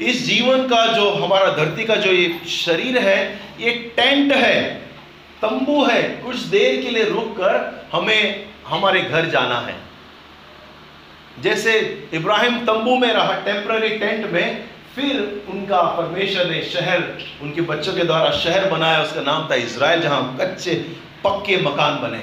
इस 0.00 0.26
जीवन 0.26 0.66
का 0.68 0.86
जो 0.86 1.10
हमारा 1.10 1.50
धरती 1.52 1.84
का 1.84 1.94
जो 1.94 2.10
ये 2.12 2.40
शरीर 2.48 2.98
है 2.98 3.18
ये 3.60 3.70
टेंट 3.96 4.32
है। 4.32 4.87
तंबू 5.42 5.84
है। 5.84 6.02
कुछ 6.02 6.36
देर 6.36 6.82
के 6.82 6.90
लिए 6.90 7.04
रुक 7.04 7.32
कर 7.32 7.88
हमें 7.92 8.46
हमारे 8.66 9.00
घर 9.00 9.26
जाना 9.26 9.60
है। 9.60 9.74
जैसे 11.40 11.78
इब्राहिम 12.14 12.58
तंबू 12.58 12.96
में 12.96 13.12
रहा, 13.12 13.32
टेम्पररी 13.32 13.88
टेंट 13.88 14.26
में, 14.26 14.64
फिर 14.94 15.44
उनका 15.48 15.82
परमेश्वर 15.82 16.46
ने 16.46 16.62
शहर, 16.62 17.18
उनके 17.42 17.60
बच्चों 17.60 17.92
के 17.92 18.04
द्वारा 18.04 18.30
शहर 18.30 18.70
बनाया, 18.70 19.02
उसका 19.02 19.20
नाम 19.20 19.50
था 19.50 19.54
इसराइल 19.54 20.00
जहाँ 20.00 20.36
कच्चे, 20.40 20.74
पक्के 21.24 21.56
मकान 21.56 21.94
बने। 21.94 22.22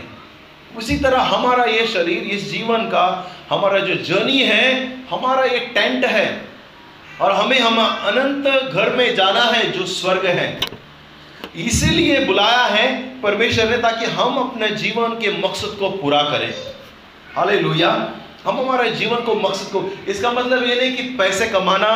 उसी 0.78 0.98
तरह 0.98 1.22
हमारा 1.22 1.64
ये 1.64 1.88
शरीर, 1.88 2.24
इस 2.24 2.52
जीवन 2.52 2.78
का 2.78 3.32
हमारा 3.50 3.80
जो 3.80 3.96
जर्नी 3.96 4.40
है, 4.40 4.98
हमारा 5.10 5.44
ये 5.46 5.60
टेंट 5.60 6.06
है। 6.06 6.42
और 7.22 7.32
हमें 7.32 7.60
हम 7.60 7.80
अनंत 7.88 8.74
घर 8.74 8.90
में 8.90 9.16
जाना 9.16 9.44
है 9.44 9.72
जो 9.72 9.86
स्वर्ग 9.86 10.26
है। 10.26 10.75
इसीलिए 11.58 12.20
बुलाया 12.26 12.64
है 12.66 12.88
परमेश्वर 13.22 13.70
ने 13.70 13.78
ताकि 13.78 14.06
हम 14.06 14.38
अपने 14.38 14.68
जीवन 14.68 15.12
के 15.12 15.32
मकसद 15.38 15.76
को 15.80 15.90
पूरा 15.90 16.22
करें। 16.22 16.54
हाले 17.36 17.60
लोहिया 17.60 17.90
हम 18.46 18.60
हमारे 18.60 18.90
जीवन 18.92 19.22
को, 19.22 19.36
मकसद 19.36 19.72
को, 19.72 19.84
इसका 20.08 20.32
मतलब 20.32 20.64
ये 20.64 20.76
नहीं 20.76 20.96
कि 20.98 21.04
पैसे 21.18 21.48
कमाना, 21.48 21.90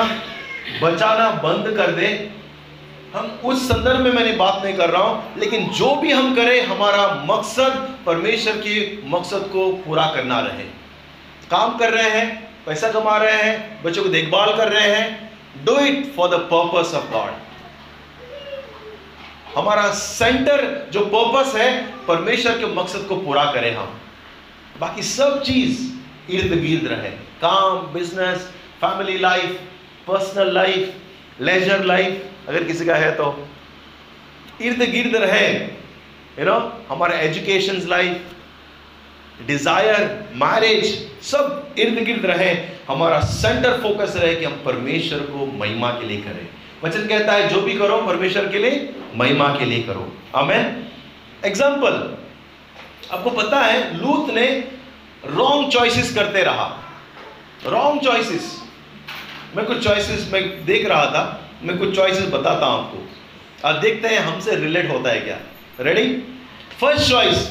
बचाना, 0.81 1.29
बंद 1.29 1.75
कर 1.77 1.91
दे। 1.91 2.07
हम 3.15 3.25
उस 3.45 3.67
संदर्भ 3.67 3.99
में 3.99 4.11
मैंने 4.11 4.31
बात 4.31 4.61
नहीं 4.63 4.73
कर 4.73 4.89
रहा 4.89 5.01
हूँ, 5.01 5.39
लेकिन 5.39 5.67
जो 5.69 5.95
भी 5.95 6.11
हम 6.11 6.35
करें, 6.35 6.65
हमारा 6.65 7.05
मकसद 7.29 7.97
परमेश्वर 8.05 8.57
के 8.57 9.07
मकसद 9.09 9.49
को 9.53 9.71
पूरा 9.85 10.05
करना 10.15 10.39
रहे। 10.39 10.63
काम 11.51 11.77
कर 11.77 11.93
रहे 11.93 12.09
हैं, 12.09 12.27
पैसा 12.65 12.91
कमा 12.91 13.17
रहे 13.17 13.41
हैं, 13.43 13.83
बच्चों 13.83 14.03
को 14.03 14.09
देखभाल 14.09 14.55
कर 14.57 14.71
रहे 14.71 14.95
हैं। 14.95 15.65
Do 15.65 15.77
it 15.77 16.13
for 16.15 16.29
the 16.29 16.39
purpose 16.51 16.93
of 16.95 17.11
God 17.11 17.31
हमारा 19.55 19.89
सेंटर 19.93 20.89
जो 20.93 21.05
पर्पस 21.05 21.55
है, 21.55 21.69
परमेश्वर 22.07 22.57
के 22.57 22.65
मकसद 22.73 23.05
को 23.09 23.15
पूरा 23.17 23.43
करें 23.53 23.73
हम। 23.75 23.99
बाकी 24.79 25.03
सब 25.03 25.41
चीज़ 25.43 25.79
इर्द 26.31 26.53
गिर्द 26.61 26.87
रहे। 26.87 27.09
काम 27.41 27.77
business 27.93 28.49
family 28.81 29.17
life 29.17 29.59
personal 30.07 30.53
life 30.53 31.41
leisure 31.41 31.83
life 31.85 32.49
अगर 32.49 32.63
किसी 32.63 32.85
का 32.85 32.95
है 32.95 33.11
तो। 33.15 33.27
इर्द 34.61 34.83
गिर्द 34.91 35.15
रहे 35.15 35.47
यू 35.47 36.45
नो 36.45 36.57
हमारा 36.89 37.19
एजुकेशन 37.19 37.81
लाइफ 37.89 39.45
डिज़ायर 39.47 40.05
मैरिज 40.35 40.85
सब 41.23 41.75
इर्द 41.79 42.03
गिर्द 42.05 42.25
रहे। 42.25 42.53
हमारा 42.87 43.19
सेंटर 43.33 43.79
फोकस 43.81 44.13
रहे 44.15 44.35
कि 44.35 44.45
हम 44.45 44.61
परमेश्वर 44.65 45.19
को 45.25 45.45
महिमा 45.59 45.89
के 45.91 46.07
लिए 46.07 46.21
करें। 46.21 46.47
वचन 46.83 47.07
कहता 47.07 47.33
है, 47.33 47.47
जो 47.49 47.61
भी 47.61 47.73
करो, 47.73 47.97
परमेश्वर 48.01 48.47
के 48.47 48.59
लिए 48.59 48.77
महिमा 49.15 49.47
के 49.57 49.65
लिए 49.65 49.83
करो। 49.83 50.11
आमेन 50.35 50.85
एग्ज़ाम्पल 51.45 51.93
आपको 53.11 53.29
पता 53.31 53.59
है, 53.59 53.97
लूत 53.97 54.29
ने 54.29 54.47
रॉन्ग 55.27 55.71
चॉइसेस 55.71 56.13
करते 56.15 56.43
रहा। 56.43 56.65
रॉन्ग 57.65 58.01
चॉइसेस 58.01 58.55
मैं 59.55 59.65
कुछ 59.65 59.83
चॉइसेस 59.83 60.29
मैं 60.33 60.41
देख 60.65 60.85
रहा 60.87 61.05
था, 61.05 61.39
मैं 61.63 61.77
कुछ 61.77 61.95
चॉइसेस 61.95 62.27
बताता 62.29 62.65
हूँ 62.65 62.79
आपको। 62.79 63.67
अब 63.67 63.79
देखते 63.81 64.07
हैं, 64.07 64.19
हमसे 64.19 64.55
रिलेट 64.55 64.91
होता 64.91 65.09
है 65.09 65.19
क्या? 65.19 65.37
रेडी 65.79 66.05
फ़र्स्ट 66.79 67.09
चॉइस 67.09 67.49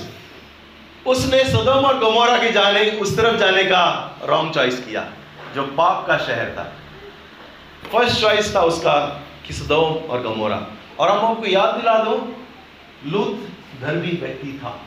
उसने 1.06 1.42
सदम 1.44 1.86
और 1.86 1.98
गमोरा 1.98 2.36
के 2.38 2.50
जाने, 2.52 2.90
उस 2.90 3.16
तरफ़ 3.16 3.36
जाने 3.36 3.64
का 3.64 3.84
रॉन्ग 4.24 4.54
चॉइस 4.54 4.78
किया, 4.78 5.06
जो 5.54 5.62
पाप 5.76 6.06
का 6.06 6.16
शहर 6.18 6.54
था। 6.56 6.72
फ़र्स्ट 7.92 8.20
चॉइस 8.20 8.54
था 8.54 8.60
उसका 8.62 8.98
कि 9.46 9.54
सुदम 9.54 10.10
और 10.10 10.22
गमोरा। 10.22 10.56
और 10.98 11.10
हम 11.10 11.26
आपको 11.26 11.46
याद 11.46 11.74
दिला 11.74 11.98
दो, 11.98 12.36
लूत 13.06 13.48
धर्मी 13.80 14.08
व्यक्ति 14.08 14.60
था। 14.62 14.80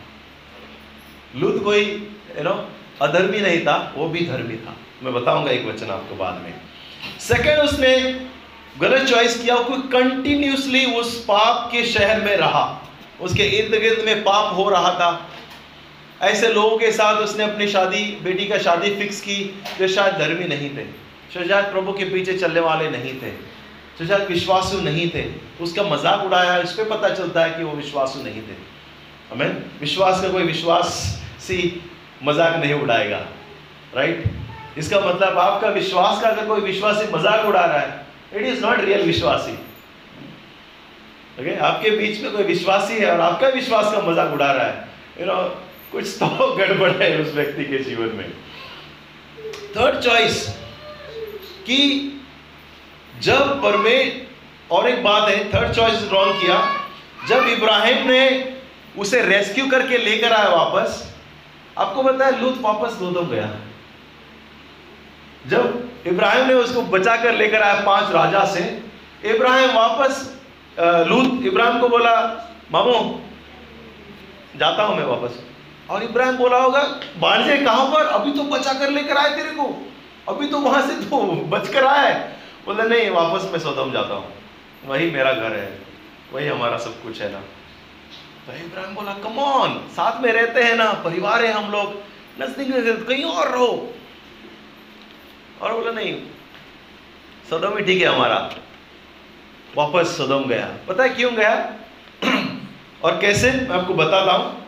लूत 1.35 1.63
कोई 1.63 1.83
यू 2.38 2.43
नो 2.43 2.69
अधर्मी 3.01 3.39
नहीं 3.39 3.61
था, 3.61 3.93
वो 3.97 4.07
भी 4.07 4.25
धर्मी 4.25 4.55
था। 4.55 4.75
मैं 5.03 5.13
बताऊँगा 5.13 5.51
एक 5.51 5.65
वचन 5.65 5.88
आपको 5.88 6.15
बाद 6.15 6.33
में। 6.33 6.53
सेकंड 7.19 7.59
उसने 7.59 8.21
गलत 8.79 9.09
चॉइस 9.09 9.43
किया 9.43 9.55
कोई 9.55 9.77
कंटिन्यूसली 9.77 10.85
उस 10.85 11.23
पाप 11.23 11.69
के 11.71 11.83
शहर 11.83 12.21
में 12.21 12.38
रहा। 12.38 12.89
उसके 13.21 13.43
इर्द 13.43 13.81
गिर्द 13.81 14.05
में 14.05 14.23
पाप 14.23 14.55
हो 14.55 14.69
रहा 14.69 14.91
था। 14.91 15.29
ऐसे 16.21 16.53
लोगों 16.53 16.77
के 16.77 16.91
साथ 16.91 17.15
उसने 17.15 17.43
अपनी 17.43 17.67
शादी, 17.67 18.19
बेटी 18.23 18.45
का 18.45 18.57
शादी 18.57 18.95
फिक्स 18.95 19.21
की, 19.21 19.63
जो 19.79 19.88
शायद 19.88 20.15
धर्मी 20.15 20.45
नहीं 20.45 20.69
थे। 20.69 20.85
शायद 21.33 21.65
प्रभु 21.65 21.93
के 21.93 22.05
पीछे 22.05 22.38
चलने 22.38 22.59
वाले 22.59 22.89
नहीं 22.89 23.13
थे। 23.13 23.51
तो 24.02 24.07
शायद 24.07 24.28
विश्वासु 24.28 24.80
नहीं 24.82 25.10
थे। 25.10 25.23
उसका 25.61 25.84
मज़ाक 25.86 26.23
उड़ाया, 26.26 26.57
इस 26.60 26.72
पर 26.72 26.84
पता 26.90 27.10
चलता 27.10 27.44
है 27.44 27.57
कि 27.57 27.64
वो 27.64 27.72
विश्वासु 27.73 28.19
नहीं 28.19 28.41
थे। 28.41 28.56
हमें 29.32 29.49
विश्वास 29.80 30.22
का 30.22 30.30
कोई 30.30 30.44
विश्वास 30.44 30.94
सी 31.40 31.57
मज़ाक 32.23 32.56
नहीं 32.56 32.73
उड़ाएगा। 32.76 33.19
राइट 33.95 34.23
इसका 34.78 34.99
मतलब 34.99 35.38
आपका 35.38 35.69
विश्वास 35.69 36.22
का 36.22 36.30
अगर 36.30 36.45
कोई 36.48 36.61
विश्वासी 36.61 37.11
मज़ाक 37.14 37.45
उड़ा 37.45 37.65
रहा 37.65 37.80
है 37.80 38.06
इट 38.34 38.45
इज़ 38.48 38.61
नॉट 38.65 38.80
रियल 38.80 39.06
विश्वासी। 39.06 39.52
ओके 41.40 41.56
आपके 41.68 41.90
बीच 41.98 42.22
में 42.22 42.32
कोई 42.32 42.44
विश्वासी 42.44 42.98
है 42.99 43.11
और 43.11 43.19
आपका 43.22 43.48
विश्वास 43.49 43.91
का 43.94 44.02
मज़ाक 44.02 44.34
उड़ा 44.34 44.52
रहा 44.52 44.65
है। 44.65 44.88
यू 45.19 45.26
नो 45.26 45.36
कुछ 45.91 46.15
तो 46.19 46.56
गड़बड़ 46.56 46.91
है 46.94 47.11
उस 47.22 47.34
व्यक्ति 47.34 47.65
के 47.65 47.84
जीवन 47.84 48.15
में। 48.15 48.30
थर्ड 49.76 49.99
चॉइस 49.99 50.48
कि 51.68 51.78
जब 53.22 53.61
परमे, 53.64 53.98
और 54.72 54.88
एक 54.89 55.03
बात 55.03 55.30
है 55.30 55.43
थर्ड 55.53 55.73
चॉइस 55.76 56.07
रॉन्ग 56.11 56.41
किया। 56.41 56.60
जब 57.27 57.48
इब्राहिम 57.48 58.07
ने 58.07 58.22
उसे 58.98 59.22
रेस्क्यू 59.22 59.68
करके 59.69 59.98
लेकर 59.98 60.34
आया 60.34 60.49
वापस, 60.49 61.03
आपको 61.77 62.03
बताया 62.03 62.38
लूत 62.38 62.57
वापस 62.61 62.93
दोदम 62.93 63.27
गया। 63.30 63.49
जब 65.48 66.07
इब्राहिम 66.07 66.48
ने 66.48 66.53
उसको 66.53 66.81
बचा 66.81 67.15
कर 67.15 67.35
लेकर 67.35 67.61
आया 67.61 67.81
पाँच 67.84 68.11
राजा 68.11 68.43
से, 68.45 68.64
इब्राहिम 69.26 69.76
वापस 69.76 70.27
लूत, 71.07 71.45
इब्राहिम 71.45 71.80
को 71.80 71.89
बोला, 71.89 72.15
मामो, 72.72 73.22
जाता 74.57 74.84
हूँ 74.84 74.98
मैं 74.98 75.06
वापस। 75.06 75.39
और 75.89 76.03
इब्राहिम 76.03 76.38
बोला 76.38 76.57
होगा, 76.57 76.81
बाणजे, 77.19 77.57
कहाँ 77.57 77.85
पर? 77.85 78.06
अभी 78.07 78.31
तो 78.31 78.43
बचा 78.45 78.73
कर 78.73 78.89
लेकर 78.89 79.18
आए 79.18 79.35
तेरे 79.35 79.52
को। 79.52 79.73
अभी 80.30 80.48
तो 80.48 80.60
वहाँ 80.60 80.81
से 80.88 80.93
तो 81.06 81.18
बच 81.49 81.68
कर 81.68 81.85
आए 81.85 82.14
बोले, 82.65 82.83
नहीं, 82.83 83.09
वापस 83.09 83.49
मैं 83.51 83.59
सौदम 83.59 83.91
जाता 83.91 84.13
हूँ। 84.13 84.33
वही 84.85 85.11
मेरा 85.11 85.33
घर 85.33 85.53
है, 85.53 85.79
वही 86.33 86.47
हमारा 86.47 86.77
सब 86.77 87.03
कुछ 87.03 87.21
है 87.21 87.31
ना। 87.31 87.39
तो 88.47 88.65
इब्राहिम 88.65 88.95
बोला 88.95 89.13
कमॉन 89.13 89.88
साथ 89.91 90.21
में 90.21 90.33
रहते 90.33 90.63
हैं 90.63 90.75
ना, 90.75 90.93
परिवार 90.93 91.45
है 91.45 91.51
हम 91.51 91.71
लोग। 91.71 91.93
नज़दीक 92.41 93.07
कहीं 93.07 93.23
और 93.23 93.51
रहो। 93.51 93.93
और 95.61 95.73
बोला, 95.73 95.91
नहीं, 95.91 96.21
सदम 97.49 97.77
ही 97.77 97.83
ठीक 97.83 98.01
है 98.01 98.07
हमारा। 98.07 98.55
वापस 99.77 100.07
सदम 100.07 100.43
गया। 100.43 100.77
पता 100.88 101.03
है 101.03 101.09
क्यों 101.09 101.35
गया? 101.35 101.73
और 103.03 103.21
कैसे? 103.21 103.51
मैं 103.51 103.69
आपको 103.69 103.93
बताता 103.93 104.31
हूँ। 104.31 104.65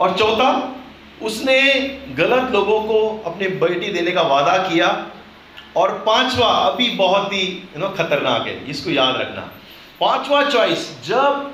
और 0.00 0.18
चौथा, 0.18 0.76
उसने 1.22 1.82
गलत 2.14 2.52
लोगों 2.52 2.80
को 2.80 3.22
अपनी 3.26 3.48
बेटी 3.48 3.92
देने 3.92 4.10
का 4.10 4.22
वादा 4.22 4.56
किया। 4.58 5.06
और 5.76 5.92
पांचवा 6.06 6.48
अभी 6.48 6.88
बहुत 6.96 7.32
ही 7.32 7.42
यू 7.42 7.80
नो 7.80 7.88
खतरनाक 7.96 8.46
है 8.46 8.54
इसको 8.70 8.90
याद 8.90 9.16
रखना। 9.16 9.40
पांचवा 10.00 10.42
चॉइस 10.44 10.90
जब 11.04 11.52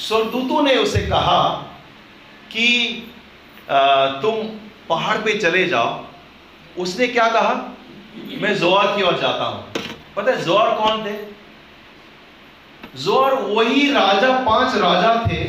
सरदूतों 0.00 0.62
ने 0.62 0.74
उसे 0.76 1.06
कहा 1.06 1.42
कि 2.52 2.68
आ, 3.70 4.06
तुम 4.20 4.34
पहाड़ 4.88 5.16
पे 5.18 5.38
चले 5.38 5.66
जाओ 5.66 6.04
उसने 6.76 7.06
क्या 7.08 7.28
कहा? 7.30 7.52
मैं 8.40 8.54
ज़ोर 8.56 8.96
की 8.96 9.02
ओर 9.02 9.18
जाता 9.20 9.44
हूँ। 9.44 9.64
पता 10.16 10.32
है 10.32 10.42
ज़ोर 10.42 10.74
कौन 10.76 11.04
थे? 11.04 11.16
ज़ोर 12.96 13.34
वही 13.34 13.90
राजा 13.92 14.32
पाँच 14.46 14.74
राजा 14.76 15.14
थे 15.26 15.42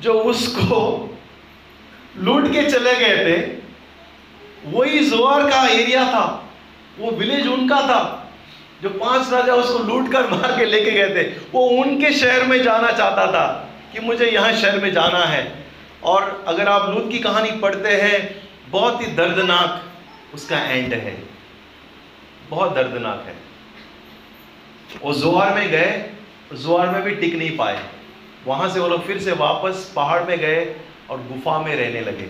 जो 0.00 0.12
उसको 0.22 0.80
लूट 2.18 2.46
के 2.52 2.62
चले 2.70 2.94
गए 2.96 3.16
थे। 3.24 3.36
वही 4.66 4.98
ज़ोर 5.06 5.50
का 5.50 5.66
एरिया 5.68 6.04
था, 6.04 6.24
वो 6.98 7.10
विलेज 7.10 7.46
उनका 7.48 7.80
था, 7.82 8.00
जो 8.82 8.90
पाँच 8.90 9.32
राजा 9.32 9.54
उसको 9.54 9.78
लूट 9.84 10.10
कर 10.12 10.28
मार 10.30 10.56
के 10.56 10.64
लेके 10.64 10.90
गए 10.90 11.08
थे। 11.14 11.28
वो 11.52 11.66
उनके 11.74 12.12
शहर 12.12 12.46
में 12.46 12.62
जाना 12.62 12.90
चाहता 12.92 13.26
था 13.26 13.46
कि 13.92 14.00
मुझे 14.00 14.26
यहाँ 14.26 14.52
शहर 14.52 14.80
में 14.80 14.92
जाना 14.92 15.24
है। 15.24 15.42
और 16.04 16.44
अगर 16.48 16.68
आप 16.68 16.88
लूट 16.90 17.10
की 17.10 17.18
कहानी 17.18 17.50
पढ़ते 17.60 17.88
हैं, 17.92 18.42
बहुत 18.70 19.00
ही 19.00 19.06
दर्दनाक 19.14 20.34
उसका 20.34 20.58
एंड 20.58 20.94
है। 20.94 21.16
बहुत 22.50 22.74
दर्दनाक 22.74 23.24
है। 23.26 23.34
वो 25.02 25.12
जोहार 25.14 25.54
में 25.54 25.68
गए 25.70 26.10
जोहार 26.54 26.88
में 26.88 27.02
भी 27.02 27.14
टिक 27.16 27.34
नहीं 27.34 27.56
पाए। 27.56 27.78
वहाँ 28.46 28.68
से 28.70 28.80
वो 28.80 28.88
लोग 28.88 29.06
फिर 29.06 29.18
से 29.18 29.32
वापस 29.34 29.92
पहाड़ 29.96 30.22
में 30.22 30.38
गए 30.38 30.74
और 31.10 31.18
गुफा 31.22 31.58
में 31.58 31.74
रहने 31.76 32.00
लगे। 32.00 32.28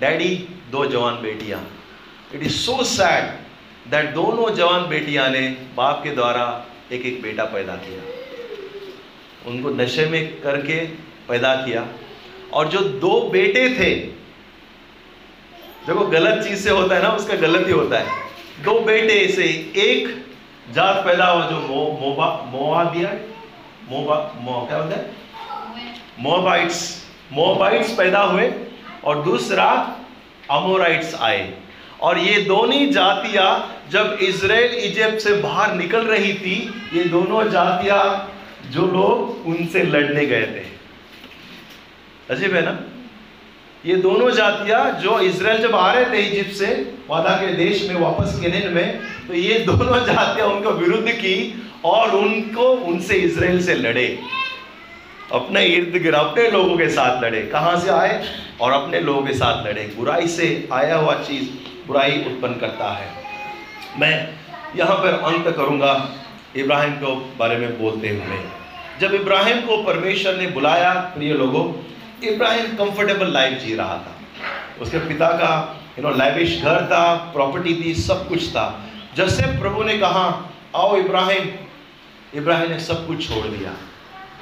डैडी 0.00 0.34
दो 0.70 0.84
जवान 0.86 1.14
बेटियाँ। 1.22 1.60
It 2.34 2.42
is 2.42 2.56
so 2.56 2.82
sad 2.84 3.90
that 3.90 4.10
दोनों 4.14 4.54
जवान 4.54 4.88
बेटियाँ 4.88 5.28
ने 5.30 5.48
बाप 5.76 6.00
के 6.04 6.10
द्वारा 6.10 6.44
एक 6.92 7.06
एक 7.06 7.22
बेटा 7.22 7.44
पैदा 7.44 7.74
किया। 7.76 8.02
उनको 9.46 9.70
नशे 9.70 10.06
में 10.06 10.40
करके 10.40 10.78
पैदा 11.28 11.54
किया। 11.54 11.86
और 12.52 12.68
जो 12.68 12.80
दो 13.00 13.20
बेटे 13.30 13.68
थे 13.70 13.94
देखो 15.86 16.06
गलत 16.06 16.42
चीज़ 16.44 16.62
से 16.64 16.70
होता 16.70 16.94
है 16.94 17.02
ना 17.02 17.08
उसका 17.10 17.34
गलत 17.36 17.66
ही 17.66 17.72
होता 17.72 17.98
है। 17.98 18.06
दो 18.64 18.78
बेटे 18.80 19.26
से 19.28 19.44
एक 19.78 20.08
जात 20.74 21.04
पैदा 21.04 21.26
हुआ 21.26 21.46
जो 21.46 21.56
मो, 21.56 21.80
मोबा 22.52 22.84
दिया 22.84 23.10
मोबा 23.88 24.16
मो 24.40 24.66
क्या 24.68 24.78
होता 24.78 24.96
है? 24.96 25.10
मोबाइट्स 26.18 26.80
मोबाइट्स 27.32 27.92
पैदा 27.92 28.22
हुए। 28.22 28.48
और 29.06 29.22
दूसरा 29.22 29.96
अमोराइट्स 30.50 31.14
आए। 31.14 31.54
और 32.00 32.18
ये 32.18 32.40
दोनों 32.42 32.90
जातियाँ 32.92 33.72
जब 33.90 34.18
इसराइल 34.22 34.74
इजिप्ट 34.74 35.18
से 35.18 35.32
बाहर 35.32 35.74
निकल 35.74 36.00
रही 36.00 36.34
थी, 36.34 36.74
ये 36.94 37.04
दोनों 37.04 37.50
जातियाँ 37.50 38.32
जो 38.70 38.86
लोग, 38.86 39.46
उनसे 39.46 39.82
लड़ने 39.82 40.26
गए 40.26 40.42
थे। 40.42 40.64
अजीब 42.34 42.54
है 42.54 42.64
ना? 42.64 42.80
ये 43.86 43.96
दोनों 43.96 44.30
जातियाँ 44.30 45.00
जो 45.00 45.20
इसराइल 45.20 45.62
जब 45.62 45.74
आ 45.74 45.92
रहे 45.92 46.04
थे 46.04 46.22
इजिप्ट 46.22 46.52
से, 46.52 46.66
वादा 47.08 47.30
के 47.30 47.52
देश 47.52 47.88
में, 47.88 48.00
वापस 48.00 48.38
केनेन 48.40 48.72
में 48.72 49.00
तो 49.28 49.34
ये 49.34 49.58
दोनों 49.58 50.06
जातियाँ 50.06 50.48
उनको 50.48 50.70
विरुद्ध 50.70 51.08
की 51.08 51.68
और 51.84 52.10
उनको, 52.10 52.62
उनसे 52.62 53.14
इसराइल 53.14 53.62
से 53.62 53.74
लड़े। 53.74 54.18
अपने 55.32 55.64
इर्द 55.64 56.02
गिर्द, 56.02 56.16
अपने 56.16 56.50
लोगों 56.50 56.78
के 56.78 56.88
साथ 56.88 57.22
लड़े। 57.22 57.42
कहाँ 57.42 57.80
से 57.80 57.90
आए? 57.90 58.24
और 58.60 58.72
अपने 58.72 59.00
लोगों 59.00 59.22
के 59.22 59.32
साथ 59.32 59.66
लड़े। 59.66 59.94
बुराई 59.96 60.26
से 60.26 60.68
आया 60.72 60.96
हुआ 60.96 61.14
चीज़ 61.14 61.50
बुराई 61.86 62.12
उत्पन्न 62.12 62.54
करता 62.54 62.92
है। 62.92 63.08
मैं 63.98 64.28
यहाँ 64.76 64.96
पर 64.96 65.08
अंत 65.08 65.56
करूँगा 65.56 66.10
इब्राहिम 66.56 66.92
के 66.92 67.14
बारे 67.38 67.56
में 67.56 67.82
बोलते 67.82 68.08
हुए। 68.08 68.40
जब 69.00 69.14
इब्राहिम 69.14 69.60
को 69.60 69.82
परमेश्वर 69.82 70.34
ने 70.34 70.46
बुलाया, 70.46 70.92
प्रिय 70.92 71.32
लोगों, 71.32 71.74
इब्राहिम 72.28 72.66
कंफर्टेबल 72.66 73.32
लाइफ 73.32 73.58
जी 73.58 73.74
रहा 73.74 73.94
था। 73.94 74.18
उसके 74.80 74.98
पिता 74.98 75.28
का 75.28 75.80
यू 75.98 76.10
नो 76.10 76.16
लाइविश 76.16 76.62
घर 76.62 76.86
था 76.86 77.14
प्रॉपर्टी 77.14 77.84
थी, 77.84 77.94
सब 77.94 78.28
कुछ 78.28 78.50
था। 78.50 78.82
जैसे 79.16 79.42
प्रभु 79.42 79.82
ने 79.82 79.98
कहा, 79.98 80.50
आओ 80.76 80.96
इब्राहिम। 80.96 81.48
इब्राहिम 82.34 82.70
ने 82.70 82.80
सब 82.80 83.06
कुछ 83.06 83.28
छोड़ 83.28 83.46
दिया। 83.46 83.70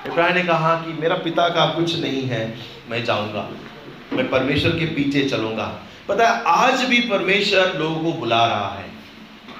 इब्राहिम 0.06 0.34
ने 0.34 0.42
कहा 0.42 0.74
कि 0.74 0.92
मेरा 0.92 1.14
पिता 1.14 1.48
का 1.48 1.66
कुछ 1.66 2.00
नहीं 2.00 2.22
है, 2.22 2.58
मैं 2.90 3.04
जाऊँगा। 3.04 3.48
मैं 4.12 4.30
परमेश्वर 4.30 4.70
के 4.70 4.86
पीछे 4.86 5.28
चलूँगा। 5.28 5.80
पता 6.08 6.28
है, 6.28 6.42
आज 6.46 6.84
भी 6.84 7.00
परमेश्वर 7.00 7.72
लोगों 7.78 8.00
को 8.00 8.12
बुला 8.12 8.46
रहा 8.46 8.68
है। 8.68 8.84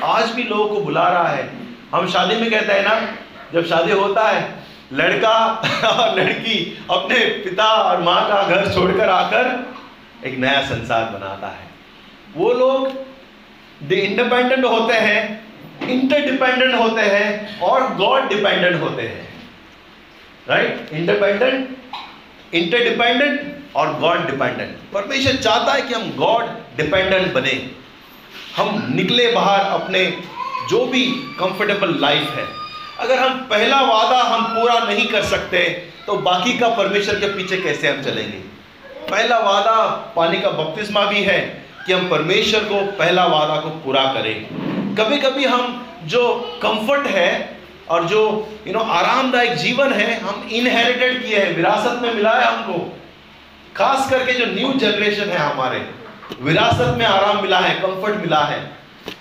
आज 0.05 0.31
भी 0.31 0.43
लोगों 0.43 0.69
को 0.69 0.81
बुला 0.81 1.09
रहा 1.09 1.29
है। 1.29 1.51
हम 1.95 2.09
शादी 2.09 2.37
में 2.37 2.51
कहते 2.51 2.73
हैं 2.73 2.83
ना, 2.83 3.13
जब 3.55 3.67
शादी 3.67 3.93
होता 3.93 4.29
है, 4.29 4.55
लड़का 4.93 5.63
और 5.89 6.21
लड़की 6.21 6.85
अपने 6.91 7.19
पिता 7.19 7.65
और 7.65 8.03
माँ 8.03 8.29
का 8.29 8.43
घर 8.43 8.75
छोड़कर 8.75 9.09
आकर 9.09 9.75
एक 10.25 10.39
नया 10.39 10.61
संसार 10.67 11.05
बनाता 11.05 11.47
है। 11.47 11.69
वो 12.37 12.53
लोग 12.53 12.87
इंडिपेंडेंट 13.93 14.65
होते 14.65 14.95
हैं 14.95 15.45
इंटरडिपेंडेंट 15.89 16.75
होते 16.75 17.03
हैं 17.03 17.61
और 17.61 17.95
गॉड 17.95 18.29
डिपेंडेंट 18.29 18.83
होते 18.83 19.03
हैं। 19.03 19.24
राइट 20.49 20.89
इंडिपेंडेंट 20.93 22.55
इंटरडिपेंडेंट 22.55 23.77
और 23.77 23.93
गॉड 24.01 24.27
डिपेंडेंट 24.27 24.77
परमेश्वर 24.93 25.37
चाहता 25.37 25.73
है 25.73 25.83
कि 25.83 25.95
हम 25.95 26.11
गॉड 26.17 26.49
डिपेंडेंट 26.77 27.33
बने। 27.35 27.53
हम 28.57 28.93
निकले 28.95 29.31
बाहर 29.33 29.61
अपने 29.73 30.05
जो 30.71 30.85
भी 30.87 31.05
कंफर्टेबल 31.39 31.97
लाइफ 32.01 32.31
है। 32.31 32.45
अगर 32.99 33.19
हम 33.19 33.39
पहला 33.51 33.81
वादा 33.83 34.19
हम 34.25 34.45
पूरा 34.55 34.79
नहीं 34.81 35.07
कर 35.07 35.23
सकते 35.25 35.65
तो 36.07 36.17
बाकी 36.21 36.59
का 36.59 36.69
परमेश्वर 36.77 37.21
के 37.21 37.27
पीछे 37.29 37.57
कैसे 37.57 37.89
हम 37.89 38.03
चलेंगे? 38.03 38.39
पहला 39.11 39.39
वादा 39.41 39.81
पानी 40.17 40.41
का 40.41 40.51
बपतिस्मा 40.51 41.05
भी 41.05 41.23
है 41.23 41.41
कि 41.87 41.93
हम 41.93 42.09
परमेश्वर 42.11 42.65
को 42.65 42.85
पहला 42.99 43.27
वादा 43.29 43.61
को 43.61 43.71
पूरा 43.81 44.05
करें। 44.13 44.35
कभी 44.97 45.19
कभी 45.21 45.45
हम 45.47 45.85
जो 46.07 46.33
कंफर्ट 46.63 47.07
है 47.07 47.54
और 47.89 48.05
जो 48.05 48.49
यू 48.67 48.73
नो 48.73 48.79
आरामदायक 48.79 49.55
जीवन 49.55 49.93
है, 49.93 50.21
हम 50.21 50.49
इनहेरिटेड 50.53 51.25
किए 51.25 51.39
हैं, 51.39 51.57
विरासत 51.57 52.03
में 52.03 52.15
मिला 52.15 52.33
है 52.35 52.45
हमको। 52.45 52.99
खास 53.77 54.11
करके 54.11 54.33
जो 54.33 54.47
न्यू 54.47 54.73
जनरेशन 54.73 55.25
है 55.25 55.39
हमारे, 55.39 55.91
विरासत 56.41 56.95
में 56.99 57.07
आराम 57.07 57.43
मिला 57.43 57.59
है 57.59 57.75
कंफर्ट 57.75 58.17
मिला 58.17 58.41
है। 58.41 58.71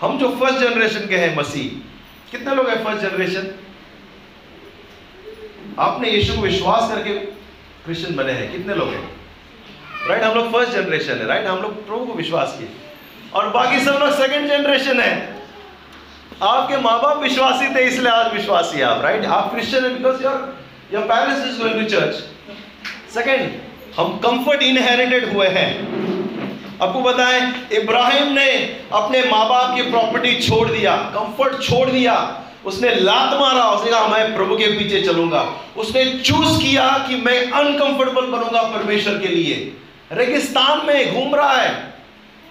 हम 0.01 0.17
जो 0.17 0.29
फ़र्स्ट 0.29 0.59
जनरेशन 0.59 1.07
के 1.07 1.17
हैं, 1.17 1.37
मसीह, 1.37 1.91
कितने 2.31 2.55
लोग 2.55 2.69
हैं 2.69 2.83
फ़र्स्ट 2.83 3.01
जनरेशन 3.01 3.51
आपने 5.79 6.09
यीशु 6.09 6.33
को 6.33 6.41
विश्वास 6.41 6.91
करके 6.91 7.13
क्रिश्चियन 7.85 8.15
बने 8.15 8.31
हैं, 8.31 8.51
कितने 8.51 8.75
लोग 8.75 8.89
हैं? 8.89 9.09
राइट 10.07 10.23
हम 10.23 10.35
लोग 10.35 10.53
फ़र्स्ट 10.53 10.71
जनरेशन 10.71 11.13
है 11.13 11.25
राइट 11.25 11.45
हम 11.45 11.61
लोग 11.61 11.87
प्रभु 11.87 12.05
को 12.05 12.13
विश्वास 12.13 12.55
किए। 12.59 12.69
और 13.33 13.49
बाकी 13.49 13.79
सब 13.79 13.91
लोग 13.91 14.11
सेकंड 14.11 14.47
जनरेशन 14.47 14.99
है। 14.99 15.32
आपके 16.41 16.77
माँ 16.77 16.99
बाप 17.01 17.21
विश्वासी 17.21 17.73
थे, 17.75 17.83
इसलिए 17.83 18.11
आज 18.11 18.33
विश्वासी 18.33 18.81
आप 18.83 19.01
राइट 19.03 19.25
आप 19.27 19.51
क्रिश्चियन 19.51 19.83
है 19.83 19.93
because 19.93 20.23
your 20.23 20.37
your 20.93 21.03
parents 21.03 21.45
is 21.47 21.59
going 21.59 21.81
to 21.81 21.89
church 21.89 22.15
second 23.13 23.51
हम 23.97 24.17
कंफर्ट 24.19 24.63
इनहेरिटेड 24.63 25.33
हुए 25.33 25.47
हैं। 25.49 25.69
आपको 26.81 27.01
बताएँ, 27.01 27.41
इब्राहिम 27.73 28.31
ने 28.33 28.47
अपने 28.93 29.23
माँ 29.25 29.47
बाप 29.49 29.75
की 29.75 29.81
प्रॉपर्टी 29.89 30.39
छोड़ 30.41 30.67
दिया 30.69 30.95
कंफर्ट 31.15 31.61
छोड़ 31.61 31.89
दिया। 31.89 32.15
उसने 32.65 32.93
लात 32.95 33.33
मारा, 33.39 33.63
उसने 33.67 33.91
कहा, 33.91 34.07
मैं 34.07 34.35
प्रभु 34.35 34.55
के 34.57 34.67
पीछे 34.77 35.01
चलूँगा। 35.03 35.41
उसने 35.77 36.03
चूज़ 36.19 36.61
किया 36.61 36.89
कि 37.07 37.15
मैं 37.17 37.39
अनकंफर्टेबल 37.51 38.25
बनूँगा 38.27 38.61
परमेश्वर 38.73 39.17
के 39.19 39.27
लिए। 39.27 39.55
रेगिस्तान 40.13 40.85
में 40.87 41.13
घूम 41.13 41.35
रहा 41.35 41.53
है 41.53 41.71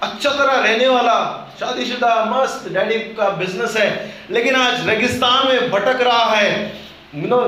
अच्छा 0.02 0.30
तरह 0.30 0.52
रहने 0.54 0.88
वाला 0.88 1.41
शादीशुदा 1.60 2.24
मस्त 2.24 2.72
डैडी 2.72 2.94
का 2.94 3.28
बिज़नेस 3.28 3.76
है। 3.76 4.14
लेकिन 4.30 4.56
आज 4.56 4.88
रेगिस्तान 4.88 5.48
में 5.48 5.70
भटक 5.70 6.00
रहा 6.00 6.34
है। 6.34 6.76
नो, 7.14 7.38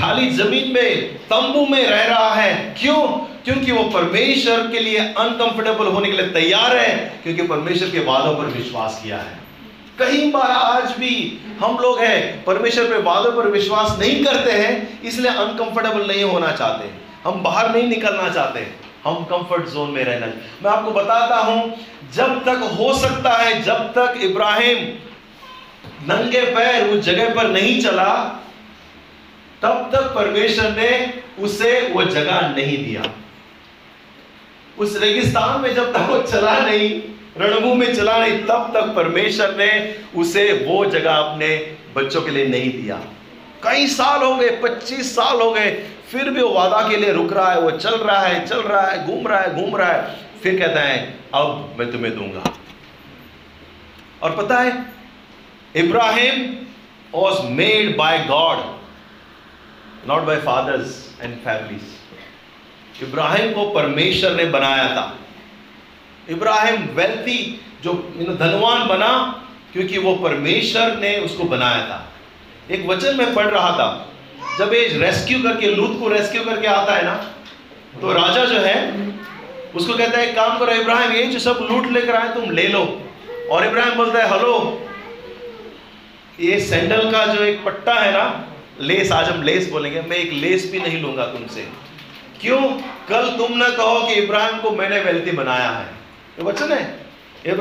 खाली 0.00 0.30
ज़मीन 0.30 0.72
में 0.74 1.16
तंबू 1.16 1.66
में 1.66 1.86
रह 1.86 2.02
रहा 2.02 2.34
है। 2.34 2.74
क्यों? 2.80 3.02
क्योंकि 3.44 3.72
वो 3.72 3.84
परमेश्वर 3.84 4.66
के 4.66 4.78
लिए 4.78 4.98
अनकंफर्टेबल 4.98 5.86
होने 5.86 6.10
के 6.10 6.16
लिए 6.16 6.26
तैयार 6.26 6.76
है, 6.76 7.20
क्योंकि 7.22 7.42
परमेश्वर 7.42 7.88
के 7.88 8.04
वादों 8.04 8.36
पर 8.36 8.44
विश्वास 8.44 9.00
किया 9.04 9.16
है। 9.16 9.38
कई 9.98 10.30
बार 10.30 10.50
आज 10.50 10.92
भी 10.92 11.40
हम 11.60 11.78
लोग 11.78 12.00
हैं, 12.00 12.44
परमेश्वर 12.44 12.84
पे 12.84 12.98
वादों 12.98 13.32
पर 13.32 13.48
विश्वास 13.48 13.96
नहीं 13.98 14.24
करते 14.24 14.52
हैं, 14.52 15.02
इसलिए 15.02 15.30
अनकंफर्टेबल 15.30 16.06
नहीं 16.06 16.24
होना 16.24 16.52
चाहते। 16.52 16.90
हम 17.24 17.42
बाहर 17.42 17.72
नहीं 17.72 17.88
निकलना 17.88 18.28
चाहते। 18.28 18.87
हम 19.08 19.24
कंफर्ट 19.24 19.68
जोन 19.68 19.90
में 19.90 20.02
रहना 20.04 20.26
मैं 20.62 20.70
आपको 20.70 20.90
बताता 20.90 21.36
हूँ, 21.36 21.74
जब 22.14 22.42
तक 22.44 22.62
हो 22.78 22.92
सकता 22.94 23.36
है, 23.36 23.62
जब 23.62 23.92
तक 23.92 24.20
इब्राहिम 24.22 24.86
नंगे 26.08 26.40
पैर 26.54 26.88
उस 26.88 27.04
जगह 27.04 27.34
पर 27.34 27.48
नहीं 27.50 27.80
चला, 27.82 28.12
तब 29.62 29.90
तक 29.92 30.12
परमेश्वर 30.14 30.70
ने 30.70 31.22
उसे 31.42 31.80
वो 31.92 32.04
जगह 32.04 32.40
नहीं 32.48 32.76
दिया। 32.84 33.02
उस 34.78 34.96
रेगिस्तान 34.96 35.60
में 35.60 35.74
जब 35.74 35.92
तक 35.92 36.08
वो 36.10 36.20
चला 36.22 36.58
नहीं, 36.60 36.90
रणभूमि 37.38 37.86
में 37.86 37.94
चला 37.94 38.16
नहीं, 38.18 38.38
तब 38.38 38.70
तक 38.74 38.94
परमेश्वर 38.96 39.54
ने 39.56 39.70
उसे 40.16 40.52
वो 40.66 40.84
जगह 40.84 41.14
अपने 41.14 41.48
बच्चों 41.94 42.22
के 42.22 42.30
लिए 42.30 42.46
नहीं 42.46 42.70
दिया। 42.72 43.00
कई 43.62 43.86
साल 43.86 44.22
हो 44.22 44.34
गए, 44.36 44.50
पच्चीस 44.62 45.14
साल 45.16 45.40
हो 45.40 45.50
गए 45.52 45.70
फिर 46.12 46.30
भी 46.30 46.42
वो 46.42 46.50
वादा 46.50 46.88
के 46.88 46.96
लिए 46.96 47.12
रुक 47.12 47.32
रहा 47.32 47.52
है, 47.52 47.60
वो 47.60 47.70
चल 47.70 47.94
रहा 47.94 48.20
है, 48.20 48.46
चल 48.46 48.62
रहा 48.62 48.86
है, 48.86 49.06
घूम 49.06 49.28
रहा 49.28 49.40
है, 49.40 49.54
घूम 49.54 49.76
रहा 49.76 49.92
है। 49.92 50.16
फिर 50.42 50.58
कहता 50.58 50.80
है, 50.80 51.20
अब 51.34 51.76
मैं 51.78 51.92
तुम्हें 51.92 52.16
दूँगा। 52.16 52.54
और 54.22 54.36
पता 54.36 54.58
है, 54.58 54.92
Ibrahim 55.76 56.56
was 57.14 57.42
made 57.42 57.96
by 57.96 58.18
God 58.18 58.58
not 60.08 60.22
by 60.22 60.36
fathers 60.36 61.18
and 61.20 61.36
families 61.36 61.98
Ibrahim 63.04 63.52
को 63.52 63.70
परमेश्वर 63.70 64.30
ने 64.30 64.44
बनाया 64.44 64.88
था। 64.88 65.16
इब्राहिम 66.28 66.82
वेल्थी 66.82 67.60
जो 67.82 67.92
धनवान 68.40 68.88
बना, 68.88 69.44
क्योंकि 69.72 69.98
वो 69.98 70.14
परमेश्वर 70.16 70.96
ने 70.96 71.18
उसको 71.18 71.44
बनाया 71.44 71.86
था। 71.86 72.12
एक 72.70 72.86
वचन 72.86 73.16
में 73.16 73.34
पढ़ 73.34 73.46
रहा 73.46 73.72
था। 73.72 74.08
जब 74.58 74.72
ये 74.74 74.86
रेस्क्यू 74.98 75.38
करके, 75.42 75.66
लूत 75.66 75.98
को 76.00 76.08
रेस्क्यू 76.08 76.44
करके 76.44 76.66
आता 76.68 76.94
है 76.94 77.04
ना 77.04 77.14
तो 78.00 78.12
राजा 78.12 78.44
जो 78.44 78.58
है, 78.60 78.76
उसको 79.74 79.94
कहता 79.94 80.18
है 80.18 80.32
काम 80.34 80.58
करो, 80.58 80.72
इब्राहिम, 80.74 81.12
ये 81.12 81.26
जो 81.26 81.38
सब 81.40 81.66
लूट 81.70 81.90
लेकर 81.92 82.14
आए, 82.14 82.28
तुम 82.34 82.50
ले 82.50 82.66
लो। 82.68 82.82
और 83.50 83.66
इब्राहिम 83.66 83.94
बोलता 83.96 84.18
है, 84.18 84.28
हेलो, 84.30 84.54
ये 86.40 86.58
सैंडल 86.62 87.10
का 87.12 87.24
जो 87.26 87.42
एक 87.44 87.64
पट्टा 87.64 87.94
है 87.94 88.12
ना, 88.12 88.24
लेस, 88.82 89.12
आज 89.12 89.28
हम 89.28 89.42
लेस 89.42 89.70
बोलेंगे, 89.70 90.00
मैं 90.02 90.16
एक 90.16 90.32
लेस 90.34 90.70
भी 90.72 90.78
नहीं 90.80 91.00
लूँगा 91.02 91.24
तुमसे। 91.28 91.66
क्यों? 92.40 92.60
कल 93.08 93.30
तुम 93.38 93.56
ना 93.58 93.68
कहो 93.70 94.06
कि 94.06 94.14
इब्राहिम 94.14 94.58
को 94.58 94.70
मैंने 94.72 95.00
वेल्थी 95.00 95.32
बनाया 95.32 95.70
है। 95.70 95.86
ये 96.38 96.44
वचन 96.44 96.72
है 96.72 97.06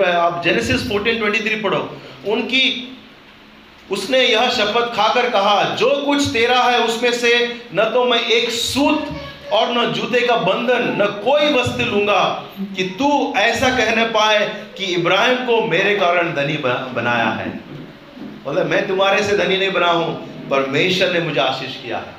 आप 0.08 0.42
जेनेसिस 0.44 0.88
14:23 0.90 1.62
पढ़ो, 1.64 1.80
उनकी 2.28 2.64
उसने 3.92 4.20
यह 4.20 4.50
शपथ 4.52 4.96
खाकर 4.96 5.30
कहा, 5.30 5.64
जो 5.76 5.90
कुछ 6.06 6.28
तेरा 6.34 6.62
है 6.62 6.80
उसमें 6.80 7.12
से 7.14 7.32
न 7.74 7.84
तो 7.94 8.04
मैं 8.06 8.20
एक 8.20 8.50
सूत 8.52 9.08
और 9.54 9.72
न 9.74 9.86
जूते 9.94 10.22
का 10.22 10.36
बंधन, 10.38 10.96
न 10.98 11.06
कोई 11.24 11.54
वस्तु 11.54 11.86
लूँगा 11.86 12.24
कि 12.76 12.84
तू 13.00 13.34
ऐसा 13.38 13.70
कहने 13.78 14.06
पाए 14.10 14.40
कि 14.78 14.86
इब्राहिम 14.96 15.46
को 15.46 15.62
मेरे 15.68 15.96
कारण 15.96 16.34
धनी 16.36 16.58
बनाया 16.58 17.30
है। 17.32 17.48
मतलब 18.48 18.66
मैं 18.66 18.88
तुम्हारे 18.88 19.24
से 19.24 19.38
धनी 19.38 19.58
नहीं 19.58 19.72
बना 19.72 19.92
हूँ, 19.92 20.16
परमेश्वर 20.50 21.14
ने 21.14 21.20
मुझे 21.20 21.40
आशीष 21.42 21.82
किया 21.82 21.98
है। 21.98 22.16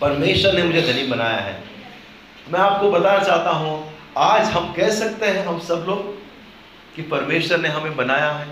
परमेश्वर 0.00 0.52
ने 0.54 0.62
मुझे 0.62 0.82
धनी 0.82 1.06
बनाया 1.06 1.38
है। 1.38 1.56
मैं 2.50 2.60
आपको 2.60 2.90
बताना 2.90 3.22
चाहता 3.24 3.50
हूँ, 3.50 3.92
आज 4.18 4.50
हम 4.50 4.72
कह 4.72 4.90
सकते 4.92 5.26
हैं 5.26 5.46
हम 5.46 5.58
सब 5.60 5.84
लोग 5.88 6.14
कि 6.96 7.02
परमेश्वर 7.10 7.58
ने 7.58 7.68
हमें 7.68 7.96
बनाया 7.96 8.30
है। 8.30 8.46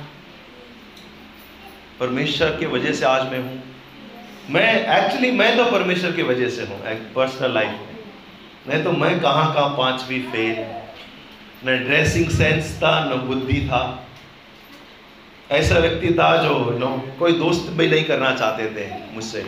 परमेश्वर 2.01 2.51
की 2.57 2.67
वजह 2.67 2.93
से 2.93 3.05
आज 3.05 3.23
मैं 3.33 3.39
हूँ। 3.39 3.63
मैं 4.51 4.69
एक्चुअली 4.97 5.31
मैं 5.31 5.57
तो 5.57 5.65
परमेश्वर 5.71 6.13
की 6.13 6.23
वजह 6.23 6.49
से 6.49 6.63
हूँ 6.63 6.79
पर्सनल 7.15 7.55
लाइफ 7.55 7.71
में। 7.71 7.99
नहीं 8.69 8.85
तो 8.85 8.93
मैं 8.93 9.21
कहाँ 9.21 9.55
कहाँ 9.55 9.69
पांचवी 9.69 10.21
फेल 10.23 10.65
न 11.65 11.77
ड्रेसिंग 11.85 12.31
सेंस 12.31 12.79
था, 12.83 12.93
न 13.05 13.19
बुद्धि 13.19 13.61
था। 13.67 13.83
ऐसा 15.51 15.79
व्यक्ति 15.79 16.13
था 16.15 16.37
जो, 16.43 16.55
नो, 16.79 16.89
कोई 17.19 17.33
दोस्त 17.33 17.71
भी 17.71 17.89
नहीं 17.89 18.05
करना 18.05 18.35
चाहते 18.35 18.67
थे 18.67 18.89
मुझसे। 19.15 19.45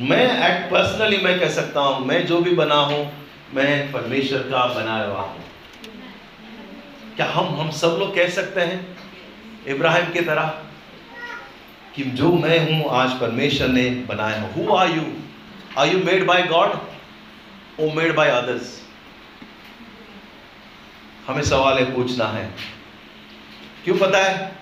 मैं 0.00 0.24
एट 0.48 0.70
पर्सनली 0.70 1.18
मैं 1.18 1.40
कह 1.40 1.48
सकता 1.48 1.80
हूँ, 1.80 2.06
मैं 2.06 2.26
जो 2.26 2.40
भी 2.40 2.54
बना 2.54 2.74
हूँ, 2.74 3.00
मैं 3.54 3.92
परमेश्वर 3.92 4.38
का 4.38 4.66
बनाया 4.74 5.04
हुआ 5.04 5.20
हूँ। 5.20 5.44
क्या 7.16 7.26
हम 7.26 7.60
हम 7.60 7.70
सब 7.70 7.96
लोग 7.98 8.14
कह 8.14 8.28
सकते 8.28 8.60
हैं? 8.60 8.96
इब्राहिम 9.66 10.12
की 10.12 10.20
तरह? 10.20 10.62
कि 11.96 12.02
जो 12.12 12.30
मैं 12.32 12.58
हूँ, 12.60 12.88
आज 12.92 13.10
परमेश्वर 13.20 13.68
ने 13.68 13.88
बनाया 14.08 14.40
हूँ। 14.40 14.52
Who 14.54 14.74
are 14.74 14.90
you 14.90 15.02
are 15.78 15.88
you 15.88 15.98
made 16.04 16.26
by 16.26 16.42
God 16.42 16.72
or 17.80 17.90
made 17.92 18.14
by 18.16 18.30
others 18.30 18.74
हमें 21.26 21.42
सवाल 21.42 21.78
है, 21.78 21.84
पूछना 21.94 22.24
है। 22.24 22.50
क्यों 23.84 23.96
पता 23.98 24.18
है? 24.18 24.52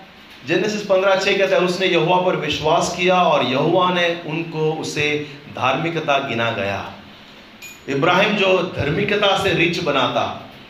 जेनेसिस 0.47 0.81
पंद्रह 0.81 1.15
छह 1.15 1.37
कहता 1.37 1.55
है, 1.55 1.61
उसने 1.61 1.87
यहुआ 1.87 2.21
पर 2.21 2.35
विश्वास 2.35 2.93
किया 2.97 3.15
और 3.23 3.45
यहुआ 3.45 3.89
ने 3.93 4.07
उनको 4.27 4.71
उसे 4.73 5.07
धार्मिकता 5.55 6.17
गिना 6.27 6.49
गया। 6.51 6.81
इब्राहिम 7.89 8.35
जो 8.37 8.57
धार्मिकता 8.77 9.37
से 9.43 9.53
रिच 9.53 9.83
बनाता 9.83 10.23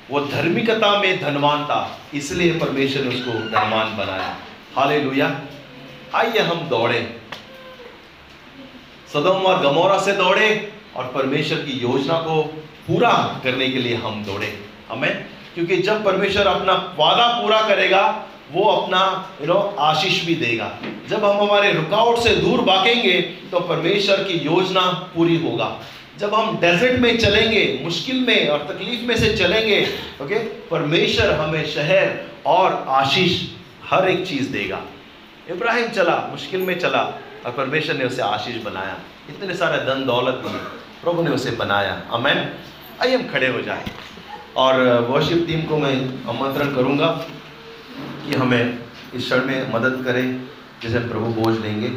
वो 0.10 0.20
धार्मिकता 0.22 0.90
में 1.00 1.22
धनवान 1.22 1.64
था, 1.66 1.98
इसलिए 2.14 2.60
परमेश्वर 2.60 3.04
ने 3.04 3.16
उसको 3.16 3.32
धनवान 3.32 3.96
बनाया। 3.98 4.36
हाले 4.76 5.00
आइए 6.16 6.40
हम 6.40 6.60
दौड़े। 6.70 7.00
सदम 9.14 9.46
और 9.48 9.62
गमोरा 9.62 9.98
से 10.02 10.12
दौड़े 10.14 10.48
और 10.96 11.12
परमेश्वर 11.16 11.58
की 11.60 11.80
योजना 11.80 12.18
को 12.20 12.42
पूरा 12.88 13.12
करने 13.44 13.68
के 13.70 13.80
लिए 13.80 13.96
हम 13.96 14.24
दौड़े। 14.24 14.54
हमें 14.90 15.26
क्योंकि 15.56 15.78
जब 15.78 16.04
परमेश्वर 16.06 16.48
अपना 16.48 16.74
वादा 17.00 17.28
पूरा 17.42 17.62
करेगा, 17.68 18.04
वो 18.52 18.64
अपना 18.64 19.02
यू 19.42 19.48
नो 19.48 19.60
आशीष 19.80 20.24
भी 20.26 20.36
देगा। 20.36 20.72
जब 21.10 21.26
हम 21.26 21.38
हमारे 21.38 21.72
रुकावट 21.74 22.20
से 22.20 22.36
दूर 22.38 22.62
भागेंगे 22.62 23.20
तो 23.52 23.60
परमेश्वर 23.60 24.24
की 24.24 24.40
योजना 24.46 24.82
पूरी 25.16 25.38
होगा। 25.38 25.70
जब 26.20 26.34
हम 26.34 26.58
डेजर्ट 26.58 27.00
में 27.02 27.18
चलेंगे, 27.18 27.80
मुश्किल 27.84 28.26
में 28.28 28.48
और 28.50 28.68
तकलीफ़ 28.72 29.08
में 29.08 29.16
से 29.18 29.36
चलेंगे 29.38 29.86
ओके 30.22 30.40
परमेश्वर 30.70 31.32
हमें 31.34 31.66
शहर 31.68 32.20
और 32.48 32.84
आशीष 32.96 33.42
हर 33.90 34.10
एक 34.10 34.28
चीज़ 34.28 34.52
देगा। 34.52 34.82
इब्राहिम 35.50 35.88
चला, 35.88 36.16
मुश्किल 36.32 36.62
में 36.62 36.80
चला 36.80 37.02
और 37.46 37.52
परमेश्वर 37.52 37.96
ने 37.96 38.06
उसे 38.06 38.22
आशीष 38.22 38.64
बनाया। 38.64 38.98
इतने 39.30 39.56
सारे 39.56 39.78
धन 39.86 40.06
दौलत 40.06 40.42
में 40.46 40.54
प्रभु 41.04 41.24
ने 41.24 41.30
उसे 41.30 41.52
बनाया। 41.52 42.02
अमेन 42.14 42.38
आइए 43.02 43.16
हम 43.16 43.28
खड़े 43.28 43.48
हो 43.48 43.62
जाए। 43.62 43.86
और 44.58 44.82
वर्शिप 45.10 45.46
टीम 45.48 45.62
को 45.62 45.78
मैं 45.78 45.94
आमंत्रण 46.30 46.74
करूँगा 46.76 47.08
कि 48.26 48.36
हमें 48.36 48.80
इस 49.14 49.24
क्षण 49.24 49.46
में 49.46 49.74
मदद 49.74 50.04
करें, 50.06 50.26
जैसे 50.82 51.00
प्रभु 51.00 51.26
बोझ 51.34 51.58
लेंगे 51.60 51.90